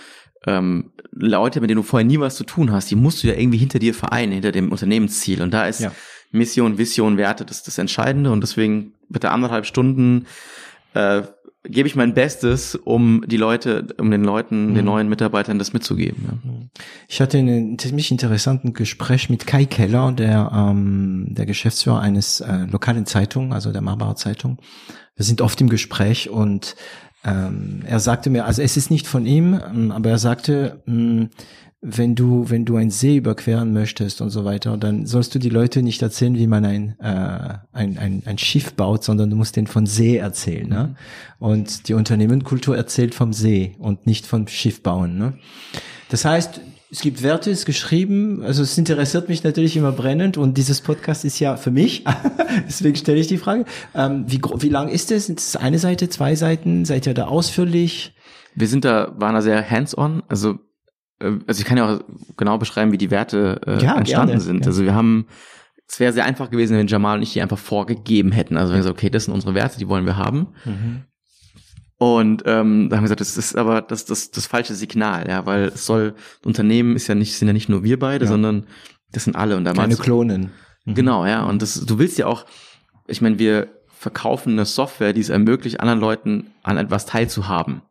ähm, 0.45 0.91
Leute, 1.11 1.61
mit 1.61 1.69
denen 1.69 1.81
du 1.81 1.83
vorher 1.83 2.05
nie 2.05 2.19
was 2.19 2.35
zu 2.35 2.43
tun 2.43 2.71
hast, 2.71 2.91
die 2.91 2.95
musst 2.95 3.23
du 3.23 3.27
ja 3.27 3.33
irgendwie 3.33 3.57
hinter 3.57 3.79
dir 3.79 3.93
vereinen, 3.93 4.33
hinter 4.33 4.51
dem 4.51 4.71
Unternehmensziel. 4.71 5.41
Und 5.41 5.53
da 5.53 5.67
ist 5.67 5.79
ja. 5.79 5.91
Mission, 6.31 6.77
Vision, 6.77 7.17
Werte 7.17 7.45
das, 7.45 7.63
das 7.63 7.77
Entscheidende. 7.77 8.31
Und 8.31 8.41
deswegen 8.41 8.93
bitte 9.09 9.31
anderthalb 9.31 9.65
Stunden 9.65 10.27
äh, 10.93 11.23
gebe 11.67 11.87
ich 11.87 11.95
mein 11.95 12.13
Bestes, 12.13 12.75
um 12.75 13.23
die 13.27 13.37
Leute, 13.37 13.87
um 13.97 14.11
den 14.11 14.23
Leuten, 14.23 14.71
mhm. 14.71 14.75
den 14.75 14.85
neuen 14.85 15.09
Mitarbeitern 15.09 15.59
das 15.59 15.73
mitzugeben. 15.73 16.23
Ja. 16.25 16.33
Mhm. 16.33 16.69
Ich 17.07 17.21
hatte 17.21 17.37
einen 17.37 17.77
ziemlich 17.79 18.11
interessanten 18.11 18.73
Gespräch 18.73 19.29
mit 19.29 19.47
Kai 19.47 19.65
Keller, 19.65 20.11
der 20.11 20.51
ähm, 20.53 21.27
der 21.29 21.45
Geschäftsführer 21.45 21.99
eines 21.99 22.41
äh, 22.41 22.65
lokalen 22.69 23.05
Zeitung, 23.05 23.53
also 23.53 23.71
der 23.71 23.81
Marbacher 23.81 24.15
Zeitung. 24.15 24.57
Wir 25.15 25.25
sind 25.25 25.41
oft 25.41 25.59
im 25.61 25.69
Gespräch 25.69 26.29
und 26.29 26.75
ähm, 27.23 27.81
er 27.85 27.99
sagte 27.99 28.29
mir, 28.29 28.45
also 28.45 28.61
es 28.61 28.77
ist 28.77 28.91
nicht 28.91 29.07
von 29.07 29.25
ihm, 29.25 29.59
ähm, 29.73 29.91
aber 29.91 30.11
er 30.11 30.19
sagte, 30.19 30.83
mh, 30.85 30.93
hm, 30.93 31.29
wenn 31.87 32.15
du, 32.15 32.49
wenn 32.49 32.65
du 32.65 32.77
einen 32.77 32.89
See 32.89 33.17
überqueren 33.17 33.71
möchtest 33.71 34.19
und 34.19 34.31
so 34.31 34.43
weiter, 34.43 34.75
dann 34.75 35.05
sollst 35.05 35.35
du 35.35 35.39
die 35.39 35.49
Leute 35.49 35.83
nicht 35.83 36.01
erzählen, 36.01 36.35
wie 36.35 36.47
man 36.47 36.65
ein, 36.65 36.99
äh, 36.99 37.59
ein, 37.73 37.99
ein, 37.99 38.23
ein 38.25 38.37
Schiff 38.39 38.73
baut, 38.73 39.03
sondern 39.03 39.29
du 39.29 39.35
musst 39.35 39.55
denen 39.55 39.67
von 39.67 39.85
See 39.85 40.17
erzählen. 40.17 40.67
Ne? 40.67 40.95
Und 41.37 41.87
die 41.87 41.93
Unternehmenskultur 41.93 42.75
erzählt 42.75 43.13
vom 43.13 43.33
See 43.33 43.75
und 43.77 44.07
nicht 44.07 44.25
vom 44.25 44.47
Schiff 44.47 44.81
bauen. 44.81 45.19
Ne? 45.19 45.33
Das 46.09 46.25
heißt, 46.25 46.59
es 46.89 47.01
gibt 47.01 47.21
Werte, 47.21 47.51
ist 47.51 47.65
geschrieben, 47.65 48.41
also 48.41 48.63
es 48.63 48.75
interessiert 48.79 49.29
mich 49.29 49.43
natürlich 49.43 49.77
immer 49.77 49.91
brennend 49.91 50.37
und 50.37 50.57
dieses 50.57 50.81
Podcast 50.81 51.23
ist 51.23 51.39
ja 51.39 51.55
für 51.55 51.71
mich, 51.71 52.03
deswegen 52.67 52.95
stelle 52.95 53.19
ich 53.19 53.27
die 53.27 53.37
Frage, 53.37 53.65
ähm, 53.93 54.25
wie, 54.27 54.41
wie 54.57 54.69
lang 54.69 54.87
ist 54.87 55.11
es? 55.11 55.29
Ist 55.29 55.39
es 55.39 55.55
eine 55.55 55.77
Seite, 55.77 56.09
zwei 56.09 56.35
Seiten? 56.35 56.83
Seid 56.85 57.05
ihr 57.05 57.13
da 57.13 57.25
ausführlich? 57.25 58.15
Wir 58.55 58.67
sind 58.67 58.85
da, 58.85 59.13
waren 59.17 59.35
da 59.35 59.41
sehr 59.41 59.69
hands-on, 59.69 60.23
also 60.27 60.55
also 61.19 61.59
ich 61.59 61.65
kann 61.65 61.77
ja 61.77 61.95
auch 61.95 62.01
genau 62.37 62.57
beschreiben, 62.57 62.91
wie 62.91 62.97
die 62.97 63.11
Werte 63.11 63.61
äh, 63.65 63.83
ja, 63.83 63.95
entstanden 63.95 64.27
gerne, 64.27 64.41
sind. 64.41 64.67
Also 64.67 64.83
wir 64.83 64.93
haben, 64.93 65.27
es 65.87 65.99
wäre 65.99 66.13
sehr 66.13 66.25
einfach 66.25 66.49
gewesen, 66.49 66.77
wenn 66.77 66.87
Jamal 66.87 67.17
und 67.17 67.23
ich 67.23 67.33
die 67.33 67.41
einfach 67.41 67.57
vorgegeben 67.57 68.31
hätten. 68.31 68.57
Also 68.57 68.73
wenn 68.73 68.79
wir 68.79 68.83
gesagt, 68.83 68.97
okay, 68.97 69.09
das 69.09 69.25
sind 69.25 69.33
unsere 69.33 69.55
Werte, 69.55 69.77
die 69.77 69.87
wollen 69.87 70.05
wir 70.05 70.17
haben. 70.17 70.47
Mhm. 70.65 71.03
Und 71.97 72.43
ähm, 72.45 72.89
da 72.89 72.97
haben 72.97 73.03
wir 73.03 73.09
gesagt, 73.15 73.21
das 73.21 73.37
ist 73.37 73.55
aber 73.55 73.81
das, 73.81 74.03
das, 74.05 74.29
das 74.29 74.47
falsche 74.47 74.75
Signal, 74.75 75.29
ja, 75.29 75.45
weil 75.45 75.67
es 75.67 75.85
soll, 75.85 76.13
Unternehmen 76.43 76.95
ist 76.95 77.07
ja 77.07 77.15
nicht, 77.15 77.37
sind 77.37 77.47
ja 77.47 77.53
nicht 77.53 77.69
nur 77.69 77.83
wir 77.83 77.97
beide, 77.97 78.25
ja. 78.25 78.31
sondern 78.31 78.67
das 79.13 79.23
sind 79.23 79.37
alle. 79.37 79.55
Und 79.55 79.63
damals, 79.63 79.95
Keine 79.95 80.03
Klonen. 80.03 80.51
Mhm. 80.83 80.95
Genau, 80.95 81.25
ja. 81.25 81.43
Und 81.45 81.61
das, 81.61 81.85
du 81.85 81.97
willst 81.97 82.17
ja 82.17 82.27
auch, 82.27 82.45
ich 83.07 83.21
meine, 83.21 83.39
wir 83.39 83.69
verkaufen 83.97 84.53
eine 84.53 84.65
Software, 84.65 85.13
die 85.13 85.21
es 85.21 85.29
ermöglicht, 85.29 85.79
anderen 85.79 85.99
Leuten 86.01 86.47
an 86.63 86.77
etwas 86.77 87.05
teilzuhaben. 87.05 87.81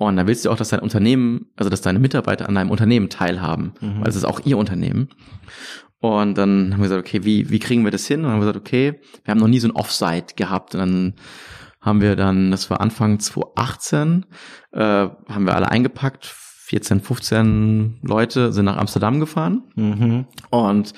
Und 0.00 0.16
da 0.16 0.26
willst 0.26 0.46
du 0.46 0.50
auch, 0.50 0.56
dass 0.56 0.70
dein 0.70 0.80
Unternehmen, 0.80 1.50
also 1.56 1.68
dass 1.68 1.82
deine 1.82 1.98
Mitarbeiter 1.98 2.48
an 2.48 2.54
deinem 2.54 2.70
Unternehmen 2.70 3.10
teilhaben, 3.10 3.74
mhm. 3.82 4.00
weil 4.00 4.08
es 4.08 4.16
ist 4.16 4.24
auch 4.24 4.40
ihr 4.46 4.56
Unternehmen. 4.56 5.10
Und 5.98 6.38
dann 6.38 6.72
haben 6.72 6.80
wir 6.80 6.88
gesagt, 6.88 7.06
okay, 7.06 7.22
wie, 7.24 7.50
wie 7.50 7.58
kriegen 7.58 7.84
wir 7.84 7.90
das 7.90 8.06
hin? 8.06 8.20
Und 8.20 8.22
dann 8.22 8.32
haben 8.32 8.38
wir 8.38 8.46
gesagt, 8.46 8.66
okay, 8.66 8.98
wir 9.24 9.30
haben 9.30 9.40
noch 9.40 9.46
nie 9.46 9.58
so 9.58 9.68
ein 9.68 9.76
Offsite 9.76 10.36
gehabt. 10.36 10.74
Und 10.74 10.80
dann 10.80 11.14
haben 11.82 12.00
wir 12.00 12.16
dann, 12.16 12.50
das 12.50 12.70
war 12.70 12.80
Anfang 12.80 13.20
2018, 13.20 14.24
äh, 14.72 14.80
haben 14.80 15.44
wir 15.44 15.54
alle 15.54 15.70
eingepackt, 15.70 16.24
14, 16.24 17.02
15 17.02 17.98
Leute 18.00 18.54
sind 18.54 18.64
nach 18.64 18.78
Amsterdam 18.78 19.20
gefahren. 19.20 19.64
Mhm. 19.74 20.24
Und 20.48 20.94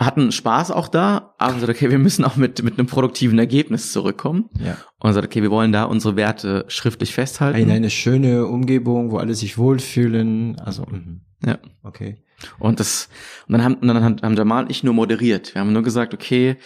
hatten 0.00 0.32
Spaß 0.32 0.70
auch 0.70 0.88
da, 0.88 1.34
aber 1.36 1.54
gesagt, 1.54 1.70
okay, 1.70 1.90
wir 1.90 1.98
müssen 1.98 2.24
auch 2.24 2.36
mit, 2.36 2.62
mit 2.62 2.78
einem 2.78 2.86
produktiven 2.86 3.38
Ergebnis 3.38 3.92
zurückkommen. 3.92 4.48
Ja. 4.58 4.76
Und 4.98 5.10
gesagt, 5.10 5.26
okay, 5.26 5.42
wir 5.42 5.50
wollen 5.50 5.72
da 5.72 5.84
unsere 5.84 6.16
Werte 6.16 6.64
schriftlich 6.68 7.12
festhalten. 7.12 7.58
In 7.58 7.70
eine 7.70 7.90
schöne 7.90 8.46
Umgebung, 8.46 9.10
wo 9.10 9.18
alle 9.18 9.34
sich 9.34 9.58
wohlfühlen. 9.58 10.58
Also, 10.58 10.86
mh. 10.90 11.20
ja. 11.44 11.58
Okay. 11.82 12.16
Und 12.58 12.80
das, 12.80 13.10
und 13.46 13.52
dann 13.52 13.62
haben, 13.62 13.74
und 13.74 13.88
dann 13.88 14.02
haben 14.02 14.34
Jamal 14.34 14.64
und 14.64 14.70
ich 14.70 14.82
nur 14.82 14.94
moderiert. 14.94 15.54
Wir 15.54 15.60
haben 15.60 15.74
nur 15.74 15.82
gesagt, 15.82 16.14
okay, 16.14 16.56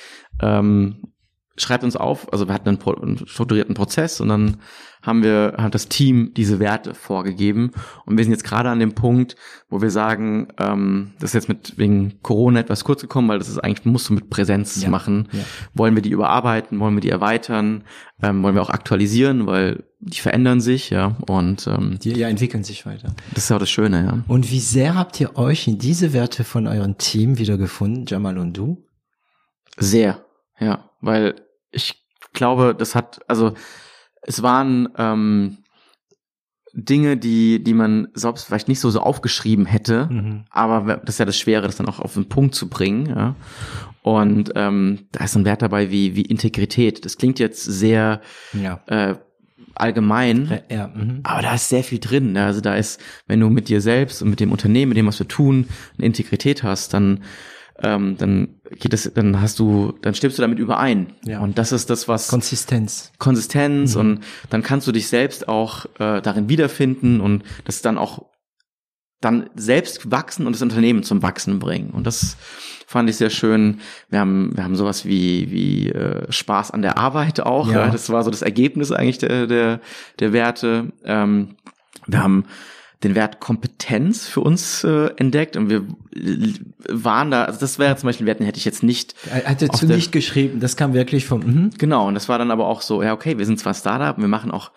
ähm, 0.41 1.03
schreibt 1.57 1.85
uns 1.85 1.97
auf, 1.97 2.33
also 2.33 2.49
wir 2.49 2.55
hatten 2.55 2.69
einen, 2.69 2.81
einen, 2.83 3.27
strukturierten 3.27 3.75
Prozess 3.75 4.21
und 4.21 4.29
dann 4.29 4.57
haben 5.03 5.23
wir, 5.23 5.55
hat 5.59 5.75
das 5.75 5.89
Team 5.89 6.33
diese 6.35 6.59
Werte 6.59 6.95
vorgegeben 6.95 7.73
und 8.07 8.17
wir 8.17 8.25
sind 8.25 8.33
jetzt 8.33 8.45
gerade 8.45 8.71
an 8.71 8.81
dem 8.81 8.95
Punkt, 8.95 9.37
wo 9.69 9.83
wir 9.83 9.91
sagen, 9.91 10.49
ähm, 10.59 11.13
das 11.21 11.31
ist 11.31 11.35
jetzt 11.35 11.49
mit 11.49 11.77
wegen 11.77 12.21
Corona 12.23 12.61
etwas 12.61 12.85
kurz 12.85 13.03
gekommen, 13.03 13.29
weil 13.29 13.39
das 13.39 13.49
ist 13.49 13.59
eigentlich, 13.59 13.85
musst 13.85 14.09
du 14.09 14.15
mit 14.15 14.31
Präsenz 14.31 14.83
ja, 14.83 14.89
machen. 14.89 15.29
Ja. 15.33 15.41
Wollen 15.75 15.95
wir 15.95 16.03
die 16.03 16.11
überarbeiten, 16.11 16.81
wollen 16.81 16.95
wir 16.95 17.03
die 17.03 17.11
erweitern, 17.11 17.85
ähm, 18.23 18.43
wollen 18.43 18.55
wir 18.55 18.63
auch 18.63 18.71
aktualisieren, 18.71 19.47
weil 19.47 19.85
die 20.01 20.21
verändern 20.21 20.61
sich, 20.61 20.91
ja, 20.91 21.17
und 21.29 21.67
ähm, 21.67 21.99
die 22.03 22.13
ja, 22.13 22.29
entwickeln 22.29 22.65
sich 22.65 22.87
weiter. 22.87 23.15
Das 23.35 23.45
ist 23.45 23.53
auch 23.53 23.59
das 23.59 23.71
Schöne, 23.71 24.05
ja. 24.05 24.25
Und 24.27 24.51
wie 24.51 24.61
sehr 24.61 24.95
habt 24.95 25.21
ihr 25.21 25.37
euch 25.37 25.69
in 25.69 25.79
diese 25.79 26.13
Werte 26.13 26.45
von 26.45 26.67
eurem 26.67 26.99
Team 26.99 27.39
wiedergefunden, 27.39 28.07
Jamal 28.07 28.39
und 28.39 28.57
du? 28.57 28.87
Sehr, 29.77 30.25
ja, 30.59 30.91
weil 31.01 31.35
ich 31.75 32.05
glaube, 32.33 32.75
das 32.75 32.95
hat, 32.95 33.21
also 33.29 33.55
es 34.23 34.43
waren 34.43 34.89
ähm, 34.97 35.59
Dinge, 36.73 37.17
die, 37.17 37.63
die 37.63 37.75
man 37.75 38.09
selbst 38.15 38.47
vielleicht 38.47 38.69
nicht 38.69 38.81
so, 38.81 38.91
so 38.91 39.01
aufgeschrieben 39.01 39.65
hätte, 39.67 40.09
mhm. 40.11 40.45
aber 40.51 40.97
das 40.97 41.17
ist 41.17 41.19
ja 41.19 41.25
das 41.25 41.39
Schwere, 41.39 41.67
das 41.67 41.77
dann 41.77 41.89
auch 41.89 42.01
auf 42.01 42.15
den 42.15 42.29
Punkt 42.29 42.55
zu 42.55 42.69
bringen. 42.69 43.07
Ja? 43.07 43.37
Und 44.03 44.53
ähm, 44.57 45.07
da 45.13 45.25
ist 45.25 45.37
ein 45.37 45.45
Wert 45.45 45.63
dabei 45.63 45.91
wie, 45.91 46.17
wie 46.17 46.23
Integrität. 46.23 47.05
Das 47.05 47.17
klingt 47.17 47.39
jetzt 47.39 47.65
sehr 47.65 48.21
ja. 48.53 48.81
äh, 48.87 49.15
allgemein, 49.77 50.61
ja, 50.69 50.89
mhm. 50.89 51.21
aber 51.23 51.43
da 51.43 51.55
ist 51.55 51.69
sehr 51.69 51.85
viel 51.85 52.01
drin. 52.01 52.33
Ne? 52.33 52.45
Also 52.45 52.61
da 52.61 52.75
ist, 52.75 53.01
wenn 53.27 53.41
du 53.41 53.51
mit 53.51 53.69
dir 53.69 53.81
selbst 53.81 54.21
und 54.23 54.31
mit 54.31 54.41
dem 54.41 54.53
Unternehmen, 54.53 54.91
mit 54.91 54.99
dem, 54.99 55.07
was 55.07 55.19
wir 55.21 55.29
tun, 55.29 55.69
eine 55.97 56.07
Integrität 56.07 56.63
hast, 56.65 56.93
dann 56.93 57.23
ähm, 57.83 58.17
dann 58.19 58.61
geht 58.71 58.95
es, 58.95 59.11
dann 59.15 59.41
hast 59.41 59.59
du, 59.59 59.95
dann 60.03 60.15
stimmst 60.15 60.39
du 60.39 60.43
damit 60.43 60.59
überein. 60.59 61.13
Ja. 61.25 61.41
Und 61.41 61.59
das 61.59 61.73
ist 61.73 61.91
das, 61.91 62.09
was 62.09 62.29
Konsistenz. 62.29 63.13
Konsistenz 63.19 63.95
mhm. 63.95 64.01
und 64.01 64.21
dann 64.51 64.63
kannst 64.63 64.87
du 64.87 64.93
dich 64.93 65.09
selbst 65.09 65.49
auch 65.49 65.87
äh, 65.99 66.21
darin 66.21 66.49
wiederfinden 66.49 67.21
und 67.21 67.43
das 67.65 67.83
dann 67.83 67.99
auch 67.99 68.27
dann 69.21 69.49
selbst 69.55 70.11
wachsen 70.11 70.47
und 70.47 70.53
das 70.53 70.63
Unternehmen 70.63 71.03
zum 71.03 71.23
Wachsen 71.23 71.59
bringen. 71.59 71.91
Und 71.91 72.07
das 72.07 72.37
fand 72.87 73.09
ich 73.09 73.17
sehr 73.17 73.31
schön. 73.31 73.81
Wir 74.11 74.21
haben, 74.21 74.55
wir 74.55 74.65
haben 74.65 74.77
sowas 74.77 75.07
wie, 75.07 75.51
wie 75.51 75.89
äh, 75.89 76.31
Spaß 76.31 76.71
an 76.73 76.83
der 76.83 76.99
Arbeit 76.99 77.41
auch. 77.41 77.71
Ja. 77.71 77.89
Das 77.89 78.11
war 78.11 78.23
so 78.23 78.31
das 78.31 78.43
Ergebnis 78.43 78.93
eigentlich 78.93 79.19
der, 79.19 79.47
der, 79.47 79.81
der 80.19 80.33
Werte. 80.33 80.93
Ähm, 81.05 81.57
wir 82.07 82.23
haben 82.23 82.45
den 83.05 83.15
Wert 83.15 83.41
Kompetenz 83.41 84.27
für 84.27 84.41
uns 84.41 84.83
äh, 84.85 85.11
entdeckt 85.17 85.57
und 85.57 85.71
wir 85.71 85.85
waren 86.89 87.31
da, 87.31 87.45
also 87.45 87.61
das 87.61 87.79
wäre 87.79 87.97
zum 87.97 88.09
Beispiel 88.09 88.25
ein 88.25 88.29
Wert, 88.29 88.41
den 88.41 88.47
hätte 88.47 88.59
ich 88.59 88.65
jetzt 88.65 88.83
nicht. 88.83 89.15
Er 89.31 89.51
hatte 89.51 89.69
zu 89.69 89.87
nicht 89.87 90.13
geschrieben, 90.13 90.61
das 90.61 90.77
kam 90.77 90.95
wirklich 90.95 91.27
vom. 91.27 91.41
Mhm. 91.41 91.71
Genau, 91.79 92.09
und 92.09 92.15
das 92.15 92.29
war 92.29 92.39
dann 92.39 92.51
aber 92.51 92.67
auch 92.67 92.81
so, 92.81 93.03
ja, 93.03 93.13
okay, 93.13 93.39
wir 93.39 93.47
sind 93.47 93.59
zwar 93.61 93.75
Startup, 93.75 94.19
wir 94.19 94.29
machen 94.29 94.51
auch 94.51 94.73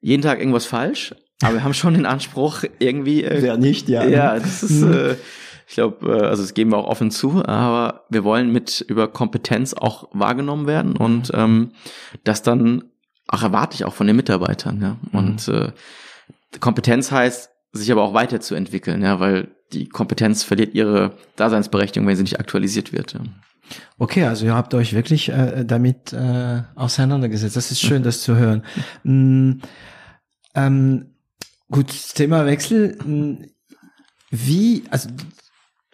jeden 0.00 0.22
Tag 0.22 0.38
irgendwas 0.38 0.66
falsch, 0.66 1.14
aber 1.42 1.54
wir 1.54 1.64
haben 1.64 1.74
schon 1.74 1.94
den 1.94 2.06
Anspruch, 2.06 2.64
irgendwie. 2.78 3.24
Äh, 3.24 3.42
Wer 3.42 3.56
nicht, 3.56 3.88
ja. 3.88 4.04
Ja, 4.04 4.38
das 4.38 4.62
ist, 4.62 4.82
mhm. 4.82 4.92
äh, 4.92 5.14
ich 5.66 5.74
glaube, 5.74 6.06
äh, 6.06 6.26
also 6.26 6.42
das 6.42 6.54
geben 6.54 6.72
wir 6.72 6.78
auch 6.78 6.88
offen 6.88 7.10
zu, 7.10 7.44
aber 7.44 8.04
wir 8.10 8.24
wollen 8.24 8.52
mit 8.52 8.84
über 8.86 9.08
Kompetenz 9.08 9.74
auch 9.74 10.08
wahrgenommen 10.12 10.66
werden 10.66 10.96
und 10.96 11.30
ähm, 11.34 11.72
das 12.24 12.42
dann 12.42 12.84
auch 13.28 13.42
erwarte 13.42 13.74
ich 13.74 13.84
auch 13.84 13.94
von 13.94 14.06
den 14.06 14.16
Mitarbeitern, 14.16 14.80
ja. 14.80 14.96
Und 15.18 15.48
mhm. 15.48 15.54
äh, 15.54 15.72
Kompetenz 16.60 17.10
heißt, 17.10 17.50
sich 17.72 17.90
aber 17.90 18.02
auch 18.02 18.14
weiterzuentwickeln, 18.14 19.02
ja, 19.02 19.20
weil 19.20 19.54
die 19.72 19.88
Kompetenz 19.88 20.44
verliert 20.44 20.74
ihre 20.74 21.16
Daseinsberechtigung, 21.36 22.06
wenn 22.06 22.16
sie 22.16 22.22
nicht 22.22 22.38
aktualisiert 22.38 22.92
wird. 22.92 23.14
Ja. 23.14 23.20
Okay, 23.98 24.24
also 24.24 24.46
ihr 24.46 24.54
habt 24.54 24.74
euch 24.74 24.94
wirklich 24.94 25.30
äh, 25.30 25.64
damit 25.64 26.12
äh, 26.12 26.62
auseinandergesetzt. 26.74 27.56
Das 27.56 27.70
ist 27.70 27.80
schön, 27.80 28.02
das 28.02 28.22
zu 28.22 28.36
hören. 28.36 28.64
Mm, 29.02 29.60
ähm, 30.54 31.14
gut, 31.70 31.92
Thema 32.14 32.46
Wechsel. 32.46 32.96
Mm, 33.04 33.44
wie, 34.30 34.84
also 34.90 35.10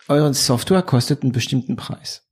eure 0.08 0.32
Software 0.34 0.82
kostet 0.82 1.22
einen 1.22 1.32
bestimmten 1.32 1.76
Preis. 1.76 2.22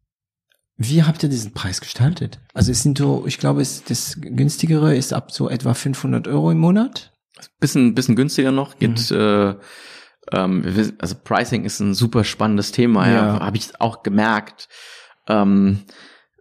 Wie 0.76 1.02
habt 1.02 1.22
ihr 1.22 1.28
diesen 1.28 1.54
Preis 1.54 1.80
gestaltet? 1.80 2.38
Also 2.54 2.70
es 2.70 2.82
sind 2.82 2.98
so, 2.98 3.24
ich 3.26 3.38
glaube, 3.38 3.60
es, 3.60 3.82
das 3.84 4.20
günstigere 4.20 4.94
ist 4.94 5.12
ab 5.12 5.32
so 5.32 5.48
etwa 5.48 5.74
500 5.74 6.28
Euro 6.28 6.52
im 6.52 6.58
Monat. 6.58 7.12
Bisschen, 7.60 7.94
bisschen 7.94 8.16
günstiger 8.16 8.52
noch. 8.52 8.78
Gibt, 8.78 9.10
mhm. 9.10 9.16
äh, 9.16 9.54
ähm, 10.32 10.94
also 10.98 11.14
Pricing 11.22 11.64
ist 11.64 11.80
ein 11.80 11.94
super 11.94 12.24
spannendes 12.24 12.72
Thema. 12.72 13.08
Ja, 13.08 13.14
ja. 13.14 13.40
habe 13.40 13.56
ich 13.56 13.80
auch 13.80 14.02
gemerkt, 14.02 14.68
ähm, 15.28 15.82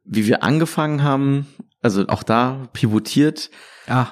wie 0.03 0.25
wir 0.27 0.43
angefangen 0.43 1.03
haben. 1.03 1.47
Also 1.81 2.07
auch 2.07 2.23
da 2.23 2.67
pivotiert. 2.73 3.49
Ah. 3.87 4.07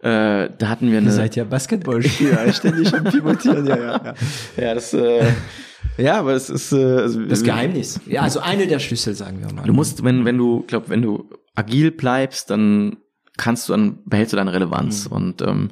Äh, 0.00 0.50
da 0.56 0.68
hatten 0.68 0.90
wir 0.90 0.98
eine. 0.98 1.08
Ihr 1.08 1.12
seid 1.12 1.36
ja 1.36 1.44
Basketballspieler, 1.44 2.50
ständig 2.54 2.94
am 2.94 3.04
Pivotieren, 3.04 3.66
ja, 3.66 3.76
ja. 3.76 4.02
Ja, 4.02 4.14
ja 4.56 4.74
das, 4.74 4.94
äh, 4.94 5.26
ja, 5.98 6.18
aber 6.18 6.32
es 6.32 6.48
ist, 6.48 6.72
äh, 6.72 6.76
also, 6.76 7.22
das 7.22 7.42
Geheimnis. 7.42 8.00
Ja, 8.06 8.22
also 8.22 8.40
eine 8.40 8.66
der 8.66 8.78
Schlüssel, 8.78 9.14
sagen 9.14 9.40
wir 9.40 9.52
mal. 9.52 9.66
Du 9.66 9.74
musst, 9.74 10.02
wenn, 10.02 10.24
wenn 10.24 10.38
du, 10.38 10.64
glaub, 10.66 10.88
wenn 10.88 11.02
du 11.02 11.28
agil 11.54 11.90
bleibst, 11.90 12.50
dann 12.50 12.96
kannst 13.36 13.68
du, 13.68 13.72
dann 13.72 13.98
behältst 14.04 14.32
du 14.32 14.36
deine 14.36 14.52
Relevanz. 14.52 15.08
Mhm. 15.08 15.16
Und 15.16 15.42
ähm, 15.42 15.68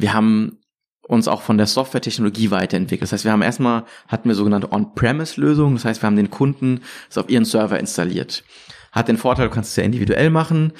wir 0.00 0.12
haben 0.14 0.58
uns 1.02 1.26
auch 1.26 1.42
von 1.42 1.58
der 1.58 1.66
Softwaretechnologie 1.66 2.50
weiterentwickelt. 2.50 3.02
Das 3.02 3.12
heißt, 3.12 3.24
wir 3.24 3.32
haben 3.32 3.42
erstmal, 3.42 3.84
hatten 4.06 4.28
wir 4.28 4.36
sogenannte 4.36 4.72
On-Premise-Lösungen. 4.72 5.74
Das 5.74 5.84
heißt, 5.84 6.02
wir 6.02 6.06
haben 6.06 6.16
den 6.16 6.30
Kunden 6.30 6.82
das 7.08 7.18
auf 7.18 7.28
ihren 7.28 7.44
Server 7.44 7.80
installiert. 7.80 8.44
Hat 8.92 9.08
den 9.08 9.16
Vorteil, 9.16 9.48
du 9.48 9.54
kannst 9.54 9.70
es 9.70 9.76
ja 9.76 9.82
individuell 9.82 10.30
machen 10.30 10.72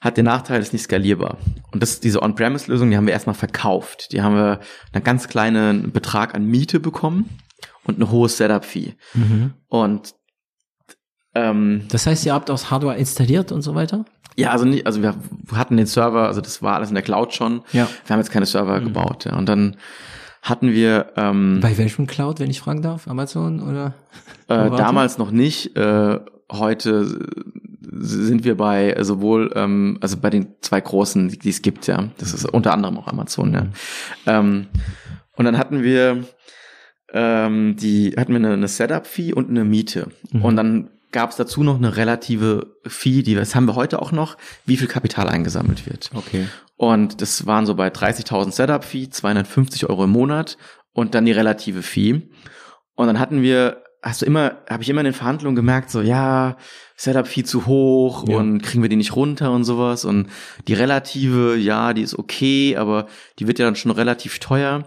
hat 0.00 0.16
den 0.16 0.24
Nachteil, 0.24 0.62
ist 0.62 0.72
nicht 0.72 0.82
skalierbar. 0.82 1.36
Und 1.72 1.82
das, 1.82 2.00
diese 2.00 2.22
On-Premise-Lösung, 2.22 2.90
die 2.90 2.96
haben 2.96 3.06
wir 3.06 3.12
erstmal 3.12 3.34
verkauft. 3.34 4.12
Die 4.12 4.22
haben 4.22 4.34
wir 4.34 4.60
einen 4.92 5.04
ganz 5.04 5.28
kleinen 5.28 5.92
Betrag 5.92 6.34
an 6.34 6.46
Miete 6.46 6.80
bekommen 6.80 7.28
und 7.84 7.96
eine 7.96 8.10
hohe 8.10 8.28
Setup-Fee. 8.28 8.94
Mhm. 9.12 9.52
Und 9.68 10.14
ähm, 11.34 11.86
das 11.90 12.06
heißt, 12.06 12.24
ihr 12.24 12.32
habt 12.32 12.50
aus 12.50 12.70
Hardware 12.70 12.96
installiert 12.96 13.52
und 13.52 13.62
so 13.62 13.74
weiter? 13.74 14.06
Ja, 14.36 14.50
also 14.50 14.64
nicht, 14.64 14.86
also 14.86 15.02
wir 15.02 15.14
hatten 15.52 15.76
den 15.76 15.86
Server, 15.86 16.26
also 16.26 16.40
das 16.40 16.62
war 16.62 16.76
alles 16.76 16.88
in 16.88 16.94
der 16.94 17.02
Cloud 17.02 17.34
schon. 17.34 17.62
Ja. 17.72 17.88
Wir 18.06 18.14
haben 18.14 18.20
jetzt 18.20 18.30
keine 18.30 18.46
Server 18.46 18.80
mhm. 18.80 18.84
gebaut. 18.84 19.24
Ja. 19.24 19.36
Und 19.36 19.48
dann 19.48 19.76
hatten 20.42 20.72
wir 20.72 21.12
ähm, 21.16 21.60
bei 21.60 21.76
welchem 21.76 22.06
Cloud, 22.06 22.40
wenn 22.40 22.50
ich 22.50 22.60
fragen 22.60 22.82
darf, 22.82 23.08
Amazon 23.08 23.60
oder? 23.60 23.94
Äh, 24.48 24.70
damals 24.70 25.18
noch 25.18 25.30
nicht. 25.30 25.76
Äh, 25.76 26.18
heute 26.50 27.06
sind 27.92 28.44
wir 28.44 28.56
bei 28.56 28.96
sowohl, 29.00 29.52
ähm, 29.54 29.98
also 30.00 30.16
bei 30.16 30.30
den 30.30 30.54
zwei 30.60 30.80
großen, 30.80 31.28
die 31.28 31.48
es 31.48 31.62
gibt, 31.62 31.86
ja. 31.86 32.08
Das 32.18 32.32
ist 32.32 32.46
unter 32.46 32.72
anderem 32.72 32.96
auch 32.98 33.08
Amazon, 33.08 33.52
ja. 33.52 33.66
Ähm, 34.26 34.68
und 35.36 35.44
dann 35.44 35.58
hatten 35.58 35.82
wir 35.82 36.24
ähm, 37.12 37.76
die, 37.76 38.14
hatten 38.16 38.32
wir 38.32 38.38
eine, 38.38 38.52
eine 38.52 38.68
Setup-Fee 38.68 39.32
und 39.32 39.50
eine 39.50 39.64
Miete. 39.64 40.08
Mhm. 40.32 40.44
Und 40.44 40.56
dann 40.56 40.90
gab 41.12 41.30
es 41.30 41.36
dazu 41.36 41.62
noch 41.62 41.76
eine 41.76 41.96
relative 41.96 42.76
Fee, 42.86 43.22
die 43.22 43.34
das 43.34 43.54
haben 43.54 43.66
wir 43.66 43.74
heute 43.74 44.00
auch 44.00 44.12
noch, 44.12 44.36
wie 44.64 44.76
viel 44.76 44.88
Kapital 44.88 45.28
eingesammelt 45.28 45.86
wird. 45.86 46.10
Okay. 46.14 46.46
Und 46.76 47.20
das 47.20 47.46
waren 47.46 47.66
so 47.66 47.74
bei 47.74 47.88
30.000 47.88 48.52
Setup-Fee, 48.52 49.10
250 49.10 49.88
Euro 49.88 50.04
im 50.04 50.10
Monat 50.10 50.56
und 50.92 51.14
dann 51.14 51.26
die 51.26 51.32
relative 51.32 51.82
Fee. 51.82 52.30
Und 52.94 53.06
dann 53.06 53.18
hatten 53.18 53.42
wir 53.42 53.82
hast 54.02 54.22
du 54.22 54.26
immer, 54.26 54.58
habe 54.68 54.82
ich 54.82 54.88
immer 54.88 55.00
in 55.00 55.06
den 55.06 55.14
Verhandlungen 55.14 55.56
gemerkt, 55.56 55.90
so 55.90 56.00
ja, 56.00 56.56
Setup 56.96 57.26
viel 57.26 57.44
zu 57.44 57.66
hoch 57.66 58.26
ja. 58.28 58.36
und 58.36 58.62
kriegen 58.62 58.82
wir 58.82 58.88
die 58.88 58.96
nicht 58.96 59.14
runter 59.14 59.52
und 59.52 59.64
sowas. 59.64 60.04
Und 60.04 60.28
die 60.68 60.74
relative, 60.74 61.56
ja, 61.56 61.92
die 61.92 62.02
ist 62.02 62.18
okay, 62.18 62.76
aber 62.76 63.06
die 63.38 63.46
wird 63.46 63.58
ja 63.58 63.66
dann 63.66 63.76
schon 63.76 63.90
relativ 63.90 64.38
teuer. 64.38 64.84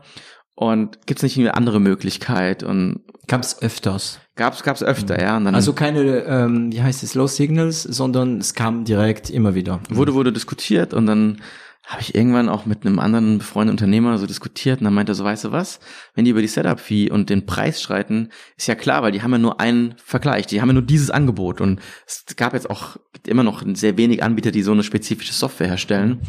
Und 0.55 1.07
gibt's 1.07 1.23
nicht 1.23 1.37
eine 1.37 1.55
andere 1.55 1.79
Möglichkeit? 1.79 2.63
Und 2.63 3.01
gab's 3.27 3.61
öfters. 3.61 4.19
Gab's 4.35 4.63
gab's 4.63 4.83
öfter, 4.83 5.21
ja. 5.21 5.37
Also 5.37 5.73
keine, 5.73 6.01
ähm, 6.25 6.71
wie 6.71 6.81
heißt 6.81 7.03
es, 7.03 7.15
Low 7.15 7.27
Signals, 7.27 7.83
sondern 7.83 8.39
es 8.39 8.53
kam 8.53 8.83
direkt 8.83 9.29
immer 9.29 9.55
wieder. 9.55 9.79
Wurde 9.89 10.13
wurde 10.13 10.33
diskutiert 10.33 10.93
und 10.93 11.05
dann 11.05 11.39
habe 11.85 12.01
ich 12.01 12.15
irgendwann 12.15 12.47
auch 12.47 12.65
mit 12.65 12.85
einem 12.85 12.97
anderen 12.99 13.39
befreundeten 13.39 13.73
Unternehmer 13.73 14.17
so 14.17 14.25
diskutiert 14.25 14.79
und 14.79 14.85
dann 14.85 14.93
meinte 14.93 15.11
er 15.11 15.15
so, 15.15 15.25
weißt 15.25 15.45
du 15.45 15.51
was, 15.51 15.81
wenn 16.15 16.23
die 16.23 16.31
über 16.31 16.41
die 16.41 16.47
Setup-Fee 16.47 17.11
und 17.11 17.29
den 17.29 17.45
Preis 17.45 17.81
streiten, 17.81 18.29
ist 18.57 18.67
ja 18.67 18.75
klar, 18.75 19.03
weil 19.03 19.11
die 19.11 19.21
haben 19.21 19.33
ja 19.33 19.37
nur 19.37 19.59
einen 19.59 19.95
Vergleich, 19.97 20.47
die 20.47 20.61
haben 20.61 20.69
ja 20.69 20.73
nur 20.73 20.83
dieses 20.83 21.11
Angebot 21.11 21.59
und 21.59 21.81
es 22.07 22.35
gab 22.37 22.53
jetzt 22.53 22.69
auch 22.69 22.95
gibt 23.11 23.27
immer 23.27 23.43
noch 23.43 23.63
sehr 23.73 23.97
wenig 23.97 24.23
Anbieter, 24.23 24.51
die 24.51 24.63
so 24.63 24.71
eine 24.71 24.83
spezifische 24.83 25.33
Software 25.33 25.67
herstellen. 25.67 26.21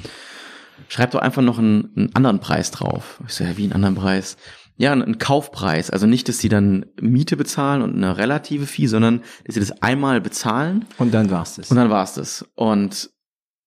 Schreib 0.89 1.11
doch 1.13 1.21
einfach 1.21 1.43
noch 1.43 1.59
einen, 1.59 1.91
einen 1.97 2.11
anderen 2.15 2.41
Preis 2.41 2.71
drauf. 2.71 3.21
Ich 3.27 3.35
so, 3.35 3.45
ja, 3.45 3.57
wie 3.57 3.65
einen 3.65 3.73
anderen 3.73 3.95
Preis? 3.95 4.37
Ja, 4.77 4.93
einen 4.93 5.19
Kaufpreis. 5.19 5.91
Also 5.91 6.07
nicht, 6.07 6.29
dass 6.29 6.39
sie 6.39 6.49
dann 6.49 6.87
Miete 7.01 7.37
bezahlen 7.37 7.83
und 7.83 7.95
eine 7.95 8.17
relative 8.17 8.67
Fee, 8.67 8.87
sondern 8.87 9.23
dass 9.45 9.55
sie 9.55 9.61
das 9.61 9.83
einmal 9.83 10.21
bezahlen. 10.21 10.85
Und 10.99 11.15
dann 11.15 11.31
war's 11.31 11.57
das. 11.57 11.71
Und 11.71 11.77
dann 11.77 11.91
war's 11.91 12.15
das. 12.15 12.45
Und 12.55 13.11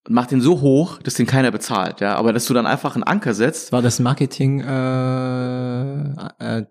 macht 0.09 0.31
den 0.31 0.41
so 0.41 0.61
hoch, 0.61 0.99
dass 1.01 1.15
den 1.15 1.25
keiner 1.25 1.51
bezahlt, 1.51 2.01
ja. 2.01 2.15
Aber 2.15 2.33
dass 2.33 2.45
du 2.45 2.53
dann 2.53 2.65
einfach 2.65 2.95
einen 2.95 3.03
Anker 3.03 3.33
setzt. 3.33 3.71
War 3.71 3.81
das 3.81 3.99
Marketing, 3.99 4.61
äh, 4.61 6.09
äh, 6.39 6.65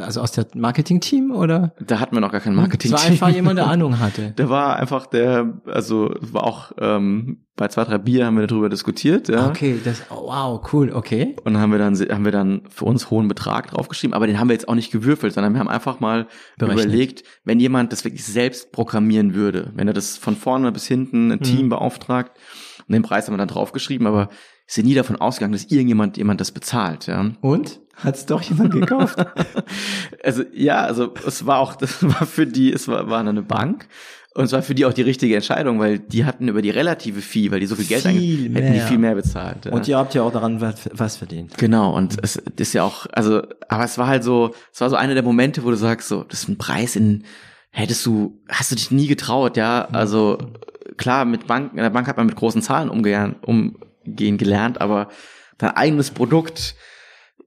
also 0.00 0.20
aus 0.20 0.32
der 0.32 0.46
Marketing-Team 0.54 1.30
oder? 1.30 1.74
Da 1.80 2.00
hatten 2.00 2.14
wir 2.16 2.20
noch 2.20 2.32
gar 2.32 2.40
kein 2.40 2.54
Marketing-Team. 2.54 2.92
Das 2.92 3.02
war 3.02 3.10
einfach 3.10 3.28
jemand, 3.30 3.58
der 3.58 3.66
Ahnung 3.68 3.98
hatte. 3.98 4.32
Der 4.32 4.48
war 4.48 4.76
einfach 4.76 5.06
der, 5.06 5.60
also 5.66 6.14
war 6.20 6.44
auch 6.44 6.72
ähm, 6.78 7.46
bei 7.58 7.68
zwei 7.68 7.84
drei 7.84 7.98
Bier 7.98 8.24
haben 8.24 8.38
wir 8.38 8.46
darüber 8.46 8.70
diskutiert, 8.70 9.28
ja. 9.28 9.48
Okay, 9.48 9.78
das, 9.84 10.02
oh, 10.10 10.28
wow, 10.28 10.72
cool, 10.72 10.92
okay. 10.92 11.36
Und 11.44 11.58
haben 11.58 11.70
wir 11.70 11.78
dann 11.78 11.94
haben 11.94 12.24
wir 12.24 12.32
dann 12.32 12.62
für 12.70 12.86
uns 12.86 13.10
hohen 13.10 13.28
Betrag 13.28 13.72
draufgeschrieben, 13.72 14.14
aber 14.14 14.26
den 14.26 14.38
haben 14.38 14.48
wir 14.48 14.54
jetzt 14.54 14.68
auch 14.68 14.74
nicht 14.74 14.90
gewürfelt, 14.90 15.34
sondern 15.34 15.52
wir 15.52 15.60
haben 15.60 15.68
einfach 15.68 16.00
mal 16.00 16.28
Berechnet. 16.56 16.84
überlegt, 16.84 17.24
wenn 17.44 17.60
jemand 17.60 17.92
das 17.92 18.04
wirklich 18.04 18.24
selbst 18.24 18.72
programmieren 18.72 19.34
würde, 19.34 19.72
wenn 19.74 19.88
er 19.88 19.94
das 19.94 20.16
von 20.16 20.36
vorne 20.36 20.72
bis 20.72 20.86
hinten 20.86 21.30
ein 21.32 21.40
Team 21.40 21.66
mhm. 21.66 21.70
beauftragt 21.70 22.38
und 22.86 22.92
den 22.92 23.02
Preis 23.02 23.26
haben 23.26 23.34
wir 23.34 23.38
dann 23.38 23.48
draufgeschrieben, 23.48 24.06
aber 24.06 24.30
ist 24.66 24.76
ja 24.76 24.82
nie 24.82 24.94
davon 24.94 25.16
ausgegangen, 25.16 25.52
dass 25.52 25.64
irgendjemand 25.64 26.16
jemand 26.16 26.40
das 26.40 26.52
bezahlt, 26.52 27.06
ja. 27.06 27.32
Und? 27.40 27.80
Hat 27.96 28.14
es 28.14 28.26
doch 28.26 28.42
jemand 28.42 28.72
gekauft? 28.72 29.18
also 30.22 30.44
ja, 30.52 30.82
also 30.82 31.12
es 31.26 31.46
war 31.46 31.58
auch, 31.58 31.74
das 31.76 32.02
war 32.02 32.26
für 32.26 32.46
die, 32.46 32.72
es 32.72 32.86
war, 32.86 33.10
war 33.10 33.18
eine 33.18 33.42
Bank 33.42 33.88
und 34.34 34.44
es 34.44 34.52
war 34.52 34.62
für 34.62 34.74
die 34.74 34.84
auch 34.84 34.92
die 34.92 35.02
richtige 35.02 35.34
Entscheidung, 35.34 35.80
weil 35.80 35.98
die 35.98 36.24
hatten 36.24 36.48
über 36.48 36.62
die 36.62 36.70
relative 36.70 37.20
Fee, 37.22 37.50
weil 37.50 37.60
die 37.60 37.66
so 37.66 37.76
viel 37.76 37.86
Geld 37.86 38.02
viel 38.02 38.54
hätten 38.54 38.72
die 38.72 38.80
viel 38.80 38.98
mehr 38.98 39.14
bezahlt. 39.14 39.64
Ja. 39.64 39.72
Und 39.72 39.88
ihr 39.88 39.96
habt 39.96 40.14
ja 40.14 40.22
auch 40.22 40.32
daran 40.32 40.60
was, 40.60 41.16
verdient. 41.16 41.56
Genau, 41.56 41.96
und 41.96 42.16
es 42.22 42.36
ist 42.36 42.74
ja 42.74 42.84
auch, 42.84 43.06
also, 43.12 43.42
aber 43.68 43.84
es 43.84 43.96
war 43.98 44.06
halt 44.06 44.24
so, 44.24 44.54
es 44.72 44.80
war 44.80 44.90
so 44.90 44.96
einer 44.96 45.14
der 45.14 45.22
Momente, 45.22 45.64
wo 45.64 45.70
du 45.70 45.76
sagst, 45.76 46.08
so, 46.08 46.24
das 46.24 46.42
ist 46.42 46.48
ein 46.48 46.58
Preis 46.58 46.94
in, 46.94 47.24
hättest 47.70 48.04
du, 48.06 48.40
hast 48.48 48.70
du 48.70 48.76
dich 48.76 48.90
nie 48.90 49.06
getraut, 49.06 49.56
ja, 49.56 49.88
also 49.92 50.38
klar, 50.96 51.24
mit 51.24 51.46
Bank, 51.46 51.72
in 51.72 51.78
der 51.78 51.90
Bank 51.90 52.06
hat 52.06 52.16
man 52.16 52.26
mit 52.26 52.36
großen 52.36 52.62
Zahlen 52.62 52.90
umgehen, 52.90 53.36
umgehen 53.42 54.36
gelernt, 54.36 54.80
aber 54.80 55.08
dein 55.56 55.70
eigenes 55.70 56.10
Produkt, 56.10 56.74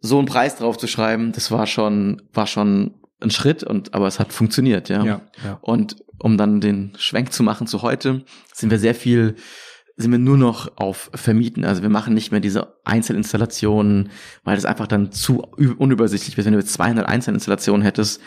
so 0.01 0.17
einen 0.17 0.27
Preis 0.27 0.55
drauf 0.55 0.77
zu 0.77 0.87
schreiben, 0.87 1.31
das 1.31 1.51
war 1.51 1.67
schon, 1.67 2.23
war 2.33 2.47
schon 2.47 2.95
ein 3.21 3.31
Schritt 3.31 3.63
und, 3.63 3.93
aber 3.93 4.07
es 4.07 4.19
hat 4.19 4.33
funktioniert, 4.33 4.89
ja. 4.89 5.03
ja, 5.03 5.21
ja. 5.43 5.59
Und 5.61 5.97
um 6.19 6.37
dann 6.37 6.61
den 6.61 6.93
Schwenk 6.97 7.33
zu 7.33 7.43
machen 7.43 7.67
zu 7.67 7.81
heute, 7.81 8.23
sind 8.53 8.69
wir 8.69 8.79
sehr 8.79 8.95
viel, 8.95 9.35
sind 9.97 10.11
wir 10.11 10.19
nur 10.19 10.37
noch 10.37 10.77
auf 10.77 11.09
Vermieten. 11.13 11.65
Also 11.65 11.81
wir 11.81 11.89
machen 11.89 12.13
nicht 12.13 12.31
mehr 12.31 12.39
diese 12.39 12.75
Einzelinstallationen, 12.83 14.11
weil 14.43 14.55
das 14.55 14.65
einfach 14.65 14.87
dann 14.87 15.11
zu 15.11 15.41
unübersichtlich 15.41 16.37
ist. 16.37 16.45
Wenn 16.45 16.53
du 16.53 16.59
jetzt 16.59 16.73
200 16.73 17.07
Einzelinstallationen 17.07 17.83
hättest, 17.83 18.21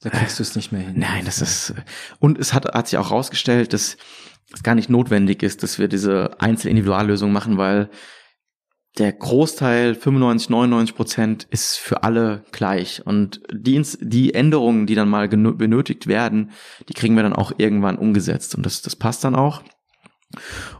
da 0.00 0.10
kriegst 0.10 0.38
du 0.38 0.42
es 0.42 0.54
nicht 0.54 0.72
mehr 0.72 0.82
hin. 0.82 0.94
Nein, 0.98 1.24
das 1.24 1.40
ist, 1.40 1.74
und 2.18 2.38
es 2.38 2.52
hat, 2.52 2.66
hat 2.66 2.88
sich 2.88 2.98
auch 2.98 3.10
rausgestellt, 3.10 3.72
dass 3.72 3.96
es 4.52 4.62
gar 4.62 4.74
nicht 4.74 4.90
notwendig 4.90 5.42
ist, 5.42 5.62
dass 5.62 5.78
wir 5.78 5.88
diese 5.88 6.40
Einzelindividuallösung 6.40 7.32
machen, 7.32 7.58
weil 7.58 7.90
der 8.98 9.12
Großteil, 9.12 9.94
95, 9.94 10.48
99 10.48 10.96
Prozent, 10.96 11.46
ist 11.50 11.76
für 11.76 12.02
alle 12.02 12.44
gleich. 12.52 13.02
Und 13.04 13.42
die, 13.52 13.82
die 14.00 14.34
Änderungen, 14.34 14.86
die 14.86 14.94
dann 14.94 15.08
mal 15.08 15.28
benötigt 15.28 16.06
werden, 16.06 16.50
die 16.88 16.94
kriegen 16.94 17.14
wir 17.14 17.22
dann 17.22 17.34
auch 17.34 17.52
irgendwann 17.58 17.98
umgesetzt. 17.98 18.54
Und 18.54 18.64
das, 18.64 18.82
das 18.82 18.96
passt 18.96 19.24
dann 19.24 19.34
auch. 19.34 19.62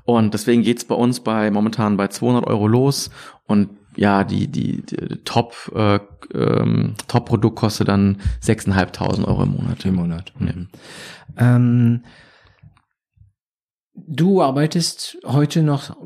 Und 0.05 0.35
deswegen 0.35 0.63
geht's 0.63 0.85
bei 0.85 0.95
uns 0.95 1.21
bei 1.21 1.51
momentan 1.51 1.97
bei 1.97 2.09
200 2.09 2.47
Euro 2.47 2.67
los. 2.67 3.11
Und 3.47 3.71
ja, 3.97 4.25
die, 4.25 4.49
die, 4.49 4.83
die 4.83 4.97
Top, 5.25 5.55
äh, 5.75 5.99
ähm, 6.35 6.95
Top-Produkt 7.09 7.57
kostet 7.57 7.89
dann 7.89 8.21
6.500 8.43 9.27
Euro 9.27 9.43
im 9.43 9.51
Monat. 9.51 9.85
Im 9.85 9.95
Monat. 9.95 10.33
Mhm. 10.39 10.69
Ähm, 11.37 12.05
du 13.95 14.43
arbeitest 14.43 15.19
heute 15.25 15.63
noch 15.63 15.97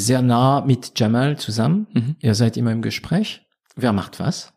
sehr 0.00 0.22
nah 0.22 0.62
mit 0.64 0.98
Jamal 0.98 1.38
zusammen. 1.38 1.86
Mhm. 1.92 2.16
Ihr 2.20 2.34
seid 2.34 2.56
immer 2.56 2.72
im 2.72 2.82
Gespräch. 2.82 3.46
Wer 3.76 3.92
macht 3.92 4.20
was? 4.20 4.52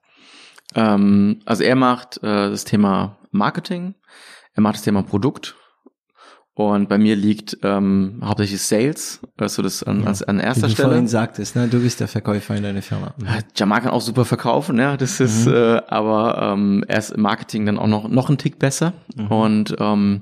Ähm, 0.75 1.41
also 1.45 1.63
er 1.63 1.75
macht 1.75 2.17
äh, 2.17 2.49
das 2.49 2.63
Thema 2.63 3.17
Marketing, 3.31 3.95
er 4.53 4.61
macht 4.61 4.75
das 4.75 4.83
Thema 4.83 5.03
Produkt 5.03 5.55
Und 6.53 6.89
bei 6.89 6.97
mir 6.97 7.15
liegt 7.15 7.57
ähm, 7.63 8.21
hauptsächlich 8.23 8.61
Sales, 8.61 9.21
also 9.37 9.61
das 9.61 9.83
an, 9.83 10.03
ja, 10.03 10.13
an 10.27 10.39
erster 10.39 10.63
Wie 10.63 10.67
du 10.67 10.73
Stelle. 10.73 10.89
vorhin 10.89 11.07
sagtest, 11.07 11.55
ne? 11.55 11.67
du 11.67 11.81
bist 11.81 11.99
der 12.01 12.07
Verkäufer 12.07 12.55
in 12.55 12.63
deiner 12.63 12.81
Firma. 12.81 13.13
Mhm. 13.17 13.27
Jamal 13.55 13.81
kann 13.81 13.91
auch 13.91 14.01
super 14.01 14.25
verkaufen, 14.25 14.77
ja, 14.77 14.97
das 14.97 15.19
ist, 15.19 15.45
mhm. 15.45 15.53
äh, 15.53 15.81
aber 15.87 16.53
ähm, 16.53 16.83
er 16.87 16.99
ist 16.99 17.11
im 17.11 17.21
Marketing 17.21 17.65
dann 17.65 17.79
auch 17.79 17.87
noch 17.87 18.09
noch 18.09 18.29
ein 18.29 18.37
Tick 18.37 18.59
besser. 18.59 18.93
Mhm. 19.15 19.27
Und 19.27 19.75
ähm, 19.79 20.21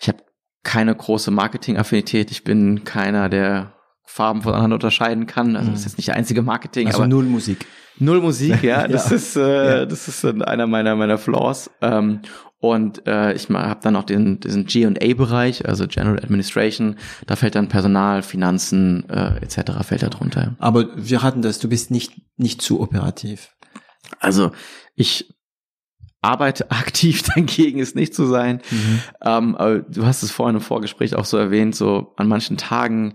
ich 0.00 0.08
habe 0.08 0.18
keine 0.62 0.94
große 0.94 1.30
Marketing-Affinität. 1.30 2.30
Ich 2.30 2.44
bin 2.44 2.84
keiner, 2.84 3.28
der 3.28 3.74
Farben 4.08 4.42
voneinander 4.42 4.74
unterscheiden 4.74 5.26
kann. 5.26 5.54
Also 5.54 5.70
das 5.70 5.80
ist 5.80 5.84
jetzt 5.86 5.96
nicht 5.98 6.08
der 6.08 6.16
einzige 6.16 6.42
Marketing. 6.42 6.86
Also 6.86 7.00
aber 7.00 7.08
null 7.08 7.24
Musik. 7.24 7.66
Null 7.98 8.20
Musik, 8.20 8.62
ja. 8.62 8.88
Das 8.88 9.10
ja. 9.10 9.16
ist 9.16 9.36
äh, 9.36 9.80
ja. 9.80 9.86
das 9.86 10.08
ist 10.08 10.24
einer 10.24 10.66
meiner 10.66 10.96
meiner 10.96 11.18
Flaws. 11.18 11.70
Ähm, 11.82 12.20
und 12.58 13.06
äh, 13.06 13.34
ich 13.34 13.50
habe 13.50 13.80
dann 13.82 13.94
auch 13.94 14.02
den, 14.02 14.40
diesen 14.40 14.64
G&A-Bereich, 14.64 15.68
also 15.68 15.86
General 15.86 16.18
Administration. 16.18 16.96
Da 17.26 17.36
fällt 17.36 17.54
dann 17.54 17.68
Personal, 17.68 18.22
Finanzen 18.22 19.08
äh, 19.08 19.36
etc. 19.42 19.72
fällt 19.82 20.02
da 20.02 20.08
drunter. 20.08 20.56
Aber 20.58 20.88
wir 20.96 21.22
hatten 21.22 21.42
das. 21.42 21.60
Du 21.60 21.68
bist 21.68 21.90
nicht 21.90 22.20
nicht 22.36 22.62
zu 22.62 22.80
operativ. 22.80 23.50
Also 24.20 24.52
ich 24.96 25.34
arbeite 26.22 26.70
aktiv 26.70 27.22
dagegen, 27.34 27.78
es 27.78 27.94
nicht 27.94 28.14
zu 28.14 28.24
sein. 28.24 28.62
Mhm. 28.70 29.00
Ähm, 29.22 29.54
aber 29.54 29.78
du 29.80 30.06
hast 30.06 30.22
es 30.22 30.30
vorhin 30.30 30.56
im 30.56 30.62
Vorgespräch 30.62 31.14
auch 31.14 31.26
so 31.26 31.36
erwähnt, 31.36 31.76
so 31.76 32.14
an 32.16 32.26
manchen 32.26 32.56
Tagen 32.56 33.14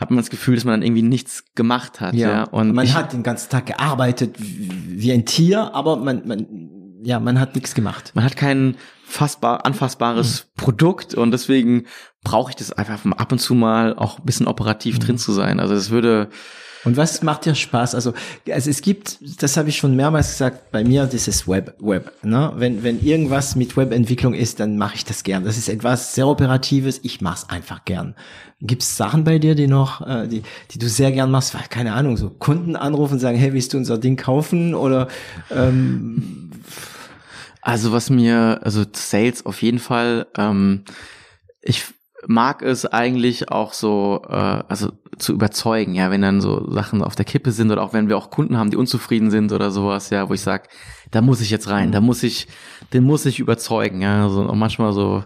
hat 0.00 0.10
man 0.10 0.16
das 0.16 0.30
Gefühl, 0.30 0.54
dass 0.54 0.64
man 0.64 0.80
dann 0.80 0.82
irgendwie 0.82 1.02
nichts 1.02 1.44
gemacht 1.54 2.00
hat. 2.00 2.14
Ja, 2.14 2.30
ja? 2.30 2.42
und 2.44 2.74
man 2.74 2.86
ich, 2.86 2.94
hat 2.94 3.12
den 3.12 3.22
ganzen 3.22 3.50
Tag 3.50 3.66
gearbeitet 3.66 4.34
wie 4.38 5.12
ein 5.12 5.26
Tier, 5.26 5.74
aber 5.74 5.96
man, 5.96 6.26
man 6.26 6.46
ja, 7.02 7.20
man 7.20 7.38
hat 7.38 7.54
nichts 7.54 7.74
gemacht. 7.74 8.12
Man 8.14 8.24
hat 8.24 8.36
kein 8.36 8.76
fassbar, 9.04 9.64
anfassbares 9.66 10.44
mhm. 10.44 10.60
Produkt 10.62 11.14
und 11.14 11.30
deswegen 11.30 11.86
brauche 12.22 12.50
ich 12.50 12.56
das 12.56 12.72
einfach 12.72 13.04
ab 13.12 13.32
und 13.32 13.38
zu 13.38 13.54
mal 13.54 13.94
auch 13.94 14.18
ein 14.18 14.24
bisschen 14.24 14.46
operativ 14.46 14.96
mhm. 14.96 15.00
drin 15.00 15.18
zu 15.18 15.32
sein. 15.32 15.60
Also 15.60 15.74
es 15.74 15.90
würde 15.90 16.30
und 16.84 16.96
was 16.96 17.22
macht 17.22 17.44
dir 17.44 17.54
Spaß? 17.54 17.94
Also, 17.94 18.14
also 18.50 18.70
es 18.70 18.80
gibt, 18.80 19.18
das 19.42 19.56
habe 19.56 19.68
ich 19.68 19.76
schon 19.76 19.96
mehrmals 19.96 20.28
gesagt, 20.28 20.70
bei 20.70 20.82
mir 20.82 21.06
dieses 21.06 21.46
Web, 21.46 21.74
Web. 21.78 22.12
Ne? 22.22 22.52
Wenn, 22.56 22.82
wenn 22.82 23.04
irgendwas 23.04 23.54
mit 23.54 23.76
Webentwicklung 23.76 24.32
ist, 24.34 24.60
dann 24.60 24.78
mache 24.78 24.94
ich 24.94 25.04
das 25.04 25.22
gern. 25.22 25.44
Das 25.44 25.58
ist 25.58 25.68
etwas 25.68 26.14
sehr 26.14 26.26
Operatives, 26.26 27.00
ich 27.02 27.20
mache 27.20 27.44
es 27.44 27.50
einfach 27.50 27.84
gern. 27.84 28.14
Gibt 28.62 28.82
es 28.82 28.96
Sachen 28.96 29.24
bei 29.24 29.38
dir, 29.38 29.54
die 29.54 29.66
noch, 29.66 30.06
äh, 30.06 30.26
die, 30.26 30.42
die 30.70 30.78
du 30.78 30.88
sehr 30.88 31.12
gern 31.12 31.30
machst? 31.30 31.54
Weil, 31.54 31.62
keine 31.68 31.92
Ahnung, 31.92 32.16
so 32.16 32.30
Kunden 32.30 32.76
anrufen 32.76 33.14
und 33.14 33.20
sagen, 33.20 33.38
hey, 33.38 33.52
willst 33.52 33.74
du 33.74 33.78
unser 33.78 33.98
Ding 33.98 34.16
kaufen? 34.16 34.74
Oder 34.74 35.08
ähm, 35.50 36.50
also 37.62 37.92
was 37.92 38.08
mir, 38.10 38.60
also 38.62 38.84
Sales 38.92 39.44
auf 39.44 39.60
jeden 39.62 39.78
Fall, 39.78 40.26
ähm, 40.36 40.84
ich 41.62 41.84
mag 42.26 42.62
es 42.62 42.86
eigentlich 42.86 43.50
auch 43.50 43.72
so, 43.72 44.22
äh, 44.28 44.62
also 44.68 44.92
zu 45.18 45.32
überzeugen, 45.32 45.94
ja, 45.94 46.10
wenn 46.10 46.22
dann 46.22 46.40
so 46.40 46.70
Sachen 46.70 47.02
auf 47.02 47.14
der 47.14 47.24
Kippe 47.24 47.52
sind 47.52 47.70
oder 47.70 47.82
auch 47.82 47.92
wenn 47.92 48.08
wir 48.08 48.16
auch 48.16 48.30
Kunden 48.30 48.56
haben, 48.56 48.70
die 48.70 48.76
unzufrieden 48.76 49.30
sind 49.30 49.52
oder 49.52 49.70
sowas, 49.70 50.10
ja, 50.10 50.28
wo 50.28 50.34
ich 50.34 50.40
sag, 50.40 50.68
da 51.10 51.20
muss 51.20 51.40
ich 51.40 51.50
jetzt 51.50 51.68
rein, 51.68 51.92
da 51.92 52.00
muss 52.00 52.22
ich, 52.22 52.48
den 52.92 53.04
muss 53.04 53.26
ich 53.26 53.38
überzeugen, 53.38 54.00
ja, 54.02 54.28
so 54.28 54.40
also 54.40 54.54
manchmal 54.54 54.92
so 54.92 55.24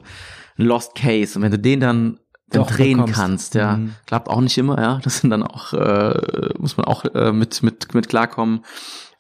ein 0.59 0.67
Lost 0.67 0.95
Case. 0.95 1.39
Und 1.39 1.43
wenn 1.43 1.53
du 1.53 1.59
den 1.59 1.81
dann 1.81 2.19
dann 2.49 2.63
Doch, 2.63 2.71
drehen 2.71 2.99
bekommst. 2.99 3.15
kannst, 3.19 3.55
ja, 3.55 3.77
mhm. 3.79 3.95
klappt 4.07 4.29
auch 4.29 4.41
nicht 4.41 4.57
immer, 4.59 4.81
ja, 4.81 5.01
das 5.03 5.19
sind 5.21 5.31
dann 5.31 5.43
auch 5.43 5.73
äh, 5.73 6.51
muss 6.59 6.77
man 6.77 6.87
auch 6.87 7.05
äh, 7.07 7.33
mit 7.33 7.63
mit 7.63 7.95
mit 7.95 8.09
klarkommen, 8.09 8.65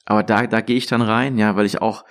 aber 0.05 0.22
da 0.22 0.46
da 0.46 0.60
gehe 0.60 0.76
ich 0.76 0.86
dann 0.86 1.02
rein, 1.02 1.38
ja, 1.38 1.56
weil 1.56 1.66
ich 1.66 1.80
auch 1.80 2.05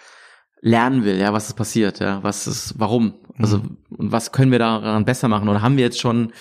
lernen 0.64 1.04
will, 1.04 1.18
ja, 1.18 1.34
was 1.34 1.50
ist 1.50 1.56
passiert, 1.56 2.00
ja, 2.00 2.24
was 2.24 2.48
ist, 2.48 2.76
warum, 2.78 3.16
also 3.40 3.58
mhm. 3.58 3.78
und 3.90 4.12
was 4.12 4.32
können 4.32 4.52
wir 4.52 4.60
daran 4.60 5.06
besser 5.06 5.28
machen 5.28 5.50
oder 5.50 5.62
haben 5.62 5.78
wir 5.78 5.84
jetzt 5.84 6.00
schon 6.00 6.34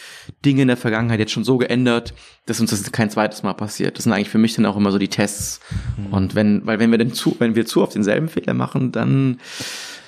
Dinge 0.44 0.62
in 0.62 0.68
der 0.68 0.76
Vergangenheit 0.76 1.20
jetzt 1.20 1.32
schon 1.32 1.44
so 1.44 1.56
geändert, 1.58 2.12
dass 2.46 2.60
uns 2.60 2.70
das 2.70 2.92
kein 2.92 3.10
zweites 3.10 3.42
Mal 3.42 3.54
passiert. 3.54 3.96
Das 3.96 4.04
sind 4.04 4.12
eigentlich 4.12 4.28
für 4.28 4.38
mich 4.38 4.54
dann 4.54 4.66
auch 4.66 4.76
immer 4.76 4.92
so 4.92 4.98
die 4.98 5.08
Tests 5.08 5.60
mhm. 5.96 6.12
und 6.12 6.34
wenn, 6.34 6.66
weil 6.66 6.78
wenn 6.78 6.90
wir 6.90 6.98
denn 6.98 7.12
zu, 7.12 7.36
wenn 7.38 7.54
wir 7.54 7.66
zu 7.66 7.82
auf 7.82 7.92
denselben 7.92 8.28
Fehler 8.28 8.54
machen, 8.54 8.92
dann 8.92 9.38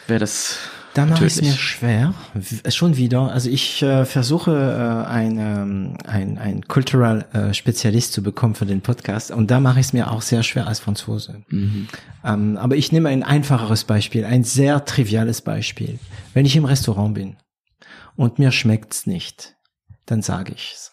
wäre 0.06 0.20
das 0.20 0.58
da 0.94 1.06
mache 1.06 1.26
ich 1.26 1.34
es 1.34 1.42
mir 1.42 1.52
schwer, 1.52 2.14
schon 2.68 2.96
wieder. 2.96 3.32
Also 3.32 3.50
ich 3.50 3.82
äh, 3.82 4.04
versuche 4.04 4.52
äh, 4.52 5.08
ein, 5.10 5.38
ähm, 5.38 5.96
ein, 6.06 6.38
ein 6.38 6.62
Cultural 6.68 7.26
äh, 7.32 7.52
Spezialist 7.52 8.12
zu 8.12 8.22
bekommen 8.22 8.54
für 8.54 8.64
den 8.64 8.80
Podcast 8.80 9.32
und 9.32 9.50
da 9.50 9.58
mache 9.58 9.80
ich 9.80 9.86
es 9.86 9.92
mir 9.92 10.10
auch 10.10 10.22
sehr 10.22 10.44
schwer 10.44 10.68
als 10.68 10.78
Franzose. 10.78 11.42
Mhm. 11.48 11.88
Ähm, 12.24 12.56
aber 12.56 12.76
ich 12.76 12.92
nehme 12.92 13.08
ein 13.08 13.24
einfacheres 13.24 13.84
Beispiel, 13.84 14.24
ein 14.24 14.44
sehr 14.44 14.84
triviales 14.84 15.42
Beispiel. 15.42 15.98
Wenn 16.32 16.46
ich 16.46 16.54
im 16.54 16.64
Restaurant 16.64 17.14
bin 17.14 17.36
und 18.14 18.38
mir 18.38 18.52
schmeckt's 18.52 19.06
nicht, 19.06 19.56
dann 20.06 20.22
sage 20.22 20.52
ich's. 20.54 20.92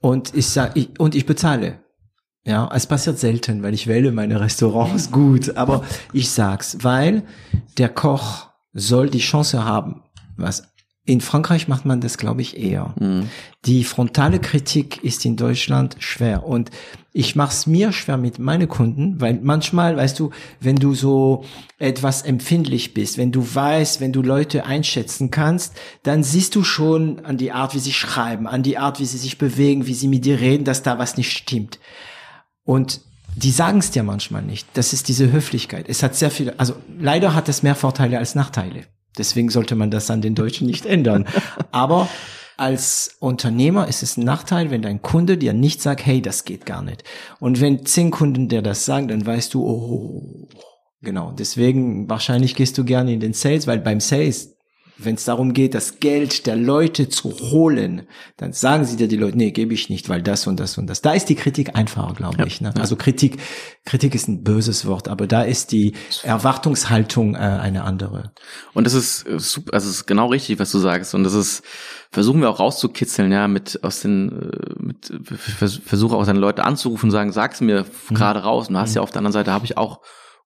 Und 0.00 0.34
ich 0.34 0.48
sag, 0.48 0.74
ich, 0.74 0.98
und 0.98 1.14
ich 1.14 1.26
bezahle. 1.26 1.80
Ja, 2.46 2.70
es 2.74 2.86
passiert 2.86 3.18
selten, 3.18 3.62
weil 3.62 3.74
ich 3.74 3.86
wähle 3.86 4.10
meine 4.10 4.40
Restaurants 4.40 5.10
gut, 5.12 5.56
aber 5.56 5.84
ich 6.14 6.30
sag's, 6.30 6.78
weil 6.80 7.24
der 7.76 7.90
Koch 7.90 8.53
soll 8.74 9.08
die 9.08 9.18
Chance 9.18 9.64
haben. 9.64 10.02
Was 10.36 10.74
in 11.06 11.20
Frankreich 11.20 11.68
macht 11.68 11.84
man 11.84 12.00
das, 12.00 12.16
glaube 12.16 12.40
ich, 12.40 12.56
eher. 12.56 12.94
Mhm. 12.98 13.28
Die 13.66 13.84
frontale 13.84 14.38
Kritik 14.40 15.04
ist 15.04 15.24
in 15.24 15.36
Deutschland 15.36 15.96
schwer 15.98 16.46
und 16.46 16.70
ich 17.12 17.36
mache 17.36 17.52
es 17.52 17.66
mir 17.66 17.92
schwer 17.92 18.16
mit 18.16 18.38
meinen 18.38 18.68
Kunden, 18.68 19.20
weil 19.20 19.38
manchmal, 19.42 19.96
weißt 19.96 20.18
du, 20.18 20.30
wenn 20.60 20.76
du 20.76 20.94
so 20.94 21.44
etwas 21.78 22.22
empfindlich 22.22 22.94
bist, 22.94 23.18
wenn 23.18 23.32
du 23.32 23.46
weißt, 23.54 24.00
wenn 24.00 24.12
du 24.12 24.22
Leute 24.22 24.64
einschätzen 24.64 25.30
kannst, 25.30 25.74
dann 26.02 26.24
siehst 26.24 26.54
du 26.56 26.64
schon 26.64 27.24
an 27.24 27.36
die 27.36 27.52
Art, 27.52 27.74
wie 27.74 27.80
sie 27.80 27.92
schreiben, 27.92 28.46
an 28.46 28.62
die 28.62 28.78
Art, 28.78 28.98
wie 28.98 29.04
sie 29.04 29.18
sich 29.18 29.36
bewegen, 29.36 29.86
wie 29.86 29.94
sie 29.94 30.08
mit 30.08 30.24
dir 30.24 30.40
reden, 30.40 30.64
dass 30.64 30.82
da 30.82 30.98
was 30.98 31.18
nicht 31.18 31.32
stimmt. 31.32 31.78
Und 32.64 33.02
die 33.36 33.50
sagen 33.50 33.78
es 33.78 33.90
dir 33.90 34.02
manchmal 34.02 34.42
nicht. 34.42 34.66
Das 34.74 34.92
ist 34.92 35.08
diese 35.08 35.32
Höflichkeit. 35.32 35.88
Es 35.88 36.02
hat 36.02 36.14
sehr 36.14 36.30
viele, 36.30 36.58
also 36.58 36.74
leider 36.98 37.34
hat 37.34 37.48
es 37.48 37.62
mehr 37.62 37.74
Vorteile 37.74 38.18
als 38.18 38.34
Nachteile. 38.34 38.84
Deswegen 39.18 39.48
sollte 39.48 39.74
man 39.76 39.90
das 39.90 40.10
an 40.10 40.22
den 40.22 40.34
Deutschen 40.34 40.66
nicht 40.66 40.86
ändern. 40.86 41.26
Aber 41.72 42.08
als 42.56 43.16
Unternehmer 43.20 43.88
ist 43.88 44.02
es 44.02 44.16
ein 44.16 44.24
Nachteil, 44.24 44.70
wenn 44.70 44.82
dein 44.82 45.02
Kunde 45.02 45.36
dir 45.36 45.52
nicht 45.52 45.82
sagt, 45.82 46.06
hey, 46.06 46.22
das 46.22 46.44
geht 46.44 46.66
gar 46.66 46.82
nicht. 46.82 47.02
Und 47.40 47.60
wenn 47.60 47.84
zehn 47.84 48.10
Kunden 48.10 48.48
dir 48.48 48.62
das 48.62 48.84
sagen, 48.84 49.08
dann 49.08 49.26
weißt 49.26 49.54
du, 49.54 49.64
oh, 49.64 50.48
genau. 51.02 51.32
Deswegen 51.32 52.08
wahrscheinlich 52.08 52.54
gehst 52.54 52.78
du 52.78 52.84
gerne 52.84 53.12
in 53.12 53.20
den 53.20 53.32
Sales, 53.32 53.66
weil 53.66 53.78
beim 53.78 54.00
Sales 54.00 54.53
wenn 54.96 55.16
es 55.16 55.24
darum 55.24 55.54
geht, 55.54 55.74
das 55.74 55.98
Geld 55.98 56.46
der 56.46 56.54
Leute 56.54 57.08
zu 57.08 57.30
holen, 57.30 58.06
dann 58.36 58.52
sagen 58.52 58.84
sie 58.84 58.96
dir 58.96 59.08
die 59.08 59.16
Leute, 59.16 59.36
nee, 59.36 59.50
gebe 59.50 59.74
ich 59.74 59.90
nicht, 59.90 60.08
weil 60.08 60.22
das 60.22 60.46
und 60.46 60.60
das 60.60 60.78
und 60.78 60.86
das. 60.86 61.02
Da 61.02 61.12
ist 61.12 61.28
die 61.28 61.34
Kritik 61.34 61.74
einfacher, 61.74 62.14
glaube 62.14 62.38
ja, 62.38 62.46
ich. 62.46 62.60
Ne? 62.60 62.72
Also 62.78 62.94
Kritik, 62.94 63.38
Kritik 63.84 64.14
ist 64.14 64.28
ein 64.28 64.44
böses 64.44 64.86
Wort, 64.86 65.08
aber 65.08 65.26
da 65.26 65.42
ist 65.42 65.72
die 65.72 65.94
Erwartungshaltung 66.22 67.34
äh, 67.34 67.38
eine 67.38 67.82
andere. 67.82 68.32
Und 68.72 68.84
das 68.84 68.94
ist 68.94 69.26
äh, 69.26 69.40
super, 69.40 69.74
also 69.74 69.88
es 69.88 69.96
ist 69.96 70.06
genau 70.06 70.28
richtig, 70.28 70.60
was 70.60 70.70
du 70.70 70.78
sagst. 70.78 71.14
Und 71.14 71.24
das 71.24 71.34
ist, 71.34 71.64
versuchen 72.12 72.40
wir 72.40 72.48
auch 72.48 72.60
rauszukitzeln, 72.60 73.32
ja, 73.32 73.48
mit 73.48 73.82
aus 73.82 74.00
den, 74.00 74.30
äh, 74.30 74.74
mit 74.78 75.12
versuche 75.84 76.14
auch 76.14 76.24
seine 76.24 76.38
Leute 76.38 76.64
anzurufen 76.64 77.06
und 77.06 77.10
sagen, 77.10 77.32
sag's 77.32 77.60
mir 77.60 77.84
mhm. 78.08 78.14
gerade 78.14 78.44
raus. 78.44 78.68
Und 78.68 78.74
du 78.74 78.80
hast 78.80 78.90
mhm. 78.90 78.96
ja 78.96 79.02
auf 79.02 79.10
der 79.10 79.18
anderen 79.18 79.32
Seite 79.32 79.50
habe 79.50 79.64
ich 79.64 79.76
auch 79.76 80.00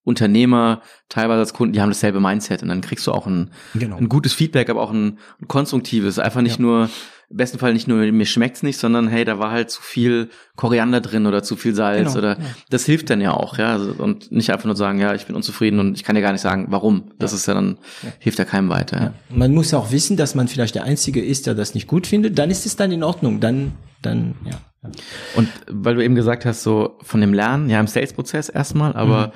Unternehmer, 0.09 0.81
teilweise 1.11 1.41
als 1.41 1.53
Kunden, 1.53 1.75
die 1.75 1.83
haben 1.83 1.91
dasselbe 1.91 2.19
Mindset 2.19 2.63
und 2.63 2.71
dann 2.71 2.81
kriegst 2.81 3.07
du 3.07 3.13
auch 3.13 3.27
ein, 3.27 3.51
genau. 3.75 3.99
ein 3.99 4.09
gutes 4.09 4.33
Feedback, 4.33 4.71
aber 4.71 4.81
auch 4.81 4.91
ein, 4.91 5.19
ein 5.41 5.49
konstruktives. 5.49 6.19
Einfach 6.19 6.41
nicht 6.41 6.59
ja. 6.59 6.63
nur, 6.63 6.91
im 7.31 7.37
besten 7.37 7.59
Fall 7.59 7.75
nicht 7.75 7.87
nur, 7.87 7.99
mir 8.11 8.25
schmeckt's 8.25 8.63
nicht, 8.63 8.79
sondern 8.79 9.07
hey, 9.07 9.27
da 9.27 9.39
war 9.39 9.51
halt 9.51 9.71
zu 9.71 9.83
viel 9.83 10.31
Koriander 10.57 11.03
drin 11.03 11.27
oder 11.27 11.43
zu 11.43 11.57
viel 11.57 11.75
Salz 11.75 12.15
genau. 12.15 12.19
oder 12.19 12.39
ja. 12.39 12.47
das 12.71 12.87
hilft 12.87 13.11
dann 13.11 13.21
ja 13.21 13.35
auch, 13.35 13.59
ja. 13.59 13.77
Und 13.77 14.33
nicht 14.33 14.51
einfach 14.51 14.65
nur 14.65 14.77
sagen, 14.77 14.99
ja, 14.99 15.15
ich 15.15 15.27
bin 15.27 15.37
unzufrieden 15.37 15.79
und 15.79 15.95
ich 15.95 16.05
kann 16.05 16.17
dir 16.17 16.23
gar 16.23 16.33
nicht 16.33 16.41
sagen, 16.41 16.69
warum. 16.71 17.11
Das 17.19 17.33
ja. 17.33 17.37
ist 17.37 17.47
ja 17.47 17.53
dann, 17.53 17.77
hilft 18.19 18.39
ja 18.39 18.47
keinem 18.47 18.71
weiter. 18.71 19.13
Man 19.29 19.53
muss 19.53 19.75
auch 19.75 19.93
wissen, 19.93 20.17
dass 20.17 20.35
man 20.35 20.49
vielleicht 20.49 20.75
der 20.75 20.85
Einzige 20.85 21.23
ist, 21.23 21.47
der 21.47 21.55
das 21.55 21.75
nicht 21.75 21.87
gut 21.87 22.07
findet, 22.07 22.39
dann 22.39 22.51
ist 22.51 22.65
es 22.65 22.77
dann 22.77 22.93
in 22.93 23.03
Ordnung. 23.03 23.41
Dann, 23.41 23.73
dann, 24.01 24.35
ja. 24.47 24.91
Und 25.37 25.49
weil 25.71 25.97
du 25.97 26.03
eben 26.03 26.15
gesagt 26.15 26.47
hast, 26.47 26.63
so 26.63 26.97
von 27.03 27.21
dem 27.21 27.35
Lernen, 27.35 27.69
ja, 27.69 27.79
im 27.79 27.89
Sales-Prozess 27.89 28.49
erstmal, 28.49 28.95
aber 28.95 29.27
mhm 29.27 29.33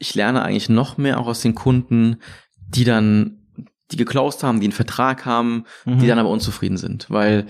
ich 0.00 0.14
lerne 0.14 0.42
eigentlich 0.42 0.68
noch 0.68 0.98
mehr 0.98 1.20
auch 1.20 1.28
aus 1.28 1.42
den 1.42 1.54
Kunden, 1.54 2.16
die 2.56 2.84
dann, 2.84 3.38
die 3.92 3.96
geclosed 3.96 4.42
haben, 4.42 4.58
die 4.58 4.66
einen 4.66 4.72
Vertrag 4.72 5.26
haben, 5.26 5.64
mhm. 5.84 5.98
die 6.00 6.08
dann 6.08 6.18
aber 6.18 6.30
unzufrieden 6.30 6.78
sind, 6.78 7.08
weil 7.10 7.46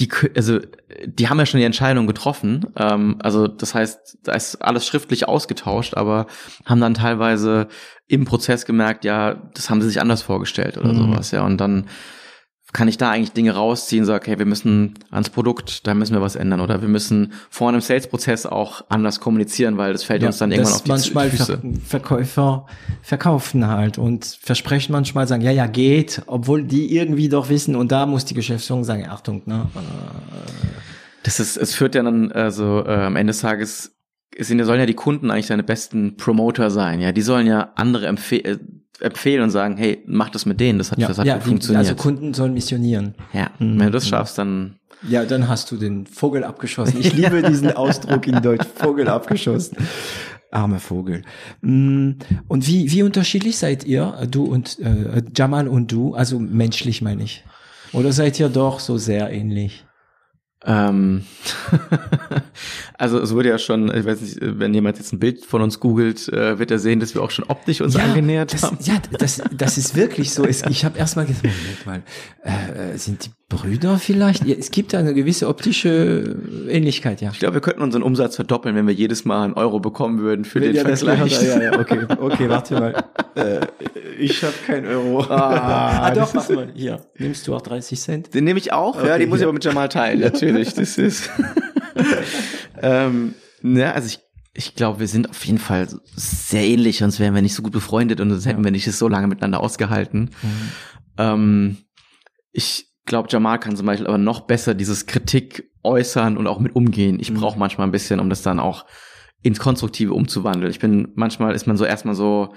die, 0.00 0.08
also 0.36 0.58
die 1.06 1.28
haben 1.28 1.38
ja 1.38 1.46
schon 1.46 1.58
die 1.58 1.66
Entscheidung 1.66 2.06
getroffen. 2.06 2.66
Ähm, 2.76 3.16
also 3.20 3.46
das 3.46 3.74
heißt, 3.74 4.18
da 4.24 4.32
ist 4.32 4.56
alles 4.56 4.86
schriftlich 4.86 5.28
ausgetauscht, 5.28 5.94
aber 5.96 6.26
haben 6.66 6.80
dann 6.80 6.94
teilweise 6.94 7.68
im 8.06 8.24
Prozess 8.24 8.66
gemerkt, 8.66 9.04
ja, 9.04 9.34
das 9.54 9.70
haben 9.70 9.80
sie 9.80 9.88
sich 9.88 10.00
anders 10.00 10.22
vorgestellt 10.22 10.78
oder 10.78 10.92
mhm. 10.92 10.98
sowas, 10.98 11.30
ja. 11.30 11.42
Und 11.44 11.58
dann 11.58 11.86
kann 12.74 12.88
ich 12.88 12.98
da 12.98 13.10
eigentlich 13.10 13.32
Dinge 13.32 13.52
rausziehen, 13.52 14.04
sage, 14.04 14.32
hey, 14.32 14.38
wir 14.38 14.46
müssen 14.46 14.94
ans 15.12 15.30
Produkt, 15.30 15.86
da 15.86 15.94
müssen 15.94 16.12
wir 16.12 16.20
was 16.20 16.34
ändern 16.34 16.60
oder 16.60 16.82
wir 16.82 16.88
müssen 16.88 17.32
vor 17.48 17.68
einem 17.68 17.80
Sales-Prozess 17.80 18.46
auch 18.46 18.84
anders 18.88 19.20
kommunizieren, 19.20 19.78
weil 19.78 19.92
das 19.92 20.02
fällt 20.02 20.22
ja, 20.22 20.28
uns 20.28 20.38
dann 20.38 20.50
irgendwann 20.50 20.74
auf 20.74 20.82
die 20.82 20.90
manchmal 20.90 21.30
Füße. 21.30 21.58
Ver 21.58 22.00
Verkäufer 22.00 22.66
verkaufen 23.00 23.68
halt 23.68 23.96
und 23.96 24.24
versprechen 24.42 24.90
manchmal 24.90 25.28
sagen, 25.28 25.42
ja, 25.42 25.52
ja, 25.52 25.68
geht, 25.68 26.22
obwohl 26.26 26.64
die 26.64 26.94
irgendwie 26.94 27.28
doch 27.28 27.48
wissen 27.48 27.76
und 27.76 27.92
da 27.92 28.06
muss 28.06 28.24
die 28.24 28.34
Geschäftsführung 28.34 28.82
sagen, 28.82 29.06
Achtung, 29.08 29.42
ne? 29.46 29.68
Das 31.22 31.38
ist, 31.38 31.56
es 31.56 31.76
führt 31.76 31.94
ja 31.94 32.02
dann, 32.02 32.32
also 32.32 32.84
äh, 32.84 33.04
am 33.04 33.14
Ende 33.14 33.30
des 33.30 33.40
Tages 33.40 33.94
sind, 34.38 34.64
sollen 34.64 34.80
ja 34.80 34.86
die 34.86 34.94
Kunden 34.94 35.30
eigentlich 35.30 35.46
deine 35.46 35.62
besten 35.62 36.16
Promoter 36.16 36.70
sein, 36.70 37.00
ja, 37.00 37.12
die 37.12 37.22
sollen 37.22 37.46
ja 37.46 37.72
andere 37.76 38.06
empfehlen 38.06 38.44
äh, 38.44 38.58
empfehlen 39.00 39.42
und 39.42 39.50
sagen, 39.50 39.76
hey, 39.76 40.02
mach 40.06 40.30
das 40.30 40.46
mit 40.46 40.60
denen, 40.60 40.78
das 40.78 40.92
hat, 40.92 40.98
ja, 41.00 41.08
das 41.08 41.18
hat 41.18 41.26
ja, 41.26 41.34
gut 41.34 41.44
funktioniert. 41.44 41.80
Also 41.80 41.96
Kunden 41.96 42.32
sollen 42.32 42.54
missionieren. 42.54 43.16
Ja, 43.32 43.50
mhm. 43.58 43.80
wenn 43.80 43.86
du 43.86 43.90
das 43.90 44.06
schaffst, 44.06 44.38
dann 44.38 44.76
ja, 45.06 45.24
dann 45.24 45.48
hast 45.48 45.70
du 45.70 45.76
den 45.76 46.06
Vogel 46.06 46.44
abgeschossen. 46.44 46.98
Ich 47.00 47.12
liebe 47.16 47.42
diesen 47.42 47.72
Ausdruck 47.72 48.26
in 48.26 48.40
Deutsch, 48.40 48.66
Vogel 48.74 49.08
abgeschossen. 49.08 49.76
Armer 50.50 50.78
Vogel. 50.78 51.22
Mm, 51.60 52.12
und 52.48 52.66
wie, 52.66 52.90
wie 52.90 53.02
unterschiedlich 53.02 53.58
seid 53.58 53.84
ihr, 53.84 54.26
du 54.30 54.44
und 54.44 54.78
äh, 54.78 55.22
Jamal 55.36 55.68
und 55.68 55.90
du, 55.90 56.14
also 56.14 56.38
menschlich 56.38 57.02
meine 57.02 57.24
ich? 57.24 57.44
Oder 57.92 58.12
seid 58.12 58.38
ihr 58.40 58.48
doch 58.48 58.80
so 58.80 58.96
sehr 58.96 59.30
ähnlich? 59.30 59.84
Ähm, 60.64 61.24
also 63.04 63.20
es 63.20 63.34
wurde 63.34 63.50
ja 63.50 63.58
schon, 63.58 63.94
ich 63.94 64.06
weiß 64.06 64.22
nicht, 64.22 64.38
wenn 64.40 64.72
jemand 64.72 64.96
jetzt 64.96 65.12
ein 65.12 65.18
Bild 65.18 65.44
von 65.44 65.60
uns 65.60 65.78
googelt, 65.78 66.26
äh, 66.30 66.58
wird 66.58 66.70
er 66.70 66.78
sehen, 66.78 67.00
dass 67.00 67.14
wir 67.14 67.22
auch 67.22 67.30
schon 67.30 67.44
optisch 67.48 67.82
uns 67.82 67.92
ja, 67.92 68.04
angenähert 68.04 68.54
das, 68.54 68.62
haben. 68.62 68.78
Ja, 68.80 68.94
das, 69.18 69.42
das 69.54 69.76
ist 69.76 69.94
wirklich 69.94 70.32
so. 70.32 70.46
Ich 70.46 70.86
habe 70.86 70.98
erstmal 70.98 71.26
gedacht, 71.26 71.44
Moment 71.44 71.86
mal, 71.86 72.02
äh, 72.42 72.96
sind 72.96 73.26
die 73.26 73.30
Brüder 73.50 73.98
vielleicht? 73.98 74.46
Ja, 74.46 74.56
es 74.58 74.70
gibt 74.70 74.94
eine 74.94 75.12
gewisse 75.12 75.48
optische 75.48 76.34
Ähnlichkeit, 76.66 77.20
ja. 77.20 77.30
Ich 77.30 77.40
glaube, 77.40 77.54
wir 77.54 77.60
könnten 77.60 77.82
unseren 77.82 78.02
Umsatz 78.02 78.36
verdoppeln, 78.36 78.74
wenn 78.74 78.86
wir 78.86 78.94
jedes 78.94 79.26
Mal 79.26 79.44
einen 79.44 79.52
Euro 79.52 79.80
bekommen 79.80 80.20
würden 80.20 80.46
für 80.46 80.60
den 80.60 80.74
ja, 80.74 80.82
Vergleich. 80.82 81.42
ja, 81.42 81.62
ja, 81.62 81.78
okay, 81.78 82.06
okay, 82.18 82.48
warte 82.48 82.74
mal. 82.74 83.04
Äh, 83.34 83.60
ich 84.18 84.42
habe 84.42 84.54
kein 84.66 84.86
Euro. 84.86 85.20
Ah, 85.28 86.06
ah 86.06 86.10
doch, 86.10 86.34
warte 86.34 86.54
mal. 86.54 86.68
Hier, 86.74 87.00
nimmst 87.18 87.46
du 87.46 87.54
auch 87.54 87.60
30 87.60 88.00
Cent? 88.00 88.34
Den 88.34 88.44
nehme 88.44 88.58
ich 88.58 88.72
auch, 88.72 88.96
okay, 88.96 89.08
ja, 89.08 89.18
den 89.18 89.28
muss 89.28 89.40
ich 89.40 89.44
aber 89.44 89.52
mit 89.52 89.64
Jamal 89.64 89.90
teilen, 89.90 90.20
natürlich. 90.20 90.72
Das 90.72 90.96
ist. 90.96 91.28
Ähm, 92.82 93.34
ne, 93.62 93.92
also 93.92 94.06
ich 94.06 94.20
ich 94.56 94.76
glaube, 94.76 95.00
wir 95.00 95.08
sind 95.08 95.28
auf 95.28 95.44
jeden 95.44 95.58
Fall 95.58 95.88
sehr 96.14 96.64
ähnlich, 96.64 96.98
sonst 96.98 97.18
wären 97.18 97.34
wir 97.34 97.42
nicht 97.42 97.54
so 97.54 97.62
gut 97.62 97.72
befreundet 97.72 98.20
und 98.20 98.30
sonst 98.30 98.46
hätten 98.46 98.62
wir 98.62 98.70
nicht 98.70 98.90
so 98.90 99.08
lange 99.08 99.26
miteinander 99.26 99.60
ausgehalten. 99.60 100.30
Mhm. 100.42 100.70
Ähm, 101.18 101.76
ich 102.52 102.86
glaube, 103.04 103.28
Jamal 103.30 103.58
kann 103.58 103.76
zum 103.76 103.86
Beispiel 103.86 104.06
aber 104.06 104.16
noch 104.16 104.42
besser 104.42 104.74
dieses 104.74 105.06
Kritik 105.06 105.70
äußern 105.82 106.36
und 106.36 106.46
auch 106.46 106.60
mit 106.60 106.76
umgehen. 106.76 107.18
Ich 107.20 107.32
mhm. 107.32 107.36
brauche 107.36 107.58
manchmal 107.58 107.88
ein 107.88 107.92
bisschen, 107.92 108.20
um 108.20 108.30
das 108.30 108.42
dann 108.42 108.60
auch 108.60 108.86
ins 109.42 109.58
Konstruktive 109.58 110.14
umzuwandeln. 110.14 110.70
Ich 110.70 110.78
bin, 110.78 111.08
manchmal 111.16 111.54
ist 111.54 111.66
man 111.66 111.76
so 111.76 111.84
erstmal 111.84 112.14
so, 112.14 112.54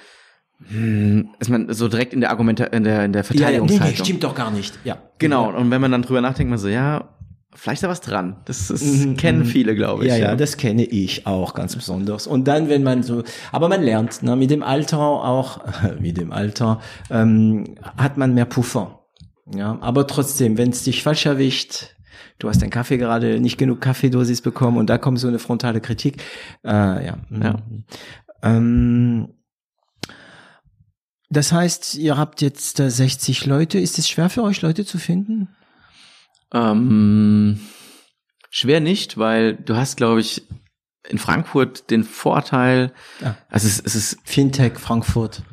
hm, 0.70 1.30
ist 1.40 1.50
man 1.50 1.74
so 1.74 1.88
direkt 1.88 2.14
in 2.14 2.22
der 2.22 2.30
Argument, 2.30 2.60
in 2.60 2.84
der, 2.84 3.06
in 3.06 3.12
der 3.12 3.24
Verteidigungshaltung. 3.24 3.78
Ja, 3.80 3.86
nee, 3.86 3.98
nee, 3.98 4.06
stimmt 4.06 4.24
doch 4.24 4.36
gar 4.36 4.52
nicht. 4.52 4.78
Ja. 4.84 5.02
Genau. 5.18 5.50
Und 5.50 5.72
wenn 5.72 5.82
man 5.82 5.92
dann 5.92 6.04
drüber 6.04 6.22
nachdenkt, 6.22 6.52
man 6.52 6.60
so, 6.60 6.68
ja, 6.68 7.17
vielleicht 7.58 7.80
ist 7.80 7.84
da 7.84 7.90
was 7.90 8.02
dran. 8.02 8.38
Das, 8.46 8.68
das 8.68 8.82
mhm, 8.82 9.18
kennen 9.18 9.40
mhm. 9.40 9.46
viele, 9.46 9.76
glaube 9.76 10.04
ich. 10.04 10.10
Ja, 10.10 10.18
ja, 10.18 10.30
ja, 10.30 10.36
das 10.36 10.58
kenne 10.58 10.84
ich 10.84 11.26
auch 11.26 11.54
ganz 11.54 11.76
besonders. 11.76 12.28
Und 12.28 12.48
dann, 12.48 12.70
wenn 12.70 12.84
man 12.84 13.04
so, 13.04 13.24
aber 13.52 13.68
man 13.68 13.82
lernt, 13.82 14.24
ne, 14.24 14.36
mit 14.36 14.52
dem 14.52 14.64
Alter 14.64 15.00
auch, 15.00 15.62
mit 16.00 16.18
dem 16.18 16.32
Alter, 16.32 16.80
ähm, 17.10 17.76
hat 17.98 18.18
man 18.18 18.34
mehr 18.34 18.46
Puffer. 18.46 19.06
Ja, 19.54 19.78
aber 19.82 20.08
trotzdem, 20.08 20.58
wenn 20.58 20.70
es 20.70 20.84
dich 20.84 21.04
falsch 21.04 21.26
erwischt, 21.26 21.96
du 22.40 22.50
hast 22.50 22.62
deinen 22.62 22.70
Kaffee 22.70 22.98
gerade 22.98 23.40
nicht 23.40 23.58
genug 23.58 23.82
Kaffeedosis 23.82 24.42
bekommen 24.42 24.78
und 24.78 24.90
da 24.90 24.98
kommt 24.98 25.20
so 25.20 25.28
eine 25.28 25.40
frontale 25.40 25.82
Kritik. 25.82 26.22
Äh, 26.64 27.06
ja. 27.06 27.18
ja. 27.32 27.56
Ähm, 28.44 29.30
das 31.30 31.52
heißt, 31.52 31.96
ihr 31.96 32.18
habt 32.18 32.42
jetzt 32.42 32.78
60 32.78 33.46
Leute. 33.46 33.80
Ist 33.80 34.00
es 34.00 34.08
schwer 34.08 34.30
für 34.30 34.44
euch, 34.44 34.62
Leute 34.62 34.86
zu 34.86 34.98
finden? 34.98 35.50
Ähm, 36.54 37.60
schwer 38.50 38.80
nicht, 38.80 39.18
weil 39.18 39.56
du 39.56 39.76
hast, 39.76 39.98
glaube 39.98 40.22
ich, 40.22 40.44
in 41.08 41.18
Frankfurt 41.18 41.90
den 41.90 42.04
Vorteil, 42.04 42.92
ah. 43.24 43.36
also 43.50 43.68
es, 43.68 43.80
es 43.80 43.96
ist 43.96 44.18
Fintech 44.24 44.78
Frankfurt. 44.80 45.44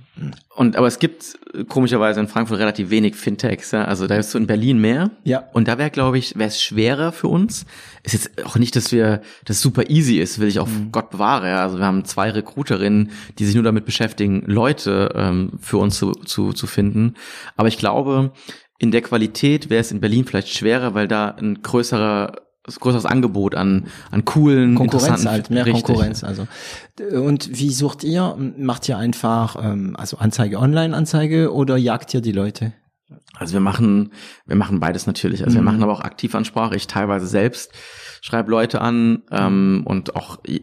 Und 0.55 0.77
aber 0.77 0.87
es 0.87 1.01
gibt 1.01 1.37
äh, 1.53 1.65
komischerweise 1.65 2.21
in 2.21 2.29
Frankfurt 2.29 2.61
relativ 2.61 2.91
wenig 2.91 3.17
Fintechs, 3.17 3.73
ja? 3.73 3.85
also 3.85 4.07
da 4.07 4.17
ist 4.17 4.31
so 4.31 4.39
in 4.39 4.47
Berlin 4.47 4.79
mehr. 4.79 5.11
Ja. 5.25 5.45
Und 5.53 5.67
da 5.67 5.77
wäre, 5.77 5.91
glaube 5.91 6.19
ich, 6.19 6.37
wäre 6.37 6.49
es 6.49 6.63
schwerer 6.63 7.11
für 7.11 7.27
uns. 7.27 7.67
Ist 8.05 8.13
jetzt 8.13 8.45
auch 8.45 8.57
nicht, 8.57 8.77
dass 8.77 8.93
wir 8.93 9.23
das 9.45 9.61
super 9.61 9.91
easy 9.91 10.19
ist, 10.19 10.39
will 10.39 10.47
ich 10.47 10.61
auch 10.61 10.69
mhm. 10.69 10.93
Gott 10.93 11.11
bewahre. 11.11 11.49
Ja? 11.49 11.63
Also 11.63 11.79
wir 11.79 11.85
haben 11.85 12.05
zwei 12.05 12.31
Recruiterinnen, 12.31 13.11
die 13.39 13.45
sich 13.45 13.57
nur 13.57 13.65
damit 13.65 13.87
beschäftigen, 13.87 14.45
Leute 14.47 15.13
ähm, 15.17 15.59
für 15.61 15.79
uns 15.79 15.99
zu, 15.99 16.13
zu, 16.13 16.53
zu 16.53 16.69
finden. 16.69 17.15
Aber 17.57 17.67
ich 17.67 17.79
glaube, 17.79 18.33
in 18.79 18.91
der 18.91 19.03
Qualität 19.03 19.71
wäre 19.71 19.81
es 19.81 19.93
in 19.93 20.01
Berlin 20.01 20.25
vielleicht 20.25 20.49
schwerer, 20.49 20.95
weil 20.95 21.09
da 21.09 21.29
ein 21.29 21.63
größerer 21.63 22.45
größeres 22.67 23.05
Angebot 23.05 23.55
an, 23.55 23.89
an 24.11 24.25
coolen, 24.25 24.75
Konkurrenz 24.75 25.27
halt, 25.27 25.51
mehr 25.51 25.67
richtig. 25.67 25.85
Konkurrenz. 25.85 26.25
Also 26.25 26.47
und 27.13 27.59
wie 27.59 27.71
sucht 27.71 28.05
ihr? 28.05 28.37
Macht 28.57 28.89
ihr 28.89 28.97
einfach 28.97 29.57
ähm, 29.63 29.95
also 29.99 30.17
Anzeige 30.17 30.59
online 30.59 30.97
Anzeige 30.97 31.53
oder 31.53 31.77
jagt 31.77 32.15
ihr 32.15 32.23
die 32.23 32.33
Leute? 32.33 32.73
Also 33.35 33.53
wir 33.53 33.61
machen 33.61 34.13
wir 34.47 34.57
machen 34.57 34.81
beides 34.81 35.07
natürlich. 35.07 35.45
Also 35.45 35.59
mhm. 35.59 35.61
wir 35.61 35.71
machen 35.73 35.83
aber 35.83 35.93
auch 35.93 36.01
Aktivansprache. 36.01 36.75
Ich 36.75 36.87
teilweise 36.87 37.27
selbst 37.27 37.71
schreibe 38.23 38.51
Leute 38.51 38.81
an 38.81 39.25
ähm, 39.31 39.83
und 39.85 40.17
auch 40.17 40.39
ich 40.45 40.63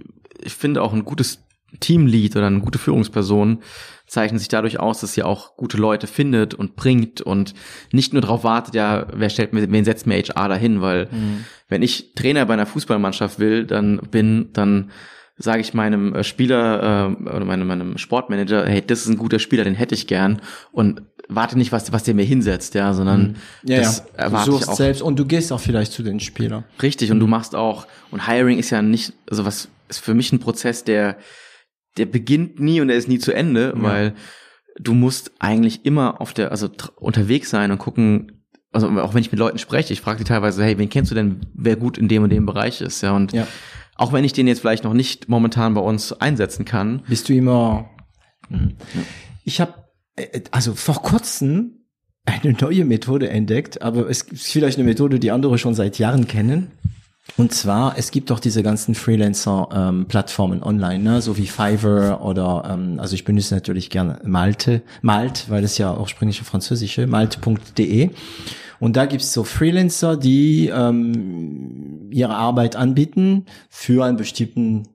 finde 0.56 0.82
auch 0.82 0.94
ein 0.94 1.06
gutes 1.06 1.44
Teamlead 1.80 2.36
oder 2.36 2.48
eine 2.48 2.60
gute 2.60 2.80
Führungsperson 2.80 3.60
zeichnet 4.08 4.40
sich 4.40 4.50
dadurch 4.50 4.80
aus, 4.80 5.00
dass 5.00 5.14
sie 5.14 5.24
auch 5.24 5.56
gute 5.56 5.78
Leute 5.78 6.06
findet 6.06 6.54
und 6.54 6.76
bringt 6.76 7.22
und 7.22 7.54
nicht 7.94 8.12
nur 8.12 8.22
darauf 8.22 8.44
wartet, 8.44 8.76
ja, 8.76 9.08
wer 9.14 9.30
stellt 9.30 9.54
mir, 9.54 9.72
wen 9.72 9.86
setzt 9.86 10.06
mir 10.06 10.22
HR 10.22 10.50
dahin, 10.50 10.82
weil 10.82 11.06
mhm. 11.06 11.46
wenn 11.70 11.82
ich 11.82 12.14
Trainer 12.14 12.46
bei 12.46 12.54
einer 12.54 12.66
Fußballmannschaft 12.66 13.40
will, 13.40 13.66
dann 13.66 14.02
bin, 14.12 14.50
dann 14.52 14.92
sage 15.38 15.62
ich 15.62 15.74
meinem 15.74 16.14
äh, 16.14 16.24
Spieler 16.26 17.16
äh, 17.24 17.30
oder 17.30 17.46
meinem, 17.46 17.68
meinem 17.68 17.98
Sportmanager, 17.98 18.66
hey, 18.66 18.84
das 18.86 19.00
ist 19.00 19.08
ein 19.08 19.18
guter 19.18 19.40
Spieler, 19.40 19.64
den 19.64 19.76
hätte 19.76 19.96
ich 19.96 20.08
gern 20.08 20.42
und 20.74 21.04
warte 21.30 21.58
nicht, 21.58 21.72
was, 21.72 21.94
was 21.94 22.04
der 22.04 22.14
mir 22.14 22.26
hinsetzt, 22.26 22.76
ja, 22.76 22.94
sondern 22.94 23.22
mhm. 23.22 23.36
ja, 23.64 23.78
das 23.78 24.00
ja. 24.00 24.24
erwarte 24.26 24.46
du 24.48 24.52
suchst 24.52 24.68
ich 24.68 24.70
auch. 24.72 24.78
selbst 24.78 25.02
und 25.02 25.18
du 25.18 25.26
gehst 25.26 25.54
auch 25.54 25.62
vielleicht 25.62 25.94
zu 25.94 26.04
den 26.04 26.20
Spielern. 26.20 26.66
Richtig, 26.82 27.12
und 27.12 27.20
du 27.20 27.28
machst 27.28 27.56
auch, 27.56 27.88
und 28.12 28.28
Hiring 28.28 28.60
ist 28.60 28.70
ja 28.72 28.82
nicht, 28.82 29.14
also 29.30 29.46
was 29.46 29.70
ist 29.88 30.00
für 30.00 30.14
mich 30.14 30.34
ein 30.34 30.40
Prozess, 30.40 30.84
der 30.84 31.18
der 31.98 32.06
beginnt 32.06 32.60
nie 32.60 32.82
und 32.82 32.90
er 32.90 32.96
ist 32.96 33.08
nie 33.08 33.20
zu 33.20 33.34
Ende, 33.34 33.74
ja. 33.76 33.82
weil 33.82 34.16
du 34.80 34.94
musst 34.94 35.32
eigentlich 35.40 35.86
immer 35.86 36.22
auf 36.22 36.34
der, 36.34 36.52
also 36.52 36.70
unterwegs 36.96 37.50
sein 37.50 37.72
und 37.72 37.78
gucken, 37.78 38.44
also 38.72 38.88
auch 39.02 39.14
wenn 39.14 39.22
ich 39.22 39.32
mit 39.32 39.40
Leuten 39.40 39.58
spreche, 39.58 39.94
ich 39.94 40.02
frage 40.02 40.20
die 40.20 40.24
teilweise, 40.24 40.64
hey, 40.64 40.78
wen 40.78 40.90
kennst 40.90 41.12
du 41.12 41.16
denn, 41.16 41.42
wer 41.54 41.76
gut 41.76 41.98
in 41.98 42.08
dem 42.08 42.24
und 42.24 42.30
dem 42.30 42.46
Bereich 42.46 42.82
ist, 42.82 43.02
ja, 43.02 43.14
und 43.16 43.34
ja. 43.34 43.48
auch 43.96 44.14
wenn 44.14 44.24
ich 44.24 44.34
den 44.34 44.48
jetzt 44.48 44.62
vielleicht 44.62 44.84
noch 44.84 44.94
nicht 44.94 45.28
momentan 45.28 45.74
bei 45.74 45.82
uns 45.82 46.14
einsetzen 46.14 46.66
kann. 46.66 47.04
Bist 47.08 47.28
du 47.28 47.34
immer, 47.34 47.90
hm. 48.48 48.76
ich 49.44 49.60
habe, 49.60 49.74
äh, 50.16 50.42
also 50.52 50.74
vor 50.74 51.02
kurzem 51.02 51.82
eine 52.26 52.54
neue 52.54 52.86
Methode 52.86 53.30
entdeckt, 53.30 53.82
aber 53.82 54.10
es 54.10 54.22
ist 54.22 54.52
vielleicht 54.52 54.78
eine 54.78 54.88
Methode, 54.88 55.20
die 55.20 55.32
andere 55.32 55.58
schon 55.58 55.74
seit 55.74 55.98
Jahren 56.00 56.28
kennen. 56.28 56.72
Und 57.38 57.54
zwar, 57.54 57.98
es 57.98 58.12
gibt 58.12 58.30
doch 58.30 58.40
diese 58.40 58.64
ganzen 58.64 58.96
Freelancer-Plattformen 58.96 60.58
ähm, 60.60 60.64
online, 60.64 61.04
ne? 61.04 61.22
so 61.22 61.38
wie 61.38 61.48
Fiverr 61.48 62.22
oder, 62.22 62.70
ähm, 62.70 63.00
also 63.00 63.16
ich 63.16 63.24
benutze 63.24 63.54
natürlich 63.54 63.90
gerne 63.90 64.20
Malte, 64.24 64.82
Malt, 65.02 65.46
weil 65.50 65.62
das 65.62 65.78
ja 65.78 65.96
ursprünglich 65.98 66.42
französische, 66.42 67.08
malt.de. 67.08 68.10
Und 68.80 68.98
da 68.98 69.06
gibt's 69.06 69.32
so 69.32 69.44
Freelancer, 69.44 70.18
die 70.18 70.68
ähm, 70.74 72.10
ihre 72.12 72.36
Arbeit 72.36 72.76
anbieten 72.76 73.46
für 73.70 74.04
einen 74.04 74.18
bestimmten 74.18 74.88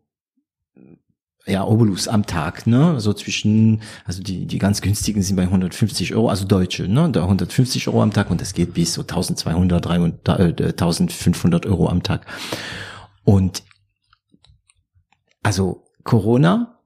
ja, 1.47 1.65
Obolus 1.65 2.09
am 2.09 2.27
Tag, 2.27 2.67
ne? 2.67 3.01
So 3.01 3.13
zwischen, 3.13 3.81
also 4.05 4.23
die, 4.23 4.47
die 4.47 4.59
ganz 4.59 4.81
günstigen 4.81 5.23
sind 5.23 5.37
bei 5.37 5.45
150 5.45 6.15
Euro, 6.15 6.29
also 6.29 6.45
Deutsche, 6.45 6.89
ne? 6.89 7.09
Da 7.11 7.23
150 7.23 7.87
Euro 7.89 8.03
am 8.03 8.13
Tag 8.13 8.31
und 8.31 8.41
das 8.41 8.53
geht 8.53 8.75
bis 8.75 8.95
so 8.95 9.03
1200, 9.03 9.85
300, 9.85 10.29
äh, 10.41 10.65
1500 10.71 11.67
Euro 11.67 11.89
am 11.89 12.03
Tag. 12.03 12.27
Und 13.25 13.63
also 15.43 15.85
Corona, 16.03 16.81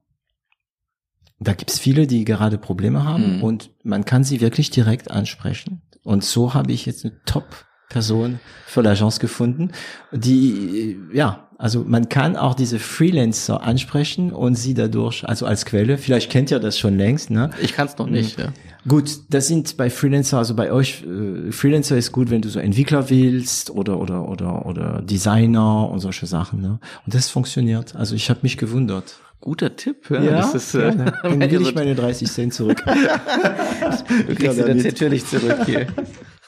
da 1.39 1.55
gibt's 1.55 1.79
viele, 1.79 2.07
die 2.07 2.25
gerade 2.25 2.59
Probleme 2.59 3.05
haben 3.05 3.39
mhm. 3.39 3.43
und 3.43 3.71
man 3.83 4.05
kann 4.05 4.25
sie 4.25 4.43
wirklich 4.43 4.69
direkt 4.71 5.11
ansprechen. 5.11 5.81
Und 6.03 6.23
so 6.23 6.53
habe 6.53 6.73
ich 6.73 6.85
jetzt 6.85 7.05
eine 7.07 7.19
Top-Person 7.25 8.41
für 8.67 8.83
l'Agence 8.83 9.21
gefunden, 9.21 9.73
die, 10.13 10.99
ja, 11.15 11.50
Also 11.61 11.85
man 11.87 12.09
kann 12.09 12.37
auch 12.37 12.55
diese 12.55 12.79
Freelancer 12.79 13.63
ansprechen 13.63 14.33
und 14.33 14.55
sie 14.55 14.73
dadurch, 14.73 15.29
also 15.29 15.45
als 15.45 15.67
Quelle, 15.67 15.99
vielleicht 15.99 16.31
kennt 16.31 16.51
ihr 16.51 16.59
das 16.59 16.79
schon 16.79 16.97
längst, 16.97 17.29
ne? 17.29 17.51
Ich 17.61 17.75
kann 17.75 17.87
es 17.87 17.99
noch 17.99 18.07
nicht, 18.07 18.39
mhm. 18.39 18.45
ja. 18.45 18.53
Gut, 18.89 19.19
das 19.29 19.49
sind 19.49 19.77
bei 19.77 19.91
Freelancer, 19.91 20.39
also 20.39 20.55
bei 20.55 20.73
euch, 20.73 21.05
äh, 21.05 21.53
Freelancer 21.53 21.99
ist 21.99 22.13
gut, 22.13 22.31
wenn 22.31 22.41
du 22.41 22.49
so 22.49 22.61
Entwickler 22.61 23.11
willst 23.11 23.69
oder 23.69 24.01
oder 24.01 24.27
oder 24.27 24.65
oder 24.65 25.03
Designer 25.03 25.91
und 25.91 26.01
solche 26.01 26.25
Sachen, 26.25 26.63
ne? 26.63 26.79
Und 27.05 27.15
das 27.15 27.29
funktioniert. 27.29 27.95
Also 27.95 28.15
ich 28.15 28.31
habe 28.31 28.41
mich 28.43 28.57
gewundert. 28.57 29.17
Guter 29.43 29.77
Tipp, 29.77 30.09
ja. 30.09 30.23
ja 30.23 30.31
das 30.33 30.55
ist, 30.55 30.75
äh, 30.75 30.97
dann 30.97 31.41
will 31.51 31.61
ich 31.61 31.75
meine 31.75 31.95
30 31.95 32.31
Cent 32.31 32.55
zurück. 32.55 32.83
du 32.87 34.35
kriegst 34.35 34.57
sie 34.57 34.63
dann 34.63 34.79
natürlich 34.79 35.27
zurück 35.27 35.59
hier. 35.67 35.89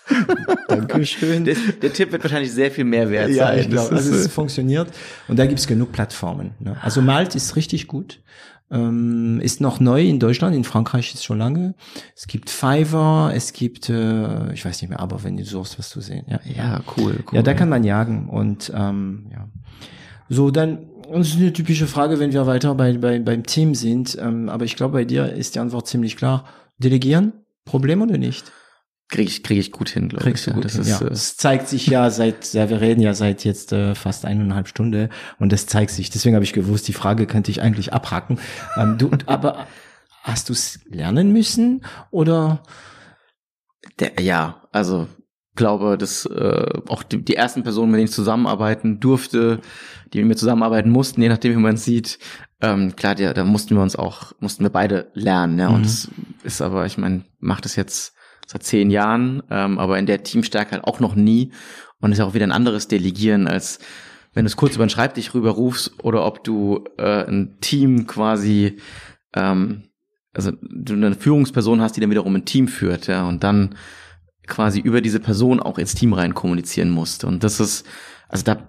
Dankeschön. 0.68 1.44
Der, 1.44 1.56
der, 1.80 1.92
Tipp 1.92 2.12
wird 2.12 2.22
wahrscheinlich 2.22 2.52
sehr 2.52 2.70
viel 2.70 2.84
mehr 2.84 3.10
wert 3.10 3.30
ja, 3.30 3.46
sein. 3.46 3.58
Ich 3.60 3.70
glaube, 3.70 3.94
also 3.94 4.14
es 4.14 4.28
funktioniert. 4.28 4.88
Und 5.28 5.38
da 5.38 5.46
gibt's 5.46 5.66
genug 5.66 5.92
Plattformen. 5.92 6.52
Ne? 6.58 6.76
Also 6.82 7.02
Malt 7.02 7.34
ist 7.34 7.56
richtig 7.56 7.86
gut. 7.86 8.20
Ähm, 8.70 9.38
ist 9.42 9.60
noch 9.60 9.80
neu 9.80 10.02
in 10.02 10.18
Deutschland, 10.18 10.56
in 10.56 10.64
Frankreich 10.64 11.12
ist 11.12 11.24
schon 11.24 11.38
lange. 11.38 11.74
Es 12.16 12.26
gibt 12.26 12.48
Fiverr, 12.48 13.32
es 13.34 13.52
gibt, 13.52 13.90
äh, 13.90 14.52
ich 14.54 14.64
weiß 14.64 14.80
nicht 14.80 14.88
mehr, 14.88 14.98
aber 15.00 15.22
wenn 15.24 15.36
du 15.36 15.44
suchst, 15.44 15.78
was 15.78 15.90
du 15.90 16.00
sehen. 16.00 16.24
Ja, 16.26 16.40
ja 16.44 16.80
cool, 16.96 17.16
cool. 17.26 17.36
Ja, 17.36 17.42
da 17.42 17.52
kann 17.52 17.68
man 17.68 17.84
jagen. 17.84 18.30
Und 18.30 18.72
ähm, 18.74 19.26
ja. 19.30 19.46
So, 20.30 20.50
dann, 20.50 20.78
und 21.06 21.18
das 21.18 21.28
ist 21.28 21.36
eine 21.36 21.52
typische 21.52 21.86
Frage, 21.86 22.18
wenn 22.18 22.32
wir 22.32 22.46
weiter 22.46 22.74
bei, 22.74 22.96
bei, 22.96 23.18
beim 23.18 23.44
Team 23.44 23.74
sind. 23.74 24.16
Ähm, 24.18 24.48
aber 24.48 24.64
ich 24.64 24.76
glaube, 24.76 24.94
bei 24.94 25.04
dir 25.04 25.30
ist 25.30 25.54
die 25.54 25.58
Antwort 25.58 25.86
ziemlich 25.86 26.16
klar. 26.16 26.46
Delegieren? 26.78 27.34
Problem 27.66 28.00
oder 28.00 28.16
nicht? 28.16 28.50
Kriege 29.12 29.28
ich, 29.28 29.42
krieg 29.44 29.58
ich 29.58 29.70
gut 29.70 29.90
hin, 29.90 30.08
glaube 30.08 30.28
ich. 30.28 30.44
Du 30.44 30.52
gut 30.52 30.64
das 30.64 30.72
hin, 30.72 30.80
ist, 30.82 30.88
ja. 30.88 31.06
Äh, 31.06 31.12
es 31.12 31.36
zeigt 31.36 31.68
sich 31.68 31.86
ja 31.86 32.10
seit, 32.10 32.52
ja, 32.54 32.68
wir 32.68 32.80
reden 32.80 33.00
ja 33.00 33.14
seit 33.14 33.44
jetzt 33.44 33.72
äh, 33.72 33.94
fast 33.94 34.24
eineinhalb 34.24 34.66
Stunde 34.66 35.10
und 35.38 35.52
das 35.52 35.66
zeigt 35.66 35.90
sich. 35.90 36.10
Deswegen 36.10 36.34
habe 36.34 36.44
ich 36.44 36.52
gewusst, 36.52 36.88
die 36.88 36.92
Frage 36.92 37.26
könnte 37.26 37.50
ich 37.50 37.62
eigentlich 37.62 37.92
abhaken. 37.92 38.40
Ähm, 38.76 38.98
du, 38.98 39.10
aber 39.26 39.66
hast 40.22 40.48
du 40.48 40.54
es 40.54 40.80
lernen 40.86 41.32
müssen 41.32 41.84
oder? 42.10 42.62
Der, 44.00 44.20
ja, 44.20 44.62
also 44.72 45.06
glaube, 45.54 45.98
dass 45.98 46.24
äh, 46.24 46.80
auch 46.88 47.02
die, 47.02 47.22
die 47.22 47.36
ersten 47.36 47.62
Personen, 47.62 47.90
mit 47.90 47.98
denen 47.98 48.08
ich 48.08 48.14
zusammenarbeiten 48.14 48.98
durfte, 49.00 49.60
die 50.12 50.18
mit 50.18 50.28
mir 50.28 50.36
zusammenarbeiten 50.36 50.90
mussten, 50.90 51.20
je 51.20 51.28
nachdem, 51.28 51.52
wie 51.52 51.60
man 51.60 51.74
es 51.74 51.84
sieht, 51.84 52.18
ähm, 52.62 52.96
klar, 52.96 53.18
ja, 53.18 53.34
da 53.34 53.44
mussten 53.44 53.74
wir 53.74 53.82
uns 53.82 53.96
auch, 53.96 54.32
mussten 54.40 54.64
wir 54.64 54.70
beide 54.70 55.10
lernen, 55.12 55.58
ja. 55.58 55.68
Mhm. 55.68 55.74
Und 55.74 55.84
das 55.84 56.10
ist 56.44 56.62
aber, 56.62 56.86
ich 56.86 56.96
meine, 56.96 57.24
macht 57.38 57.66
es 57.66 57.76
jetzt 57.76 58.14
seit 58.46 58.62
zehn 58.62 58.90
Jahren, 58.90 59.42
ähm, 59.50 59.78
aber 59.78 59.98
in 59.98 60.06
der 60.06 60.22
Teamstärke 60.22 60.72
halt 60.72 60.84
auch 60.84 61.00
noch 61.00 61.14
nie. 61.14 61.52
Und 62.00 62.12
ist 62.12 62.20
auch 62.20 62.34
wieder 62.34 62.46
ein 62.46 62.52
anderes 62.52 62.88
Delegieren, 62.88 63.46
als 63.46 63.78
wenn 64.34 64.44
du 64.44 64.48
es 64.48 64.56
kurz 64.56 64.74
über 64.74 64.84
den 64.84 64.90
Schreibtisch 64.90 65.34
rüberrufst 65.34 66.02
oder 66.02 66.26
ob 66.26 66.42
du 66.42 66.84
äh, 66.98 67.24
ein 67.26 67.58
Team 67.60 68.06
quasi, 68.06 68.78
ähm, 69.34 69.84
also 70.34 70.52
du 70.60 70.94
eine 70.94 71.14
Führungsperson 71.14 71.80
hast, 71.80 71.96
die 71.96 72.00
dann 72.00 72.10
wiederum 72.10 72.34
ein 72.34 72.44
Team 72.44 72.66
führt, 72.66 73.06
ja, 73.06 73.28
und 73.28 73.44
dann 73.44 73.76
quasi 74.46 74.80
über 74.80 75.00
diese 75.00 75.20
Person 75.20 75.60
auch 75.60 75.78
ins 75.78 75.94
Team 75.94 76.12
rein 76.12 76.34
kommunizieren 76.34 76.90
musst. 76.90 77.24
Und 77.24 77.44
das 77.44 77.60
ist, 77.60 77.86
also 78.28 78.42
da 78.42 78.68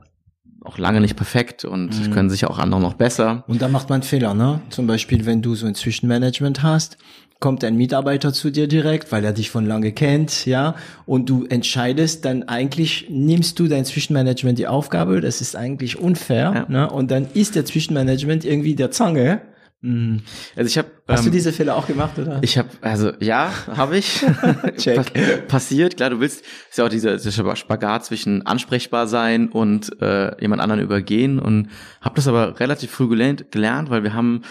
auch 0.63 0.77
lange 0.77 1.01
nicht 1.01 1.15
perfekt 1.15 1.65
und 1.65 2.07
mhm. 2.07 2.11
können 2.11 2.29
sicher 2.29 2.49
auch 2.49 2.57
andere 2.57 2.79
noch 2.79 2.93
besser. 2.93 3.43
Und 3.47 3.61
da 3.61 3.67
macht 3.67 3.89
man 3.89 4.01
Fehler, 4.01 4.33
ne? 4.33 4.61
Zum 4.69 4.87
Beispiel, 4.87 5.25
wenn 5.25 5.41
du 5.41 5.55
so 5.55 5.65
ein 5.65 5.75
Zwischenmanagement 5.75 6.63
hast, 6.63 6.97
kommt 7.43 7.65
ein 7.65 7.75
Mitarbeiter 7.75 8.31
zu 8.31 8.51
dir 8.51 8.69
direkt, 8.69 9.11
weil 9.11 9.25
er 9.25 9.33
dich 9.33 9.49
von 9.49 9.65
lange 9.65 9.91
kennt, 9.91 10.45
ja, 10.45 10.75
und 11.05 11.29
du 11.29 11.45
entscheidest, 11.45 12.23
dann 12.23 12.43
eigentlich 12.43 13.07
nimmst 13.09 13.59
du 13.59 13.67
dein 13.67 13.83
Zwischenmanagement 13.83 14.57
die 14.57 14.67
Aufgabe, 14.67 15.19
das 15.19 15.41
ist 15.41 15.57
eigentlich 15.57 15.99
unfair, 15.99 16.53
ja. 16.55 16.65
ne? 16.69 16.89
Und 16.89 17.11
dann 17.11 17.27
ist 17.33 17.55
der 17.55 17.65
Zwischenmanagement 17.65 18.45
irgendwie 18.45 18.75
der 18.75 18.91
Zange. 18.91 19.41
Mhm. 19.81 20.21
Also 20.55 20.67
ich 20.69 20.77
habe 20.77 20.87
Hast 21.05 21.19
ähm, 21.19 21.25
du 21.25 21.31
diese 21.31 21.51
Fälle 21.51 21.75
auch 21.75 21.85
gemacht 21.85 22.17
oder? 22.17 22.39
Ich 22.41 22.57
habe 22.57 22.69
also 22.79 23.11
ja, 23.19 23.51
habe 23.67 23.97
ich 23.97 24.23
Check. 24.77 25.47
passiert. 25.49 25.97
Klar, 25.97 26.11
du 26.11 26.21
willst 26.21 26.45
ist 26.69 26.77
ja 26.77 26.85
auch 26.85 26.89
dieser, 26.89 27.17
dieser 27.17 27.55
Spagat 27.57 28.05
zwischen 28.05 28.45
ansprechbar 28.45 29.07
sein 29.07 29.49
und 29.49 30.01
äh, 30.01 30.39
jemand 30.39 30.61
anderen 30.61 30.81
übergehen 30.81 31.39
und 31.39 31.67
habe 31.99 32.15
das 32.15 32.29
aber 32.29 32.57
relativ 32.61 32.91
früh 32.91 33.09
gelernt, 33.09 33.51
gelernt, 33.51 33.89
weil 33.89 34.03
wir 34.03 34.13
haben 34.13 34.43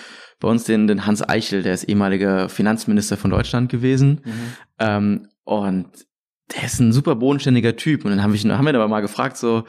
bei 0.43 0.49
uns 0.49 0.65
den, 0.65 0.89
den 0.89 1.07
Hans 1.07 1.27
Eichel, 1.27 1.63
der 1.63 1.73
ist 1.73 1.85
ehemaliger 1.85 2.49
Finanzminister 2.49 3.17
von 3.17 3.31
Deutschland 3.31 3.71
gewesen. 3.71 4.21
Mhm. 4.25 4.33
Ähm, 4.81 5.29
und 5.45 5.87
der 6.55 6.65
ist 6.65 6.81
ein 6.81 6.93
super 6.93 7.15
bodenständiger 7.15 7.77
Typ. 7.77 8.05
Und 8.05 8.11
dann 8.11 8.23
haben 8.23 8.35
wir, 8.35 8.59
haben 8.59 8.67
wir 8.67 8.75
aber 8.75 8.89
mal 8.89 9.01
gefragt, 9.01 9.37
so, 9.37 9.65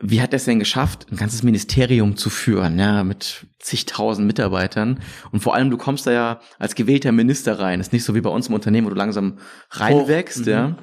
wie 0.00 0.20
hat 0.20 0.32
er 0.32 0.38
es 0.38 0.44
denn 0.44 0.58
geschafft, 0.58 1.06
ein 1.10 1.16
ganzes 1.16 1.44
Ministerium 1.44 2.16
zu 2.16 2.30
führen, 2.30 2.78
ja, 2.80 3.04
mit 3.04 3.46
zigtausend 3.60 4.26
Mitarbeitern? 4.26 4.98
Und 5.30 5.40
vor 5.40 5.54
allem, 5.54 5.70
du 5.70 5.76
kommst 5.76 6.06
da 6.08 6.10
ja 6.10 6.40
als 6.58 6.74
gewählter 6.74 7.12
Minister 7.12 7.60
rein. 7.60 7.78
ist 7.78 7.92
nicht 7.92 8.04
so 8.04 8.16
wie 8.16 8.20
bei 8.20 8.30
uns 8.30 8.48
im 8.48 8.54
Unternehmen, 8.54 8.88
wo 8.88 8.90
du 8.90 8.96
langsam 8.96 9.38
reinwächst, 9.70 10.48
oh, 10.48 10.50
ja. 10.50 10.76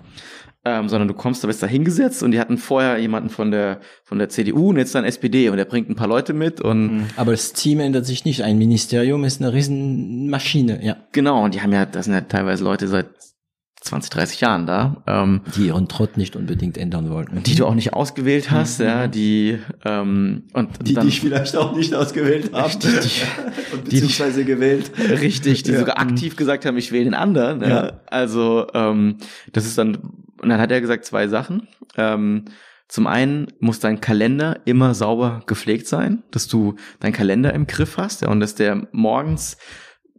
Ähm, 0.65 0.88
sondern 0.88 1.10
du 1.10 1.14
kommst, 1.14 1.44
da 1.44 1.48
bist 1.48 1.61
da 1.61 1.68
hingesetzt 1.68 2.23
und 2.23 2.31
die 2.31 2.40
hatten 2.40 2.57
vorher 2.57 2.98
jemanden 2.98 3.30
von 3.30 3.52
der 3.52 3.81
von 4.06 4.18
der 4.18 4.30
CDU 4.30 4.69
und 4.69 4.77
jetzt 4.77 4.95
dann 4.95 5.03
SPD 5.03 5.49
und 5.49 5.57
der 5.57 5.65
bringt 5.65 5.90
ein 5.90 5.95
paar 5.95 6.07
Leute 6.07 6.34
mit 6.34 6.61
und 6.61 6.94
mhm. 6.94 7.06
aber 7.18 7.31
das 7.31 7.52
Team 7.52 7.81
ändert 7.81 8.06
sich 8.06 8.23
nicht. 8.23 8.44
Ein 8.44 8.57
Ministerium 8.57 9.26
ist 9.26 9.41
eine 9.41 9.52
Riesenmaschine, 9.52 10.84
ja. 10.84 10.95
Genau 11.11 11.44
und 11.44 11.53
die 11.53 11.61
haben 11.61 11.73
ja, 11.73 11.85
das 11.85 12.06
sind 12.06 12.14
ja 12.14 12.22
teilweise 12.22 12.64
Leute 12.64 12.88
seit 12.88 13.07
20, 13.84 14.10
30 14.11 14.41
Jahren 14.41 14.65
da. 14.65 15.03
Ähm, 15.06 15.41
die 15.56 15.68
ihren 15.68 15.90
Trott 15.90 16.15
nicht 16.15 16.35
unbedingt 16.35 16.77
ändern 16.77 17.10
wollten. 17.10 17.44
Die 17.44 17.56
du 17.56 17.65
auch 17.65 17.76
nicht 17.76 17.94
ausgewählt 17.94 18.49
hast, 18.49 18.80
mhm. 18.80 18.85
ja, 18.85 19.07
die 19.07 19.60
ähm, 19.84 20.44
und 20.53 20.88
die 20.88 20.94
dann, 20.94 21.06
dich 21.06 21.19
vielleicht 21.19 21.57
auch 21.57 21.76
nicht 21.76 21.94
ausgewählt 21.94 22.53
haben. 22.53 22.80
Die, 22.80 22.88
die, 22.88 23.84
beziehungsweise 23.84 24.40
die, 24.40 24.45
gewählt. 24.45 24.91
Richtig, 24.98 25.64
die 25.64 25.73
ja. 25.73 25.80
sogar 25.80 25.99
aktiv 25.99 26.38
gesagt 26.38 26.65
haben, 26.65 26.77
ich 26.77 26.94
wähle 26.94 27.03
den 27.03 27.14
anderen. 27.14 27.61
Ja. 27.61 27.68
ja. 27.68 28.02
Also 28.07 28.68
ähm, 28.73 29.18
das 29.52 29.65
ist 29.65 29.77
dann 29.77 29.98
und 30.44 30.49
dann 30.49 30.60
hat 30.60 30.72
er 30.72 30.82
gesagt 30.82 31.06
zwei 31.06 31.28
Sachen. 31.28 31.68
Ähm, 31.98 32.45
zum 32.88 33.07
einen 33.07 33.48
muss 33.60 33.80
dein 33.80 34.02
Kalender 34.02 34.60
immer 34.65 34.94
sauber 34.94 35.41
gepflegt 35.48 35.88
sein, 35.88 36.24
dass 36.32 36.48
du 36.48 36.76
deinen 36.99 37.14
Kalender 37.14 37.53
im 37.53 37.65
Griff 37.65 37.98
hast 37.98 38.22
ja, 38.22 38.30
und 38.30 38.40
dass 38.40 38.56
der 38.56 38.88
morgens 38.91 39.57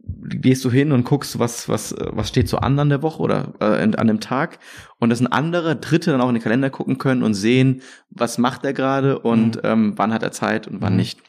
gehst 0.07 0.65
du 0.65 0.71
hin 0.71 0.93
und 0.93 1.05
guckst, 1.05 1.39
was, 1.39 1.69
was, 1.69 1.95
was 1.99 2.29
steht 2.29 2.49
so 2.49 2.59
an 2.59 2.79
an 2.79 2.89
der 2.89 3.03
Woche 3.03 3.23
oder 3.23 3.55
äh, 3.61 3.97
an 3.97 4.07
dem 4.07 4.21
Tag 4.21 4.59
und 4.99 5.11
dass 5.11 5.21
ein 5.21 5.27
anderer 5.27 5.75
Dritte 5.77 6.11
dann 6.11 6.21
auch 6.21 6.29
in 6.29 6.35
den 6.35 6.43
Kalender 6.43 6.69
gucken 6.71 6.99
können 6.99 7.23
und 7.23 7.35
sehen, 7.35 7.81
was 8.11 8.39
macht 8.39 8.65
er 8.65 8.73
gerade 8.73 9.19
und 9.19 9.57
mhm. 9.57 9.63
ähm, 9.65 9.93
wann 9.97 10.13
hat 10.13 10.23
er 10.23 10.33
Zeit 10.33 10.67
und 10.67 10.81
wann 10.83 10.95
mhm. 10.95 10.99
nicht. 10.99 11.21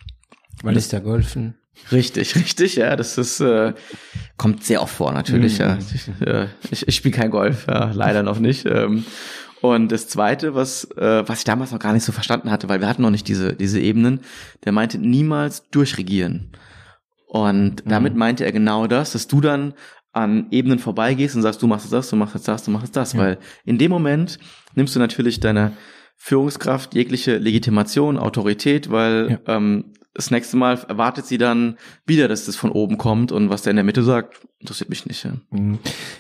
Wann 0.64 0.76
ist 0.76 0.94
er 0.94 1.02
golfen? 1.02 1.56
Richtig, 1.92 2.36
richtig, 2.36 2.76
ja, 2.76 2.96
das 2.96 3.18
ist 3.18 3.40
äh, 3.42 3.74
kommt 4.38 4.64
sehr 4.64 4.82
oft 4.82 4.96
vor 4.96 5.12
natürlich. 5.12 5.60
Mhm. 5.60 5.66
Ja. 5.66 5.78
Ich, 5.94 6.28
äh, 6.28 6.48
ich, 6.72 6.88
ich 6.88 6.96
spiele 6.96 7.16
kein 7.16 7.32
Golf, 7.32 7.68
ja, 7.68 7.92
leider 7.92 8.24
noch 8.24 8.40
nicht. 8.40 8.66
Ähm, 8.66 9.06
und 9.62 9.92
das 9.92 10.08
Zweite, 10.08 10.56
was 10.56 10.86
äh, 10.98 11.24
was 11.28 11.40
ich 11.40 11.46
damals 11.46 11.72
noch 11.72 11.80
gar 11.80 11.94
nicht 11.94 12.04
so 12.04 12.12
verstanden 12.12 12.52
hatte, 12.52 12.70
weil 12.70 12.82
wir 12.82 12.88
hatten 12.88 13.02
noch 13.02 13.12
nicht 13.12 13.28
diese 13.28 13.54
diese 13.54 13.80
Ebenen, 13.80 14.22
der 14.64 14.72
meinte 14.72 14.98
niemals 14.98 15.70
durchregieren. 15.70 16.52
Und 17.28 17.86
mhm. 17.86 17.90
damit 17.90 18.16
meinte 18.16 18.46
er 18.46 18.52
genau 18.52 18.88
das, 18.88 19.12
dass 19.12 19.28
du 19.28 19.42
dann 19.42 19.74
an 20.14 20.48
Ebenen 20.52 20.80
vorbeigehst 20.80 21.36
und 21.36 21.42
sagst, 21.42 21.62
du 21.62 21.68
machst 21.68 21.92
das, 21.92 22.10
du 22.10 22.16
machst 22.16 22.36
jetzt 22.36 22.48
das, 22.48 22.64
du 22.64 22.72
machst 22.72 22.96
das, 22.96 23.14
ja. 23.14 23.20
weil 23.20 23.38
in 23.66 23.78
dem 23.78 23.92
Moment 23.92 24.40
nimmst 24.74 24.96
du 24.96 25.00
natürlich 25.00 25.42
deine 25.42 25.74
Führungskraft 26.16 26.96
jegliche 26.96 27.38
Legitimation, 27.38 28.18
Autorität, 28.18 28.90
weil 28.90 29.40
ja. 29.46 29.58
ähm, 29.58 29.94
das 30.16 30.32
nächste 30.32 30.56
Mal 30.56 30.80
erwartet 30.88 31.26
sie 31.26 31.38
dann 31.38 31.78
wieder, 32.06 32.30
dass 32.30 32.46
das 32.46 32.56
von 32.56 32.72
oben 32.72 32.98
kommt 32.98 33.34
und 33.34 33.50
was 33.50 33.64
der 33.64 33.72
in 33.72 33.76
der 33.76 33.84
Mitte 33.84 34.02
sagt, 34.02 34.48
interessiert 34.60 34.90
mich 34.90 35.06
nicht. 35.06 35.26
Ja. 35.26 35.34
Mhm. 35.52 35.80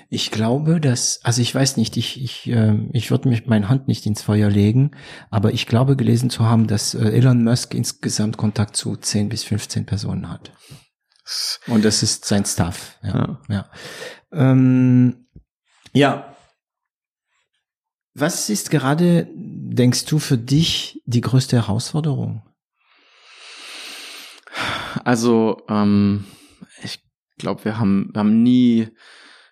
Ich 0.09 0.31
glaube, 0.31 0.81
dass, 0.81 1.21
also 1.23 1.41
ich 1.41 1.55
weiß 1.55 1.77
nicht, 1.77 1.95
ich, 1.95 2.21
ich, 2.21 2.47
äh, 2.47 2.77
ich 2.91 3.09
würde 3.09 3.29
mich 3.29 3.47
meine 3.47 3.69
Hand 3.69 3.87
nicht 3.87 4.05
ins 4.05 4.21
Feuer 4.21 4.49
legen, 4.49 4.91
aber 5.31 5.53
ich 5.53 5.65
glaube 5.65 5.95
gelesen 5.95 6.29
zu 6.29 6.43
haben, 6.43 6.67
dass 6.67 6.93
äh, 6.93 7.07
Elon 7.07 7.43
Musk 7.43 7.73
insgesamt 7.73 8.35
Kontakt 8.35 8.75
zu 8.75 8.97
10 8.97 9.29
bis 9.29 9.45
15 9.45 9.85
Personen 9.85 10.29
hat. 10.29 10.51
Und 11.67 11.85
das 11.85 12.03
ist 12.03 12.25
sein 12.25 12.43
Stuff. 12.43 12.99
Ja. 13.01 13.15
Ja. 13.15 13.41
Ja. 13.49 13.69
Ähm, 14.33 15.27
ja. 15.93 16.35
Was 18.13 18.49
ist 18.49 18.71
gerade, 18.71 19.27
denkst 19.33 20.05
du, 20.05 20.19
für 20.19 20.37
dich 20.37 21.01
die 21.05 21.21
größte 21.21 21.55
Herausforderung? 21.55 22.44
Also, 25.03 25.63
ähm, 25.69 26.25
ich 26.83 27.03
glaube, 27.37 27.65
wir 27.65 27.77
haben, 27.77 28.09
wir 28.13 28.19
haben 28.19 28.43
nie, 28.43 28.89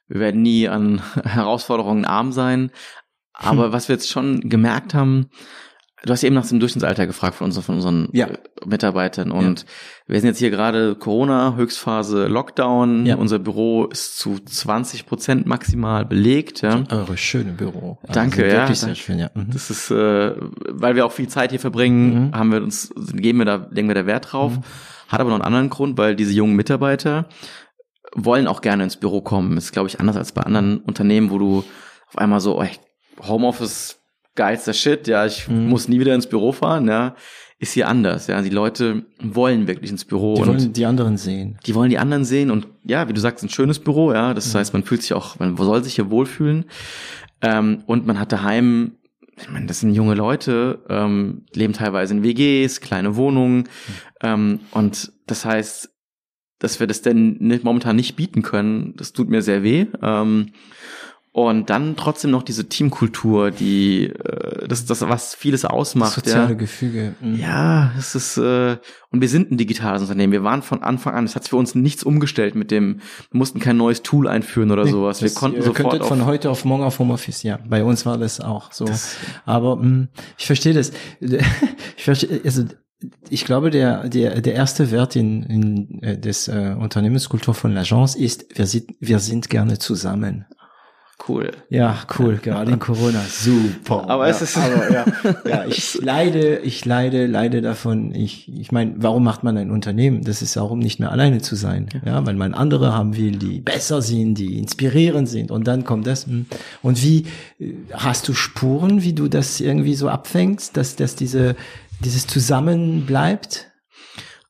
wir 0.08 0.20
werden 0.20 0.42
nie 0.42 0.68
an 0.68 1.02
Herausforderungen 1.24 2.06
arm 2.06 2.32
sein. 2.32 2.72
Aber 3.34 3.66
hm. 3.66 3.72
was 3.74 3.90
wir 3.90 3.96
jetzt 3.96 4.10
schon 4.10 4.50
gemerkt 4.50 4.94
haben, 4.94 5.30
Du 6.06 6.12
hast 6.12 6.24
eben 6.24 6.36
nach 6.36 6.46
dem 6.46 6.60
Durchschnittsalter 6.60 7.08
gefragt 7.08 7.36
von, 7.36 7.46
unseren, 7.46 7.64
von 7.64 7.76
unseren 7.76 8.10
ja. 8.12 8.28
Äh, 8.28 8.38
Mitarbeitern 8.66 9.32
und 9.32 9.62
ja. 9.62 9.68
wir 10.08 10.20
sind 10.20 10.28
jetzt 10.28 10.40
hier 10.40 10.50
gerade 10.50 10.96
Corona, 10.96 11.56
Höchstphase, 11.56 12.28
Lockdown. 12.28 13.06
Ja. 13.06 13.16
Unser 13.16 13.40
Büro 13.40 13.86
ist 13.86 14.18
zu 14.18 14.38
20 14.38 15.06
Prozent 15.06 15.46
maximal 15.46 16.06
belegt. 16.06 16.62
Ja. 16.62 16.84
Eure 16.90 17.16
schöne 17.16 17.54
Büro. 17.54 18.00
Also 18.02 18.14
danke, 18.14 18.46
ja. 18.46 18.62
Wirklich 18.62 18.82
sehr 18.82 18.96
schön, 18.96 19.18
ja. 19.18 19.30
Mhm. 19.34 19.52
Das 19.54 19.70
ist, 19.70 19.92
äh, 19.92 20.34
weil 20.68 20.98
wir 20.98 21.06
auch 21.06 21.14
viel 21.14 21.30
Zeit 21.30 21.52
hier 21.52 21.60
verbringen, 21.62 22.28
mhm. 22.28 22.36
haben 22.36 22.52
wir 22.52 22.62
uns, 22.62 22.94
geben 23.14 23.40
wir 23.40 23.46
da, 23.46 23.68
legen 23.72 23.88
wir 23.88 23.96
da 23.96 24.06
Wert 24.06 24.34
drauf. 24.34 24.58
Mhm. 24.58 24.64
Hat 25.08 25.20
aber 25.20 25.30
noch 25.30 25.38
einen 25.38 25.46
anderen 25.46 25.70
Grund, 25.70 25.98
weil 25.98 26.16
diese 26.16 26.34
jungen 26.34 26.56
Mitarbeiter 26.56 27.28
wollen 28.16 28.48
auch 28.48 28.62
gerne 28.62 28.84
ins 28.84 28.98
Büro 28.98 29.22
kommen. 29.22 29.56
Das 29.56 29.66
ist, 29.66 29.72
glaube 29.72 29.90
ich, 29.90 30.00
anders 30.00 30.18
als 30.18 30.32
bei 30.32 30.42
anderen 30.42 30.80
Unternehmen, 30.80 31.32
wo 31.32 31.38
du 31.38 31.64
auf 32.08 32.18
einmal 32.18 32.40
so, 32.40 32.62
oh, 32.62 32.66
Homeoffice 33.28 34.00
geilster 34.36 34.74
Shit, 34.74 35.08
ja, 35.08 35.26
ich 35.26 35.48
mhm. 35.48 35.68
muss 35.68 35.88
nie 35.88 36.00
wieder 36.00 36.16
ins 36.16 36.28
Büro 36.28 36.52
fahren, 36.52 36.88
ja, 36.88 37.16
ist 37.60 37.74
hier 37.74 37.88
anders, 37.88 38.28
ja. 38.28 38.42
Die 38.42 38.50
Leute 38.50 39.06
wollen 39.22 39.68
wirklich 39.68 39.92
ins 39.92 40.06
Büro. 40.06 40.36
Die 40.36 40.46
wollen 40.46 40.74
die 40.74 40.86
anderen 40.86 41.18
sehen. 41.18 41.60
Die 41.66 41.76
wollen 41.76 41.90
die 41.90 41.98
anderen 41.98 42.26
sehen 42.26 42.52
und 42.52 42.68
ja, 42.84 43.08
wie 43.08 43.14
du 43.14 43.22
sagst, 43.22 43.44
ein 43.44 43.50
schönes 43.50 43.80
Büro, 43.80 44.12
ja. 44.12 44.34
Das 44.34 44.54
mhm. 44.54 44.60
heißt, 44.60 44.74
man 44.74 44.84
fühlt 44.84 45.02
sich 45.02 45.14
auch, 45.14 45.40
man 45.40 45.56
soll 45.56 45.84
sich 45.84 45.96
hier 45.96 46.10
wohlfühlen. 46.10 46.66
Ähm, 47.42 47.84
und 47.86 48.06
man 48.08 48.20
hat 48.20 48.32
daheim, 48.32 48.98
ich 49.38 49.50
meine, 49.50 49.66
das 49.66 49.80
sind 49.80 49.94
junge 49.94 50.16
Leute, 50.16 50.84
ähm, 50.90 51.46
leben 51.54 51.74
teilweise 51.74 52.14
in 52.14 52.24
WGs, 52.24 52.82
kleine 52.82 53.16
Wohnungen. 53.16 53.70
Ähm, 54.22 54.60
und 54.72 55.12
das 55.28 55.46
heißt, 55.46 55.90
dass 56.60 56.80
wir 56.80 56.88
das 56.88 57.02
denn 57.02 57.38
nicht, 57.40 57.64
momentan 57.64 57.96
nicht 57.96 58.16
bieten 58.16 58.42
können, 58.42 58.96
das 58.96 59.12
tut 59.12 59.30
mir 59.30 59.42
sehr 59.42 59.64
weh. 59.64 59.88
Ähm, 60.02 60.54
und 61.34 61.72
dann 61.72 61.96
trotzdem 61.96 62.30
noch 62.30 62.44
diese 62.44 62.70
Teamkultur, 62.70 63.50
die 63.50 64.06
äh, 64.06 64.68
das, 64.68 64.86
das 64.86 65.02
was 65.02 65.34
vieles 65.34 65.66
ausmacht. 65.66 66.16
Das 66.16 66.26
soziale 66.26 66.50
ja. 66.50 66.54
Gefüge. 66.54 67.16
Mhm. 67.22 67.40
Ja, 67.40 67.92
es 67.98 68.14
ist 68.14 68.38
äh, 68.38 68.78
und 69.10 69.20
wir 69.20 69.28
sind 69.28 69.52
ein 69.52 69.58
digitales 69.58 70.04
Unternehmen. 70.04 70.32
Wir 70.32 70.44
waren 70.44 70.62
von 70.62 70.84
Anfang 70.84 71.16
an, 71.16 71.26
es 71.26 71.36
hat 71.36 71.48
für 71.48 71.56
uns 71.56 71.74
nichts 71.74 72.04
umgestellt 72.04 72.54
mit 72.54 72.70
dem, 72.70 72.98
wir 73.32 73.38
mussten 73.40 73.60
kein 73.60 73.78
neues 73.78 74.04
Tool 74.04 74.28
einführen 74.28 74.70
oder 74.70 74.86
nee, 74.86 74.92
sowas. 74.92 75.22
Wir 75.22 75.30
das, 75.30 75.36
konnten 75.36 75.58
ihr 75.58 75.64
sofort 75.64 75.90
könntet 75.90 76.08
von 76.08 76.24
heute 76.26 76.52
auf 76.52 76.66
morgen 76.66 76.84
auf 76.84 77.00
Homeoffice. 77.00 77.42
Ja, 77.42 77.58
bei 77.68 77.84
uns 77.84 78.06
war 78.06 78.20
das 78.20 78.40
auch 78.40 78.72
so. 78.72 78.86
Das, 78.86 79.16
Aber 79.44 79.78
mh, 79.78 79.86
mm, 79.86 80.08
ich 80.38 80.46
verstehe 80.46 80.74
das. 80.74 80.92
ich 81.20 82.04
verstehe, 82.04 82.42
also 82.46 82.66
ich 83.30 83.44
glaube, 83.46 83.72
der, 83.72 84.08
der, 84.08 84.40
der 84.40 84.54
erste 84.54 84.92
Wert 84.92 85.16
in, 85.16 85.42
in 85.42 86.04
äh, 86.04 86.16
des 86.16 86.48
äh, 86.48 86.76
Unternehmenskultur 86.80 87.56
von 87.56 87.76
l'Agence 87.76 88.16
ist, 88.16 88.56
wir 88.56 88.68
sind, 88.68 88.92
wir 89.00 89.18
sind 89.18 89.50
gerne 89.50 89.80
zusammen. 89.80 90.46
Cool. 91.28 91.52
Ja, 91.70 92.00
cool, 92.20 92.38
gerade 92.42 92.74
in 92.74 92.80
Corona. 92.80 93.22
Super. 93.30 94.10
Aber 94.10 94.28
ja, 94.28 94.32
es 94.32 94.42
ist 94.42 94.58
aber, 94.58 94.92
ja, 94.92 95.06
ja, 95.46 95.66
ich 95.68 96.02
leide, 96.02 96.58
ich 96.58 96.84
leide, 96.84 97.28
leide 97.28 97.62
davon. 97.62 98.14
Ich, 98.14 98.52
ich 98.54 98.74
meine, 98.74 98.96
warum 98.98 99.24
macht 99.24 99.42
man 99.42 99.58
ein 99.58 99.72
Unternehmen? 99.72 100.24
Das 100.24 100.42
ist 100.42 100.58
auch, 100.58 100.72
um 100.72 100.80
nicht 100.80 101.00
mehr 101.00 101.12
alleine 101.12 101.42
zu 101.42 101.56
sein. 101.56 101.88
Ja, 101.94 102.14
ja 102.14 102.26
weil 102.26 102.36
man 102.36 102.54
andere 102.54 102.94
haben 102.94 103.16
will, 103.16 103.38
die 103.38 103.62
besser 103.62 104.02
sind, 104.02 104.36
die 104.36 104.60
inspirierend 104.60 105.30
sind. 105.30 105.50
Und 105.50 105.66
dann 105.66 105.86
kommt 105.86 106.08
das. 106.08 106.28
Hm. 106.28 106.46
Und 106.82 107.02
wie 107.02 107.26
äh, 107.58 107.74
hast 107.94 108.28
du 108.28 108.34
Spuren, 108.34 109.04
wie 109.04 109.14
du 109.14 109.30
das 109.30 109.62
irgendwie 109.62 109.96
so 109.96 110.10
abfängst, 110.10 110.76
dass, 110.76 110.98
dass 110.98 111.16
diese, 111.16 111.56
dieses 112.04 112.28
Zusammen 112.28 113.06
bleibt? 113.06 113.73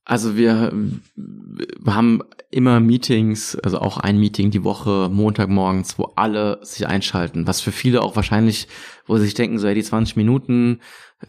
Also 0.06 0.36
wir, 0.36 0.74
wir 1.16 1.96
haben 1.96 2.22
immer 2.52 2.80
Meetings, 2.80 3.56
also 3.64 3.80
auch 3.80 3.98
ein 3.98 4.20
Meeting 4.20 4.52
die 4.52 4.64
Woche, 4.64 5.10
Montagmorgens, 5.10 5.98
wo 5.98 6.12
alle 6.16 6.60
sich 6.62 6.88
einschalten. 6.88 7.48
Was 7.48 7.62
für 7.62 7.72
viele 7.72 8.02
auch 8.02 8.16
wahrscheinlich, 8.16 8.68
wo 9.06 9.18
sie 9.18 9.26
sich 9.26 9.34
denken, 9.34 9.60
so 9.60 9.68
ja, 9.68 9.74
die 9.74 9.84
20 9.84 10.18
Minuten, 10.18 10.82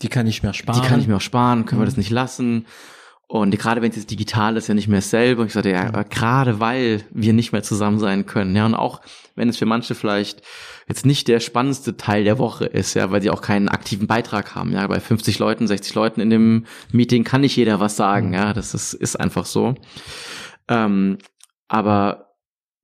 die 0.03 0.09
kann 0.09 0.27
ich 0.27 0.43
mir 0.43 0.53
sparen. 0.55 0.81
Die 0.81 0.87
kann 0.87 1.01
ich 1.01 1.07
mir 1.07 1.17
auch 1.17 1.21
sparen, 1.21 1.67
können 1.67 1.81
mhm. 1.81 1.83
wir 1.85 1.87
das 1.87 1.97
nicht 1.97 2.11
lassen. 2.11 2.67
Und 3.27 3.57
gerade 3.59 3.81
wenn 3.81 3.91
es 3.91 3.97
jetzt 3.97 4.11
digital 4.11 4.57
ist, 4.57 4.69
ja 4.69 4.75
nicht 4.75 4.89
mehr 4.89 4.99
dasselbe. 4.99 5.41
Und 5.41 5.49
ich 5.49 5.55
sagte, 5.55 5.71
ja, 5.71 5.85
mhm. 5.85 6.09
gerade 6.11 6.61
weil 6.61 7.05
wir 7.11 7.33
nicht 7.33 7.53
mehr 7.53 7.63
zusammen 7.63 7.99
sein 7.99 8.27
können. 8.27 8.55
Ja, 8.55 8.67
und 8.67 8.75
auch 8.75 9.01
wenn 9.35 9.49
es 9.49 9.57
für 9.57 9.67
manche 9.67 9.95
vielleicht 9.95 10.43
jetzt 10.87 11.07
nicht 11.07 11.29
der 11.29 11.41
spannendste 11.41 11.97
Teil 11.97 12.25
der 12.25 12.39
Woche 12.39 12.67
ist, 12.67 12.95
ja, 12.95 13.11
weil 13.11 13.23
sie 13.23 13.31
auch 13.31 13.41
keinen 13.41 13.69
aktiven 13.69 14.07
Beitrag 14.07 14.55
haben. 14.55 14.73
Ja, 14.73 14.87
bei 14.87 15.01
50 15.01 15.39
Leuten, 15.39 15.67
60 15.67 15.95
Leuten 15.95 16.21
in 16.21 16.31
dem 16.31 16.67
Meeting 16.93 17.25
kann 17.25 17.41
nicht 17.41 17.57
jeder 17.57 17.81
was 17.81 17.97
sagen. 17.97 18.29
Mhm. 18.29 18.35
Ja, 18.35 18.53
das 18.53 18.75
ist, 18.75 18.93
ist 18.93 19.19
einfach 19.19 19.47
so. 19.47 19.75
Ähm, 20.69 21.19
aber 21.69 22.35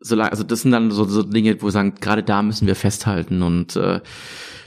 solange, 0.00 0.32
also 0.32 0.42
das 0.42 0.62
sind 0.62 0.72
dann 0.72 0.90
so, 0.90 1.04
so 1.04 1.22
Dinge, 1.22 1.60
wo 1.60 1.66
wir 1.66 1.72
sagen, 1.72 1.94
gerade 2.00 2.22
da 2.22 2.42
müssen 2.42 2.66
wir 2.66 2.74
festhalten 2.74 3.42
und 3.42 3.76
äh, 3.76 4.00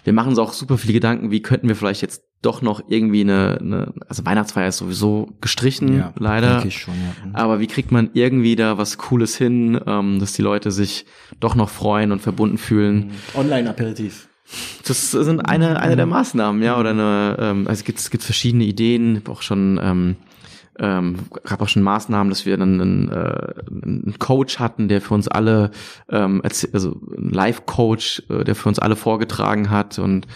wir 0.04 0.14
machen 0.14 0.30
uns 0.30 0.40
auch 0.40 0.54
super 0.54 0.78
viele 0.78 0.94
Gedanken, 0.94 1.32
wie 1.32 1.42
könnten 1.42 1.68
wir 1.68 1.76
vielleicht 1.76 2.02
jetzt 2.02 2.24
doch 2.44 2.62
noch 2.62 2.84
irgendwie 2.88 3.22
eine, 3.22 3.58
eine 3.60 3.94
also 4.08 4.26
Weihnachtsfeier 4.26 4.68
ist 4.68 4.78
sowieso 4.78 5.30
gestrichen, 5.42 5.98
ja, 5.98 6.14
leider. 6.18 6.60
Schon, 6.70 6.94
ja. 6.94 7.28
Mhm. 7.28 7.36
Aber 7.36 7.60
wie 7.60 7.68
kriegt 7.68 7.92
man 7.92 8.10
irgendwie 8.14 8.56
da 8.56 8.78
was 8.78 8.98
Cooles 8.98 9.36
hin, 9.36 9.80
ähm, 9.88 10.20
dass 10.20 10.34
die 10.34 10.42
Leute 10.42 10.72
sich 10.72 11.06
doch 11.40 11.56
noch 11.56 11.70
freuen 11.70 12.12
und 12.12 12.22
verbunden 12.22 12.58
fühlen? 12.58 13.12
Mhm. 13.34 13.40
Online-Aperitif. 13.40 14.28
Das 14.86 15.12
sind 15.12 15.40
eine, 15.40 15.80
eine 15.80 15.96
der 15.96 16.06
Maßnahmen, 16.06 16.62
ja, 16.62 16.78
oder 16.78 16.92
eine, 16.92 17.38
ähm, 17.40 17.68
also 17.68 17.80
es 17.80 17.84
gibt, 17.86 18.00
es 18.00 18.10
gibt 18.10 18.24
verschiedene 18.24 18.66
Ideen, 18.66 19.22
auch 19.28 19.42
schon 19.42 19.80
ähm, 19.82 20.16
ähm, 20.80 21.18
gab 21.44 21.62
auch 21.62 21.68
schon 21.68 21.84
Maßnahmen, 21.84 22.30
dass 22.30 22.46
wir 22.46 22.58
dann 22.58 22.82
einen, 22.82 23.12
äh, 23.12 23.54
einen 23.68 24.16
Coach 24.18 24.60
hatten, 24.60 24.88
der 24.88 25.02
für 25.02 25.14
uns 25.14 25.28
alle, 25.28 25.72
ähm, 26.10 26.42
also 26.44 27.00
ein 27.18 27.30
Live-Coach, 27.30 28.24
äh, 28.30 28.44
der 28.44 28.56
für 28.56 28.70
uns 28.70 28.80
alle 28.80 28.96
vorgetragen 28.96 29.70
hat 29.70 30.00
und 30.00 30.28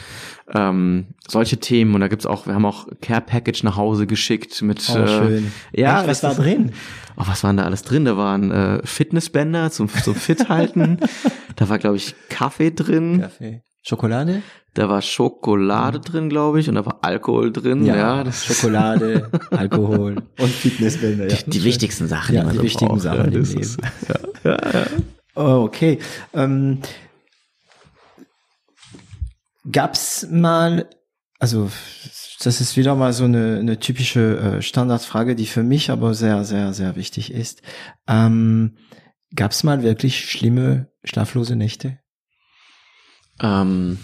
ähm, 0.54 1.08
solche 1.28 1.58
Themen. 1.58 1.96
Und 1.96 2.02
da 2.02 2.08
gibt's 2.08 2.26
auch, 2.26 2.46
wir 2.46 2.54
haben 2.54 2.66
auch 2.66 2.88
Care 3.02 3.22
Package 3.22 3.64
nach 3.64 3.76
Hause 3.78 4.08
geschickt 4.08 4.62
mit. 4.62 4.88
Oh, 4.90 5.08
schön. 5.08 5.52
Äh, 5.74 5.82
ja, 5.82 6.08
was 6.08 6.24
war 6.24 6.36
drin? 6.36 6.72
Oh, 7.18 7.24
was 7.26 7.44
waren 7.44 7.58
da 7.58 7.64
alles 7.64 7.82
drin? 7.82 8.06
Da 8.06 8.16
waren 8.16 8.52
äh, 8.52 8.86
Fitnessbänder 8.86 9.72
zum, 9.72 9.90
zum 9.90 10.16
Fit 10.16 10.50
halten. 10.50 11.00
da 11.56 11.68
war, 11.70 11.80
glaube 11.80 11.98
ich, 11.98 12.16
Kaffee 12.30 12.72
drin. 12.72 13.22
Kaffee. 13.22 13.64
Schokolade? 13.88 14.42
Da 14.74 14.90
war 14.90 15.02
Schokolade 15.02 16.02
drin, 16.02 16.28
glaube 16.28 16.60
ich, 16.60 16.68
und 16.68 16.76
da 16.76 16.86
war 16.86 17.00
Alkohol 17.04 17.54
drin. 17.54 17.86
Ja, 17.86 17.96
ja 17.96 18.24
das 18.24 18.46
Schokolade, 18.46 19.30
Alkohol 19.52 20.24
und 20.38 20.50
Fitnessbänder. 20.50 21.30
Ja. 21.30 21.36
Die, 21.38 21.50
die 21.52 21.64
wichtigsten 21.64 22.08
Sachen, 22.08 22.36
ja, 22.36 22.44
die, 22.44 22.50
die 22.50 22.58
so 22.58 22.64
wichtigen 22.64 22.90
braucht. 22.90 23.02
Sachen 23.02 23.18
ja, 23.18 23.24
im 23.24 23.32
Leben. 23.32 23.60
Ist, 23.62 23.80
ja, 24.10 24.52
ja, 24.52 24.72
ja. 24.74 24.86
Oh, 25.36 25.64
okay. 25.64 26.00
Ähm, 26.34 26.80
gab's 29.72 30.28
mal, 30.30 30.90
also 31.40 31.72
das 32.44 32.60
ist 32.60 32.76
wieder 32.76 32.94
mal 32.96 33.14
so 33.14 33.24
eine, 33.24 33.58
eine 33.60 33.80
typische 33.80 34.38
äh, 34.38 34.62
Standardfrage, 34.62 35.36
die 35.36 35.46
für 35.46 35.64
mich 35.64 35.92
aber 35.92 36.14
sehr, 36.14 36.44
sehr, 36.44 36.74
sehr 36.74 36.98
wichtig 36.98 37.32
ist. 37.32 37.62
Ähm, 38.06 38.76
gab's 39.34 39.64
mal 39.64 39.82
wirklich 39.82 40.30
schlimme 40.30 40.90
schlaflose 41.06 41.56
Nächte? 41.56 42.00
Ähm, 43.42 43.98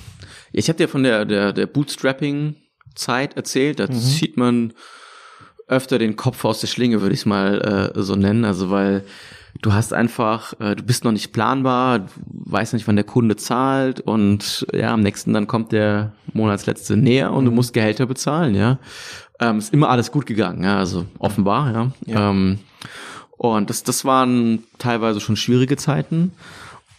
ich 0.52 0.70
habe 0.70 0.78
dir 0.78 0.88
von 0.88 1.04
der, 1.04 1.26
der, 1.26 1.54
der 1.54 1.68
Bootstrapping-Zeit 1.68 3.36
erzählt. 3.36 3.80
Da 3.80 3.88
mhm. 3.88 4.00
zieht 4.00 4.38
man 4.38 4.74
öfter 5.68 5.98
den 5.98 6.16
Kopf 6.16 6.46
aus 6.46 6.60
der 6.60 6.68
Schlinge, 6.68 7.02
würde 7.02 7.14
ich 7.14 7.22
es 7.22 7.26
mal 7.26 7.92
äh, 7.96 8.02
so 8.02 8.16
nennen. 8.16 8.46
Also 8.46 8.70
weil 8.70 9.04
du 9.62 9.74
hast 9.74 9.94
einfach, 9.94 10.60
äh, 10.60 10.76
du 10.76 10.84
bist 10.84 11.04
noch 11.04 11.12
nicht 11.12 11.32
planbar, 11.32 12.00
du 12.00 12.08
weißt 12.26 12.74
nicht, 12.74 12.88
wann 12.88 12.96
der 12.96 13.06
Kunde 13.06 13.36
zahlt 13.36 14.02
und 14.02 14.68
ja, 14.74 14.94
am 14.94 15.02
nächsten 15.02 15.34
dann 15.34 15.48
kommt 15.48 15.72
der 15.72 16.14
Monatsletzte 16.34 16.98
näher 16.98 17.32
und 17.32 17.44
mhm. 17.44 17.50
du 17.50 17.56
musst 17.56 17.74
Gehälter 17.74 18.06
bezahlen, 18.06 18.56
ja. 18.56 18.80
Ähm, 19.40 19.58
ist 19.58 19.74
immer 19.74 19.90
alles 19.90 20.12
gut 20.12 20.26
gegangen, 20.26 20.64
ja, 20.64 20.78
also 20.78 21.06
offenbar, 21.20 21.74
ja. 21.74 21.92
ja. 22.06 22.30
Ähm, 22.30 22.60
und 23.38 23.70
das, 23.70 23.84
das 23.84 24.06
waren 24.06 24.64
teilweise 24.78 25.20
schon 25.20 25.36
schwierige 25.36 25.76
Zeiten. 25.76 26.32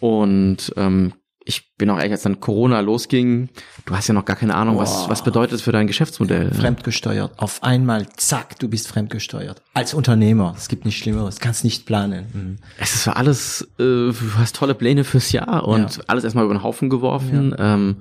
Und 0.00 0.74
ähm, 0.76 1.14
ich 1.46 1.76
bin 1.76 1.90
auch 1.90 1.98
ehrlich, 1.98 2.12
als 2.12 2.22
dann 2.22 2.40
Corona 2.40 2.80
losging, 2.80 3.50
du 3.84 3.94
hast 3.94 4.08
ja 4.08 4.14
noch 4.14 4.24
gar 4.24 4.36
keine 4.36 4.54
Ahnung, 4.54 4.78
was, 4.78 5.08
was 5.10 5.22
bedeutet 5.22 5.54
das 5.54 5.62
für 5.62 5.72
dein 5.72 5.86
Geschäftsmodell. 5.86 6.48
Ja, 6.48 6.54
fremdgesteuert. 6.54 7.38
Auf 7.38 7.62
einmal, 7.62 8.08
zack, 8.16 8.58
du 8.58 8.68
bist 8.68 8.88
fremdgesteuert. 8.88 9.62
Als 9.74 9.92
Unternehmer. 9.92 10.54
Es 10.56 10.68
gibt 10.68 10.86
nichts 10.86 11.00
Schlimmeres. 11.00 11.40
Kannst 11.40 11.62
nicht 11.64 11.84
planen. 11.84 12.26
Mhm. 12.32 12.56
Es 12.78 12.94
ist 12.94 13.08
alles, 13.08 13.62
äh, 13.78 13.82
du 13.82 14.14
hast 14.38 14.56
tolle 14.56 14.74
Pläne 14.74 15.04
fürs 15.04 15.32
Jahr 15.32 15.68
und 15.68 15.96
ja. 15.96 16.02
alles 16.06 16.24
erstmal 16.24 16.44
über 16.44 16.54
den 16.54 16.62
Haufen 16.62 16.88
geworfen. 16.88 17.54
Ja. 17.58 17.74
Ähm, 17.74 17.96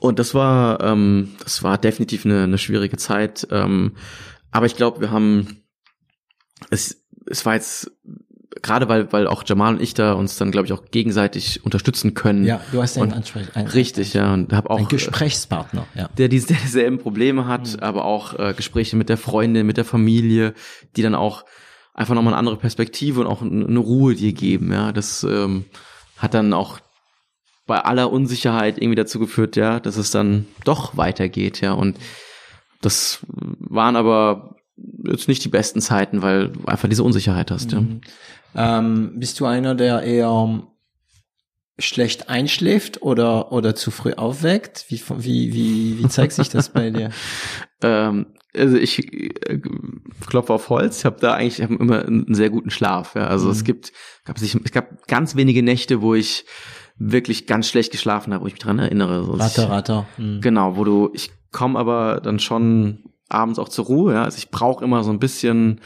und 0.00 0.18
das 0.18 0.34
war, 0.34 0.82
ähm, 0.82 1.30
das 1.42 1.62
war 1.62 1.78
definitiv 1.78 2.26
eine, 2.26 2.44
eine 2.44 2.58
schwierige 2.58 2.98
Zeit. 2.98 3.48
Ähm, 3.50 3.92
aber 4.50 4.66
ich 4.66 4.76
glaube, 4.76 5.00
wir 5.00 5.10
haben, 5.10 5.62
es, 6.70 7.02
es 7.26 7.46
war 7.46 7.54
jetzt 7.54 7.90
gerade 8.62 8.88
weil, 8.88 9.12
weil 9.12 9.26
auch 9.26 9.42
Jamal 9.46 9.74
und 9.74 9.82
ich 9.82 9.94
da 9.94 10.12
uns 10.12 10.36
dann, 10.36 10.50
glaube 10.50 10.66
ich, 10.66 10.72
auch 10.72 10.90
gegenseitig 10.90 11.64
unterstützen 11.64 12.14
können. 12.14 12.44
Ja, 12.44 12.60
du 12.72 12.82
hast 12.82 12.98
einen 12.98 13.12
Ansprechpartner. 13.12 13.74
Richtig, 13.74 14.14
ja. 14.14 14.32
Und 14.32 14.52
habe 14.52 14.70
auch. 14.70 14.78
Ein 14.78 14.88
Gesprächspartner, 14.88 15.86
ja. 15.94 16.08
Der, 16.18 16.28
die, 16.28 16.40
der 16.40 16.56
dieselben 16.56 16.98
Probleme 16.98 17.46
hat, 17.46 17.74
mhm. 17.74 17.80
aber 17.80 18.04
auch 18.04 18.38
äh, 18.38 18.54
Gespräche 18.54 18.96
mit 18.96 19.08
der 19.08 19.16
Freundin, 19.16 19.66
mit 19.66 19.76
der 19.76 19.84
Familie, 19.84 20.54
die 20.96 21.02
dann 21.02 21.14
auch 21.14 21.44
einfach 21.94 22.14
nochmal 22.14 22.34
eine 22.34 22.38
andere 22.38 22.56
Perspektive 22.56 23.20
und 23.20 23.26
auch 23.26 23.42
eine 23.42 23.78
Ruhe 23.78 24.14
dir 24.14 24.32
geben, 24.32 24.72
ja. 24.72 24.92
Das 24.92 25.24
ähm, 25.24 25.64
hat 26.16 26.34
dann 26.34 26.52
auch 26.52 26.80
bei 27.66 27.80
aller 27.80 28.10
Unsicherheit 28.10 28.78
irgendwie 28.78 28.96
dazu 28.96 29.18
geführt, 29.18 29.56
ja, 29.56 29.78
dass 29.78 29.96
es 29.96 30.10
dann 30.10 30.46
doch 30.64 30.96
weitergeht, 30.96 31.60
ja. 31.60 31.72
Und 31.72 31.98
das 32.80 33.20
waren 33.30 33.96
aber 33.96 34.56
jetzt 35.06 35.28
nicht 35.28 35.44
die 35.44 35.48
besten 35.48 35.80
Zeiten, 35.80 36.22
weil 36.22 36.48
du 36.48 36.64
einfach 36.66 36.88
diese 36.88 37.02
Unsicherheit 37.02 37.50
hast, 37.50 37.72
mhm. 37.72 38.00
ja. 38.54 38.78
Ähm, 38.78 39.12
bist 39.16 39.38
du 39.40 39.46
einer, 39.46 39.74
der 39.74 40.02
eher 40.02 40.62
schlecht 41.78 42.28
einschläft 42.28 43.02
oder 43.02 43.52
oder 43.52 43.74
zu 43.74 43.90
früh 43.90 44.14
aufweckt? 44.14 44.86
Wie 44.88 45.00
wie 45.18 45.52
wie, 45.52 45.98
wie 45.98 46.08
zeigt 46.08 46.32
sich 46.32 46.48
das 46.48 46.70
bei 46.70 46.90
dir? 46.90 47.10
ähm, 47.82 48.26
also 48.56 48.76
ich 48.76 48.98
äh, 48.98 49.60
klopfe 50.26 50.54
auf 50.54 50.70
Holz, 50.70 50.98
ich 50.98 51.04
habe 51.04 51.20
da 51.20 51.34
eigentlich 51.34 51.62
hab 51.62 51.70
immer 51.70 52.04
einen 52.04 52.34
sehr 52.34 52.50
guten 52.50 52.70
Schlaf. 52.70 53.14
Ja. 53.14 53.28
Also 53.28 53.46
mhm. 53.46 53.52
es 53.52 53.64
gibt 53.64 53.92
gab 54.24 54.36
es, 54.36 54.42
es 54.42 54.72
gab 54.72 55.06
ganz 55.06 55.36
wenige 55.36 55.62
Nächte, 55.62 56.02
wo 56.02 56.14
ich 56.14 56.44
wirklich 56.96 57.46
ganz 57.46 57.68
schlecht 57.68 57.92
geschlafen 57.92 58.34
habe, 58.34 58.42
wo 58.42 58.48
ich 58.48 58.54
mich 58.54 58.62
dran 58.62 58.80
erinnere. 58.80 59.38
Ratter, 59.38 59.64
ich, 59.64 59.70
ratter. 59.70 60.06
Mhm. 60.16 60.40
Genau, 60.40 60.76
wo 60.76 60.84
du, 60.84 61.10
ich 61.12 61.30
komme 61.52 61.78
aber 61.78 62.20
dann 62.20 62.40
schon 62.40 63.04
abends 63.28 63.58
auch 63.58 63.68
zur 63.68 63.86
Ruhe. 63.86 64.14
Ja. 64.14 64.24
Also 64.24 64.38
ich 64.38 64.50
brauche 64.50 64.84
immer 64.84 65.04
so 65.04 65.10
ein 65.10 65.18
bisschen 65.18 65.80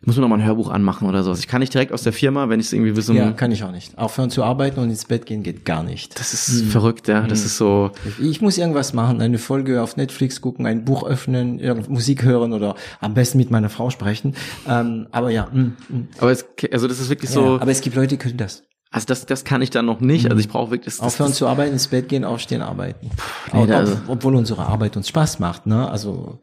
ich 0.00 0.06
muss 0.06 0.16
mir 0.16 0.22
noch 0.22 0.28
mal 0.28 0.38
ein 0.38 0.44
Hörbuch 0.44 0.70
anmachen 0.70 1.08
oder 1.08 1.22
sowas. 1.22 1.38
Ich 1.40 1.48
kann 1.48 1.60
nicht 1.60 1.72
direkt 1.72 1.90
aus 1.90 2.02
der 2.02 2.12
Firma, 2.12 2.48
wenn 2.48 2.60
ich 2.60 2.66
es 2.66 2.72
irgendwie 2.72 2.94
wissen. 2.94 3.16
Ja, 3.16 3.32
kann 3.32 3.50
ich 3.50 3.64
auch 3.64 3.72
nicht. 3.72 3.96
Aufhören 3.96 4.30
zu 4.30 4.44
arbeiten 4.44 4.78
und 4.78 4.90
ins 4.90 5.06
Bett 5.06 5.24
gehen 5.26 5.42
geht 5.42 5.64
gar 5.64 5.82
nicht. 5.82 6.20
Das 6.20 6.34
ist 6.34 6.60
hm. 6.60 6.68
verrückt, 6.68 7.08
ja. 7.08 7.22
Das 7.22 7.40
hm. 7.40 7.46
ist 7.46 7.56
so. 7.56 7.90
Ich 8.20 8.40
muss 8.42 8.58
irgendwas 8.58 8.92
machen, 8.92 9.20
eine 9.20 9.38
Folge 9.38 9.82
auf 9.82 9.96
Netflix 9.96 10.40
gucken, 10.40 10.66
ein 10.66 10.84
Buch 10.84 11.04
öffnen, 11.04 11.60
Musik 11.88 12.22
hören 12.22 12.52
oder 12.52 12.76
am 13.00 13.14
besten 13.14 13.38
mit 13.38 13.50
meiner 13.50 13.70
Frau 13.70 13.90
sprechen. 13.90 14.36
Ähm, 14.68 15.08
aber 15.12 15.30
ja. 15.30 15.48
Mh, 15.52 15.72
mh. 15.88 16.02
Aber 16.18 16.30
es, 16.30 16.44
also 16.70 16.88
das 16.88 17.00
ist 17.00 17.08
wirklich 17.08 17.30
so. 17.30 17.56
Ja, 17.56 17.62
aber 17.62 17.70
es 17.70 17.80
gibt 17.80 17.96
Leute, 17.96 18.08
die 18.08 18.18
können 18.18 18.36
das. 18.36 18.64
Also 18.90 19.06
das, 19.06 19.26
das 19.26 19.44
kann 19.44 19.62
ich 19.62 19.70
dann 19.70 19.84
noch 19.84 20.00
nicht. 20.00 20.26
Also 20.26 20.38
ich 20.38 20.48
brauche 20.48 20.70
wirklich 20.70 20.96
das, 20.96 21.00
aufhören 21.00 21.30
das, 21.30 21.38
zu 21.38 21.46
arbeiten, 21.46 21.72
ins 21.72 21.88
Bett 21.88 22.08
gehen, 22.08 22.24
aufstehen, 22.24 22.62
arbeiten. 22.62 23.10
Nee, 23.52 23.62
Ob, 23.62 23.70
also. 23.70 23.98
obwohl 24.06 24.36
unsere 24.36 24.66
Arbeit 24.66 24.96
uns 24.96 25.08
Spaß 25.08 25.38
macht, 25.38 25.66
ne? 25.66 25.90
Also 25.90 26.40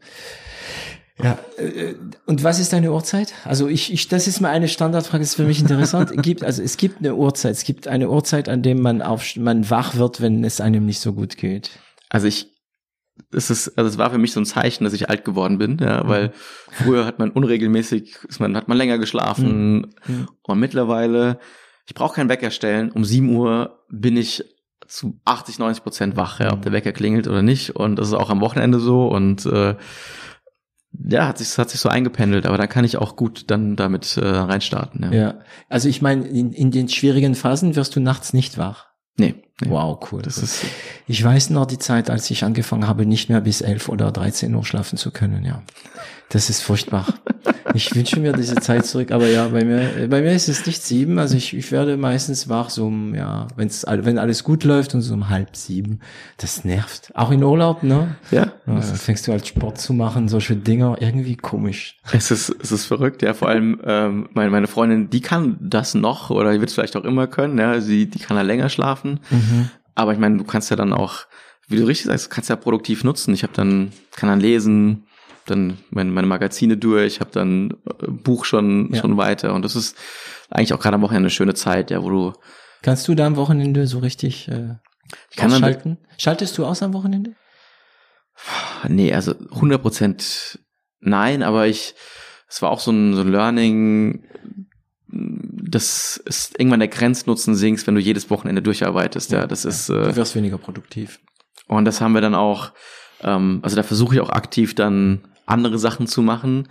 ja, 1.22 1.38
äh, 1.58 1.94
und 2.26 2.42
was 2.42 2.58
ist 2.58 2.72
deine 2.72 2.92
Uhrzeit? 2.92 3.34
Also 3.44 3.68
ich, 3.68 3.92
ich, 3.92 4.08
das 4.08 4.26
ist 4.26 4.40
mal 4.40 4.50
eine 4.50 4.66
Standardfrage, 4.66 5.22
das 5.22 5.30
ist 5.30 5.36
für 5.36 5.44
mich 5.44 5.60
interessant. 5.60 6.10
gibt, 6.22 6.42
also 6.42 6.60
es 6.62 6.76
gibt 6.76 6.98
eine 6.98 7.14
Uhrzeit, 7.14 7.52
es 7.52 7.64
gibt 7.64 7.86
eine 7.86 8.10
Uhrzeit, 8.10 8.48
an 8.48 8.62
dem 8.62 8.80
man 8.80 9.00
auf, 9.00 9.36
man 9.36 9.70
wach 9.70 9.94
wird, 9.94 10.20
wenn 10.20 10.42
es 10.42 10.60
einem 10.60 10.86
nicht 10.86 10.98
so 10.98 11.12
gut 11.12 11.36
geht. 11.36 11.70
Also 12.08 12.26
ich, 12.26 12.48
es 13.30 13.48
ist, 13.48 13.78
also 13.78 13.88
es 13.88 13.96
war 13.96 14.10
für 14.10 14.18
mich 14.18 14.32
so 14.32 14.40
ein 14.40 14.46
Zeichen, 14.46 14.82
dass 14.82 14.92
ich 14.92 15.08
alt 15.08 15.24
geworden 15.24 15.58
bin, 15.58 15.78
ja, 15.78 16.02
mhm. 16.02 16.08
weil 16.08 16.32
früher 16.72 17.06
hat 17.06 17.20
man 17.20 17.30
unregelmäßig, 17.30 18.16
ist 18.28 18.40
man, 18.40 18.56
hat 18.56 18.66
man 18.66 18.76
länger 18.76 18.98
geschlafen 18.98 19.74
mhm. 19.74 20.14
mhm. 20.14 20.28
und 20.42 20.58
mittlerweile, 20.58 21.38
ich 21.86 21.94
brauche 21.94 22.14
keinen 22.14 22.28
Wecker 22.28 22.50
stellen, 22.50 22.90
um 22.90 23.04
7 23.04 23.34
Uhr 23.34 23.84
bin 23.90 24.16
ich 24.16 24.44
zu 24.86 25.20
80, 25.24 25.58
90 25.58 25.82
Prozent 25.82 26.16
wach, 26.16 26.40
ja, 26.40 26.52
ob 26.52 26.62
der 26.62 26.72
Wecker 26.72 26.92
klingelt 26.92 27.26
oder 27.26 27.42
nicht 27.42 27.76
und 27.76 27.96
das 27.96 28.08
ist 28.08 28.14
auch 28.14 28.30
am 28.30 28.40
Wochenende 28.40 28.80
so 28.80 29.06
und 29.08 29.46
äh, 29.46 29.76
ja, 31.08 31.26
hat 31.26 31.38
sich, 31.38 31.56
hat 31.58 31.70
sich 31.70 31.80
so 31.80 31.88
eingependelt, 31.88 32.46
aber 32.46 32.56
da 32.56 32.66
kann 32.66 32.84
ich 32.84 32.98
auch 32.98 33.16
gut 33.16 33.50
dann 33.50 33.76
damit 33.76 34.16
äh, 34.16 34.24
reinstarten. 34.24 35.02
Ja, 35.04 35.12
ja. 35.12 35.34
also 35.68 35.88
ich 35.88 36.02
meine, 36.02 36.26
in, 36.26 36.52
in 36.52 36.70
den 36.70 36.88
schwierigen 36.88 37.34
Phasen 37.34 37.74
wirst 37.76 37.96
du 37.96 38.00
nachts 38.00 38.32
nicht 38.32 38.58
wach. 38.58 38.86
Nee. 39.16 39.34
nee. 39.60 39.70
Wow, 39.70 40.12
cool. 40.12 40.22
Das 40.22 40.38
ist 40.38 40.64
ich 41.06 41.22
weiß 41.22 41.50
noch 41.50 41.66
die 41.66 41.78
Zeit, 41.78 42.10
als 42.10 42.30
ich 42.30 42.44
angefangen 42.44 42.86
habe, 42.86 43.06
nicht 43.06 43.28
mehr 43.28 43.40
bis 43.40 43.60
elf 43.60 43.88
oder 43.88 44.10
13 44.10 44.54
Uhr 44.54 44.64
schlafen 44.64 44.96
zu 44.96 45.10
können, 45.10 45.44
ja. 45.44 45.62
Das 46.34 46.50
ist 46.50 46.62
furchtbar. 46.62 47.06
Ich 47.74 47.94
wünsche 47.94 48.18
mir 48.18 48.32
diese 48.32 48.56
Zeit 48.56 48.84
zurück, 48.86 49.12
aber 49.12 49.28
ja, 49.28 49.46
bei 49.46 49.64
mir, 49.64 50.08
bei 50.08 50.20
mir 50.20 50.32
ist 50.32 50.48
es 50.48 50.66
nicht 50.66 50.82
sieben. 50.82 51.20
Also 51.20 51.36
ich, 51.36 51.56
ich 51.56 51.70
werde 51.70 51.96
meistens 51.96 52.48
wach 52.48 52.70
so 52.70 52.88
um, 52.88 53.14
ja, 53.14 53.46
wenn's, 53.54 53.86
wenn 53.88 54.18
alles 54.18 54.42
gut 54.42 54.64
läuft 54.64 54.96
und 54.96 55.02
so 55.02 55.14
um 55.14 55.28
halb 55.28 55.54
sieben. 55.54 56.00
Das 56.38 56.64
nervt. 56.64 57.12
Auch 57.14 57.30
in 57.30 57.40
Urlaub, 57.44 57.84
ne? 57.84 58.16
Ja. 58.32 58.52
ja 58.66 58.80
fängst 58.80 59.28
du 59.28 59.32
halt 59.32 59.46
Sport 59.46 59.78
zu 59.78 59.92
machen, 59.92 60.26
solche 60.26 60.56
Dinger, 60.56 60.96
irgendwie 60.98 61.36
komisch. 61.36 61.98
Es 62.10 62.32
ist, 62.32 62.48
es 62.60 62.72
ist 62.72 62.86
verrückt, 62.86 63.22
ja. 63.22 63.32
Vor 63.32 63.48
allem, 63.48 63.80
ähm, 63.84 64.28
meine, 64.32 64.50
meine 64.50 64.66
Freundin, 64.66 65.10
die 65.10 65.20
kann 65.20 65.56
das 65.60 65.94
noch 65.94 66.30
oder 66.30 66.52
die 66.52 66.58
wird 66.58 66.70
es 66.70 66.74
vielleicht 66.74 66.96
auch 66.96 67.04
immer 67.04 67.28
können, 67.28 67.58
ja. 67.58 67.80
Sie, 67.80 68.10
die 68.10 68.18
kann 68.18 68.36
ja 68.36 68.42
länger 68.42 68.70
schlafen. 68.70 69.20
Mhm. 69.30 69.70
Aber 69.94 70.12
ich 70.12 70.18
meine, 70.18 70.38
du 70.38 70.44
kannst 70.44 70.68
ja 70.68 70.76
dann 70.76 70.92
auch, 70.92 71.26
wie 71.68 71.76
du 71.76 71.84
richtig 71.84 72.06
sagst, 72.06 72.28
kannst 72.28 72.50
ja 72.50 72.56
produktiv 72.56 73.04
nutzen. 73.04 73.32
Ich 73.34 73.44
habe 73.44 73.52
dann, 73.54 73.92
kann 74.16 74.28
dann 74.28 74.40
lesen, 74.40 75.04
dann 75.46 75.78
meine, 75.90 76.10
meine 76.10 76.26
Magazine 76.26 76.76
durch, 76.76 77.20
habe 77.20 77.30
dann 77.32 77.70
äh, 78.00 78.10
Buch 78.10 78.44
schon 78.44 78.92
ja. 78.92 79.00
schon 79.00 79.16
weiter 79.16 79.54
und 79.54 79.64
das 79.64 79.76
ist 79.76 79.96
eigentlich 80.50 80.74
auch 80.74 80.80
gerade 80.80 80.96
am 80.96 81.02
Wochenende 81.02 81.26
eine 81.26 81.30
schöne 81.30 81.54
Zeit, 81.54 81.90
ja, 81.90 82.02
wo 82.02 82.10
du 82.10 82.32
kannst 82.82 83.08
du 83.08 83.14
da 83.14 83.26
am 83.26 83.36
Wochenende 83.36 83.86
so 83.86 83.98
richtig 83.98 84.48
äh, 84.48 84.76
ich 85.30 85.36
kann 85.36 85.52
ausschalten? 85.52 85.98
Schaltest 86.18 86.56
du 86.58 86.64
aus 86.64 86.82
am 86.82 86.92
Wochenende? 86.94 87.34
Nee, 88.88 89.12
also 89.12 89.34
100 89.52 89.80
Prozent 89.80 90.58
nein, 91.00 91.42
aber 91.42 91.66
ich 91.66 91.94
es 92.54 92.62
war 92.62 92.70
auch 92.70 92.78
so 92.78 92.92
ein, 92.92 93.14
so 93.14 93.22
ein 93.22 93.32
Learning, 93.32 94.22
das 95.08 96.16
ist 96.24 96.58
irgendwann 96.58 96.78
der 96.78 96.88
Grenznutzen 96.88 97.56
sinkst, 97.56 97.86
wenn 97.88 97.96
du 97.96 98.00
jedes 98.00 98.30
Wochenende 98.30 98.62
durcharbeitest. 98.62 99.32
Ja, 99.32 99.48
das 99.48 99.64
ja. 99.64 99.70
ist. 99.70 99.88
Äh, 99.88 99.94
du 99.94 100.16
wirst 100.16 100.36
weniger 100.36 100.56
produktiv. 100.56 101.18
Und 101.66 101.84
das 101.84 102.00
haben 102.00 102.12
wir 102.12 102.20
dann 102.20 102.36
auch. 102.36 102.72
Ähm, 103.24 103.60
also 103.62 103.76
da 103.76 103.82
versuche 103.82 104.14
ich 104.14 104.20
auch 104.20 104.30
aktiv 104.30 104.74
dann 104.74 105.20
andere 105.46 105.78
Sachen 105.78 106.06
zu 106.06 106.22
machen. 106.22 106.68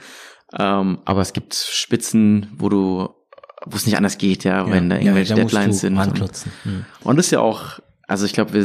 Ähm, 0.58 1.00
aber 1.06 1.22
es 1.22 1.34
gibt 1.34 1.56
Spitzen, 1.56 2.48
wo 2.56 2.70
du, 2.70 3.10
wo 3.66 3.76
es 3.76 3.86
nicht 3.86 3.98
anders 3.98 4.18
geht, 4.18 4.44
ja, 4.44 4.66
ja 4.66 4.72
wenn 4.72 4.90
da 4.90 4.98
irgendwelche 4.98 5.32
ja, 5.32 5.36
da 5.38 5.42
Deadlines 5.44 5.80
sind. 5.80 5.98
Und, 5.98 6.20
hm. 6.64 6.86
und 7.04 7.16
das 7.18 7.28
ist 7.28 7.32
ja 7.32 7.40
auch, 7.40 7.80
also 8.08 8.26
ich 8.26 8.34
glaube, 8.34 8.54
wir 8.54 8.64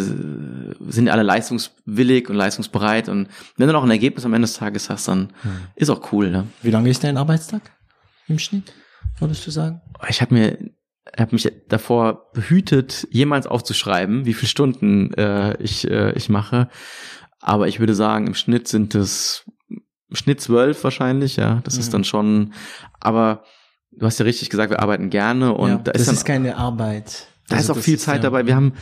sind 0.93 1.09
alle 1.09 1.23
leistungswillig 1.23 2.29
und 2.29 2.37
leistungsbereit 2.37 3.09
und 3.09 3.29
wenn 3.57 3.67
du 3.67 3.73
noch 3.73 3.85
ein 3.85 3.91
Ergebnis 3.91 4.25
am 4.27 4.35
Ende 4.35 4.47
des 4.47 4.57
Tages 4.57 4.91
hast, 4.91 5.09
dann 5.09 5.33
hm. 5.43 5.51
ist 5.77 5.89
auch 5.89 6.13
cool. 6.13 6.31
Ne? 6.31 6.47
Wie 6.63 6.71
lange 6.71 6.91
ist 6.91 7.05
dein 7.05 7.17
Arbeitstag 7.17 7.63
im 8.27 8.39
Schnitt, 8.39 8.75
würdest 9.19 9.47
du 9.47 9.51
sagen? 9.51 9.81
Ich 10.09 10.21
habe 10.21 10.35
mir 10.35 10.59
habe 11.17 11.35
mich 11.35 11.51
davor 11.69 12.31
behütet, 12.33 13.09
jemals 13.11 13.47
aufzuschreiben, 13.47 14.27
wie 14.27 14.35
viele 14.35 14.49
Stunden 14.49 15.15
äh, 15.15 15.57
ich, 15.63 15.91
äh, 15.91 16.13
ich 16.13 16.29
mache. 16.29 16.69
Aber 17.49 17.67
ich 17.67 17.81
würde 17.81 17.95
sagen, 17.95 18.27
im 18.27 18.35
Schnitt 18.35 18.69
sind 18.69 18.95
es 18.95 19.47
Schnitt 20.13 20.43
zwölf 20.43 20.85
wahrscheinlich, 20.85 21.37
ja. 21.37 21.63
Das 21.65 21.75
mhm. 21.75 21.81
ist 21.81 21.95
dann 21.95 22.05
schon, 22.05 22.53
aber 23.01 23.43
du 23.91 24.05
hast 24.05 24.19
ja 24.19 24.25
richtig 24.25 24.51
gesagt, 24.51 24.71
wir 24.71 24.81
arbeiten 24.81 25.09
gerne 25.09 25.55
und 25.55 25.71
ja, 25.71 25.77
da 25.79 25.93
ist 25.93 26.01
das 26.01 26.07
dann, 26.07 26.15
ist 26.17 26.25
keine 26.27 26.57
Arbeit. 26.59 27.27
Da 27.49 27.57
also 27.57 27.73
ist 27.73 27.79
auch 27.79 27.83
viel 27.83 27.95
ist, 27.95 28.03
Zeit 28.03 28.17
ja. 28.17 28.23
dabei. 28.25 28.47
Wir 28.47 28.55
haben, 28.55 28.75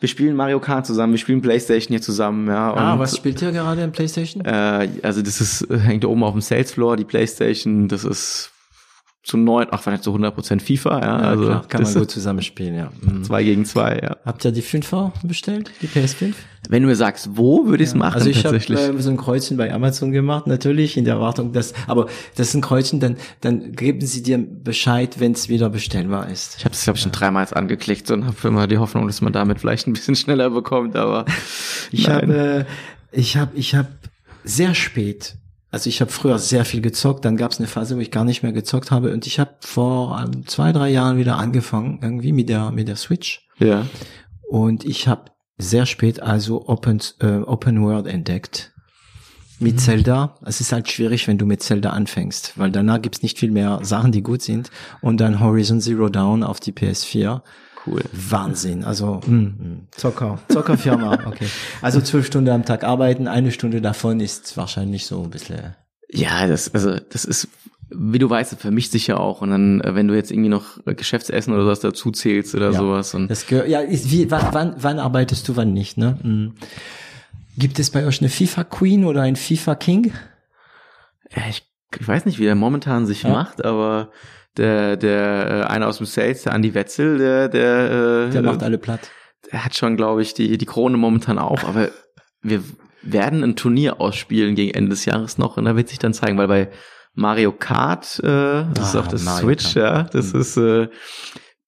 wir 0.00 0.08
spielen 0.08 0.34
Mario 0.34 0.60
Kart 0.60 0.86
zusammen, 0.86 1.12
wir 1.12 1.18
spielen 1.18 1.42
Playstation 1.42 1.90
hier 1.90 2.00
zusammen, 2.00 2.48
ja. 2.48 2.74
ah, 2.74 2.98
was 2.98 3.18
spielt 3.18 3.42
ihr 3.42 3.52
gerade 3.52 3.82
in 3.82 3.92
Playstation? 3.92 4.42
Äh, 4.46 4.88
also 5.02 5.20
das 5.20 5.42
ist, 5.42 5.66
hängt 5.68 6.02
da 6.02 6.08
oben 6.08 6.24
auf 6.24 6.32
dem 6.32 6.40
Sales 6.40 6.72
Floor, 6.72 6.96
die 6.96 7.04
Playstation, 7.04 7.86
das 7.86 8.04
ist 8.04 8.50
zu 9.26 9.36
neun, 9.36 9.66
ach, 9.72 9.82
vielleicht 9.82 10.04
zu 10.04 10.10
100 10.10 10.32
Prozent 10.32 10.62
FIFA, 10.62 11.00
ja. 11.00 11.04
ja 11.04 11.16
also 11.16 11.44
klar, 11.46 11.64
kann 11.68 11.82
man 11.82 11.94
gut 11.94 12.10
zusammenspielen, 12.12 12.76
ja. 12.76 12.92
Mhm. 13.00 13.24
Zwei 13.24 13.42
gegen 13.42 13.64
zwei, 13.64 13.98
ja. 14.00 14.16
Habt 14.24 14.44
ihr 14.44 14.52
die 14.52 14.62
5er 14.62 15.10
bestellt, 15.24 15.72
die 15.82 15.88
PS5? 15.88 16.34
Wenn 16.68 16.82
du 16.82 16.88
mir 16.88 16.94
sagst, 16.94 17.30
wo, 17.32 17.66
würde 17.66 17.82
ich 17.82 17.88
es 17.88 17.94
ja. 17.94 17.98
machen 17.98 18.14
Also 18.14 18.30
ich 18.30 18.46
habe 18.46 18.56
äh, 18.56 19.00
so 19.02 19.10
ein 19.10 19.16
Kreuzchen 19.16 19.56
bei 19.56 19.74
Amazon 19.74 20.12
gemacht, 20.12 20.46
natürlich 20.46 20.96
in 20.96 21.04
der 21.04 21.14
Erwartung, 21.14 21.52
dass, 21.52 21.74
aber 21.88 22.06
das 22.36 22.50
ist 22.50 22.54
ein 22.54 22.60
Kreuzchen, 22.60 23.00
dann 23.00 23.16
dann 23.40 23.72
geben 23.72 24.06
sie 24.06 24.22
dir 24.22 24.38
Bescheid, 24.38 25.18
wenn 25.18 25.32
es 25.32 25.48
wieder 25.48 25.70
bestellbar 25.70 26.28
ist. 26.30 26.58
Ich 26.58 26.64
habe 26.64 26.74
es 26.74 26.84
glaube 26.84 26.96
ich 26.96 27.02
schon 27.02 27.12
dreimal 27.12 27.42
jetzt 27.42 27.56
angeklickt 27.56 28.08
und 28.12 28.26
habe 28.26 28.36
immer 28.46 28.68
die 28.68 28.78
Hoffnung, 28.78 29.08
dass 29.08 29.22
man 29.22 29.32
damit 29.32 29.58
vielleicht 29.58 29.88
ein 29.88 29.92
bisschen 29.92 30.14
schneller 30.14 30.50
bekommt, 30.50 30.94
aber 30.94 31.24
ich 31.90 32.08
habe 32.08 32.66
äh, 33.12 33.18
ich 33.18 33.36
habe 33.36 33.56
ich 33.56 33.74
habe 33.74 33.88
sehr 34.44 34.76
spät 34.76 35.34
also 35.70 35.88
ich 35.88 36.00
habe 36.00 36.10
früher 36.10 36.38
sehr 36.38 36.64
viel 36.64 36.80
gezockt, 36.80 37.24
dann 37.24 37.36
gab 37.36 37.52
es 37.52 37.58
eine 37.58 37.66
Phase, 37.66 37.96
wo 37.96 38.00
ich 38.00 38.10
gar 38.10 38.24
nicht 38.24 38.42
mehr 38.42 38.52
gezockt 38.52 38.90
habe 38.90 39.12
und 39.12 39.26
ich 39.26 39.38
habe 39.38 39.56
vor 39.60 40.22
um, 40.24 40.46
zwei, 40.46 40.72
drei 40.72 40.90
Jahren 40.90 41.18
wieder 41.18 41.36
angefangen, 41.36 41.98
irgendwie 42.02 42.32
mit 42.32 42.48
der, 42.48 42.70
mit 42.70 42.88
der 42.88 42.96
Switch. 42.96 43.46
Ja. 43.58 43.86
Und 44.48 44.84
ich 44.84 45.08
habe 45.08 45.32
sehr 45.58 45.86
spät 45.86 46.22
also 46.22 46.68
Open, 46.68 47.00
äh, 47.20 47.38
Open 47.38 47.82
World 47.82 48.06
entdeckt. 48.06 48.72
Mit 49.58 49.74
mhm. 49.74 49.78
Zelda. 49.78 50.34
Es 50.44 50.60
ist 50.60 50.72
halt 50.72 50.90
schwierig, 50.90 51.26
wenn 51.28 51.38
du 51.38 51.46
mit 51.46 51.62
Zelda 51.62 51.90
anfängst, 51.90 52.58
weil 52.58 52.70
danach 52.70 53.00
gibt's 53.00 53.22
nicht 53.22 53.38
viel 53.38 53.50
mehr 53.50 53.80
Sachen, 53.82 54.12
die 54.12 54.22
gut 54.22 54.42
sind. 54.42 54.70
Und 55.00 55.18
dann 55.18 55.40
Horizon 55.40 55.80
Zero 55.80 56.10
Dawn 56.10 56.42
auf 56.42 56.60
die 56.60 56.72
PS4 56.72 57.40
cool. 57.86 58.02
Wahnsinn. 58.12 58.84
Also 58.84 59.20
hm. 59.24 59.86
Zocker, 59.90 60.38
Zockerfirma. 60.48 61.18
Okay. 61.26 61.46
Also 61.82 62.00
zwölf 62.00 62.26
Stunden 62.26 62.50
am 62.50 62.64
Tag 62.64 62.84
arbeiten, 62.84 63.28
eine 63.28 63.52
Stunde 63.52 63.80
davon 63.80 64.20
ist 64.20 64.56
wahrscheinlich 64.56 65.06
so 65.06 65.22
ein 65.22 65.30
bisschen. 65.30 65.74
Ja, 66.08 66.46
das 66.46 66.72
also 66.72 66.98
das 66.98 67.24
ist 67.24 67.48
wie 67.88 68.18
du 68.18 68.28
weißt, 68.28 68.56
vermischt 68.56 68.92
sich 68.92 69.06
ja 69.06 69.16
auch 69.16 69.42
und 69.42 69.50
dann, 69.50 69.80
äh, 69.80 69.94
wenn 69.94 70.08
du 70.08 70.14
jetzt 70.14 70.30
irgendwie 70.30 70.48
noch 70.48 70.78
Geschäftsessen 70.84 71.52
oder 71.52 71.62
sowas 71.62 71.80
dazu 71.80 72.10
zählst 72.10 72.54
oder 72.54 72.72
ja, 72.72 72.78
sowas 72.78 73.14
und 73.14 73.28
das 73.28 73.46
gehört, 73.46 73.68
ja, 73.68 73.80
ist 73.80 74.10
wie, 74.10 74.30
wann, 74.30 74.48
wann, 74.52 74.74
wann 74.78 74.98
arbeitest 74.98 75.46
du, 75.48 75.56
wann 75.56 75.72
nicht, 75.72 75.96
ne? 75.96 76.18
Mhm. 76.22 76.54
Gibt 77.56 77.78
es 77.78 77.90
bei 77.90 78.04
euch 78.04 78.20
eine 78.20 78.28
FIFA 78.28 78.64
Queen 78.64 79.04
oder 79.04 79.22
ein 79.22 79.36
FIFA 79.36 79.76
King? 79.76 80.12
Ja, 81.34 81.44
ich, 81.48 81.62
ich 81.98 82.06
weiß 82.06 82.26
nicht, 82.26 82.38
wie 82.38 82.44
der 82.44 82.54
momentan 82.54 83.06
sich 83.06 83.22
ja. 83.22 83.30
macht, 83.30 83.64
aber 83.64 84.10
der, 84.56 84.96
der, 84.96 85.48
äh, 85.48 85.72
einer 85.72 85.88
aus 85.88 85.98
dem 85.98 86.06
Sales, 86.06 86.42
der 86.42 86.52
Andi 86.52 86.74
Wetzel, 86.74 87.18
der, 87.18 87.48
der, 87.48 88.28
äh, 88.28 88.30
der 88.30 88.42
macht 88.42 88.62
alle 88.62 88.78
platt. 88.78 89.10
er 89.50 89.64
hat 89.64 89.74
schon, 89.74 89.96
glaube 89.96 90.22
ich, 90.22 90.34
die, 90.34 90.58
die 90.58 90.66
Krone 90.66 90.96
momentan 90.96 91.38
auf, 91.38 91.64
aber 91.64 91.88
wir 92.42 92.62
werden 93.02 93.42
ein 93.42 93.56
Turnier 93.56 94.00
ausspielen 94.00 94.54
gegen 94.54 94.74
Ende 94.74 94.90
des 94.90 95.04
Jahres 95.04 95.38
noch 95.38 95.56
und 95.56 95.64
da 95.64 95.76
wird 95.76 95.88
sich 95.88 95.98
dann 95.98 96.14
zeigen, 96.14 96.38
weil 96.38 96.48
bei 96.48 96.70
Mario 97.14 97.52
Kart, 97.52 98.18
äh, 98.20 98.64
das 98.74 98.78
ah, 98.78 98.82
ist 98.82 98.96
auf 98.96 99.08
der 99.08 99.18
Switch, 99.18 99.74
Kart. 99.74 99.74
ja, 99.74 100.02
das 100.04 100.32
mhm. 100.32 100.40
ist, 100.40 100.56
äh, 100.56 100.88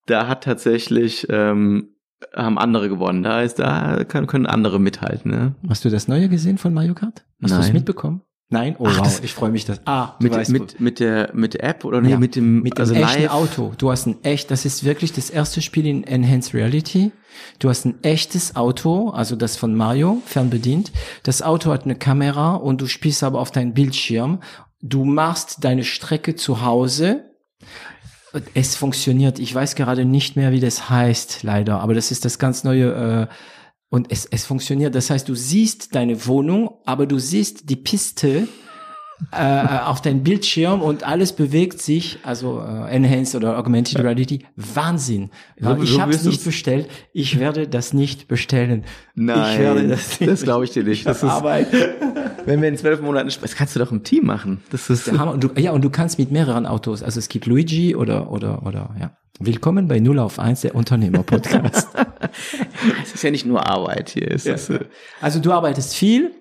da 0.06 0.26
hat 0.26 0.44
tatsächlich 0.44 1.26
ähm, 1.30 1.94
haben 2.34 2.58
andere 2.58 2.88
gewonnen. 2.88 3.22
Da 3.22 3.42
ist, 3.42 3.58
da 3.58 4.04
können, 4.04 4.26
können 4.26 4.46
andere 4.46 4.80
mithalten. 4.80 5.30
Ne? 5.30 5.54
Hast 5.68 5.84
du 5.84 5.90
das 5.90 6.08
Neue 6.08 6.28
gesehen 6.28 6.58
von 6.58 6.74
Mario 6.74 6.94
Kart? 6.94 7.24
Hast 7.42 7.54
du 7.54 7.60
es 7.60 7.72
mitbekommen? 7.72 8.22
Nein, 8.50 8.76
oh 8.78 8.86
Ach, 8.88 9.00
wow, 9.00 9.20
ich 9.22 9.34
freue 9.34 9.50
mich, 9.50 9.66
dass. 9.66 9.80
Ah, 9.84 10.14
mit, 10.20 10.32
weißt, 10.32 10.50
mit, 10.50 10.80
mit 10.80 11.00
der 11.00 11.30
mit 11.34 11.52
der 11.52 11.64
App 11.64 11.84
oder 11.84 12.00
nee, 12.00 12.10
ja, 12.10 12.18
mit 12.18 12.34
dem 12.34 12.62
mit 12.62 12.78
dem 12.78 12.80
also 12.80 12.94
echten 12.94 13.22
live. 13.22 13.30
Auto. 13.30 13.72
Du 13.76 13.90
hast 13.90 14.06
ein 14.06 14.24
echt, 14.24 14.50
das 14.50 14.64
ist 14.64 14.84
wirklich 14.84 15.12
das 15.12 15.28
erste 15.28 15.60
Spiel 15.60 15.86
in 15.86 16.02
Enhanced 16.02 16.54
Reality. 16.54 17.12
Du 17.58 17.68
hast 17.68 17.84
ein 17.84 18.02
echtes 18.02 18.56
Auto, 18.56 19.10
also 19.10 19.36
das 19.36 19.56
von 19.58 19.74
Mario, 19.74 20.22
fernbedient. 20.24 20.92
Das 21.24 21.42
Auto 21.42 21.70
hat 21.70 21.84
eine 21.84 21.94
Kamera 21.94 22.54
und 22.54 22.80
du 22.80 22.86
spielst 22.86 23.22
aber 23.22 23.38
auf 23.38 23.50
deinen 23.50 23.74
Bildschirm. 23.74 24.40
Du 24.80 25.04
machst 25.04 25.62
deine 25.62 25.84
Strecke 25.84 26.34
zu 26.34 26.62
Hause. 26.64 27.24
Es 28.54 28.76
funktioniert. 28.76 29.40
Ich 29.40 29.54
weiß 29.54 29.74
gerade 29.74 30.06
nicht 30.06 30.36
mehr, 30.36 30.52
wie 30.52 30.60
das 30.60 30.88
heißt, 30.88 31.42
leider. 31.42 31.80
Aber 31.80 31.92
das 31.92 32.10
ist 32.10 32.24
das 32.24 32.38
ganz 32.38 32.64
neue. 32.64 33.28
Äh, 33.28 33.34
und 33.90 34.10
es, 34.10 34.26
es 34.26 34.44
funktioniert. 34.44 34.94
Das 34.94 35.10
heißt, 35.10 35.28
du 35.28 35.34
siehst 35.34 35.94
deine 35.94 36.26
Wohnung, 36.26 36.70
aber 36.84 37.06
du 37.06 37.18
siehst 37.18 37.70
die 37.70 37.76
Piste 37.76 38.48
äh, 39.32 39.36
äh 39.36 39.80
auf 39.80 40.00
deinem 40.00 40.22
Bildschirm 40.22 40.82
und 40.82 41.04
alles 41.04 41.32
bewegt 41.32 41.80
sich, 41.80 42.18
also 42.22 42.60
äh, 42.60 42.94
Enhanced 42.94 43.34
oder 43.34 43.58
Augmented 43.58 43.98
Reality, 43.98 44.44
Wahnsinn. 44.56 45.30
So, 45.58 45.76
ich 45.82 45.90
so 45.90 46.00
habe 46.00 46.12
es 46.12 46.24
nicht 46.24 46.44
bestellt, 46.44 46.88
ich 47.12 47.38
werde 47.38 47.66
das 47.66 47.92
nicht 47.92 48.28
bestellen. 48.28 48.84
Nein, 49.14 49.54
ich 49.54 49.58
werde 49.58 49.88
das, 49.88 50.18
das 50.18 50.42
glaube 50.42 50.64
ich 50.66 50.70
dir 50.70 50.84
nicht. 50.84 51.06
Das 51.06 51.22
ist 51.22 51.30
Arbeit. 51.30 51.68
Wenn 52.44 52.62
wir 52.62 52.68
in 52.68 52.76
zwölf 52.76 53.00
Monaten 53.00 53.30
sprechen, 53.30 53.50
das 53.50 53.56
kannst 53.56 53.74
du 53.74 53.80
doch 53.80 53.90
im 53.90 54.04
Team 54.04 54.24
machen. 54.24 54.62
Das 54.70 54.88
ist 54.88 55.06
der 55.06 55.18
Hammer. 55.18 55.32
Und 55.32 55.44
du, 55.44 55.50
ja, 55.56 55.72
und 55.72 55.82
du 55.82 55.90
kannst 55.90 56.18
mit 56.18 56.30
mehreren 56.30 56.66
Autos, 56.66 57.02
also 57.02 57.18
es 57.18 57.28
gibt 57.28 57.46
Luigi 57.46 57.94
oder 57.96 58.30
oder 58.30 58.64
oder 58.66 58.94
ja. 59.00 59.16
Willkommen 59.40 59.86
bei 59.86 60.00
Null 60.00 60.18
auf 60.18 60.40
Eins, 60.40 60.62
der 60.62 60.74
Unternehmer-Podcast. 60.74 61.88
es 63.02 63.14
ist 63.14 63.22
ja 63.22 63.30
nicht 63.30 63.46
nur 63.46 63.66
Arbeit 63.66 64.10
hier. 64.10 64.28
Ja. 64.28 64.54
ist, 64.54 64.70
äh 64.70 64.80
also 65.20 65.40
du 65.40 65.52
arbeitest 65.52 65.94
viel, 65.94 66.32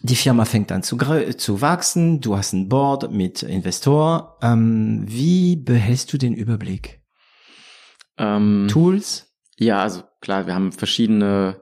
die 0.00 0.16
Firma 0.16 0.44
fängt 0.44 0.70
an 0.70 0.82
zu, 0.82 0.96
zu 1.36 1.60
wachsen, 1.60 2.20
du 2.20 2.36
hast 2.36 2.52
ein 2.52 2.68
Board 2.68 3.10
mit 3.10 3.42
Investor. 3.42 4.38
Ähm, 4.42 5.04
wie 5.06 5.56
behältst 5.56 6.12
du 6.12 6.18
den 6.18 6.34
Überblick? 6.34 7.00
Ähm, 8.16 8.68
Tools? 8.70 9.26
Ja, 9.56 9.82
also 9.82 10.02
klar, 10.20 10.46
wir 10.46 10.54
haben 10.54 10.72
verschiedene 10.72 11.60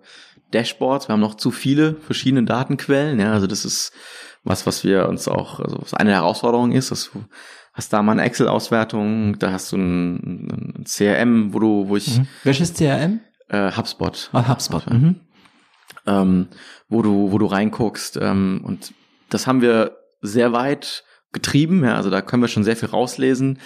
Dashboards, 0.52 1.08
wir 1.08 1.14
haben 1.14 1.20
noch 1.20 1.36
zu 1.36 1.50
viele 1.50 1.94
verschiedene 1.94 2.44
Datenquellen. 2.44 3.18
Ja, 3.18 3.32
also 3.32 3.46
das 3.46 3.64
ist 3.64 3.92
was, 4.44 4.66
was 4.66 4.84
wir 4.84 5.08
uns 5.08 5.28
auch, 5.28 5.60
also 5.60 5.78
was 5.80 5.94
eine 5.94 6.12
Herausforderung 6.12 6.72
ist, 6.72 6.90
dass 6.90 7.10
du 7.10 7.24
hast 7.76 7.92
da 7.92 8.02
mal 8.02 8.12
eine 8.12 8.22
Excel-Auswertung, 8.22 9.38
da 9.38 9.52
hast 9.52 9.72
du 9.72 9.76
ein, 9.76 10.78
ein, 10.78 10.84
CRM, 10.84 11.52
wo 11.52 11.58
du, 11.58 11.88
wo 11.88 11.96
ich. 11.96 12.18
Mhm. 12.18 12.26
Welches 12.42 12.72
CRM? 12.72 13.20
Äh, 13.48 13.72
HubSpot. 13.72 14.30
Ah, 14.32 14.48
HubSpot. 14.48 14.88
Mhm. 14.90 15.20
Ähm, 16.06 16.48
wo 16.88 17.02
du, 17.02 17.32
wo 17.32 17.38
du 17.38 17.46
reinguckst. 17.46 18.18
Ähm, 18.20 18.62
und 18.64 18.92
das 19.28 19.46
haben 19.46 19.60
wir 19.60 19.96
sehr 20.20 20.52
weit 20.52 21.04
getrieben. 21.32 21.84
Ja, 21.84 21.96
also 21.96 22.10
da 22.10 22.22
können 22.22 22.42
wir 22.42 22.48
schon 22.48 22.64
sehr 22.64 22.76
viel 22.76 22.88
rauslesen. 22.88 23.58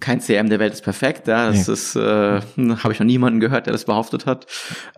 Kein 0.00 0.20
CRM 0.20 0.50
der 0.50 0.58
Welt 0.58 0.74
ist 0.74 0.82
perfekt. 0.82 1.26
Ja, 1.28 1.46
das 1.46 1.66
nee. 1.66 1.72
ist, 1.72 1.96
äh, 1.96 2.40
habe 2.58 2.92
ich 2.92 2.98
noch 2.98 3.06
niemanden 3.06 3.40
gehört, 3.40 3.66
der 3.66 3.72
das 3.72 3.84
behauptet 3.84 4.26
hat. 4.26 4.46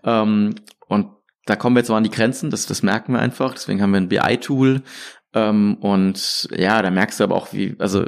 Ähm, 0.05 0.55
und 0.89 1.09
da 1.47 1.57
kommen 1.57 1.77
wir 1.77 1.81
jetzt 1.81 1.89
mal 1.89 1.97
an 1.97 2.05
die 2.05 2.11
Grenzen. 2.11 2.51
Das, 2.51 2.67
das 2.67 2.83
merken 2.83 3.13
wir 3.13 3.21
einfach. 3.21 3.55
Deswegen 3.55 3.81
haben 3.81 3.93
wir 3.93 4.01
ein 4.01 4.09
BI-Tool, 4.09 4.83
ähm, 5.35 5.77
und 5.81 6.49
ja, 6.57 6.81
da 6.81 6.91
merkst 6.91 7.21
du 7.21 7.25
aber 7.25 7.37
auch, 7.37 7.53
wie, 7.53 7.77
also 7.79 8.05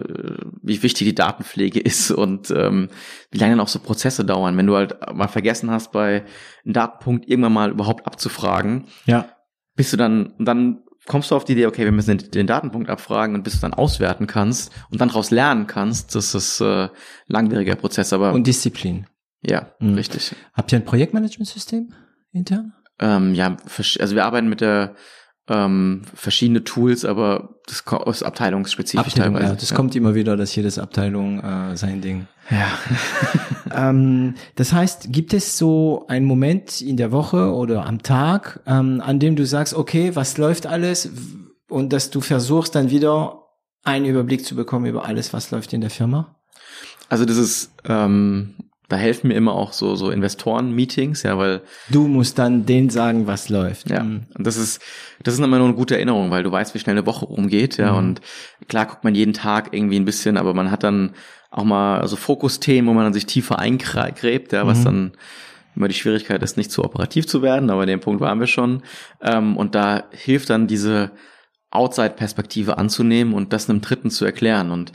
wie 0.62 0.82
wichtig 0.82 1.06
die 1.06 1.14
Datenpflege 1.14 1.80
ist 1.80 2.10
und 2.10 2.50
ähm, 2.50 2.88
wie 3.30 3.38
lange 3.38 3.52
dann 3.52 3.60
auch 3.60 3.68
so 3.68 3.78
Prozesse 3.78 4.24
dauern, 4.24 4.56
wenn 4.56 4.66
du 4.66 4.76
halt 4.76 4.96
mal 5.14 5.28
vergessen 5.28 5.70
hast, 5.70 5.92
bei 5.92 6.24
einem 6.64 6.72
Datenpunkt 6.72 7.28
irgendwann 7.28 7.52
mal 7.52 7.70
überhaupt 7.70 8.06
abzufragen. 8.06 8.86
Ja. 9.06 9.28
Bist 9.76 9.92
du 9.92 9.96
dann, 9.96 10.34
dann 10.38 10.82
kommst 11.06 11.30
du 11.30 11.36
auf 11.36 11.44
die 11.44 11.52
Idee, 11.52 11.66
okay, 11.66 11.84
wir 11.84 11.92
müssen 11.92 12.16
den, 12.16 12.30
den 12.30 12.46
Datenpunkt 12.46 12.88
abfragen 12.88 13.34
und 13.34 13.42
bis 13.42 13.54
du 13.54 13.60
dann 13.60 13.74
auswerten 13.74 14.26
kannst 14.26 14.72
und 14.90 15.00
dann 15.00 15.08
daraus 15.08 15.30
lernen 15.30 15.66
kannst, 15.66 16.14
das 16.14 16.34
ist 16.34 16.60
äh, 16.60 16.88
langwieriger 17.26 17.74
Prozess, 17.76 18.12
aber. 18.12 18.32
Und 18.32 18.46
Disziplin. 18.46 19.06
Ja, 19.42 19.72
mhm. 19.78 19.94
richtig. 19.94 20.34
Habt 20.52 20.72
ihr 20.72 20.78
ein 20.78 20.84
Projektmanagementsystem 20.84 21.92
intern? 22.32 22.74
Ähm, 22.98 23.34
ja, 23.34 23.56
also 23.98 24.14
wir 24.14 24.24
arbeiten 24.24 24.48
mit 24.48 24.60
der 24.60 24.94
ähm, 25.50 26.02
verschiedene 26.14 26.62
Tools, 26.62 27.04
aber 27.04 27.56
das 27.66 27.82
ist 28.06 28.22
abteilungsspezifisch 28.22 29.04
Abteilung, 29.04 29.34
teilweise. 29.34 29.52
Ja, 29.52 29.58
das 29.58 29.70
ja. 29.70 29.76
kommt 29.76 29.96
immer 29.96 30.14
wieder, 30.14 30.36
dass 30.36 30.54
jedes 30.54 30.78
Abteilung 30.78 31.40
äh, 31.40 31.76
sein 31.76 32.00
Ding. 32.00 32.28
Ja. 32.50 32.68
ähm, 33.90 34.34
das 34.54 34.72
heißt, 34.72 35.12
gibt 35.12 35.34
es 35.34 35.58
so 35.58 36.06
einen 36.06 36.24
Moment 36.24 36.80
in 36.80 36.96
der 36.96 37.10
Woche 37.10 37.52
oder 37.52 37.84
am 37.84 38.00
Tag, 38.02 38.60
ähm, 38.66 39.02
an 39.04 39.18
dem 39.18 39.34
du 39.34 39.44
sagst, 39.44 39.74
okay, 39.74 40.14
was 40.14 40.38
läuft 40.38 40.66
alles 40.66 41.10
und 41.68 41.92
dass 41.92 42.10
du 42.10 42.20
versuchst 42.20 42.76
dann 42.76 42.90
wieder 42.90 43.42
einen 43.82 44.04
Überblick 44.04 44.44
zu 44.44 44.54
bekommen 44.54 44.86
über 44.86 45.04
alles, 45.04 45.32
was 45.32 45.50
läuft 45.50 45.72
in 45.72 45.80
der 45.80 45.90
Firma? 45.90 46.36
Also 47.08 47.24
das 47.24 47.38
ist 47.38 47.72
ähm, 47.84 48.54
da 48.90 48.96
helfen 48.96 49.28
mir 49.28 49.34
immer 49.34 49.54
auch 49.54 49.72
so, 49.72 49.94
so 49.94 50.10
Investoren-Meetings, 50.10 51.22
ja, 51.22 51.38
weil. 51.38 51.62
Du 51.88 52.08
musst 52.08 52.38
dann 52.40 52.66
denen 52.66 52.90
sagen, 52.90 53.28
was 53.28 53.48
läuft. 53.48 53.88
Ja. 53.88 54.02
Mhm. 54.02 54.26
Und 54.36 54.46
das 54.46 54.56
ist, 54.56 54.82
das 55.22 55.34
ist 55.34 55.40
immer 55.40 55.58
nur 55.58 55.68
eine 55.68 55.76
gute 55.76 55.94
Erinnerung, 55.94 56.32
weil 56.32 56.42
du 56.42 56.50
weißt, 56.50 56.74
wie 56.74 56.80
schnell 56.80 56.96
eine 56.98 57.06
Woche 57.06 57.24
rumgeht, 57.24 57.76
ja. 57.76 57.92
Mhm. 57.92 57.98
Und 57.98 58.20
klar 58.68 58.86
guckt 58.86 59.04
man 59.04 59.14
jeden 59.14 59.32
Tag 59.32 59.68
irgendwie 59.72 59.96
ein 59.96 60.04
bisschen, 60.04 60.36
aber 60.36 60.54
man 60.54 60.72
hat 60.72 60.82
dann 60.82 61.12
auch 61.52 61.62
mal 61.62 62.06
so 62.08 62.16
Fokusthemen, 62.16 62.90
wo 62.90 62.94
man 62.94 63.04
dann 63.04 63.12
sich 63.12 63.26
tiefer 63.26 63.60
eingräbt, 63.60 64.52
ja, 64.52 64.66
was 64.66 64.80
mhm. 64.80 64.84
dann 64.84 65.12
immer 65.76 65.86
die 65.86 65.94
Schwierigkeit 65.94 66.42
ist, 66.42 66.56
nicht 66.56 66.72
zu 66.72 66.84
operativ 66.84 67.28
zu 67.28 67.42
werden, 67.42 67.70
aber 67.70 67.86
den 67.86 68.00
Punkt 68.00 68.20
waren 68.20 68.40
wir 68.40 68.48
schon. 68.48 68.82
Ähm, 69.22 69.56
und 69.56 69.76
da 69.76 70.04
hilft 70.10 70.50
dann 70.50 70.66
diese 70.66 71.12
Outside-Perspektive 71.70 72.76
anzunehmen 72.76 73.34
und 73.34 73.52
das 73.52 73.70
einem 73.70 73.80
Dritten 73.80 74.10
zu 74.10 74.24
erklären. 74.24 74.72
Und 74.72 74.90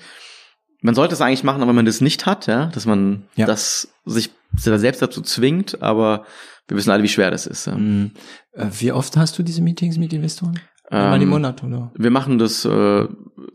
man 0.86 0.94
sollte 0.94 1.16
es 1.16 1.22
eigentlich 1.22 1.44
machen, 1.44 1.62
aber 1.62 1.70
wenn 1.70 1.78
man 1.78 1.86
das 1.88 2.00
nicht 2.00 2.28
hat, 2.28 2.46
ja, 2.46 2.68
dass 2.68 2.86
man 2.86 3.24
ja. 3.36 3.48
das 3.48 3.90
sich 4.06 4.30
selbst 4.56 5.02
dazu 5.02 5.22
zwingt, 5.22 5.82
aber 5.82 6.26
wir 6.68 6.78
wissen 6.78 6.92
alle, 6.92 7.02
wie 7.02 7.08
schwer 7.08 7.32
das 7.32 7.48
ist. 7.48 7.66
Ja. 7.66 7.76
Mhm. 7.76 8.12
Äh, 8.54 8.68
wie 8.80 8.92
oft 8.92 9.18
hast 9.18 9.38
du 9.40 9.44
diese 9.44 9.64
Meetings 9.64 9.98
mit 9.98 10.14
Investoren? 10.14 10.60
Einmal 10.90 11.20
im 11.20 11.30
Monat, 11.30 11.64
oder? 11.64 11.92
Wir 11.98 12.12
machen 12.12 12.38
das 12.38 12.64
äh, 12.66 13.08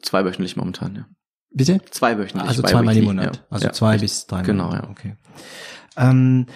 zweiwöchentlich 0.02 0.56
momentan, 0.56 0.96
ja. 0.96 1.06
Bitte? 1.52 1.80
Zweiwöchentlich. 1.90 2.48
Also 2.48 2.62
zweimal 2.62 2.96
im 2.96 3.04
Monat. 3.04 3.36
Ja. 3.36 3.42
Also 3.48 3.66
ja. 3.66 3.72
zwei 3.72 3.98
bis 3.98 4.26
drei 4.26 4.42
Genau, 4.42 4.72
ja. 4.72 4.88
Okay. 4.90 5.14
Ähm, 5.96 6.46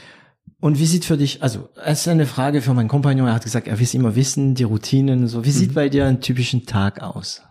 und 0.59 0.81
wie 0.81 0.87
sieht 0.87 1.05
für 1.05 1.17
dich, 1.17 1.41
also 1.43 1.69
es 1.85 2.01
ist 2.01 2.09
eine 2.09 2.27
Frage 2.27 2.63
für 2.63 2.75
meinen 2.75 2.89
Kompagnon, 2.89 3.29
er 3.29 3.35
hat 3.35 3.45
gesagt, 3.45 3.69
er 3.69 3.79
will 3.79 3.89
immer 3.93 4.17
wissen, 4.17 4.57
die 4.57 4.65
Routinen, 4.65 5.29
so, 5.29 5.45
wie 5.45 5.53
sieht 5.53 5.71
mhm. 5.71 5.75
bei 5.75 5.89
dir 5.89 6.07
ein 6.07 6.21
typischen 6.21 6.67
Tag 6.67 7.01
aus? 7.01 7.43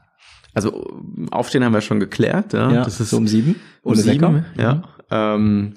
Also 0.54 1.02
aufstehen 1.32 1.64
haben 1.64 1.74
wir 1.74 1.82
schon 1.82 2.00
geklärt. 2.00 2.54
Ja, 2.54 2.72
ja 2.72 2.84
das 2.84 3.00
ist 3.00 3.10
so 3.10 3.18
um 3.18 3.28
sieben. 3.28 3.56
Um 3.82 3.96
sieben, 3.96 4.46
ja. 4.58 4.76
Mhm. 4.76 4.84
Ähm, 5.10 5.74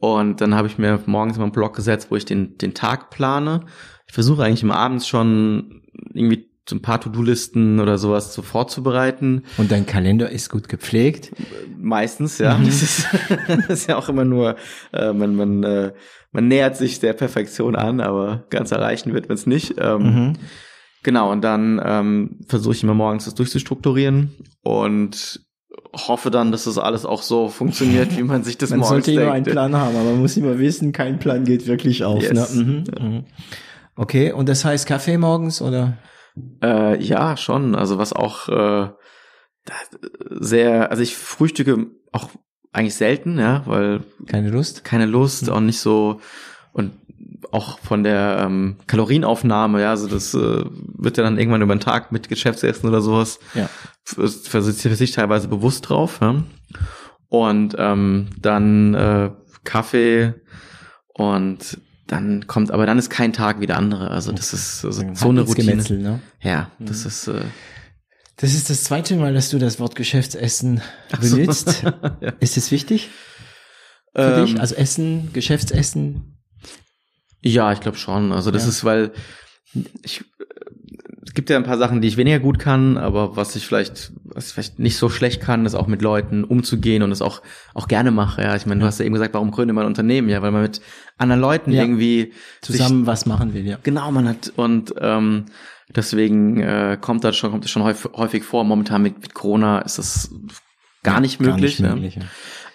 und 0.00 0.40
dann 0.40 0.54
habe 0.54 0.66
ich 0.66 0.78
mir 0.78 0.98
morgens 1.06 1.36
mal 1.36 1.44
einen 1.44 1.52
Blog 1.52 1.76
gesetzt, 1.76 2.10
wo 2.10 2.16
ich 2.16 2.24
den, 2.24 2.56
den 2.56 2.74
Tag 2.74 3.10
plane. 3.10 3.66
Ich 4.06 4.14
versuche 4.14 4.42
eigentlich 4.42 4.62
immer 4.62 4.76
abends 4.76 5.06
schon 5.06 5.82
irgendwie 6.14 6.50
so 6.68 6.76
ein 6.76 6.82
paar 6.82 7.00
To-Do-Listen 7.00 7.80
oder 7.80 7.98
sowas 7.98 8.32
so 8.32 8.42
vorzubereiten. 8.42 9.44
Und 9.58 9.70
dein 9.70 9.86
Kalender 9.86 10.30
ist 10.30 10.50
gut 10.50 10.68
gepflegt? 10.68 11.32
Meistens, 11.76 12.38
ja. 12.38 12.56
Mhm. 12.56 12.66
Das, 12.66 12.82
ist, 12.82 13.06
das 13.48 13.80
ist 13.80 13.88
ja 13.88 13.96
auch 13.96 14.08
immer 14.08 14.24
nur, 14.24 14.56
äh, 14.92 15.12
man, 15.12 15.34
man, 15.34 15.62
äh, 15.64 15.92
man 16.32 16.48
nähert 16.48 16.76
sich 16.76 17.00
der 17.00 17.12
Perfektion 17.12 17.76
an, 17.76 18.00
aber 18.00 18.44
ganz 18.50 18.70
erreichen 18.70 19.12
wird 19.12 19.28
man 19.28 19.34
es 19.34 19.46
nicht. 19.46 19.74
Ähm, 19.78 20.02
mhm. 20.02 20.32
Genau, 21.02 21.32
und 21.32 21.42
dann 21.42 21.80
ähm, 21.84 22.40
versuche 22.46 22.74
ich 22.74 22.82
immer 22.82 22.94
morgens 22.94 23.24
das 23.24 23.34
durchzustrukturieren 23.34 24.34
und 24.62 25.40
hoffe 25.94 26.30
dann, 26.30 26.52
dass 26.52 26.64
das 26.64 26.78
alles 26.78 27.06
auch 27.06 27.22
so 27.22 27.48
funktioniert, 27.48 28.16
wie 28.16 28.22
man 28.22 28.44
sich 28.44 28.58
das 28.58 28.70
man 28.70 28.80
morgens 28.80 29.04
denkt. 29.06 29.20
Man 29.20 29.26
sollte 29.26 29.28
immer 29.28 29.32
einen 29.32 29.44
Plan 29.44 29.76
haben, 29.76 29.96
aber 29.96 30.10
man 30.10 30.20
muss 30.20 30.36
immer 30.36 30.58
wissen, 30.58 30.92
kein 30.92 31.18
Plan 31.18 31.44
geht 31.44 31.66
wirklich 31.66 32.04
auf. 32.04 32.22
Ne? 32.22 32.40
Yes. 32.40 32.54
Ne? 32.54 32.64
Mhm. 32.64 32.84
Mhm. 33.00 33.24
Okay, 33.96 34.32
und 34.32 34.48
das 34.48 34.64
heißt 34.64 34.86
Kaffee 34.86 35.18
morgens 35.18 35.62
oder? 35.62 35.98
Äh, 36.62 37.02
ja, 37.02 37.36
schon. 37.36 37.74
Also 37.74 37.98
was 37.98 38.12
auch 38.12 38.48
äh, 38.48 38.90
sehr, 40.28 40.90
also 40.90 41.02
ich 41.02 41.16
frühstücke 41.16 41.86
auch 42.12 42.28
eigentlich 42.72 42.94
selten, 42.94 43.38
ja, 43.38 43.62
weil 43.66 44.00
keine 44.26 44.50
Lust, 44.50 44.84
keine 44.84 45.06
Lust, 45.06 45.46
mhm. 45.46 45.52
auch 45.52 45.60
nicht 45.60 45.80
so 45.80 46.20
auch 47.52 47.78
von 47.78 48.02
der 48.02 48.42
ähm, 48.44 48.76
Kalorienaufnahme, 48.86 49.80
ja, 49.80 49.90
also 49.90 50.08
das 50.08 50.34
äh, 50.34 50.64
wird 50.74 51.16
ja 51.16 51.22
dann 51.22 51.38
irgendwann 51.38 51.62
über 51.62 51.74
den 51.74 51.80
Tag 51.80 52.12
mit 52.12 52.28
Geschäftsessen 52.28 52.88
oder 52.88 53.00
sowas 53.00 53.38
ja. 53.54 53.68
für 54.04 54.62
sich 54.62 55.12
teilweise 55.12 55.48
bewusst 55.48 55.88
drauf. 55.88 56.18
Ja? 56.20 56.42
Und 57.28 57.76
ähm, 57.78 58.28
dann 58.40 58.94
äh, 58.94 59.30
Kaffee 59.64 60.34
und 61.14 61.78
dann 62.06 62.46
kommt, 62.46 62.70
aber 62.72 62.86
dann 62.86 62.98
ist 62.98 63.08
kein 63.08 63.32
Tag 63.32 63.60
wie 63.60 63.66
der 63.66 63.76
andere. 63.76 64.10
Also 64.10 64.32
das 64.32 64.52
ist 64.52 64.84
also 64.84 65.02
so 65.14 65.28
eine 65.28 65.42
Routine. 65.42 65.76
Ne? 65.76 66.20
Ja, 66.40 66.70
das 66.78 67.02
mhm. 67.02 67.08
ist. 67.08 67.28
Äh, 67.28 67.42
das 68.36 68.54
ist 68.54 68.70
das 68.70 68.84
zweite 68.84 69.16
Mal, 69.16 69.34
dass 69.34 69.50
du 69.50 69.58
das 69.58 69.78
Wort 69.78 69.96
Geschäftsessen 69.96 70.80
benutzt. 71.20 71.82
So. 71.82 71.86
ja. 72.20 72.32
Ist 72.40 72.56
es 72.56 72.70
wichtig 72.70 73.10
für 74.14 74.22
ähm, 74.22 74.46
dich? 74.46 74.60
Also 74.60 74.74
Essen, 74.74 75.30
Geschäftsessen? 75.32 76.29
Ja, 77.42 77.72
ich 77.72 77.80
glaube 77.80 77.98
schon. 77.98 78.32
Also 78.32 78.50
das 78.50 78.64
ja. 78.64 78.68
ist, 78.68 78.84
weil 78.84 79.12
ich 80.02 80.24
es 81.30 81.34
gibt 81.34 81.48
ja 81.48 81.56
ein 81.56 81.64
paar 81.64 81.78
Sachen, 81.78 82.00
die 82.00 82.08
ich 82.08 82.16
weniger 82.16 82.40
gut 82.40 82.58
kann, 82.58 82.96
aber 82.96 83.36
was 83.36 83.54
ich 83.54 83.64
vielleicht, 83.64 84.10
was 84.24 84.48
ich 84.48 84.52
vielleicht 84.52 84.78
nicht 84.80 84.96
so 84.96 85.08
schlecht 85.08 85.40
kann, 85.40 85.64
ist 85.64 85.76
auch 85.76 85.86
mit 85.86 86.02
Leuten 86.02 86.42
umzugehen 86.42 87.04
und 87.04 87.12
es 87.12 87.22
auch 87.22 87.40
auch 87.72 87.86
gerne 87.86 88.10
mache. 88.10 88.42
Ja, 88.42 88.56
ich 88.56 88.66
meine, 88.66 88.80
du 88.80 88.86
hast 88.86 88.98
ja 88.98 89.04
eben 89.04 89.14
gesagt, 89.14 89.34
warum 89.34 89.52
gründet 89.52 89.76
man 89.76 89.84
ein 89.84 89.88
Unternehmen? 89.88 90.28
Ja, 90.28 90.42
weil 90.42 90.50
man 90.50 90.62
mit 90.62 90.80
anderen 91.18 91.40
Leuten 91.40 91.70
ja. 91.70 91.82
irgendwie 91.82 92.32
zusammen 92.62 93.00
sich, 93.00 93.06
was 93.06 93.26
machen 93.26 93.54
will. 93.54 93.64
Ja. 93.64 93.78
Genau, 93.84 94.10
man 94.10 94.28
hat 94.28 94.52
und 94.56 94.92
ähm, 94.98 95.46
deswegen 95.94 96.60
äh, 96.62 96.98
kommt 97.00 97.22
das 97.22 97.36
schon 97.36 97.52
kommt 97.52 97.62
das 97.62 97.70
schon 97.70 97.84
häufig, 97.84 98.10
häufig 98.14 98.42
vor. 98.42 98.64
Momentan 98.64 99.00
mit, 99.02 99.20
mit 99.20 99.32
Corona 99.32 99.80
ist 99.82 99.98
das 99.98 100.34
gar 101.04 101.20
nicht 101.20 101.40
möglich. 101.40 101.78
Gar 101.78 101.94
nicht 101.94 102.16
möglich 102.16 102.16
ja. 102.16 102.22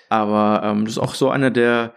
Aber 0.10 0.62
ähm, 0.64 0.86
das 0.86 0.94
ist 0.94 1.00
auch 1.00 1.16
so 1.16 1.30
eine 1.30 1.52
der 1.52 1.94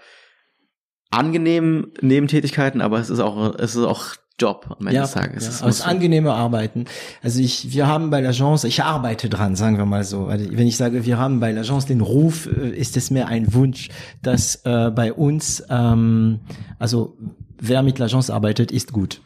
angenehmen 1.11 1.93
Nebentätigkeiten, 2.01 2.81
aber 2.81 2.99
es 2.99 3.11
ist 3.11 3.21
auch 3.21 3.55
es 3.55 3.75
ist 3.75 3.85
auch 3.85 4.15
Job 4.39 4.77
am 4.79 4.87
Ende 4.87 4.97
ja, 4.97 5.03
des 5.03 5.13
Tages. 5.13 5.45
Ja, 5.47 5.61
aber 5.61 5.71
es 5.71 5.81
ist 5.81 5.87
angenehme 5.87 6.33
Arbeiten. 6.33 6.85
Also 7.23 7.41
ich, 7.41 7.73
wir 7.73 7.89
haben 7.89 8.11
bei 8.11 8.21
l'Agence, 8.21 8.65
ich 8.67 8.85
arbeite 8.85 9.29
dran, 9.29 9.57
sagen 9.57 9.79
wir 9.79 9.85
mal 9.85 10.05
so. 10.05 10.27
Also 10.27 10.47
wenn 10.51 10.67
ich 10.69 10.77
sage, 10.77 11.05
wir 11.05 11.19
haben 11.19 11.41
bei 11.41 11.53
l'Agence 11.53 11.87
den 11.87 12.01
Ruf, 12.01 12.47
äh, 12.47 12.71
ist 12.71 12.97
es 12.97 13.11
mir 13.11 13.27
ein 13.27 13.53
Wunsch, 13.53 13.89
dass 14.23 14.65
äh, 14.65 14.91
bei 14.95 15.13
uns, 15.13 15.65
ähm, 15.71 16.39
also 16.79 17.17
wer 17.59 17.83
mit 17.83 17.99
l'Agence 17.99 18.31
arbeitet, 18.33 18.71
ist 18.71 18.93
gut 18.93 19.21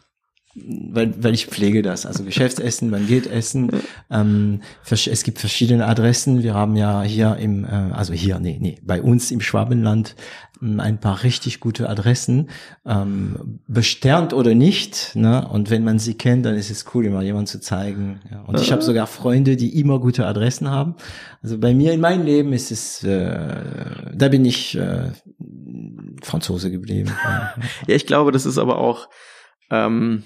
weil, 0.54 1.14
weil 1.22 1.34
ich 1.34 1.46
pflege 1.46 1.82
das. 1.82 2.04
Also 2.04 2.24
Geschäftsessen, 2.24 2.90
man 2.90 3.06
geht 3.06 3.26
essen. 3.26 3.70
Ähm, 4.10 4.60
es 4.88 5.22
gibt 5.22 5.38
verschiedene 5.38 5.86
Adressen. 5.86 6.42
Wir 6.42 6.54
haben 6.54 6.76
ja 6.76 7.02
hier 7.02 7.36
im, 7.36 7.64
äh, 7.64 7.68
also 7.68 8.12
hier, 8.12 8.38
nee, 8.38 8.58
nee, 8.60 8.78
bei 8.82 9.00
uns 9.00 9.30
im 9.30 9.40
Schwabenland 9.40 10.14
ähm, 10.60 10.78
ein 10.78 11.00
paar 11.00 11.22
richtig 11.22 11.60
gute 11.60 11.88
Adressen, 11.88 12.50
ähm, 12.84 13.60
besternt 13.66 14.34
oder 14.34 14.54
nicht. 14.54 15.16
Ne? 15.16 15.48
Und 15.48 15.70
wenn 15.70 15.84
man 15.84 15.98
sie 15.98 16.14
kennt, 16.14 16.44
dann 16.44 16.54
ist 16.54 16.70
es 16.70 16.84
cool, 16.94 17.06
immer 17.06 17.22
jemand 17.22 17.48
zu 17.48 17.58
zeigen. 17.58 18.20
Ja. 18.30 18.42
Und 18.42 18.60
ich 18.60 18.72
habe 18.72 18.82
sogar 18.82 19.06
Freunde, 19.06 19.56
die 19.56 19.80
immer 19.80 20.00
gute 20.00 20.26
Adressen 20.26 20.70
haben. 20.70 20.96
Also 21.42 21.58
bei 21.58 21.74
mir 21.74 21.92
in 21.92 22.00
meinem 22.00 22.24
Leben 22.26 22.52
ist 22.52 22.70
es, 22.70 23.02
äh, 23.04 24.12
da 24.14 24.28
bin 24.28 24.44
ich 24.44 24.76
äh, 24.76 25.12
Franzose 26.22 26.70
geblieben. 26.70 27.10
ja, 27.86 27.94
ich 27.94 28.06
glaube, 28.06 28.32
das 28.32 28.44
ist 28.44 28.58
aber 28.58 28.78
auch 28.78 29.08
ähm, 29.70 30.24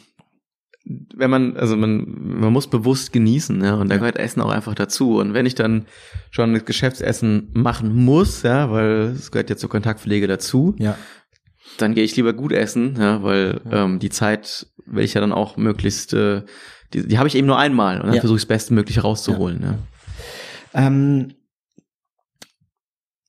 wenn 0.87 1.31
man, 1.31 1.57
also 1.57 1.77
man, 1.77 2.05
man 2.41 2.53
muss 2.53 2.69
bewusst 2.69 3.13
genießen, 3.13 3.63
ja, 3.63 3.75
und 3.75 3.89
da 3.89 3.97
gehört 3.97 4.17
Essen 4.17 4.41
auch 4.41 4.51
einfach 4.51 4.75
dazu. 4.75 5.19
Und 5.19 5.35
wenn 5.35 5.45
ich 5.45 5.57
dann 5.57 5.87
schon 6.31 6.55
das 6.55 6.65
Geschäftsessen 6.65 7.51
machen 7.55 7.95
muss, 7.95 8.43
ja, 8.43 8.71
weil 8.71 9.13
es 9.17 9.33
gehört 9.33 9.51
ja 9.51 9.57
zur 9.57 9.69
Kontaktpflege 9.69 10.29
dazu, 10.29 10.77
ja. 10.79 10.97
dann 11.79 11.95
gehe 11.95 12.05
ich 12.05 12.15
lieber 12.15 12.33
gut 12.33 12.53
essen, 12.53 12.97
ja, 12.99 13.23
weil 13.25 13.61
ja. 13.65 13.85
Ähm, 13.85 13.99
die 13.99 14.11
Zeit 14.11 14.69
will 14.87 15.05
ich 15.05 15.15
ja 15.15 15.21
dann 15.21 15.33
auch 15.33 15.57
möglichst, 15.57 16.15
äh, 16.15 16.43
die, 16.93 17.09
die 17.09 17.19
habe 17.19 17.27
ich 17.27 17.35
eben 17.35 17.49
nur 17.49 17.59
einmal 17.59 18.01
und 18.01 18.07
dann 18.07 18.15
ja. 18.15 18.21
versuche 18.21 18.37
ich 18.37 18.45
das 18.45 18.49
Bestmögliche 18.49 19.01
rauszuholen. 19.01 19.63
Ja. 19.63 19.79
ja. 20.75 20.87
Ähm, 20.87 21.35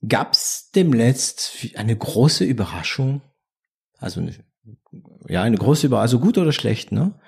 Gab 0.07 0.33
es 0.33 0.69
demnächst 0.75 1.53
eine 1.75 1.95
große 1.95 2.43
Überraschung? 2.43 3.21
Also 3.97 4.19
eine, 4.19 4.35
ja, 5.27 5.41
eine 5.41 5.57
große 5.57 5.87
Überraschung, 5.87 6.03
also 6.03 6.19
gut 6.19 6.37
oder 6.37 6.51
schlecht, 6.51 6.91
ne? 6.91 7.19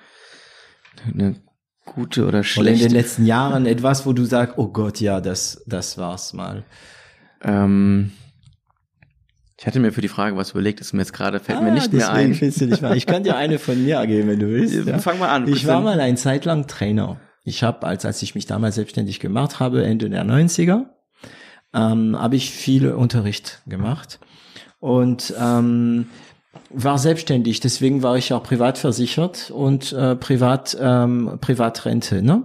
Eine 1.12 1.36
gute 1.84 2.26
oder 2.26 2.44
schlechte. 2.44 2.72
Oder 2.72 2.82
in 2.82 2.88
den 2.88 2.92
letzten 2.92 3.26
Jahren 3.26 3.66
etwas, 3.66 4.06
wo 4.06 4.12
du 4.12 4.24
sagst, 4.24 4.58
oh 4.58 4.68
Gott, 4.68 5.00
ja, 5.00 5.20
das, 5.20 5.62
das 5.66 5.98
war's 5.98 6.32
mal. 6.32 6.64
Ähm, 7.42 8.12
ich 9.58 9.66
hatte 9.66 9.78
mir 9.78 9.92
für 9.92 10.00
die 10.00 10.08
Frage 10.08 10.36
was 10.36 10.52
überlegt, 10.52 10.80
ist 10.80 10.92
mir 10.92 11.00
jetzt 11.00 11.12
gerade, 11.12 11.38
fällt 11.38 11.58
ah, 11.58 11.62
mir 11.62 11.72
nicht 11.72 11.92
mehr 11.92 12.10
ein. 12.10 12.30
Nicht. 12.30 12.42
Ich 12.94 13.06
kann 13.06 13.24
dir 13.24 13.36
eine 13.36 13.58
von 13.58 13.82
mir 13.82 14.06
geben, 14.06 14.28
wenn 14.28 14.38
du 14.38 14.48
willst. 14.48 14.86
Ja. 14.86 14.98
Fang 14.98 15.18
mal 15.18 15.28
an. 15.28 15.46
Ich 15.48 15.66
war 15.66 15.80
mal 15.82 16.00
ein 16.00 16.16
Zeit 16.16 16.44
lang 16.46 16.66
Trainer. 16.66 17.20
Ich 17.44 17.62
habe, 17.62 17.86
als, 17.86 18.04
als 18.04 18.22
ich 18.22 18.34
mich 18.34 18.46
damals 18.46 18.76
selbstständig 18.76 19.20
gemacht 19.20 19.60
habe, 19.60 19.84
Ende 19.84 20.08
der 20.08 20.24
90er, 20.24 20.86
ähm, 21.74 22.18
habe 22.18 22.36
ich 22.36 22.50
viel 22.50 22.90
Unterricht 22.92 23.62
gemacht. 23.66 24.18
Und 24.78 25.34
ähm, 25.38 26.06
war 26.70 26.98
selbstständig, 26.98 27.60
deswegen 27.60 28.02
war 28.02 28.16
ich 28.16 28.32
auch 28.32 28.42
privat 28.42 28.78
versichert 28.78 29.50
und 29.50 29.92
äh, 29.92 30.16
privat 30.16 30.76
ähm, 30.80 31.38
Privatrente. 31.40 32.22
Ne? 32.22 32.44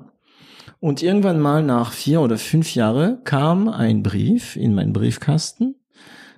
Und 0.80 1.02
irgendwann 1.02 1.40
mal 1.40 1.64
nach 1.64 1.92
vier 1.92 2.22
oder 2.22 2.38
fünf 2.38 2.76
Jahren 2.76 3.24
kam 3.24 3.68
ein 3.68 4.04
Brief 4.04 4.56
in 4.56 4.76
meinen 4.76 4.94
Briefkasten, 4.94 5.76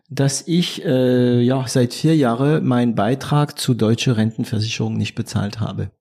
dass 0.10 0.48
ich 0.48 0.86
äh, 0.86 1.42
ja 1.42 1.68
seit 1.68 1.94
vier 1.94 2.16
Jahren 2.16 2.66
meinen 2.66 2.96
Beitrag 2.96 3.60
zu 3.60 3.74
deutsche 3.74 4.16
Rentenversicherung 4.16 4.96
nicht 4.96 5.16
bezahlt 5.16 5.60
habe. 5.60 5.92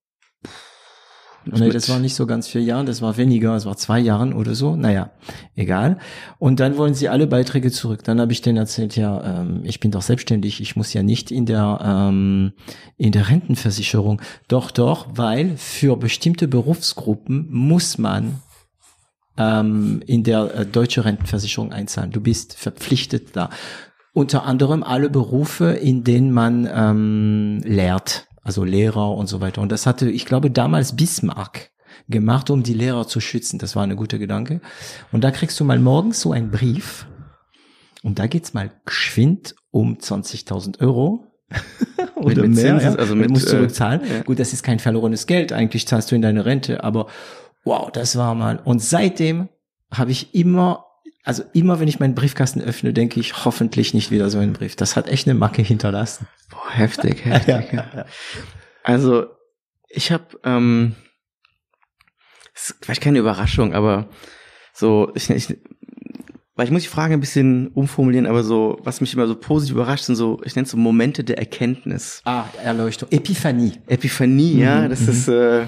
Nee, 1.47 1.70
das 1.70 1.89
war 1.89 1.98
nicht 2.01 2.14
so 2.14 2.27
ganz 2.27 2.48
vier 2.48 2.62
Jahre, 2.62 2.85
das 2.85 3.02
war 3.02 3.16
weniger, 3.16 3.55
es 3.55 3.66
war 3.66 3.77
zwei 3.77 4.01
Jahren 4.01 4.32
oder 4.32 4.55
so. 4.55 4.74
Naja, 4.74 5.10
egal. 5.55 5.98
Und 6.39 6.59
dann 6.59 6.77
wollen 6.77 6.94
sie 6.94 7.09
alle 7.09 7.27
Beiträge 7.27 7.70
zurück. 7.70 8.02
Dann 8.05 8.20
habe 8.20 8.32
ich 8.32 8.43
denen 8.43 8.59
erzählt, 8.59 8.97
ja, 8.97 9.40
ähm, 9.40 9.60
ich 9.64 9.78
bin 9.78 9.90
doch 9.93 10.02
selbstständig, 10.02 10.60
ich 10.60 10.74
muss 10.74 10.93
ja 10.93 11.02
nicht 11.02 11.31
in 11.31 11.47
der 11.47 11.81
ähm, 11.82 12.52
in 12.97 13.12
der 13.12 13.28
Rentenversicherung. 13.28 14.20
Doch, 14.48 14.70
doch, 14.70 15.06
weil 15.14 15.56
für 15.56 15.97
bestimmte 15.97 16.48
Berufsgruppen 16.48 17.47
muss 17.51 17.97
man 17.98 18.43
ähm, 19.39 20.02
in 20.06 20.24
der 20.24 20.55
äh, 20.55 20.66
deutsche 20.66 21.05
Rentenversicherung 21.05 21.73
einzahlen. 21.73 22.10
Du 22.10 22.20
bist 22.20 22.55
verpflichtet 22.55 23.36
da. 23.36 23.51
Unter 24.12 24.44
anderem 24.44 24.82
alle 24.82 25.10
Berufe, 25.10 25.73
in 25.73 26.02
denen 26.02 26.32
man 26.32 26.68
ähm, 26.73 27.60
lehrt 27.64 28.26
also 28.47 28.62
Lehrer 28.62 29.10
und 29.10 29.27
so 29.27 29.40
weiter. 29.40 29.60
Und 29.60 29.73
das 29.73 29.86
hatte, 29.86 30.09
ich 30.09 30.24
glaube, 30.24 30.51
damals 30.51 30.94
Bismarck 30.94 31.70
gemacht, 32.09 32.48
um 32.48 32.62
die 32.62 32.74
Lehrer 32.74 33.09
zu 33.09 33.20
schützen. 33.20 33.59
Das 33.59 33.74
war 33.74 33.82
eine 33.82 33.97
gute 33.97 34.20
Gedanke. 34.20 34.60
Und 35.10 35.24
da 35.24 35.32
kriegst 35.32 35.59
du 35.59 35.64
mal 35.64 35.81
morgens 35.81 36.20
so 36.20 36.31
einen 36.31 36.52
Brief 36.52 37.06
und 38.05 38.20
da 38.20 38.28
geht's 38.28 38.55
mal 38.55 38.70
geschwind 38.85 39.56
um 39.73 39.97
20.000 39.97 40.81
Euro. 40.81 41.27
Oder 42.14 42.27
mit, 42.27 42.36
mit 42.36 42.51
mehr, 42.55 42.78
Zinsen, 42.78 42.93
ja. 42.93 42.98
also 42.98 43.16
mit, 43.16 43.31
musst 43.31 43.48
zurückzahlen. 43.48 44.02
Äh, 44.05 44.16
ja. 44.18 44.23
Gut, 44.23 44.39
das 44.39 44.52
ist 44.52 44.62
kein 44.62 44.78
verlorenes 44.78 45.27
Geld. 45.27 45.52
Eigentlich 45.52 45.89
zahlst 45.89 46.10
du 46.10 46.14
in 46.14 46.23
deine 46.23 46.44
Rente, 46.44 46.85
aber 46.85 47.09
wow, 47.64 47.90
das 47.90 48.16
war 48.16 48.35
mal. 48.36 48.60
Und 48.64 48.81
seitdem 48.81 49.48
habe 49.93 50.12
ich 50.12 50.35
immer 50.35 50.85
also 51.27 51.43
immer 51.53 51.81
wenn 51.81 51.89
ich 51.89 51.98
meinen 51.98 52.15
Briefkasten 52.15 52.61
öffne, 52.61 52.93
denke 52.93 53.19
ich, 53.19 53.44
hoffentlich 53.44 53.93
nicht 53.93 54.12
wieder 54.12 54.31
so 54.31 54.39
einen 54.39 54.53
Brief. 54.53 54.77
Das 54.77 54.94
hat 54.94 55.09
echt 55.09 55.27
eine 55.27 55.36
Macke 55.36 55.61
hinterlassen. 55.61 56.28
Boah, 56.51 56.70
heftig, 56.70 57.24
heftig. 57.24 57.73
ja, 57.73 57.85
ja. 57.94 58.07
Also 58.85 59.27
ich 59.89 60.12
habe, 60.12 60.39
ähm, 60.44 60.94
ist 62.55 62.77
vielleicht 62.81 63.03
keine 63.03 63.19
Überraschung, 63.19 63.74
aber 63.74 64.09
so, 64.73 65.11
ich, 65.16 65.28
ich, 65.28 65.59
weil 66.55 66.66
ich 66.66 66.70
muss 66.70 66.82
die 66.82 66.89
Frage 66.89 67.15
ein 67.15 67.20
bisschen 67.20 67.69
umformulieren, 67.69 68.27
aber 68.27 68.44
so, 68.44 68.78
was 68.85 69.01
mich 69.01 69.12
immer 69.12 69.27
so 69.27 69.35
positiv 69.35 69.74
überrascht, 69.74 70.05
sind 70.05 70.15
so, 70.15 70.40
ich 70.44 70.55
nenne 70.55 70.66
es 70.66 70.70
so 70.70 70.77
Momente 70.77 71.24
der 71.24 71.39
Erkenntnis. 71.39 72.23
Ah, 72.24 72.44
Erleuchtung. 72.62 73.11
Epiphanie. 73.11 73.81
Epiphanie, 73.89 74.55
mhm, 74.55 74.61
ja, 74.61 74.86
das 74.86 75.01
mhm. 75.01 75.09
ist, 75.09 75.27
äh, 75.27 75.66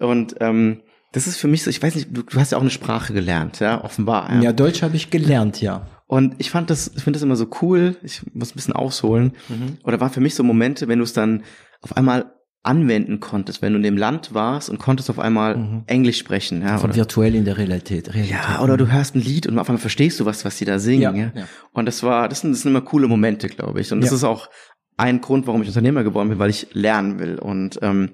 und 0.00 0.34
ähm, 0.40 0.82
das 1.12 1.26
ist 1.26 1.36
für 1.36 1.48
mich 1.48 1.62
so, 1.62 1.70
ich 1.70 1.82
weiß 1.82 1.94
nicht, 1.94 2.08
du, 2.10 2.22
du 2.22 2.40
hast 2.40 2.52
ja 2.52 2.58
auch 2.58 2.62
eine 2.62 2.70
Sprache 2.70 3.12
gelernt, 3.12 3.60
ja, 3.60 3.84
offenbar. 3.84 4.32
Ja, 4.34 4.40
ja 4.40 4.52
Deutsch 4.52 4.82
habe 4.82 4.96
ich 4.96 5.10
gelernt, 5.10 5.60
ja. 5.60 5.86
Und 6.06 6.34
ich 6.38 6.50
fand 6.50 6.68
das, 6.68 6.90
ich 6.94 7.04
finde 7.04 7.18
das 7.18 7.22
immer 7.22 7.36
so 7.36 7.48
cool, 7.62 7.96
ich 8.02 8.22
muss 8.34 8.50
ein 8.50 8.56
bisschen 8.56 8.74
ausholen. 8.74 9.32
Mhm. 9.48 9.78
Oder 9.84 10.00
war 10.00 10.10
für 10.10 10.20
mich 10.20 10.34
so 10.34 10.42
Momente, 10.42 10.88
wenn 10.88 10.98
du 10.98 11.04
es 11.04 11.12
dann 11.12 11.42
auf 11.80 11.96
einmal 11.96 12.32
anwenden 12.62 13.18
konntest, 13.18 13.60
wenn 13.60 13.72
du 13.72 13.78
in 13.78 13.82
dem 13.82 13.96
Land 13.96 14.34
warst 14.34 14.70
und 14.70 14.78
konntest 14.78 15.10
auf 15.10 15.18
einmal 15.18 15.56
mhm. 15.56 15.82
Englisch 15.86 16.18
sprechen. 16.18 16.62
Ja, 16.62 16.78
Von 16.78 16.90
oder, 16.90 16.96
virtuell 16.96 17.34
in 17.34 17.44
der 17.44 17.58
Realität, 17.58 18.14
Realität. 18.14 18.30
Ja, 18.30 18.60
oder 18.60 18.76
du 18.76 18.90
hörst 18.90 19.16
ein 19.16 19.20
Lied 19.20 19.46
und 19.46 19.58
auf 19.58 19.68
einmal 19.68 19.80
verstehst 19.80 20.20
du 20.20 20.26
was, 20.26 20.44
was 20.44 20.58
die 20.58 20.64
da 20.64 20.78
singen. 20.78 21.02
Ja, 21.02 21.12
ja. 21.12 21.32
ja. 21.34 21.44
Und 21.72 21.86
das 21.86 22.02
war, 22.02 22.28
das 22.28 22.40
sind, 22.40 22.52
das 22.52 22.62
sind 22.62 22.70
immer 22.70 22.82
coole 22.82 23.08
Momente, 23.08 23.48
glaube 23.48 23.80
ich. 23.80 23.92
Und 23.92 24.00
das 24.00 24.10
ja. 24.10 24.16
ist 24.16 24.24
auch 24.24 24.48
ein 24.96 25.20
Grund, 25.20 25.46
warum 25.46 25.62
ich 25.62 25.68
Unternehmer 25.68 26.04
geworden 26.04 26.28
bin, 26.28 26.38
weil 26.38 26.50
ich 26.50 26.68
lernen 26.72 27.18
will. 27.18 27.38
Und 27.38 27.80
ähm, 27.82 28.10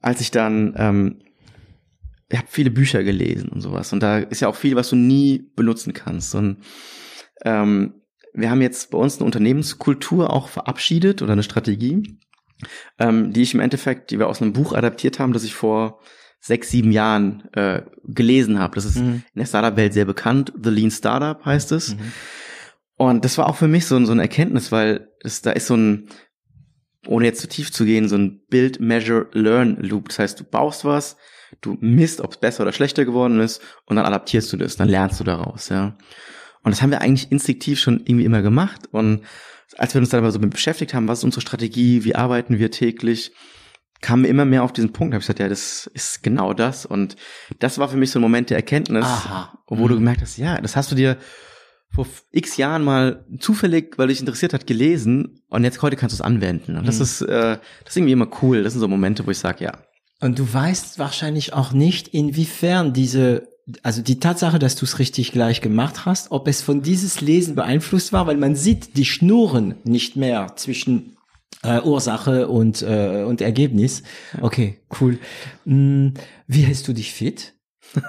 als 0.00 0.20
ich 0.20 0.30
dann 0.30 0.74
ähm, 0.78 1.18
ich 2.28 2.38
habe 2.38 2.48
viele 2.50 2.70
Bücher 2.70 3.04
gelesen 3.04 3.48
und 3.50 3.60
sowas. 3.60 3.92
Und 3.92 4.02
da 4.02 4.18
ist 4.18 4.40
ja 4.40 4.48
auch 4.48 4.56
viel, 4.56 4.76
was 4.76 4.90
du 4.90 4.96
nie 4.96 5.50
benutzen 5.54 5.92
kannst. 5.92 6.34
Und 6.34 6.58
ähm, 7.44 7.94
wir 8.34 8.50
haben 8.50 8.62
jetzt 8.62 8.90
bei 8.90 8.98
uns 8.98 9.16
eine 9.16 9.26
Unternehmenskultur 9.26 10.30
auch 10.32 10.48
verabschiedet 10.48 11.22
oder 11.22 11.32
eine 11.32 11.44
Strategie, 11.44 12.18
ähm, 12.98 13.32
die 13.32 13.42
ich 13.42 13.54
im 13.54 13.60
Endeffekt, 13.60 14.10
die 14.10 14.18
wir 14.18 14.28
aus 14.28 14.42
einem 14.42 14.52
Buch 14.52 14.72
adaptiert 14.72 15.18
haben, 15.18 15.32
das 15.32 15.44
ich 15.44 15.54
vor 15.54 16.00
sechs, 16.40 16.70
sieben 16.70 16.92
Jahren 16.92 17.48
äh, 17.52 17.82
gelesen 18.04 18.58
habe. 18.58 18.74
Das 18.74 18.84
ist 18.84 18.98
mhm. 18.98 19.22
in 19.32 19.38
der 19.38 19.46
Startup-Welt 19.46 19.94
sehr 19.94 20.04
bekannt. 20.04 20.52
The 20.60 20.70
Lean 20.70 20.90
Startup 20.90 21.44
heißt 21.44 21.72
es. 21.72 21.94
Mhm. 21.94 22.12
Und 22.96 23.24
das 23.24 23.38
war 23.38 23.48
auch 23.48 23.56
für 23.56 23.68
mich 23.68 23.86
so, 23.86 24.02
so 24.04 24.12
eine 24.12 24.22
Erkenntnis, 24.22 24.72
weil 24.72 25.08
es, 25.22 25.42
da 25.42 25.52
ist 25.52 25.66
so 25.66 25.76
ein 25.76 26.08
ohne 27.06 27.26
jetzt 27.26 27.40
zu 27.40 27.48
tief 27.48 27.72
zu 27.72 27.84
gehen, 27.84 28.08
so 28.08 28.16
ein 28.16 28.40
Build, 28.48 28.80
Measure, 28.80 29.28
Learn 29.32 29.76
Loop. 29.76 30.08
Das 30.08 30.18
heißt, 30.18 30.40
du 30.40 30.44
baust 30.44 30.84
was, 30.84 31.16
du 31.66 31.76
misst, 31.80 32.20
ob 32.20 32.32
es 32.32 32.36
besser 32.38 32.62
oder 32.62 32.72
schlechter 32.72 33.04
geworden 33.04 33.40
ist 33.40 33.60
und 33.84 33.96
dann 33.96 34.06
adaptierst 34.06 34.52
du 34.52 34.56
das, 34.56 34.76
dann 34.76 34.88
lernst 34.88 35.20
du 35.20 35.24
daraus, 35.24 35.68
ja. 35.68 35.96
Und 36.62 36.72
das 36.72 36.82
haben 36.82 36.90
wir 36.90 37.00
eigentlich 37.00 37.30
instinktiv 37.30 37.78
schon 37.78 38.00
irgendwie 38.00 38.24
immer 38.24 38.42
gemacht. 38.42 38.88
Und 38.90 39.22
als 39.76 39.94
wir 39.94 40.00
uns 40.00 40.10
dann 40.10 40.18
aber 40.18 40.32
so 40.32 40.40
beschäftigt 40.40 40.94
haben, 40.94 41.06
was 41.06 41.18
ist 41.18 41.24
unsere 41.24 41.40
Strategie, 41.40 42.02
wie 42.02 42.16
arbeiten 42.16 42.58
wir 42.58 42.72
täglich, 42.72 43.32
kamen 44.00 44.24
wir 44.24 44.30
immer 44.30 44.44
mehr 44.44 44.64
auf 44.64 44.72
diesen 44.72 44.92
Punkt. 44.92 45.12
Da 45.12 45.16
habe 45.16 45.22
ich 45.22 45.26
gesagt, 45.26 45.38
ja, 45.38 45.48
das 45.48 45.86
ist 45.94 46.22
genau 46.22 46.54
das. 46.54 46.84
Und 46.84 47.16
das 47.60 47.78
war 47.78 47.88
für 47.88 47.96
mich 47.96 48.10
so 48.10 48.18
ein 48.18 48.22
Moment 48.22 48.50
der 48.50 48.56
Erkenntnis, 48.56 49.04
Aha. 49.04 49.58
wo 49.68 49.84
mhm. 49.84 49.88
du 49.88 49.94
gemerkt 49.94 50.22
hast, 50.22 50.38
ja, 50.38 50.60
das 50.60 50.76
hast 50.76 50.90
du 50.90 50.96
dir 50.96 51.18
vor 51.94 52.06
x 52.32 52.56
Jahren 52.56 52.84
mal 52.84 53.24
zufällig, 53.38 53.96
weil 53.96 54.08
dich 54.08 54.20
interessiert 54.20 54.52
hat, 54.52 54.66
gelesen 54.66 55.40
und 55.48 55.64
jetzt 55.64 55.80
heute 55.82 55.96
kannst 55.96 56.14
du 56.14 56.16
es 56.16 56.20
anwenden. 56.20 56.76
Und 56.76 56.86
das 56.86 56.96
mhm. 56.96 57.02
ist, 57.02 57.22
äh, 57.22 57.58
das 57.84 57.90
ist 57.90 57.96
irgendwie 57.96 58.12
immer 58.12 58.28
cool. 58.42 58.62
Das 58.62 58.72
sind 58.72 58.80
so 58.80 58.88
Momente, 58.88 59.26
wo 59.26 59.30
ich 59.30 59.38
sage, 59.38 59.64
ja. 59.64 59.72
Und 60.20 60.38
du 60.38 60.52
weißt 60.52 60.98
wahrscheinlich 60.98 61.52
auch 61.52 61.72
nicht, 61.72 62.08
inwiefern 62.08 62.92
diese 62.92 63.48
also 63.82 64.02
die 64.02 64.20
Tatsache, 64.20 64.58
dass 64.58 64.76
du 64.76 64.84
es 64.84 64.98
richtig 64.98 65.32
gleich 65.32 65.60
gemacht 65.60 66.06
hast, 66.06 66.30
ob 66.30 66.46
es 66.46 66.62
von 66.62 66.82
dieses 66.82 67.20
Lesen 67.20 67.56
beeinflusst 67.56 68.12
war, 68.12 68.26
weil 68.26 68.36
man 68.36 68.54
sieht 68.54 68.96
die 68.96 69.04
Schnuren 69.04 69.74
nicht 69.84 70.16
mehr 70.16 70.52
zwischen 70.56 71.16
äh, 71.62 71.80
Ursache 71.80 72.48
und 72.48 72.82
äh, 72.82 73.24
und 73.24 73.40
Ergebnis. 73.40 74.02
Okay, 74.40 74.78
cool. 75.00 75.18
Hm, 75.64 76.14
wie 76.46 76.62
hältst 76.62 76.86
du 76.86 76.92
dich 76.92 77.12
fit? 77.12 77.54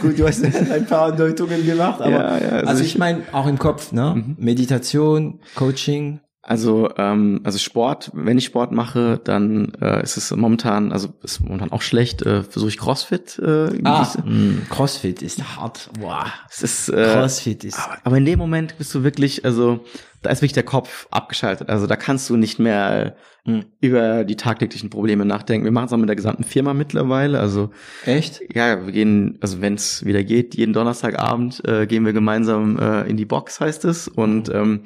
Gut, 0.00 0.18
du 0.18 0.26
hast 0.26 0.44
ein 0.44 0.86
paar 0.86 1.12
Andeutungen 1.12 1.66
gemacht, 1.66 2.00
aber 2.00 2.10
ja, 2.10 2.38
ja, 2.38 2.48
also, 2.48 2.66
also, 2.68 2.82
ich, 2.82 2.90
ich 2.90 2.98
meine 2.98 3.22
auch 3.32 3.46
im 3.46 3.58
Kopf, 3.58 3.92
ne? 3.92 4.14
Mhm. 4.16 4.36
Meditation, 4.38 5.40
Coaching. 5.54 6.20
Also, 6.46 6.90
ähm, 6.98 7.40
also 7.42 7.58
Sport, 7.58 8.10
wenn 8.12 8.36
ich 8.36 8.44
Sport 8.44 8.70
mache, 8.70 9.18
dann 9.24 9.72
äh, 9.80 10.02
ist 10.02 10.18
es 10.18 10.30
momentan, 10.30 10.92
also 10.92 11.08
ist 11.22 11.40
momentan 11.40 11.72
auch 11.72 11.80
schlecht, 11.80 12.20
äh, 12.22 12.42
versuche 12.42 12.68
ich 12.68 12.78
Crossfit. 12.78 13.38
Äh, 13.38 13.80
ah, 13.84 14.02
mh, 14.02 14.24
hm, 14.24 14.66
Crossfit 14.68 15.22
ist 15.22 15.56
hart. 15.56 15.88
Wow. 15.98 16.24
Es 16.50 16.62
ist, 16.62 16.88
äh, 16.90 17.12
Crossfit 17.14 17.64
ist. 17.64 17.78
Aber, 17.78 17.96
aber, 18.04 18.18
in 18.18 18.26
dem 18.26 18.38
Moment 18.38 18.76
bist 18.76 18.94
du 18.94 19.02
wirklich, 19.02 19.44
also 19.44 19.84
da 20.20 20.30
ist 20.30 20.42
wirklich 20.42 20.52
der 20.52 20.64
Kopf 20.64 21.06
abgeschaltet. 21.10 21.70
Also 21.70 21.86
da 21.86 21.96
kannst 21.96 22.28
du 22.28 22.36
nicht 22.36 22.58
mehr 22.58 23.16
mh, 23.44 23.54
hm, 23.54 23.64
über 23.80 24.24
die 24.24 24.36
tagtäglichen 24.36 24.90
Probleme 24.90 25.24
nachdenken. 25.24 25.64
Wir 25.64 25.72
machen 25.72 25.86
es 25.86 25.92
auch 25.94 25.98
mit 25.98 26.08
der 26.10 26.16
gesamten 26.16 26.44
Firma 26.44 26.74
mittlerweile. 26.74 27.40
Also 27.40 27.70
echt? 28.04 28.42
Ja, 28.54 28.84
wir 28.84 28.92
gehen, 28.92 29.38
also 29.40 29.62
wenn 29.62 29.74
es 29.74 30.04
wieder 30.04 30.22
geht, 30.22 30.54
jeden 30.56 30.74
Donnerstagabend 30.74 31.66
äh, 31.66 31.86
gehen 31.86 32.04
wir 32.04 32.12
gemeinsam 32.12 32.78
äh, 32.78 33.08
in 33.08 33.16
die 33.16 33.24
Box, 33.24 33.60
heißt 33.60 33.86
es. 33.86 34.08
Und 34.08 34.50
ähm, 34.50 34.82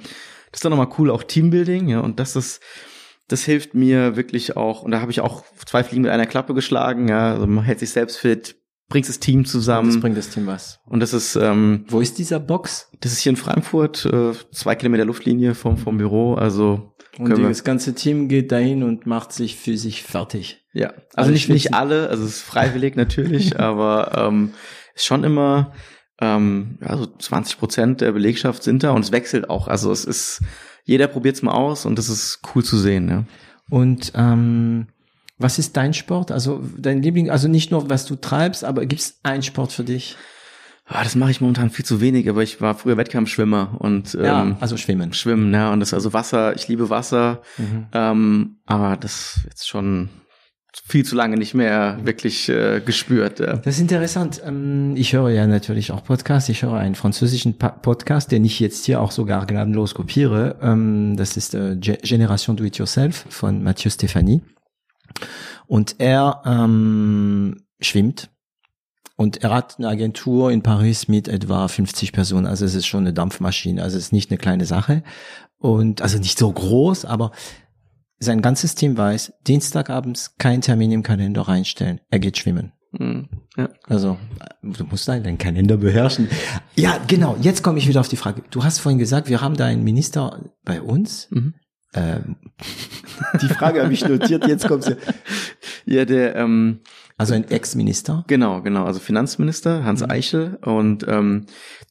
das 0.51 0.59
ist 0.59 0.65
dann 0.65 0.71
nochmal 0.71 0.95
cool, 0.99 1.11
auch 1.11 1.23
Teambuilding, 1.23 1.89
ja, 1.89 2.01
und 2.01 2.21
das 2.21 2.37
ist, 2.37 2.61
das 3.29 3.45
hilft 3.45 3.75
mir 3.75 4.17
wirklich 4.17 4.57
auch, 4.57 4.83
und 4.83 4.91
da 4.91 5.01
habe 5.01 5.11
ich 5.11 5.21
auch 5.21 5.45
zwei 5.67 5.85
Fliegen 5.85 6.03
mit 6.03 6.11
einer 6.11 6.27
Klappe 6.27 6.55
geschlagen, 6.55 7.09
ja, 7.09 7.35
also 7.35 7.47
man 7.47 7.65
hält 7.65 7.79
sich 7.79 7.91
selbst 7.91 8.19
fit, 8.19 8.57
bringt 8.89 9.09
das 9.09 9.21
Team 9.21 9.45
zusammen. 9.45 9.91
Das 9.91 10.01
bringt 10.01 10.17
das 10.17 10.31
Team 10.31 10.47
was. 10.47 10.81
Und 10.87 11.01
das 11.01 11.13
ist, 11.13 11.37
ähm, 11.37 11.85
Wo 11.89 12.01
ist 12.01 12.19
dieser 12.19 12.41
Box? 12.41 12.91
Das 13.01 13.13
ist 13.13 13.21
hier 13.21 13.31
in 13.31 13.37
Frankfurt, 13.37 14.07
äh, 14.07 14.33
zwei 14.51 14.75
Kilometer 14.75 15.05
Luftlinie 15.05 15.55
vom, 15.55 15.77
vom 15.77 15.99
Büro, 15.99 16.35
also. 16.35 16.95
Und 17.19 17.43
das 17.43 17.65
ganze 17.65 17.95
Team 17.95 18.29
geht 18.29 18.53
dahin 18.53 18.83
und 18.83 19.07
macht 19.07 19.33
sich 19.33 19.57
für 19.57 19.77
sich 19.77 20.05
fertig. 20.05 20.65
Ja, 20.73 20.91
also, 20.91 21.05
also 21.15 21.31
nicht, 21.33 21.49
nicht 21.49 21.75
alle, 21.75 22.09
also 22.09 22.25
es 22.25 22.37
ist 22.37 22.43
freiwillig 22.43 22.97
natürlich, 22.97 23.59
aber 23.59 24.13
ähm, 24.17 24.53
ist 24.95 25.05
schon 25.05 25.25
immer, 25.25 25.73
ähm, 26.21 26.79
ja, 26.81 26.97
so 26.97 27.07
20 27.07 27.59
Prozent 27.59 28.01
der 28.01 28.13
Belegschaft 28.13 28.63
sind 28.63 28.83
da 28.83 28.91
und 28.91 29.05
es 29.05 29.13
wechselt 29.13 29.51
auch. 29.51 29.69
Also 29.69 29.93
es 29.93 30.05
ist, 30.05 30.43
jeder 30.85 31.07
probiert 31.07 31.37
es 31.37 31.43
mal 31.43 31.53
aus 31.53 31.87
und 31.87 31.99
das 31.99 32.09
ist 32.09 32.41
cool 32.55 32.65
zu 32.65 32.77
sehen. 32.77 33.09
Ja. 33.09 33.25
Und 33.71 34.13
ähm, 34.15 34.89
was 35.39 35.59
ist 35.59 35.77
dein 35.77 35.95
Sport? 35.95 36.33
Also 36.33 36.63
dein 36.77 37.03
Liebling, 37.03 37.31
also 37.31 37.49
nicht 37.49 37.71
nur 37.71 37.89
was 37.89 38.07
du 38.07 38.17
treibst, 38.17 38.65
aber 38.65 38.87
gibt 38.87 39.01
es 39.01 39.21
einen 39.23 39.43
Sport 39.43 39.73
für 39.73 39.85
dich? 39.85 40.17
Ah, 40.91 41.05
das 41.05 41.15
mache 41.15 41.31
ich 41.31 41.43
momentan 41.43 41.69
viel 41.69 41.85
zu 41.85 42.01
wenig, 42.01 42.29
aber 42.31 42.43
ich 42.43 42.63
war 42.63 42.75
früher 42.75 42.97
Wettkampfschwimmer 42.97 43.77
und 43.79 44.15
ähm, 44.15 44.25
ja, 44.25 44.57
also 44.59 44.79
Schwimmen. 44.79 45.13
Schwimmen, 45.13 45.53
ja, 45.53 45.71
und 45.71 45.81
das 45.81 45.93
also 45.93 46.15
Wasser, 46.15 46.57
ich 46.57 46.67
liebe 46.67 46.89
Wasser, 46.89 47.43
mhm. 47.59 47.87
ähm, 47.93 48.57
aber 48.65 48.97
das 48.97 49.41
jetzt 49.45 49.69
schon 49.69 50.09
viel 50.73 51.05
zu 51.05 51.17
lange 51.17 51.37
nicht 51.37 51.55
mehr 51.55 51.99
wirklich 52.03 52.49
äh, 52.49 52.81
gespürt. 52.81 53.41
Ja. 53.41 53.57
Das 53.57 53.77
ist 53.77 53.81
interessant. 53.81 54.43
Ähm, 54.45 54.95
ich 54.97 55.13
höre 55.13 55.31
ja 55.31 55.47
natürlich 55.47 55.93
auch 55.93 56.05
Podcasts. 56.05 56.49
Ich 56.49 56.63
höre 56.63 56.75
einen 56.75 56.95
französischen 56.95 57.57
Podcast, 57.59 58.31
den 58.33 58.45
ich 58.45 58.61
jetzt 58.61 58.87
hier 58.87 59.01
auch 59.01 59.11
sogar 59.11 59.47
gnadenlos 59.47 59.95
kopiere. 59.95 60.57
Ähm, 60.61 61.17
das 61.17 61.37
ist 61.37 61.55
äh, 61.55 61.77
Generation 61.77 62.57
Do 62.57 62.65
It 62.65 62.77
Yourself 62.77 63.27
von 63.29 63.63
Mathieu 63.63 63.91
Stéphanie. 63.91 64.43
Und 65.67 65.97
er 65.99 66.43
ähm, 66.45 67.65
schwimmt. 67.81 68.31
Und 69.17 69.43
er 69.43 69.53
hat 69.53 69.79
eine 69.79 69.89
Agentur 69.89 70.53
in 70.53 70.63
Paris 70.63 71.09
mit 71.09 71.27
etwa 71.27 71.67
50 71.67 72.13
Personen. 72.13 72.47
Also 72.47 72.65
es 72.65 72.75
ist 72.75 72.87
schon 72.87 73.01
eine 73.01 73.13
Dampfmaschine. 73.13 73.83
Also 73.83 73.97
es 73.97 74.05
ist 74.05 74.13
nicht 74.13 74.31
eine 74.31 74.39
kleine 74.39 74.65
Sache. 74.65 75.03
Und 75.59 76.03
also 76.03 76.19
nicht 76.19 76.39
so 76.39 76.53
groß, 76.53 77.05
aber 77.05 77.33
sein 78.19 78.43
ganzes 78.43 78.75
Team 78.75 78.97
weiß, 78.97 79.33
Dienstagabends 79.47 80.37
kein 80.39 80.61
Termin 80.61 80.93
im 80.93 81.03
Kalender 81.03 81.43
reinstellen. 81.43 82.01
Er 82.11 82.19
geht 82.19 82.39
schwimmen. 82.39 82.73
Mhm. 82.93 83.29
Ja. 83.57 83.69
Also, 83.87 84.19
du 84.63 84.85
musst 84.85 85.09
deinen 85.09 85.39
Kalender 85.39 85.77
beherrschen. 85.77 86.29
Ja, 86.75 86.99
genau. 87.07 87.37
Jetzt 87.41 87.63
komme 87.63 87.79
ich 87.79 87.89
wieder 87.89 88.01
auf 88.01 88.09
die 88.09 88.17
Frage. 88.17 88.43
Du 88.51 88.65
hast 88.65 88.79
vorhin 88.79 88.99
gesagt, 88.99 89.29
wir 89.29 89.41
haben 89.41 89.57
da 89.57 89.67
einen 89.67 89.85
Minister 89.85 90.51
bei 90.65 90.81
uns. 90.81 91.29
Mhm. 91.31 91.55
Ähm, 91.95 92.37
die 93.41 93.49
Frage 93.49 93.83
habe 93.83 93.93
ich 93.93 94.07
notiert, 94.07 94.47
jetzt 94.47 94.67
kommt 94.67 94.85
sie. 94.85 94.97
Ja, 95.87 96.05
der, 96.05 96.37
ähm, 96.37 96.81
also 97.17 97.33
ein 97.33 97.51
Ex-Minister? 97.51 98.25
Genau, 98.27 98.61
genau. 98.61 98.85
Also 98.85 99.01
Finanzminister 99.01 99.85
Hans 99.85 100.03
mhm. 100.03 100.11
Eichel 100.11 100.59
und 100.61 101.07
ähm, 101.09 101.47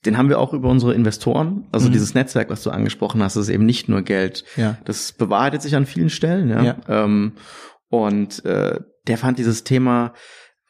den 0.06 0.18
haben 0.18 0.30
wir 0.30 0.40
auch 0.40 0.54
über 0.54 0.70
unsere 0.70 0.94
Investoren. 0.94 1.68
Also 1.72 1.88
mhm. 1.88 1.94
dieses 1.94 2.14
Netzwerk, 2.14 2.50
was 2.50 2.64
du 2.64 2.70
angesprochen 2.70 3.22
hast, 3.24 3.36
ist 3.36 3.50
eben 3.50 3.66
nicht 3.66 3.90
nur 3.90 4.02
Geld. 4.04 4.46
Ja. 4.56 4.78
Das 4.86 5.12
bewahrheitet 5.12 5.62
sich 5.62 5.76
an 5.76 5.86
vielen 5.86 6.10
Stellen. 6.10 6.50
Ja. 6.50 6.64
ja. 6.64 6.78
Ähm, 6.88 7.34
und 7.90 8.46
äh, 8.46 8.80
der 9.08 9.18
fand 9.18 9.40
dieses 9.40 9.64
Thema 9.64 10.14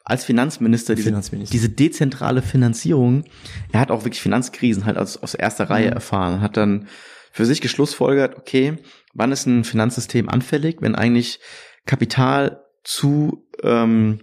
als 0.04 0.24
Finanzminister, 0.24 0.94
diese, 0.94 1.10
Finanzminister. 1.10 1.52
diese 1.52 1.68
dezentrale 1.68 2.40
Finanzierung, 2.40 3.24
er 3.72 3.80
hat 3.80 3.90
auch 3.90 4.04
wirklich 4.04 4.22
Finanzkrisen 4.22 4.86
halt 4.86 4.96
aus, 4.96 5.18
aus 5.18 5.34
erster 5.34 5.68
Reihe 5.68 5.88
mhm. 5.88 5.92
erfahren, 5.92 6.40
hat 6.40 6.56
dann 6.56 6.88
für 7.30 7.44
sich 7.44 7.60
geschlussfolgert, 7.60 8.36
okay, 8.38 8.78
wann 9.12 9.32
ist 9.32 9.46
ein 9.46 9.64
Finanzsystem 9.64 10.30
anfällig, 10.30 10.78
wenn 10.80 10.94
eigentlich 10.94 11.40
Kapital 11.84 12.62
zu 12.84 13.46
ähm, 13.62 14.20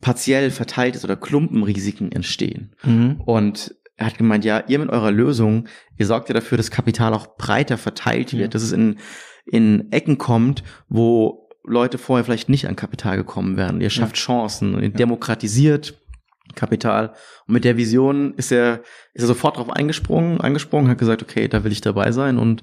partiell 0.00 0.50
verteilt 0.50 0.96
ist 0.96 1.04
oder 1.04 1.16
Klumpenrisiken 1.16 2.10
entstehen. 2.10 2.74
Mhm. 2.82 3.20
Und 3.24 3.76
er 3.96 4.06
hat 4.06 4.18
gemeint, 4.18 4.44
ja, 4.44 4.64
ihr 4.66 4.78
mit 4.78 4.90
eurer 4.90 5.10
Lösung, 5.10 5.68
ihr 5.98 6.06
sorgt 6.06 6.28
ja 6.28 6.34
dafür, 6.34 6.56
dass 6.56 6.70
Kapital 6.70 7.14
auch 7.14 7.36
breiter 7.36 7.78
verteilt 7.78 8.32
wird, 8.32 8.42
ja. 8.42 8.48
dass 8.48 8.62
es 8.62 8.72
in, 8.72 8.98
in 9.44 9.92
Ecken 9.92 10.18
kommt, 10.18 10.62
wo 10.88 11.48
Leute 11.64 11.98
vorher 11.98 12.24
vielleicht 12.24 12.48
nicht 12.48 12.66
an 12.66 12.76
Kapital 12.76 13.16
gekommen 13.16 13.56
wären. 13.56 13.80
Ihr 13.80 13.90
schafft 13.90 14.16
ja. 14.16 14.22
Chancen 14.24 14.74
und 14.74 14.82
ihr 14.82 14.90
ja. 14.90 14.96
demokratisiert 14.96 15.94
Kapital. 16.54 17.14
Und 17.46 17.54
mit 17.54 17.64
der 17.64 17.76
Vision 17.76 18.34
ist 18.34 18.52
er, 18.52 18.82
ist 19.14 19.22
er 19.22 19.26
sofort 19.26 19.56
drauf 19.56 19.70
eingesprungen, 19.70 20.40
angesprungen, 20.40 20.90
hat 20.90 20.98
gesagt, 20.98 21.22
okay, 21.22 21.48
da 21.48 21.64
will 21.64 21.72
ich 21.72 21.80
dabei 21.80 22.12
sein 22.12 22.38
und 22.38 22.62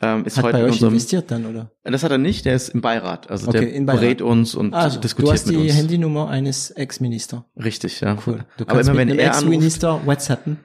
ähm, 0.00 0.24
ist 0.24 0.38
hat 0.38 0.44
heute 0.44 0.58
bei 0.58 0.64
euch 0.64 0.72
unserem, 0.72 0.94
investiert 0.94 1.30
dann, 1.30 1.46
oder? 1.46 1.70
Das 1.84 2.02
hat 2.02 2.10
er 2.10 2.18
nicht, 2.18 2.46
der 2.46 2.54
ist 2.54 2.70
im 2.70 2.80
Beirat. 2.80 3.30
Also 3.30 3.48
okay, 3.48 3.72
der 3.72 3.80
berät 3.92 4.22
uns 4.22 4.54
und 4.54 4.74
also, 4.74 4.98
diskutiert 4.98 5.28
Du 5.28 5.32
hast 5.32 5.50
die 5.50 5.56
uns. 5.56 5.74
Handynummer 5.74 6.28
eines 6.28 6.70
Ex-Minister. 6.70 7.44
Richtig, 7.56 8.00
ja. 8.00 8.16
Cool. 8.26 8.44
Du 8.56 8.64
kannst 8.64 8.88
Aber 8.88 9.00
immer, 9.00 9.04
mit 9.04 9.18
wenn 9.18 9.20
einem 9.20 9.30
Ex-Minister 9.30 10.00
WhatsAppen 10.04 10.58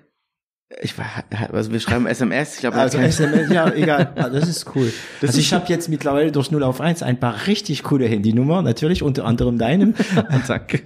ich 0.82 0.98
war, 0.98 1.06
also 1.52 1.72
wir 1.72 1.80
schreiben 1.80 2.06
SMS, 2.08 2.56
ich 2.56 2.60
glaube, 2.62 2.78
also 2.78 2.98
SMS, 3.00 3.52
ja, 3.52 3.72
egal, 3.74 4.12
ah, 4.16 4.30
das 4.30 4.48
ist 4.48 4.76
cool. 4.76 4.92
Das 5.22 5.32
also 5.32 5.40
ich 5.40 5.54
habe 5.54 5.66
jetzt 5.68 5.90
mittlerweile 5.90 6.32
durch 6.32 6.52
0 6.52 6.64
auf 6.64 6.82
1 6.82 7.04
ein 7.04 7.20
paar 7.20 7.48
richtig 7.48 7.84
coole 7.84 8.06
Handynummern, 8.06 8.64
natürlich 8.64 9.04
unter 9.04 9.26
anderem 9.26 9.58
deinem. 9.58 9.94
Danke. 10.48 10.82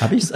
Habe 0.00 0.14
ich's. 0.14 0.32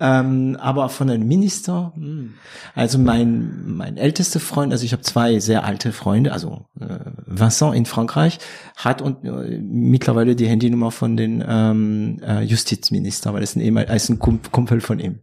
ähm, 0.00 0.56
aber 0.60 0.88
von 0.88 1.10
einem 1.10 1.26
Minister, 1.26 1.92
hm. 1.94 2.34
also 2.74 2.98
mein 2.98 3.64
mein 3.66 3.96
ältester 3.96 4.40
Freund, 4.40 4.72
also 4.72 4.84
ich 4.84 4.92
habe 4.92 5.02
zwei 5.02 5.38
sehr 5.38 5.64
alte 5.64 5.92
Freunde, 5.92 6.32
also 6.32 6.66
äh, 6.80 6.98
Vincent 7.26 7.74
in 7.74 7.86
Frankreich 7.86 8.38
hat 8.76 9.02
und 9.02 9.24
äh, 9.24 9.58
mittlerweile 9.60 10.36
die 10.36 10.46
Handynummer 10.46 10.90
von 10.90 11.16
den 11.16 11.44
ähm, 11.46 12.20
äh, 12.22 12.42
Justizminister, 12.42 13.34
weil 13.34 13.42
es 13.42 13.56
ein 13.56 13.60
ehemaliger, 13.60 13.94
ist 13.94 14.08
ein 14.08 14.18
Kumpel 14.18 14.80
von 14.80 14.98
ihm. 14.98 15.20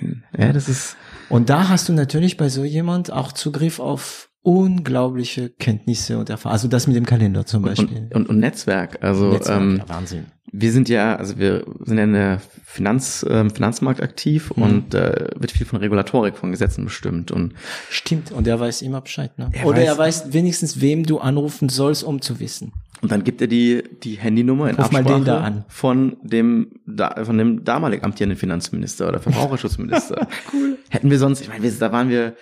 Nein, 0.00 0.24
ja, 0.36 0.52
das 0.52 0.68
ist 0.68 0.96
und 1.28 1.50
da 1.50 1.68
hast 1.68 1.88
du 1.88 1.92
natürlich 1.92 2.36
bei 2.36 2.48
so 2.48 2.64
jemand 2.64 3.12
auch 3.12 3.32
Zugriff 3.32 3.80
auf 3.80 4.28
unglaubliche 4.42 5.50
Kenntnisse 5.50 6.18
und 6.18 6.30
Erfahrungen. 6.30 6.54
Also 6.54 6.68
das 6.68 6.86
mit 6.86 6.96
dem 6.96 7.04
Kalender 7.04 7.44
zum 7.44 7.62
Beispiel. 7.62 8.08
Und, 8.10 8.14
und, 8.14 8.28
und 8.30 8.38
Netzwerk. 8.38 9.02
Also 9.02 9.32
Netzwerk, 9.32 9.60
ähm, 9.60 9.76
ja, 9.78 9.88
Wahnsinn. 9.88 10.26
Wir 10.50 10.72
sind 10.72 10.88
ja, 10.88 11.16
also 11.16 11.38
wir 11.38 11.66
sind 11.84 11.98
ja 11.98 12.04
in 12.04 12.12
der 12.14 12.40
Finanz, 12.64 13.26
ähm, 13.28 13.50
Finanzmarkt 13.50 14.00
aktiv 14.00 14.50
mhm. 14.56 14.62
und 14.62 14.94
äh, 14.94 15.28
wird 15.36 15.52
viel 15.52 15.66
von 15.66 15.78
Regulatorik, 15.80 16.38
von 16.38 16.50
Gesetzen 16.50 16.84
bestimmt. 16.84 17.30
Und 17.30 17.52
Stimmt, 17.90 18.32
und 18.32 18.46
er 18.46 18.58
weiß 18.58 18.80
immer 18.80 19.02
Bescheid, 19.02 19.36
ne? 19.38 19.50
Er 19.52 19.66
Oder 19.66 19.78
weiß, 19.78 19.86
er 19.86 19.98
weiß 19.98 20.32
wenigstens, 20.32 20.80
wem 20.80 21.04
du 21.04 21.18
anrufen 21.18 21.68
sollst, 21.68 22.02
um 22.02 22.22
zu 22.22 22.40
wissen. 22.40 22.72
Und 23.00 23.12
dann 23.12 23.22
gibt 23.24 23.40
er 23.40 23.46
die, 23.46 23.82
die 24.02 24.14
Handynummer 24.18 24.68
in 24.70 24.76
Ruf 24.76 24.90
mal 24.90 25.00
Absprache 25.00 25.18
den 25.20 25.24
da 25.24 25.40
an. 25.40 25.64
von 25.68 26.16
dem, 26.22 26.80
da, 26.86 27.24
von 27.24 27.38
dem 27.38 27.64
damalig 27.64 28.02
amtierenden 28.02 28.38
Finanzminister 28.38 29.08
oder 29.08 29.20
Verbraucherschutzminister. 29.20 30.26
cool. 30.52 30.78
Hätten 30.88 31.10
wir 31.10 31.18
sonst, 31.18 31.40
ich 31.40 31.48
meine, 31.48 31.70
da 31.70 31.92
waren 31.92 32.08
wir 32.08 32.34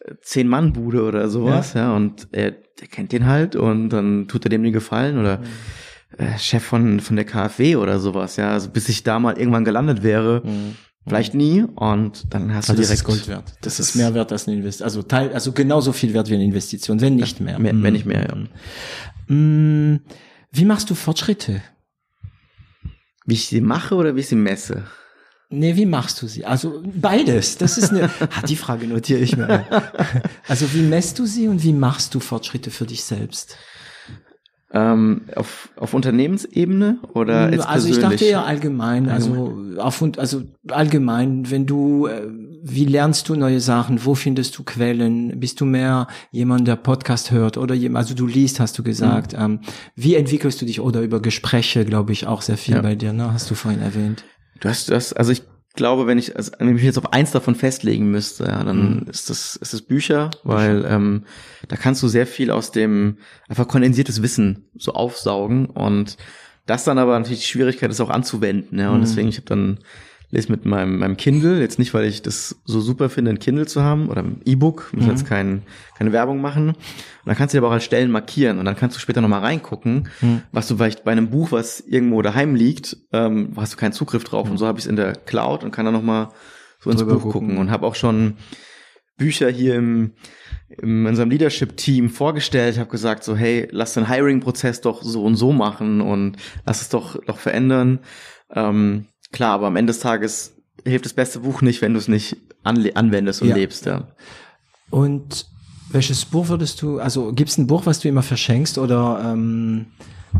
äh, 0.00 0.14
zehn 0.22 0.46
Mann 0.46 0.72
Bude 0.72 1.02
oder 1.02 1.28
sowas, 1.28 1.74
ja, 1.74 1.94
und 1.94 2.28
er, 2.32 2.52
der 2.52 2.88
kennt 2.88 3.12
den 3.12 3.26
halt 3.26 3.56
und 3.56 3.88
dann 3.90 4.28
tut 4.28 4.44
er 4.46 4.50
dem 4.50 4.62
den 4.62 4.72
Gefallen 4.72 5.18
oder 5.18 5.38
Mhm. 5.38 6.24
äh, 6.24 6.38
Chef 6.38 6.62
von, 6.62 7.00
von 7.00 7.16
der 7.16 7.24
KfW 7.24 7.76
oder 7.76 7.98
sowas, 7.98 8.36
ja, 8.36 8.52
also 8.52 8.68
bis 8.70 8.88
ich 8.88 9.02
da 9.02 9.18
mal 9.18 9.36
irgendwann 9.38 9.64
gelandet 9.64 10.02
wäre, 10.02 10.42
vielleicht 11.06 11.34
nie 11.34 11.62
und 11.74 12.32
dann 12.32 12.54
hast 12.54 12.68
du 12.68 12.74
Mhm. 12.74 12.76
das 12.76 12.86
direkt 12.86 13.00
ist 13.00 13.04
Gold 13.04 13.28
wert. 13.28 13.44
Das, 13.62 13.76
das 13.78 13.88
ist 13.88 13.94
mehr 13.96 14.12
wert 14.14 14.30
als 14.32 14.46
eine 14.46 14.56
Investition. 14.58 14.84
Also 14.84 15.02
Teil, 15.02 15.32
also 15.32 15.52
genauso 15.52 15.92
viel 15.92 16.12
wert 16.14 16.28
wie 16.30 16.34
eine 16.34 16.44
Investition, 16.44 17.00
wenn 17.00 17.16
nicht 17.16 17.40
mehr. 17.40 17.58
mehr, 17.58 17.72
wenn 17.82 17.92
nicht 17.92 18.06
mehr, 18.06 18.22
ja. 18.28 18.36
Mm, 19.30 19.96
Wie 20.50 20.64
machst 20.64 20.90
du 20.90 20.96
Fortschritte? 20.96 21.62
Wie 23.26 23.34
ich 23.34 23.46
sie 23.46 23.60
mache 23.60 23.94
oder 23.94 24.16
wie 24.16 24.20
ich 24.20 24.26
sie 24.28 24.34
messe? 24.34 24.84
Nee, 25.50 25.76
wie 25.76 25.86
machst 25.86 26.20
du 26.20 26.26
sie? 26.26 26.44
Also 26.44 26.82
beides. 26.84 27.56
Das 27.56 27.78
ist 27.78 27.90
eine. 27.90 28.10
ah, 28.20 28.42
die 28.46 28.56
Frage 28.56 28.86
notiere 28.86 29.20
ich 29.20 29.36
mir. 29.36 29.66
Also 30.48 30.72
wie 30.74 30.82
messt 30.82 31.18
du 31.20 31.26
sie 31.26 31.46
und 31.46 31.62
wie 31.62 31.72
machst 31.72 32.12
du 32.14 32.18
Fortschritte 32.18 32.72
für 32.72 32.86
dich 32.86 33.04
selbst? 33.04 33.56
Ähm, 34.72 35.22
auf, 35.34 35.68
auf 35.74 35.94
Unternehmensebene 35.94 36.98
oder 37.14 37.50
jetzt 37.52 37.66
also 37.66 37.88
ich 37.88 37.94
persönlich? 37.94 38.20
dachte 38.20 38.30
eher 38.30 38.46
allgemein, 38.46 39.08
also 39.08 39.52
auf 39.78 40.00
und 40.00 40.16
also 40.20 40.42
allgemein, 40.68 41.50
wenn 41.50 41.66
du 41.66 42.06
äh, 42.06 42.22
wie 42.62 42.84
lernst 42.84 43.28
du 43.28 43.34
neue 43.34 43.58
Sachen, 43.58 44.04
wo 44.04 44.14
findest 44.14 44.56
du 44.56 44.62
Quellen, 44.62 45.40
bist 45.40 45.60
du 45.60 45.64
mehr 45.64 46.06
jemand, 46.30 46.68
der 46.68 46.76
Podcast 46.76 47.32
hört 47.32 47.56
oder 47.56 47.74
jemand, 47.74 48.04
also 48.04 48.14
du 48.14 48.26
liest, 48.28 48.60
hast 48.60 48.78
du 48.78 48.84
gesagt, 48.84 49.32
Mhm. 49.32 49.38
ähm, 49.42 49.60
wie 49.96 50.14
entwickelst 50.14 50.60
du 50.62 50.66
dich 50.66 50.80
oder 50.80 51.00
über 51.00 51.20
Gespräche, 51.20 51.84
glaube 51.84 52.12
ich, 52.12 52.28
auch 52.28 52.42
sehr 52.42 52.56
viel 52.56 52.74
Ja. 52.76 52.82
bei 52.82 52.94
dir, 52.94 53.12
ne? 53.12 53.32
Hast 53.32 53.50
du 53.50 53.56
vorhin 53.56 53.80
erwähnt. 53.80 54.22
Du 54.60 54.68
hast 54.68 54.88
das, 54.90 55.12
also 55.12 55.32
ich 55.32 55.42
glaube, 55.74 56.06
wenn 56.06 56.18
ich, 56.18 56.36
also 56.36 56.52
wenn 56.58 56.68
ich 56.68 56.74
mich 56.74 56.82
jetzt 56.84 56.98
auf 56.98 57.12
eins 57.12 57.30
davon 57.30 57.54
festlegen 57.54 58.10
müsste, 58.10 58.44
ja, 58.44 58.62
dann 58.64 58.96
Mhm. 58.96 59.06
ist 59.08 59.30
das, 59.30 59.56
ist 59.56 59.72
das 59.72 59.82
Bücher, 59.82 60.30
weil 60.44 60.84
ähm, 60.88 61.24
da 61.68 61.76
kannst 61.76 62.02
du 62.02 62.08
sehr 62.08 62.26
viel 62.26 62.50
aus 62.50 62.72
dem 62.72 63.18
einfach 63.48 63.68
kondensiertes 63.68 64.22
Wissen 64.22 64.68
so 64.76 64.92
aufsaugen 64.94 65.66
und 65.66 66.16
das 66.66 66.84
dann 66.84 66.98
aber 66.98 67.18
natürlich 67.18 67.40
die 67.40 67.46
Schwierigkeit 67.46 67.90
ist 67.90 68.00
auch 68.00 68.10
anzuwenden, 68.10 68.78
ja, 68.78 68.90
und 68.90 68.98
Mhm. 68.98 69.02
deswegen 69.02 69.28
ich 69.28 69.36
habe 69.36 69.46
dann 69.46 69.78
lese 70.32 70.50
mit 70.52 70.64
meinem 70.64 70.98
meinem 70.98 71.16
Kindle 71.16 71.60
jetzt 71.60 71.78
nicht, 71.78 71.92
weil 71.92 72.04
ich 72.04 72.22
das 72.22 72.56
so 72.64 72.80
super 72.80 73.08
finde, 73.08 73.30
ein 73.32 73.38
Kindle 73.40 73.66
zu 73.66 73.82
haben 73.82 74.08
oder 74.08 74.22
ein 74.22 74.40
E-Book, 74.44 74.90
muss 74.92 75.04
Mhm. 75.04 75.10
jetzt 75.10 75.26
kein, 75.26 75.62
keine 75.98 76.12
Werbung 76.12 76.40
machen. 76.40 76.68
Und 76.70 76.76
dann 77.26 77.36
kannst 77.36 77.52
du 77.52 77.56
dir 77.56 77.60
aber 77.62 77.68
auch 77.68 77.74
als 77.74 77.84
Stellen 77.84 78.10
markieren 78.10 78.58
und 78.58 78.64
dann 78.64 78.76
kannst 78.76 78.96
du 78.96 79.00
später 79.00 79.20
nochmal 79.20 79.40
reingucken, 79.40 80.08
Mhm. 80.20 80.42
was 80.52 80.68
du 80.68 80.76
vielleicht 80.76 81.02
bei 81.04 81.12
einem 81.12 81.30
Buch, 81.30 81.50
was 81.52 81.80
irgendwo 81.80 82.22
daheim 82.22 82.54
liegt, 82.54 82.96
ähm, 83.12 83.52
hast 83.56 83.72
du 83.72 83.76
keinen 83.76 83.92
Zugriff 83.92 84.22
drauf. 84.24 84.48
Und 84.48 84.58
so 84.58 84.66
habe 84.66 84.78
ich 84.78 84.84
es 84.84 84.90
in 84.90 84.96
der 84.96 85.12
Cloud 85.14 85.64
und 85.64 85.72
kann 85.72 85.84
dann 85.84 85.94
nochmal 85.94 86.28
so 86.78 86.90
ins 86.90 87.00
Drüber 87.00 87.14
Buch 87.14 87.32
gucken, 87.32 87.48
gucken. 87.48 87.58
und 87.58 87.70
habe 87.70 87.84
auch 87.86 87.94
schon 87.96 88.34
Bücher 89.16 89.50
hier 89.50 89.74
im, 89.74 90.12
im 90.80 91.00
in 91.02 91.06
unserem 91.06 91.28
Leadership-Team 91.30 92.08
vorgestellt, 92.08 92.78
habe 92.78 92.88
gesagt 92.88 93.22
so, 93.24 93.36
hey, 93.36 93.68
lass 93.70 93.92
den 93.94 94.08
Hiring-Prozess 94.08 94.80
doch 94.80 95.02
so 95.02 95.24
und 95.24 95.34
so 95.36 95.52
machen 95.52 96.00
und 96.00 96.36
lass 96.64 96.80
es 96.80 96.88
doch 96.88 97.22
doch 97.26 97.38
verändern. 97.38 97.98
Ähm, 98.54 99.06
klar, 99.32 99.52
aber 99.54 99.66
am 99.66 99.76
Ende 99.76 99.92
des 99.92 100.00
Tages 100.00 100.54
hilft 100.84 101.04
das 101.04 101.12
beste 101.12 101.40
Buch 101.40 101.62
nicht, 101.62 101.82
wenn 101.82 101.92
du 101.92 101.98
es 101.98 102.08
nicht 102.08 102.36
anwendest 102.62 103.42
und 103.42 103.48
Ja. 103.48 103.56
lebst. 103.56 103.86
Ja. 103.86 104.08
Und 104.90 105.46
welches 105.90 106.24
Buch 106.24 106.48
würdest 106.48 106.82
du, 106.82 107.00
also 107.00 107.32
gibt 107.32 107.50
es 107.50 107.58
ein 107.58 107.66
Buch, 107.66 107.86
was 107.86 108.00
du 108.00 108.08
immer 108.08 108.22
verschenkst 108.22 108.78
oder 108.78 109.20
ähm, 109.24 109.86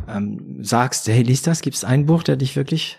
ähm, 0.08 0.58
sagst, 0.62 1.08
hey, 1.08 1.22
lies 1.22 1.42
das? 1.42 1.60
Gibt 1.60 1.76
es 1.76 1.84
ein 1.84 2.06
Buch, 2.06 2.22
der 2.22 2.36
dich 2.36 2.56
wirklich 2.56 2.98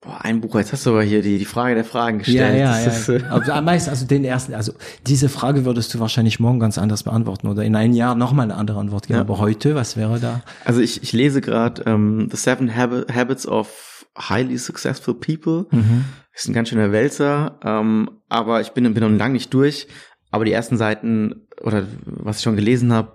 Boah, 0.00 0.20
ein 0.22 0.42
Buch, 0.42 0.54
jetzt 0.56 0.70
hast 0.70 0.84
du 0.84 0.90
aber 0.90 1.02
hier 1.02 1.22
die, 1.22 1.38
die 1.38 1.46
Frage 1.46 1.74
der 1.74 1.84
Fragen 1.84 2.18
gestellt. 2.18 2.60
Das 2.60 2.86
ist, 2.86 3.08
äh, 3.08 3.22
Aber 3.30 3.54
am 3.54 3.64
meisten, 3.64 3.88
also 3.88 4.04
den 4.06 4.22
ersten, 4.22 4.52
also 4.52 4.74
diese 5.06 5.30
Frage 5.30 5.64
würdest 5.64 5.94
du 5.94 5.98
wahrscheinlich 5.98 6.38
morgen 6.40 6.60
ganz 6.60 6.76
anders 6.76 7.04
beantworten 7.04 7.48
oder 7.48 7.64
in 7.64 7.74
einem 7.74 7.94
Jahr 7.94 8.14
nochmal 8.14 8.44
eine 8.44 8.56
andere 8.56 8.80
Antwort 8.80 9.06
geben. 9.06 9.16
Ja. 9.16 9.20
Aber 9.22 9.38
heute, 9.38 9.74
was 9.74 9.96
wäre 9.96 10.20
da? 10.20 10.42
Also 10.66 10.82
ich, 10.82 11.02
ich 11.02 11.14
lese 11.14 11.40
gerade 11.40 11.84
ähm, 11.86 12.28
The 12.30 12.36
Seven 12.36 12.76
Hab 12.76 13.10
Habits 13.14 13.46
of 13.46 13.93
Highly 14.18 14.58
Successful 14.58 15.14
People. 15.14 15.66
Mhm. 15.70 16.04
Ist 16.34 16.48
ein 16.48 16.52
ganz 16.52 16.68
schöner 16.68 16.92
Wälzer, 16.92 17.58
ähm, 17.64 18.10
aber 18.28 18.60
ich 18.60 18.70
bin, 18.70 18.92
bin 18.94 19.02
noch 19.02 19.18
lange 19.18 19.34
nicht 19.34 19.52
durch. 19.54 19.86
Aber 20.30 20.44
die 20.44 20.52
ersten 20.52 20.76
Seiten 20.76 21.46
oder 21.62 21.86
was 22.06 22.38
ich 22.38 22.42
schon 22.42 22.56
gelesen 22.56 22.92
habe, 22.92 23.12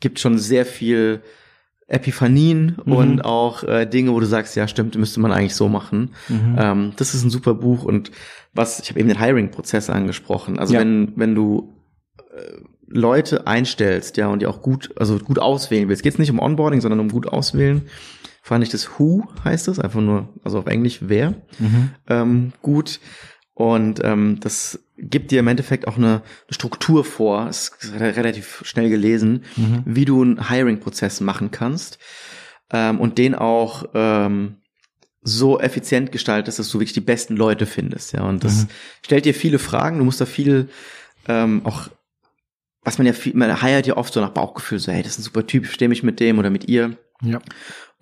gibt 0.00 0.18
schon 0.20 0.38
sehr 0.38 0.64
viel 0.66 1.20
Epiphanien 1.86 2.76
Mhm. 2.84 2.92
und 2.92 3.24
auch 3.24 3.64
äh, 3.64 3.86
Dinge, 3.86 4.12
wo 4.12 4.20
du 4.20 4.26
sagst, 4.26 4.56
ja 4.56 4.66
stimmt, 4.68 4.96
müsste 4.96 5.20
man 5.20 5.32
eigentlich 5.32 5.54
so 5.54 5.68
machen. 5.68 6.10
Mhm. 6.28 6.56
Ähm, 6.58 6.92
das 6.96 7.14
ist 7.14 7.24
ein 7.24 7.30
super 7.30 7.54
Buch 7.54 7.84
und 7.84 8.10
was, 8.54 8.80
ich 8.80 8.88
habe 8.90 9.00
eben 9.00 9.08
den 9.08 9.18
Hiring-Prozess 9.18 9.90
angesprochen. 9.90 10.58
Also 10.58 10.74
Ja. 10.74 10.80
wenn, 10.80 11.12
wenn 11.16 11.34
du 11.34 11.74
äh, 12.34 12.60
Leute 12.86 13.46
einstellst, 13.46 14.16
ja, 14.16 14.28
und 14.28 14.40
die 14.42 14.46
auch 14.46 14.62
gut, 14.62 14.90
also 14.96 15.18
gut 15.18 15.38
auswählen 15.38 15.88
willst, 15.88 16.02
geht 16.02 16.12
es 16.14 16.18
nicht 16.18 16.30
um 16.30 16.38
Onboarding, 16.38 16.80
sondern 16.80 17.00
um 17.00 17.08
gut 17.10 17.26
auswählen, 17.26 17.82
fand 18.42 18.62
ich 18.64 18.70
das 18.70 18.98
Who 18.98 19.24
heißt 19.44 19.68
es, 19.68 19.78
einfach 19.78 20.00
nur, 20.00 20.28
also 20.44 20.58
auf 20.58 20.66
Englisch 20.66 20.98
wer, 21.00 21.34
Mhm. 21.58 21.90
ähm, 22.08 22.52
gut. 22.60 23.00
Und 23.54 24.00
ähm, 24.02 24.38
das 24.40 24.80
gibt 24.98 25.30
dir 25.30 25.40
im 25.40 25.48
Endeffekt 25.48 25.86
auch 25.86 25.96
eine, 25.96 26.06
eine 26.06 26.22
Struktur 26.50 27.04
vor, 27.04 27.46
es 27.48 27.70
ist 27.80 27.92
re- 27.94 28.16
relativ 28.16 28.62
schnell 28.64 28.88
gelesen, 28.90 29.44
Mhm. 29.56 29.82
wie 29.84 30.04
du 30.04 30.22
einen 30.22 30.48
Hiring-Prozess 30.48 31.20
machen 31.20 31.50
kannst 31.50 31.98
ähm, 32.70 32.98
und 33.00 33.18
den 33.18 33.34
auch 33.34 33.84
ähm, 33.94 34.56
so 35.22 35.60
effizient 35.60 36.10
gestaltest, 36.10 36.58
dass 36.58 36.68
du 36.70 36.78
wirklich 36.78 36.94
die 36.94 37.00
besten 37.00 37.36
Leute 37.36 37.66
findest. 37.66 38.12
Ja, 38.12 38.22
und 38.22 38.42
das 38.42 38.64
Mhm. 38.64 38.68
stellt 39.04 39.24
dir 39.24 39.34
viele 39.34 39.58
Fragen. 39.60 39.98
Du 39.98 40.04
musst 40.04 40.20
da 40.20 40.26
viel 40.26 40.68
ähm, 41.28 41.60
auch, 41.64 41.88
was 42.82 42.98
man 42.98 43.06
ja 43.06 43.12
viel, 43.12 43.36
man 43.36 43.60
hiert 43.60 43.86
ja 43.86 43.96
oft 43.96 44.12
so 44.12 44.20
nach 44.20 44.30
Bauchgefühl, 44.30 44.80
so 44.80 44.90
hey, 44.90 45.02
das 45.02 45.12
ist 45.12 45.18
ein 45.20 45.22
super 45.24 45.46
Typ, 45.46 45.64
ich 45.64 45.72
stehe 45.72 45.88
mich 45.88 46.02
mit 46.02 46.18
dem 46.18 46.38
oder 46.40 46.50
mit 46.50 46.68
ihr. 46.68 46.96
Ja. 47.22 47.40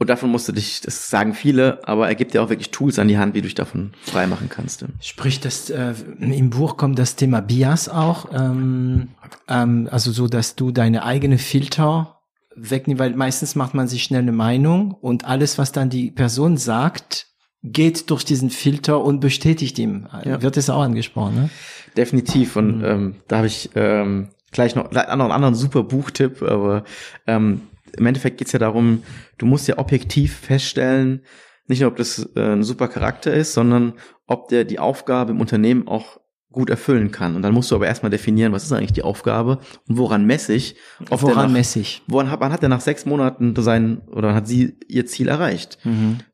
Und 0.00 0.08
davon 0.08 0.30
musst 0.30 0.48
du 0.48 0.52
dich, 0.52 0.80
das 0.80 1.10
sagen 1.10 1.34
viele, 1.34 1.86
aber 1.86 2.08
er 2.08 2.14
gibt 2.14 2.32
dir 2.32 2.42
auch 2.42 2.48
wirklich 2.48 2.70
Tools 2.70 2.98
an 2.98 3.06
die 3.06 3.18
Hand, 3.18 3.34
wie 3.34 3.42
du 3.42 3.48
dich 3.48 3.54
davon 3.54 3.92
frei 4.00 4.26
machen 4.26 4.48
kannst. 4.48 4.82
Sprich, 5.02 5.40
das, 5.40 5.68
äh, 5.68 5.92
im 6.18 6.48
Buch 6.48 6.78
kommt 6.78 6.98
das 6.98 7.16
Thema 7.16 7.42
Bias 7.42 7.90
auch, 7.90 8.30
ähm, 8.32 9.08
ähm, 9.46 9.88
also 9.90 10.10
so, 10.10 10.26
dass 10.26 10.56
du 10.56 10.70
deine 10.70 11.04
eigene 11.04 11.36
Filter 11.36 12.22
wegnimmst, 12.56 12.98
weil 12.98 13.14
meistens 13.14 13.56
macht 13.56 13.74
man 13.74 13.88
sich 13.88 14.02
schnell 14.02 14.22
eine 14.22 14.32
Meinung 14.32 14.92
und 14.92 15.26
alles, 15.26 15.58
was 15.58 15.70
dann 15.70 15.90
die 15.90 16.10
Person 16.10 16.56
sagt, 16.56 17.26
geht 17.62 18.08
durch 18.08 18.24
diesen 18.24 18.48
Filter 18.48 19.04
und 19.04 19.20
bestätigt 19.20 19.78
ihm. 19.78 20.08
Ja. 20.24 20.40
Wird 20.40 20.56
es 20.56 20.70
auch 20.70 20.80
angesprochen, 20.80 21.34
ne? 21.34 21.50
Definitiv. 21.94 22.56
Und 22.56 22.82
ähm, 22.84 23.16
da 23.28 23.36
habe 23.36 23.48
ich 23.48 23.68
ähm, 23.74 24.30
gleich 24.50 24.74
noch, 24.74 24.92
noch 24.92 25.02
einen 25.10 25.20
anderen 25.20 25.54
super 25.54 25.82
Buchtipp, 25.82 26.40
aber 26.40 26.84
ähm, 27.26 27.60
im 27.96 28.06
Endeffekt 28.06 28.38
geht's 28.38 28.52
ja 28.52 28.58
darum, 28.58 29.02
du 29.38 29.46
musst 29.46 29.68
ja 29.68 29.78
objektiv 29.78 30.36
feststellen, 30.36 31.22
nicht 31.66 31.80
nur, 31.80 31.90
ob 31.90 31.96
das 31.96 32.30
äh, 32.34 32.52
ein 32.52 32.64
super 32.64 32.88
Charakter 32.88 33.32
ist, 33.32 33.54
sondern 33.54 33.94
ob 34.26 34.48
der 34.48 34.64
die 34.64 34.78
Aufgabe 34.78 35.30
im 35.30 35.40
Unternehmen 35.40 35.86
auch 35.86 36.20
gut 36.52 36.68
erfüllen 36.68 37.12
kann. 37.12 37.36
Und 37.36 37.42
dann 37.42 37.54
musst 37.54 37.70
du 37.70 37.76
aber 37.76 37.86
erstmal 37.86 38.10
definieren, 38.10 38.52
was 38.52 38.64
ist 38.64 38.72
eigentlich 38.72 38.92
die 38.92 39.02
Aufgabe 39.04 39.60
und 39.88 39.96
woran 39.98 40.26
messe 40.26 40.52
ich, 40.52 40.74
ob 41.10 41.22
Woran 41.22 41.46
nach, 41.46 41.50
messe 41.52 41.78
ich? 41.78 42.02
woran 42.08 42.30
hat, 42.30 42.40
hat 42.40 42.62
er 42.62 42.68
nach 42.68 42.80
sechs 42.80 43.06
Monaten 43.06 43.54
sein 43.56 44.02
oder 44.08 44.34
hat 44.34 44.48
sie 44.48 44.76
ihr 44.88 45.06
Ziel 45.06 45.28
erreicht? 45.28 45.78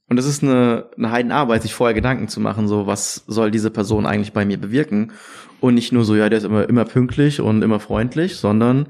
Und 0.08 0.16
das 0.16 0.24
ist 0.24 0.42
eine, 0.42 0.90
eine 0.96 1.10
Heidenarbeit, 1.10 1.62
sich 1.62 1.74
vorher 1.74 1.94
Gedanken 1.94 2.28
zu 2.28 2.40
machen, 2.40 2.68
so 2.68 2.86
was 2.86 3.24
soll 3.26 3.50
diese 3.50 3.70
Person 3.70 4.06
eigentlich 4.06 4.32
bei 4.32 4.46
mir 4.46 4.58
bewirken? 4.58 5.12
Und 5.60 5.74
nicht 5.74 5.92
nur 5.92 6.04
so, 6.04 6.14
ja, 6.14 6.28
der 6.28 6.38
ist 6.38 6.44
immer, 6.44 6.68
immer 6.68 6.84
pünktlich 6.84 7.40
und 7.40 7.62
immer 7.62 7.80
freundlich, 7.80 8.36
sondern 8.36 8.88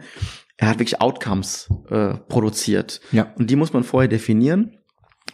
er 0.57 0.69
hat 0.69 0.79
wirklich 0.79 1.01
Outcomes 1.01 1.69
äh, 1.91 2.15
produziert. 2.29 3.01
Ja. 3.13 3.33
Und 3.37 3.51
die 3.51 3.57
muss 3.57 3.73
man 3.73 3.85
vorher 3.85 4.09
definieren. 4.09 4.77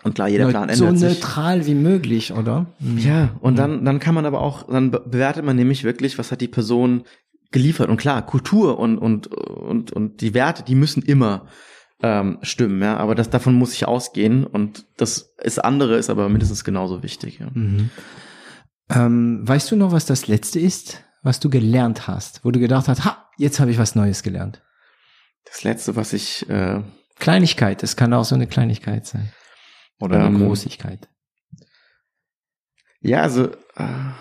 Und 0.04 0.16
klar, 0.16 0.28
jeder 0.28 0.48
Plan 0.48 0.68
so 0.74 0.84
ändert 0.84 0.98
sich. 0.98 1.20
neutral 1.20 1.66
wie 1.66 1.74
möglich, 1.74 2.32
oder? 2.32 2.66
Ja, 2.96 3.36
und 3.40 3.56
dann, 3.56 3.84
dann 3.84 4.00
kann 4.00 4.16
man 4.16 4.26
aber 4.26 4.40
auch, 4.40 4.64
dann 4.64 4.90
be- 4.90 5.04
bewertet 5.06 5.44
man 5.44 5.54
nämlich 5.54 5.84
wirklich, 5.84 6.18
was 6.18 6.32
hat 6.32 6.40
die 6.40 6.48
Person 6.48 7.04
geliefert. 7.52 7.88
Und 7.88 7.98
klar, 7.98 8.26
Kultur 8.26 8.80
und, 8.80 8.98
und, 8.98 9.28
und, 9.28 9.92
und 9.92 10.20
die 10.20 10.34
Werte, 10.34 10.64
die 10.64 10.74
müssen 10.74 11.02
immer 11.02 11.46
ähm, 12.02 12.38
stimmen, 12.42 12.82
ja. 12.82 12.96
Aber 12.96 13.14
das, 13.14 13.30
davon 13.30 13.54
muss 13.54 13.74
ich 13.74 13.86
ausgehen. 13.86 14.44
Und 14.44 14.86
das 14.96 15.34
ist 15.40 15.64
andere, 15.64 15.98
ist 15.98 16.10
aber 16.10 16.28
mindestens 16.28 16.64
genauso 16.64 17.04
wichtig. 17.04 17.38
Ja. 17.38 17.46
Mhm. 17.54 17.90
Ähm, 18.90 19.42
weißt 19.46 19.70
du 19.70 19.76
noch, 19.76 19.92
was 19.92 20.04
das 20.04 20.26
letzte 20.26 20.58
ist, 20.58 21.04
was 21.22 21.38
du 21.38 21.48
gelernt 21.48 22.08
hast, 22.08 22.44
wo 22.44 22.50
du 22.50 22.58
gedacht 22.58 22.88
hast, 22.88 23.04
ha, 23.04 23.28
jetzt 23.38 23.60
habe 23.60 23.70
ich 23.70 23.78
was 23.78 23.94
Neues 23.94 24.24
gelernt? 24.24 24.62
Das 25.44 25.64
letzte, 25.64 25.96
was 25.96 26.12
ich, 26.12 26.48
äh, 26.48 26.80
Kleinigkeit, 27.18 27.82
es 27.82 27.96
kann 27.96 28.12
auch 28.14 28.24
so 28.24 28.34
eine 28.34 28.46
Kleinigkeit 28.46 29.06
sein. 29.06 29.32
Oder 30.00 30.16
eine 30.16 30.26
Ähm, 30.26 30.46
Großigkeit. 30.46 31.08
ja, 33.00 33.22
also, 33.22 33.48
äh, 33.76 34.12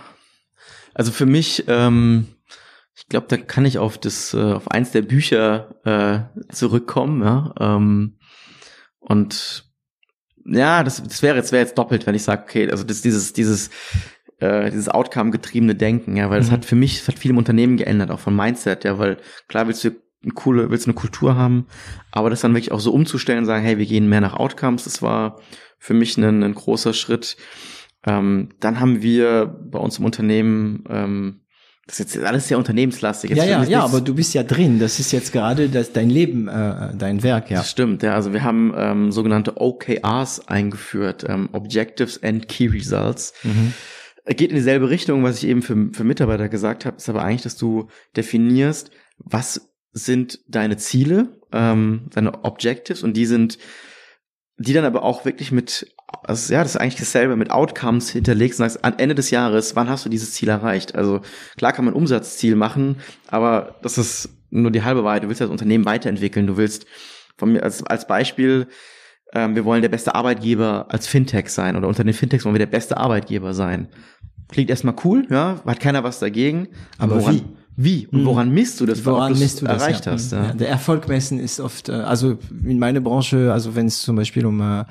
also 0.94 1.12
für 1.12 1.26
mich, 1.26 1.66
ähm, 1.68 2.28
ich 2.96 3.08
glaube, 3.08 3.28
da 3.30 3.38
kann 3.38 3.66
ich 3.66 3.78
auf 3.80 3.98
das, 3.98 4.34
äh, 4.34 4.38
auf 4.54 4.70
eins 4.70 4.92
der 4.92 5.02
Bücher 5.04 5.76
äh, 5.86 6.54
zurückkommen, 6.54 7.22
ja. 7.24 7.54
Ähm, 7.60 8.18
Und 9.00 9.66
ja, 10.46 10.84
das, 10.84 11.02
das 11.02 11.22
wäre 11.24 11.38
jetzt 11.38 11.52
wäre 11.52 11.64
jetzt 11.64 11.78
doppelt, 11.78 12.06
wenn 12.06 12.16
ich 12.16 12.24
sage, 12.24 12.44
okay, 12.44 12.70
also 12.70 12.84
das 12.84 13.02
dieses 13.02 13.34
dieses 13.34 13.70
äh, 14.40 14.70
dieses 14.72 14.90
Outcome-getriebene 14.90 15.76
Denken, 15.76 16.16
ja, 16.18 16.30
weil 16.30 16.40
es 16.42 16.48
mhm. 16.50 16.52
hat 16.54 16.66
für 16.66 16.76
mich, 16.76 17.00
es 17.02 17.08
hat 17.08 17.18
viel 17.20 17.32
im 17.32 17.38
Unternehmen 17.38 17.78
geändert, 17.78 18.12
auch 18.12 18.20
von 18.20 18.36
Mindset, 18.36 18.84
ja, 18.84 18.98
weil 19.00 19.18
klar 19.48 19.68
willst 19.68 19.84
du 19.84 19.92
eine 20.24 20.34
coole, 20.34 20.70
willst 20.70 20.86
du 20.86 20.92
eine 20.92 21.00
Kultur 21.00 21.36
haben, 21.36 21.68
aber 22.12 22.30
das 22.30 22.42
dann 22.42 22.54
wirklich 22.54 22.72
auch 22.72 22.80
so 22.80 22.94
umzustellen 22.94 23.40
und 23.40 23.46
sagen, 23.46 23.64
hey, 23.64 23.78
wir 23.78 23.86
gehen 23.86 24.08
mehr 24.10 24.22
nach 24.22 24.36
Outcomes, 24.36 24.84
das 24.84 25.02
war 25.02 25.40
für 25.80 25.94
mich 25.94 26.18
ein, 26.18 26.44
ein 26.44 26.54
großer 26.54 26.94
Schritt. 26.94 27.38
Ähm, 28.06 28.50
dann 28.60 28.80
haben 28.80 29.02
wir 29.02 29.46
bei 29.46 29.80
uns 29.80 30.00
im 30.00 30.06
Unternehmen 30.06 30.84
ähm, 30.90 31.42
das 31.88 32.00
ist 32.00 32.16
jetzt 32.16 32.26
alles 32.26 32.48
sehr 32.48 32.58
unternehmenslastig. 32.58 33.32
Jetzt 33.32 33.40
ja, 33.40 33.46
ja, 33.46 33.64
ja, 33.64 33.84
aber 33.84 34.00
du 34.00 34.16
bist 34.16 34.34
ja 34.34 34.44
drin. 34.44 34.80
Das 34.80 35.00
ist 35.00 35.12
jetzt 35.12 35.34
gerade 35.34 35.68
das, 35.68 35.92
dein 35.92 36.10
Leben, 36.10 36.48
äh, 36.48 36.96
dein 36.96 37.22
Werk, 37.22 37.50
ja. 37.50 37.58
Das 37.58 37.72
stimmt, 37.72 38.02
ja. 38.02 38.14
Also 38.16 38.32
wir 38.32 38.44
haben 38.44 38.74
ähm, 38.78 39.12
sogenannte 39.12 39.60
OKRs 39.60 40.48
eingeführt, 40.48 41.26
ähm, 41.28 41.50
Objectives 41.52 42.22
and 42.24 42.48
Key 42.48 42.68
Results. 42.68 43.34
Mhm. 43.44 43.74
Geht 44.28 44.52
in 44.52 44.56
dieselbe 44.56 44.90
Richtung, 44.90 45.24
was 45.24 45.44
ich 45.44 45.50
eben 45.50 45.64
für, 45.64 45.90
für 45.92 46.04
Mitarbeiter 46.04 46.48
gesagt 46.48 46.86
habe, 46.86 46.98
ist 46.98 47.10
aber 47.10 47.24
eigentlich, 47.24 47.42
dass 47.42 47.58
du 47.58 47.88
definierst, 48.16 48.92
was 49.18 49.71
sind 49.94 50.40
deine 50.48 50.78
Ziele, 50.78 51.40
ähm, 51.52 52.08
deine 52.14 52.44
Objectives 52.44 53.04
und 53.04 53.16
die 53.16 53.26
sind, 53.26 53.58
die 54.58 54.74
dann 54.74 54.86
aber 54.86 55.04
auch 55.04 55.26
wirklich 55.26 55.52
mit, 55.52 55.94
also 56.24 56.54
ja, 56.54 56.62
das 56.62 56.76
ist 56.76 56.82
eigentlich 56.82 56.96
dasselbe, 56.96 57.36
mit 57.36 57.52
Outcomes 57.52 58.10
hinterlegst 58.10 58.60
und 58.60 58.70
sagst, 58.70 58.86
am 58.86 58.94
Ende 58.98 59.16
des 59.16 59.32
Jahres, 59.32 59.76
wann 59.76 59.90
hast 59.90 60.06
du 60.06 60.10
dieses 60.10 60.32
Ziel 60.32 60.50
erreicht? 60.50 60.96
Also 60.96 61.22
klar 61.58 61.74
kann 61.74 61.86
man 61.86 61.94
Umsatzziel 61.94 62.56
machen, 62.56 62.98
aber 63.28 63.76
das 63.82 63.98
ist 63.98 64.30
nur 64.50 64.72
die 64.72 64.84
halbe 64.84 65.04
Wahrheit. 65.04 65.24
Du 65.24 65.28
willst 65.28 65.42
das 65.42 65.50
Unternehmen 65.50 65.86
weiterentwickeln, 65.86 66.48
du 66.48 66.58
willst 66.58 66.86
von 67.38 67.52
mir 67.52 67.64
als, 67.64 67.84
als 67.84 68.08
Beispiel, 68.08 68.68
ähm, 69.34 69.56
wir 69.56 69.66
wollen 69.66 69.82
der 69.82 69.90
beste 69.90 70.14
Arbeitgeber 70.16 70.88
als 70.90 71.08
Fintech 71.08 71.50
sein 71.50 71.76
oder 71.76 71.88
unter 71.88 72.04
den 72.04 72.14
Fintechs 72.14 72.46
wollen 72.46 72.56
wir 72.56 72.60
der 72.60 72.66
beste 72.66 72.98
Arbeitgeber 72.98 73.54
sein. 73.54 73.90
Klingt 74.50 74.70
erstmal 74.70 74.96
cool, 75.06 75.26
ja, 75.30 75.62
hat 75.66 75.80
keiner 75.80 76.04
was 76.04 76.20
dagegen. 76.20 76.68
Aber, 76.98 77.16
aber 77.16 77.32
wie? 77.32 77.44
Wie 77.76 78.08
und 78.08 78.22
mhm. 78.22 78.26
woran 78.26 78.52
misst 78.52 78.80
du 78.82 78.86
das, 78.86 79.06
woran 79.06 79.38
misst 79.38 79.62
du 79.62 79.66
das, 79.66 79.82
erreicht 79.82 80.06
ja. 80.06 80.12
hast? 80.12 80.32
Ja. 80.32 80.46
ja. 80.48 80.54
Der 80.54 80.70
Erfolg 80.70 81.08
messen 81.08 81.40
ist 81.40 81.60
oft, 81.60 81.90
äh, 81.90 81.94
also 81.94 82.38
in 82.64 82.80
meiner 82.80 83.02
Branche, 83.02 83.52
also 83.52 83.76
wenn 83.76 83.88
es 83.88 84.02
zum 84.02 84.16
Beispiel 84.16 84.46
um 84.46 84.62
äh, 84.62 84.86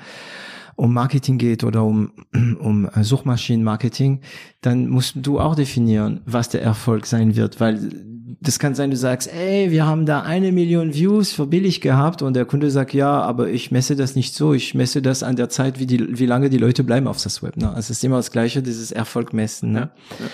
um 0.75 0.93
Marketing 0.93 1.37
geht 1.37 1.63
oder 1.63 1.83
um, 1.83 2.11
um 2.59 2.89
Suchmaschinenmarketing, 2.99 4.21
dann 4.61 4.89
musst 4.89 5.15
du 5.17 5.39
auch 5.39 5.53
definieren, 5.53 6.21
was 6.25 6.49
der 6.49 6.63
Erfolg 6.63 7.05
sein 7.05 7.35
wird, 7.35 7.59
weil 7.59 7.91
das 8.39 8.57
kann 8.57 8.73
sein, 8.73 8.89
du 8.89 8.97
sagst, 8.97 9.31
ey, 9.31 9.69
wir 9.69 9.85
haben 9.85 10.07
da 10.07 10.21
eine 10.21 10.51
Million 10.51 10.95
Views 10.95 11.31
für 11.31 11.45
billig 11.45 11.81
gehabt 11.81 12.23
und 12.23 12.33
der 12.33 12.45
Kunde 12.45 12.71
sagt, 12.71 12.93
ja, 12.93 13.21
aber 13.21 13.49
ich 13.49 13.69
messe 13.69 13.95
das 13.95 14.15
nicht 14.15 14.33
so, 14.33 14.53
ich 14.53 14.73
messe 14.73 15.03
das 15.03 15.21
an 15.21 15.35
der 15.35 15.49
Zeit, 15.49 15.79
wie 15.79 15.85
die, 15.85 16.17
wie 16.17 16.25
lange 16.25 16.49
die 16.49 16.57
Leute 16.57 16.83
bleiben 16.83 17.07
auf 17.07 17.21
das 17.21 17.43
Web. 17.43 17.57
Ne? 17.57 17.69
Also 17.69 17.79
es 17.79 17.89
ist 17.91 18.03
immer 18.03 18.17
das 18.17 18.31
Gleiche, 18.31 18.63
dieses 18.63 18.91
Erfolg 18.91 19.33
messen. 19.33 19.73
Ne? 19.73 19.91
Ja. 20.19 20.25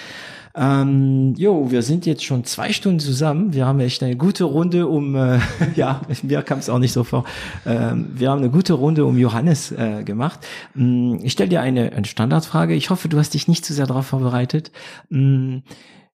Ähm, 0.59 1.35
jo, 1.37 1.69
wir 1.69 1.83
sind 1.83 2.07
jetzt 2.07 2.25
schon 2.25 2.43
zwei 2.43 2.73
Stunden 2.73 2.99
zusammen. 2.99 3.53
Wir 3.53 3.67
haben 3.67 3.79
echt 3.79 4.01
eine 4.01 4.17
gute 4.17 4.45
Runde 4.45 4.87
um, 4.87 5.15
äh, 5.15 5.39
ja, 5.75 6.01
mir 6.23 6.41
kam 6.41 6.57
es 6.57 6.69
auch 6.69 6.79
nicht 6.79 6.93
so 6.93 7.03
vor. 7.03 7.25
Ähm, 7.67 8.07
wir 8.15 8.31
haben 8.31 8.39
eine 8.39 8.49
gute 8.49 8.73
Runde 8.73 9.05
um 9.05 9.19
Johannes 9.19 9.71
äh, 9.71 10.03
gemacht. 10.03 10.39
Ähm, 10.75 11.19
ich 11.21 11.33
stelle 11.33 11.49
dir 11.49 11.61
eine, 11.61 11.93
eine 11.93 12.07
Standardfrage. 12.07 12.73
Ich 12.73 12.89
hoffe, 12.89 13.07
du 13.07 13.19
hast 13.19 13.35
dich 13.35 13.47
nicht 13.47 13.65
zu 13.65 13.73
sehr 13.73 13.85
darauf 13.85 14.07
vorbereitet. 14.07 14.71
Ähm, 15.11 15.61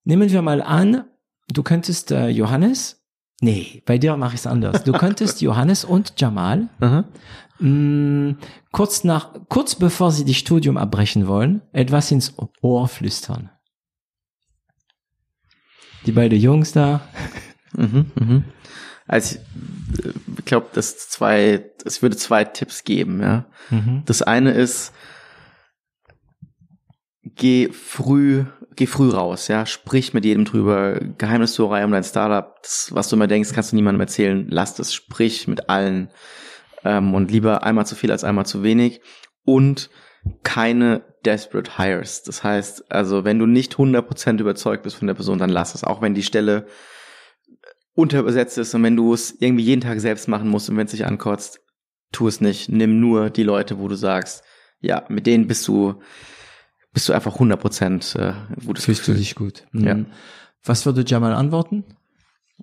nehmen 0.04 0.30
wir 0.30 0.42
mal 0.42 0.62
an, 0.62 1.06
du 1.54 1.64
könntest 1.64 2.12
äh, 2.12 2.28
Johannes, 2.28 3.02
nee, 3.40 3.82
bei 3.86 3.98
dir 3.98 4.18
mache 4.18 4.34
ich 4.34 4.42
es 4.42 4.48
anders. 4.48 4.84
Du 4.84 4.92
könntest 4.92 5.40
Johannes 5.42 5.86
und 5.86 6.20
Jamal 6.20 6.68
mh, 6.80 7.06
mm, 7.60 8.38
kurz 8.74 9.06
nach, 9.06 9.30
kurz 9.48 9.76
bevor 9.76 10.12
sie 10.12 10.26
das 10.26 10.36
Studium 10.36 10.76
abbrechen 10.76 11.28
wollen, 11.28 11.62
etwas 11.72 12.12
ins 12.12 12.34
Ohr 12.62 12.90
flüstern 12.90 13.50
die 16.06 16.12
beiden 16.12 16.40
Jungs 16.40 16.72
da. 16.72 17.02
Mhm, 17.76 18.12
mhm. 18.16 18.44
Also 19.08 19.40
ich 19.98 20.06
äh, 20.06 20.42
glaube, 20.46 20.68
dass 20.74 21.10
zwei, 21.10 21.66
es 21.86 22.02
würde 22.02 22.16
zwei 22.16 22.46
Tipps 22.46 22.84
geben, 22.84 23.22
ja. 23.22 23.46
Mhm. 23.70 24.04
Das 24.06 24.22
eine 24.22 24.52
ist, 24.52 24.94
geh 27.24 27.70
früh, 27.70 28.46
geh 28.76 28.86
früh 28.86 29.10
raus, 29.10 29.48
ja. 29.48 29.66
Sprich 29.66 30.14
mit 30.14 30.26
jedem 30.26 30.46
drüber. 30.46 31.00
Geheimnissucherei 31.18 31.84
um 31.84 31.92
dein 31.92 32.04
Startup, 32.04 32.56
das, 32.62 32.90
was 32.92 33.10
du 33.10 33.16
immer 33.16 33.28
denkst, 33.28 33.52
kannst 33.54 33.72
du 33.72 33.76
niemandem 33.76 34.02
erzählen. 34.02 34.48
Lass 34.50 34.76
das, 34.76 34.94
sprich 34.94 35.48
mit 35.48 35.70
allen. 35.70 36.10
Ähm, 36.84 37.14
und 37.14 37.32
lieber 37.32 37.64
einmal 37.64 37.86
zu 37.86 37.96
viel 37.96 38.12
als 38.12 38.24
einmal 38.24 38.46
zu 38.46 38.64
wenig. 38.64 39.02
Und 39.46 39.90
keine 40.44 41.02
desperate 41.26 41.78
hires. 41.78 42.24
Das 42.24 42.44
heißt, 42.44 42.92
also 42.92 43.24
wenn 43.24 43.40
du 43.40 43.46
nicht 43.46 43.76
100% 43.76 44.40
überzeugt 44.40 44.84
bist 44.84 44.96
von 44.96 45.08
der 45.08 45.16
Person, 45.16 45.38
dann 45.38 45.50
lass 45.50 45.76
es. 45.76 45.84
Auch 45.84 46.02
wenn 46.02 46.14
die 46.14 46.24
Stelle 46.24 46.68
unterbesetzt 47.96 48.58
ist 48.58 48.74
und 48.74 48.84
wenn 48.84 48.96
du 48.96 49.14
es 49.14 49.36
irgendwie 49.40 49.64
jeden 49.64 49.82
Tag 49.82 50.00
selbst 50.00 50.28
machen 50.28 50.50
musst 50.50 50.70
und 50.70 50.78
wenn 50.78 50.86
es 50.86 50.92
sich 50.92 51.06
ankotzt, 51.06 51.62
tu 52.12 52.28
es 52.28 52.42
nicht. 52.42 52.70
Nimm 52.70 53.00
nur 53.00 53.30
die 53.30 53.44
Leute, 53.44 53.80
wo 53.80 53.88
du 53.88 53.96
sagst, 53.96 54.44
ja, 54.80 55.04
mit 55.10 55.28
denen 55.28 55.48
bist 55.48 55.68
du, 55.68 55.96
bist 56.92 57.10
du 57.10 57.14
einfach 57.14 57.38
100% 57.38 58.20
äh, 58.20 58.34
gutes 58.66 58.86
Fühlst 58.86 59.02
Gefühl. 59.02 59.16
du 59.16 59.20
dich 59.20 59.36
gut. 59.36 59.66
Mhm. 59.72 59.86
Ja. 59.86 60.00
Was 60.64 60.86
würde 60.86 61.04
Jamal 61.06 61.34
antworten? 61.34 61.84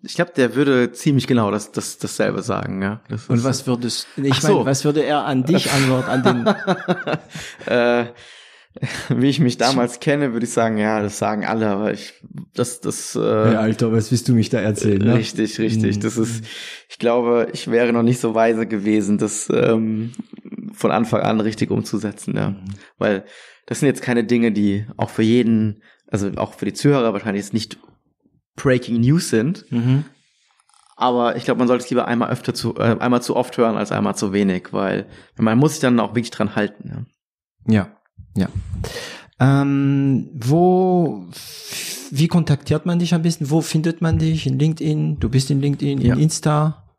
Ich 0.02 0.14
glaube, 0.14 0.32
der 0.34 0.54
würde 0.54 0.92
ziemlich 0.92 1.26
genau 1.26 1.50
das, 1.50 1.72
das, 1.72 1.98
dasselbe 1.98 2.42
sagen, 2.42 2.80
ja. 2.82 3.00
Das 3.08 3.28
und 3.28 3.44
was 3.44 3.66
würdest, 3.66 4.06
ich 4.16 4.42
meine, 4.42 4.54
so. 4.54 4.64
was 4.64 4.84
würde 4.84 5.02
er 5.02 5.24
an 5.24 5.44
dich 5.44 5.70
antworten, 5.72 6.08
an 6.08 6.22
den? 6.22 6.46
äh, 7.66 8.06
wie 9.08 9.28
ich 9.28 9.40
mich 9.40 9.58
damals 9.58 9.98
kenne, 9.98 10.32
würde 10.32 10.46
ich 10.46 10.52
sagen, 10.52 10.78
ja, 10.78 11.02
das 11.02 11.18
sagen 11.18 11.44
alle, 11.44 11.68
aber 11.68 11.92
ich, 11.92 12.14
das, 12.54 12.80
das. 12.80 13.16
Äh, 13.16 13.20
hey, 13.20 13.56
Alter, 13.56 13.92
was 13.92 14.10
willst 14.12 14.28
du 14.28 14.32
mich 14.32 14.48
da 14.48 14.60
erzählen? 14.60 15.02
Ne? 15.02 15.16
Richtig, 15.16 15.58
richtig. 15.58 15.96
Mhm. 15.96 16.00
Das 16.00 16.16
ist, 16.16 16.44
ich 16.88 16.98
glaube, 16.98 17.48
ich 17.52 17.68
wäre 17.70 17.92
noch 17.92 18.04
nicht 18.04 18.20
so 18.20 18.34
weise 18.34 18.66
gewesen, 18.66 19.18
das 19.18 19.48
ähm, 19.52 20.12
von 20.72 20.92
Anfang 20.92 21.22
an 21.22 21.40
richtig 21.40 21.70
umzusetzen, 21.70 22.36
ja, 22.36 22.50
mhm. 22.50 22.64
weil 22.98 23.24
das 23.66 23.80
sind 23.80 23.88
jetzt 23.88 24.02
keine 24.02 24.24
Dinge, 24.24 24.52
die 24.52 24.86
auch 24.96 25.10
für 25.10 25.22
jeden, 25.22 25.82
also 26.06 26.30
auch 26.36 26.54
für 26.54 26.64
die 26.64 26.72
Zuhörer 26.72 27.12
wahrscheinlich 27.12 27.44
jetzt 27.44 27.54
nicht 27.54 27.78
Breaking 28.62 29.00
News 29.00 29.30
sind. 29.30 29.70
Mhm. 29.70 30.04
Aber 30.96 31.36
ich 31.36 31.44
glaube, 31.44 31.58
man 31.58 31.68
sollte 31.68 31.84
es 31.84 31.90
lieber 31.90 32.06
einmal 32.06 32.30
öfter 32.30 32.52
zu, 32.52 32.74
äh, 32.76 32.96
einmal 32.98 33.22
zu 33.22 33.34
oft 33.34 33.56
hören 33.56 33.76
als 33.76 33.90
einmal 33.90 34.16
zu 34.16 34.32
wenig, 34.32 34.72
weil 34.72 35.06
man 35.38 35.58
muss 35.58 35.72
sich 35.72 35.80
dann 35.80 35.98
auch 35.98 36.10
wirklich 36.10 36.30
dran 36.30 36.56
halten. 36.56 37.06
Ja. 37.66 37.74
ja. 37.74 37.88
Ja. 38.36 38.48
Ähm, 39.40 40.28
wo, 40.34 41.26
wie 42.10 42.28
kontaktiert 42.28 42.84
man 42.84 42.98
dich 42.98 43.14
am 43.14 43.22
besten? 43.22 43.50
Wo 43.50 43.62
findet 43.62 44.02
man 44.02 44.18
dich? 44.18 44.46
In 44.46 44.58
LinkedIn? 44.58 45.18
Du 45.18 45.30
bist 45.30 45.50
in 45.50 45.60
LinkedIn, 45.60 46.00
ja. 46.02 46.14
in 46.14 46.20
Insta? 46.20 46.89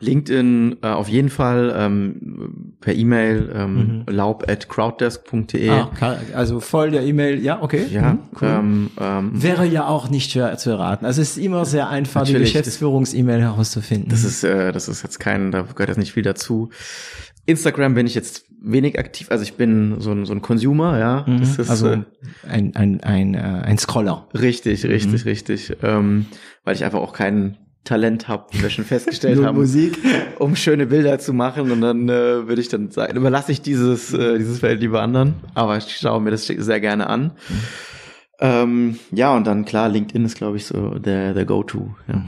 LinkedIn 0.00 0.76
äh, 0.82 0.88
auf 0.88 1.08
jeden 1.08 1.30
Fall 1.30 1.74
ähm, 1.76 2.74
per 2.80 2.94
E-Mail 2.94 3.52
ähm, 3.54 4.04
mhm. 4.06 4.14
laub 4.14 4.48
at 4.48 4.68
crowddesk.de. 4.68 5.70
Ah, 5.70 5.90
also 6.34 6.60
voll 6.60 6.90
der 6.90 7.04
E-Mail, 7.04 7.42
ja, 7.42 7.62
okay. 7.62 7.86
Ja, 7.90 8.14
mhm, 8.14 8.18
cool. 8.40 8.48
ähm, 8.48 8.90
ähm, 9.00 9.30
Wäre 9.42 9.66
ja 9.66 9.86
auch 9.86 10.10
nicht 10.10 10.32
schwer 10.32 10.56
zu 10.58 10.70
erraten. 10.70 11.06
Also 11.06 11.22
es 11.22 11.36
ist 11.36 11.44
immer 11.44 11.64
sehr 11.64 11.88
einfach, 11.88 12.24
die 12.24 12.34
Geschäftsführungs-E-Mail 12.34 13.40
herauszufinden. 13.40 14.10
Das 14.10 14.24
ist, 14.24 14.44
äh, 14.44 14.72
das 14.72 14.88
ist 14.88 15.02
jetzt 15.02 15.20
kein, 15.20 15.50
da 15.50 15.62
gehört 15.62 15.88
jetzt 15.88 15.98
nicht 15.98 16.12
viel 16.12 16.22
dazu. 16.22 16.70
Instagram 17.46 17.94
bin 17.94 18.06
ich 18.06 18.14
jetzt 18.14 18.46
wenig 18.60 18.98
aktiv, 18.98 19.30
also 19.30 19.42
ich 19.42 19.54
bin 19.54 20.00
so 20.00 20.10
ein, 20.12 20.24
so 20.24 20.32
ein 20.32 20.40
Consumer, 20.40 20.98
ja. 20.98 21.24
Mhm, 21.26 21.42
ist, 21.42 21.70
also 21.70 21.88
äh, 21.88 22.02
ein, 22.48 22.74
ein, 22.74 23.00
ein, 23.02 23.34
äh, 23.34 23.38
ein 23.38 23.78
Scroller. 23.78 24.26
Richtig, 24.32 24.84
richtig, 24.86 25.24
mhm. 25.24 25.28
richtig. 25.28 25.76
Ähm, 25.82 26.26
weil 26.64 26.74
ich 26.74 26.84
einfach 26.84 27.00
auch 27.00 27.12
kein 27.12 27.58
Talent 27.84 28.28
habe, 28.28 28.46
wie 28.52 28.62
wir 28.62 28.70
schon 28.70 28.84
festgestellt 28.84 29.42
haben, 29.44 29.56
Musik. 29.58 29.98
um 30.38 30.56
schöne 30.56 30.86
Bilder 30.86 31.18
zu 31.18 31.32
machen 31.32 31.70
und 31.70 31.80
dann 31.80 32.08
äh, 32.08 32.48
würde 32.48 32.60
ich 32.60 32.68
dann 32.68 32.90
sagen, 32.90 33.16
überlasse 33.16 33.52
ich 33.52 33.60
dieses, 33.60 34.12
äh, 34.12 34.38
dieses 34.38 34.60
Feld 34.60 34.80
lieber 34.80 35.02
anderen, 35.02 35.34
aber 35.54 35.76
ich 35.76 35.96
schaue 35.96 36.20
mir 36.20 36.30
das 36.30 36.46
sehr 36.46 36.80
gerne 36.80 37.08
an. 37.08 37.32
Mhm. 37.48 37.60
Ähm, 38.40 38.98
ja, 39.12 39.34
und 39.34 39.46
dann 39.46 39.64
klar, 39.64 39.88
LinkedIn 39.88 40.24
ist, 40.24 40.36
glaube 40.36 40.56
ich, 40.56 40.66
so 40.66 40.98
der, 40.98 41.34
der 41.34 41.44
Go-To. 41.44 41.94
Ja. 42.08 42.24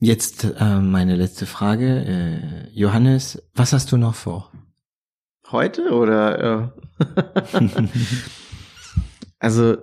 Jetzt 0.00 0.44
äh, 0.44 0.80
meine 0.80 1.16
letzte 1.16 1.46
Frage. 1.46 2.04
Äh, 2.04 2.70
Johannes, 2.72 3.42
was 3.54 3.72
hast 3.72 3.90
du 3.90 3.96
noch 3.96 4.14
vor? 4.14 4.52
Heute 5.50 5.90
oder? 5.90 6.72
Äh? 7.00 7.48
also, 9.40 9.76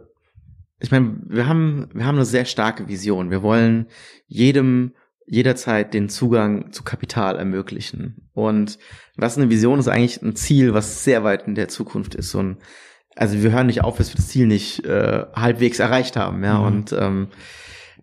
ich 0.80 0.92
meine, 0.92 1.18
wir 1.28 1.48
haben, 1.48 1.90
wir 1.94 2.06
haben 2.06 2.16
eine 2.16 2.26
sehr 2.26 2.46
starke 2.46 2.88
Vision. 2.88 3.32
Wir 3.32 3.42
wollen 3.42 3.88
jedem 4.28 4.94
jederzeit 5.28 5.94
den 5.94 6.10
Zugang 6.10 6.72
zu 6.72 6.84
Kapital 6.84 7.38
ermöglichen. 7.38 8.30
Und 8.34 8.78
was 9.16 9.38
eine 9.38 9.50
Vision 9.50 9.80
ist 9.80 9.88
eigentlich 9.88 10.22
ein 10.22 10.36
Ziel, 10.36 10.74
was 10.74 11.04
sehr 11.04 11.24
weit 11.24 11.48
in 11.48 11.56
der 11.56 11.68
Zukunft 11.68 12.16
ist. 12.16 12.36
Und 12.36 12.58
also 13.16 13.42
wir 13.42 13.52
hören 13.52 13.68
nicht 13.68 13.84
auf, 13.84 13.98
bis 13.98 14.12
wir 14.12 14.18
das 14.18 14.28
Ziel 14.28 14.46
nicht 14.46 14.86
äh, 14.86 15.26
halbwegs 15.34 15.80
erreicht 15.80 16.16
haben. 16.16 16.44
Ja, 16.44 16.60
mhm. 16.60 16.66
und 16.66 16.94
ähm, 16.94 17.28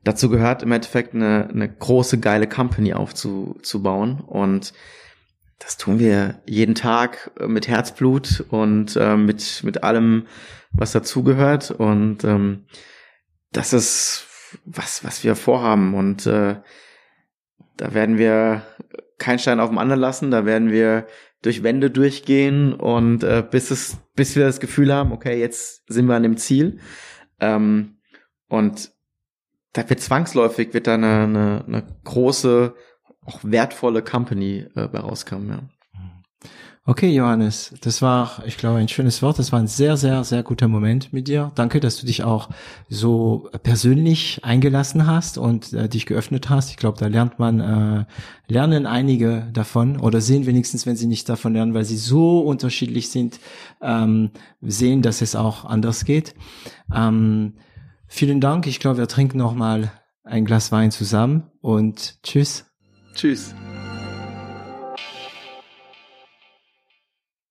dazu 0.04 0.28
gehört 0.28 0.62
im 0.62 0.72
Endeffekt 0.72 1.14
eine, 1.14 1.48
eine 1.48 1.72
große, 1.72 2.18
geile 2.18 2.48
Company 2.48 2.92
aufzubauen. 2.92 4.20
Und 4.20 4.72
das 5.58 5.76
tun 5.76 6.00
wir 6.00 6.40
jeden 6.46 6.74
Tag 6.74 7.30
äh, 7.38 7.46
mit 7.46 7.68
Herzblut 7.68 8.44
und 8.48 8.96
äh, 8.96 9.16
mit, 9.16 9.62
mit 9.62 9.84
allem, 9.84 10.26
was 10.72 10.92
dazugehört. 10.92 11.70
Und 11.70 12.24
ähm, 12.24 12.64
das 13.52 13.72
ist 13.72 14.26
was, 14.64 15.04
was 15.04 15.24
wir 15.24 15.36
vorhaben. 15.36 15.94
Und 15.94 16.26
äh, 16.26 16.56
da 17.76 17.94
werden 17.94 18.18
wir 18.18 18.62
keinen 19.18 19.38
Stein 19.38 19.60
auf 19.60 19.70
dem 19.70 19.78
anderen 19.78 20.00
lassen. 20.00 20.30
Da 20.30 20.44
werden 20.44 20.70
wir 20.70 21.06
durch 21.42 21.62
Wände 21.62 21.90
durchgehen 21.90 22.72
und 22.72 23.24
äh, 23.24 23.44
bis 23.48 23.70
es, 23.70 23.98
bis 24.14 24.36
wir 24.36 24.44
das 24.44 24.60
Gefühl 24.60 24.92
haben, 24.92 25.12
okay, 25.12 25.38
jetzt 25.38 25.82
sind 25.88 26.06
wir 26.06 26.14
an 26.14 26.22
dem 26.22 26.36
Ziel. 26.36 26.78
Ähm, 27.40 27.96
und 28.48 28.92
da 29.72 29.88
wird 29.88 30.00
zwangsläufig 30.00 30.72
wird 30.72 30.86
da 30.86 30.94
eine, 30.94 31.24
eine, 31.24 31.64
eine 31.66 31.86
große, 32.04 32.74
auch 33.24 33.40
wertvolle 33.42 34.02
Company 34.02 34.66
äh, 34.76 34.86
bei 34.86 35.00
rauskommen. 35.00 35.48
Ja. 35.48 35.62
Okay, 36.84 37.14
Johannes, 37.14 37.72
das 37.80 38.02
war, 38.02 38.42
ich 38.44 38.56
glaube, 38.56 38.78
ein 38.78 38.88
schönes 38.88 39.22
Wort. 39.22 39.38
Das 39.38 39.52
war 39.52 39.60
ein 39.60 39.68
sehr, 39.68 39.96
sehr, 39.96 40.24
sehr 40.24 40.42
guter 40.42 40.66
Moment 40.66 41.12
mit 41.12 41.28
dir. 41.28 41.52
Danke, 41.54 41.78
dass 41.78 41.96
du 41.98 42.06
dich 42.06 42.24
auch 42.24 42.48
so 42.88 43.48
persönlich 43.62 44.40
eingelassen 44.42 45.06
hast 45.06 45.38
und 45.38 45.72
äh, 45.74 45.88
dich 45.88 46.06
geöffnet 46.06 46.50
hast. 46.50 46.70
Ich 46.70 46.76
glaube, 46.76 46.98
da 46.98 47.06
lernt 47.06 47.38
man, 47.38 47.60
äh, 47.60 48.04
lernen 48.48 48.86
einige 48.86 49.48
davon 49.52 49.96
oder 50.00 50.20
sehen 50.20 50.44
wenigstens, 50.44 50.84
wenn 50.84 50.96
sie 50.96 51.06
nicht 51.06 51.28
davon 51.28 51.52
lernen, 51.52 51.72
weil 51.72 51.84
sie 51.84 51.96
so 51.96 52.40
unterschiedlich 52.40 53.10
sind, 53.10 53.38
ähm, 53.80 54.32
sehen, 54.60 55.02
dass 55.02 55.22
es 55.22 55.36
auch 55.36 55.64
anders 55.64 56.04
geht. 56.04 56.34
Ähm, 56.92 57.54
vielen 58.08 58.40
Dank. 58.40 58.66
Ich 58.66 58.80
glaube, 58.80 58.98
wir 58.98 59.06
trinken 59.06 59.38
noch 59.38 59.54
mal 59.54 59.92
ein 60.24 60.44
Glas 60.44 60.72
Wein 60.72 60.90
zusammen 60.90 61.44
und 61.60 62.20
tschüss. 62.24 62.66
Tschüss. 63.14 63.54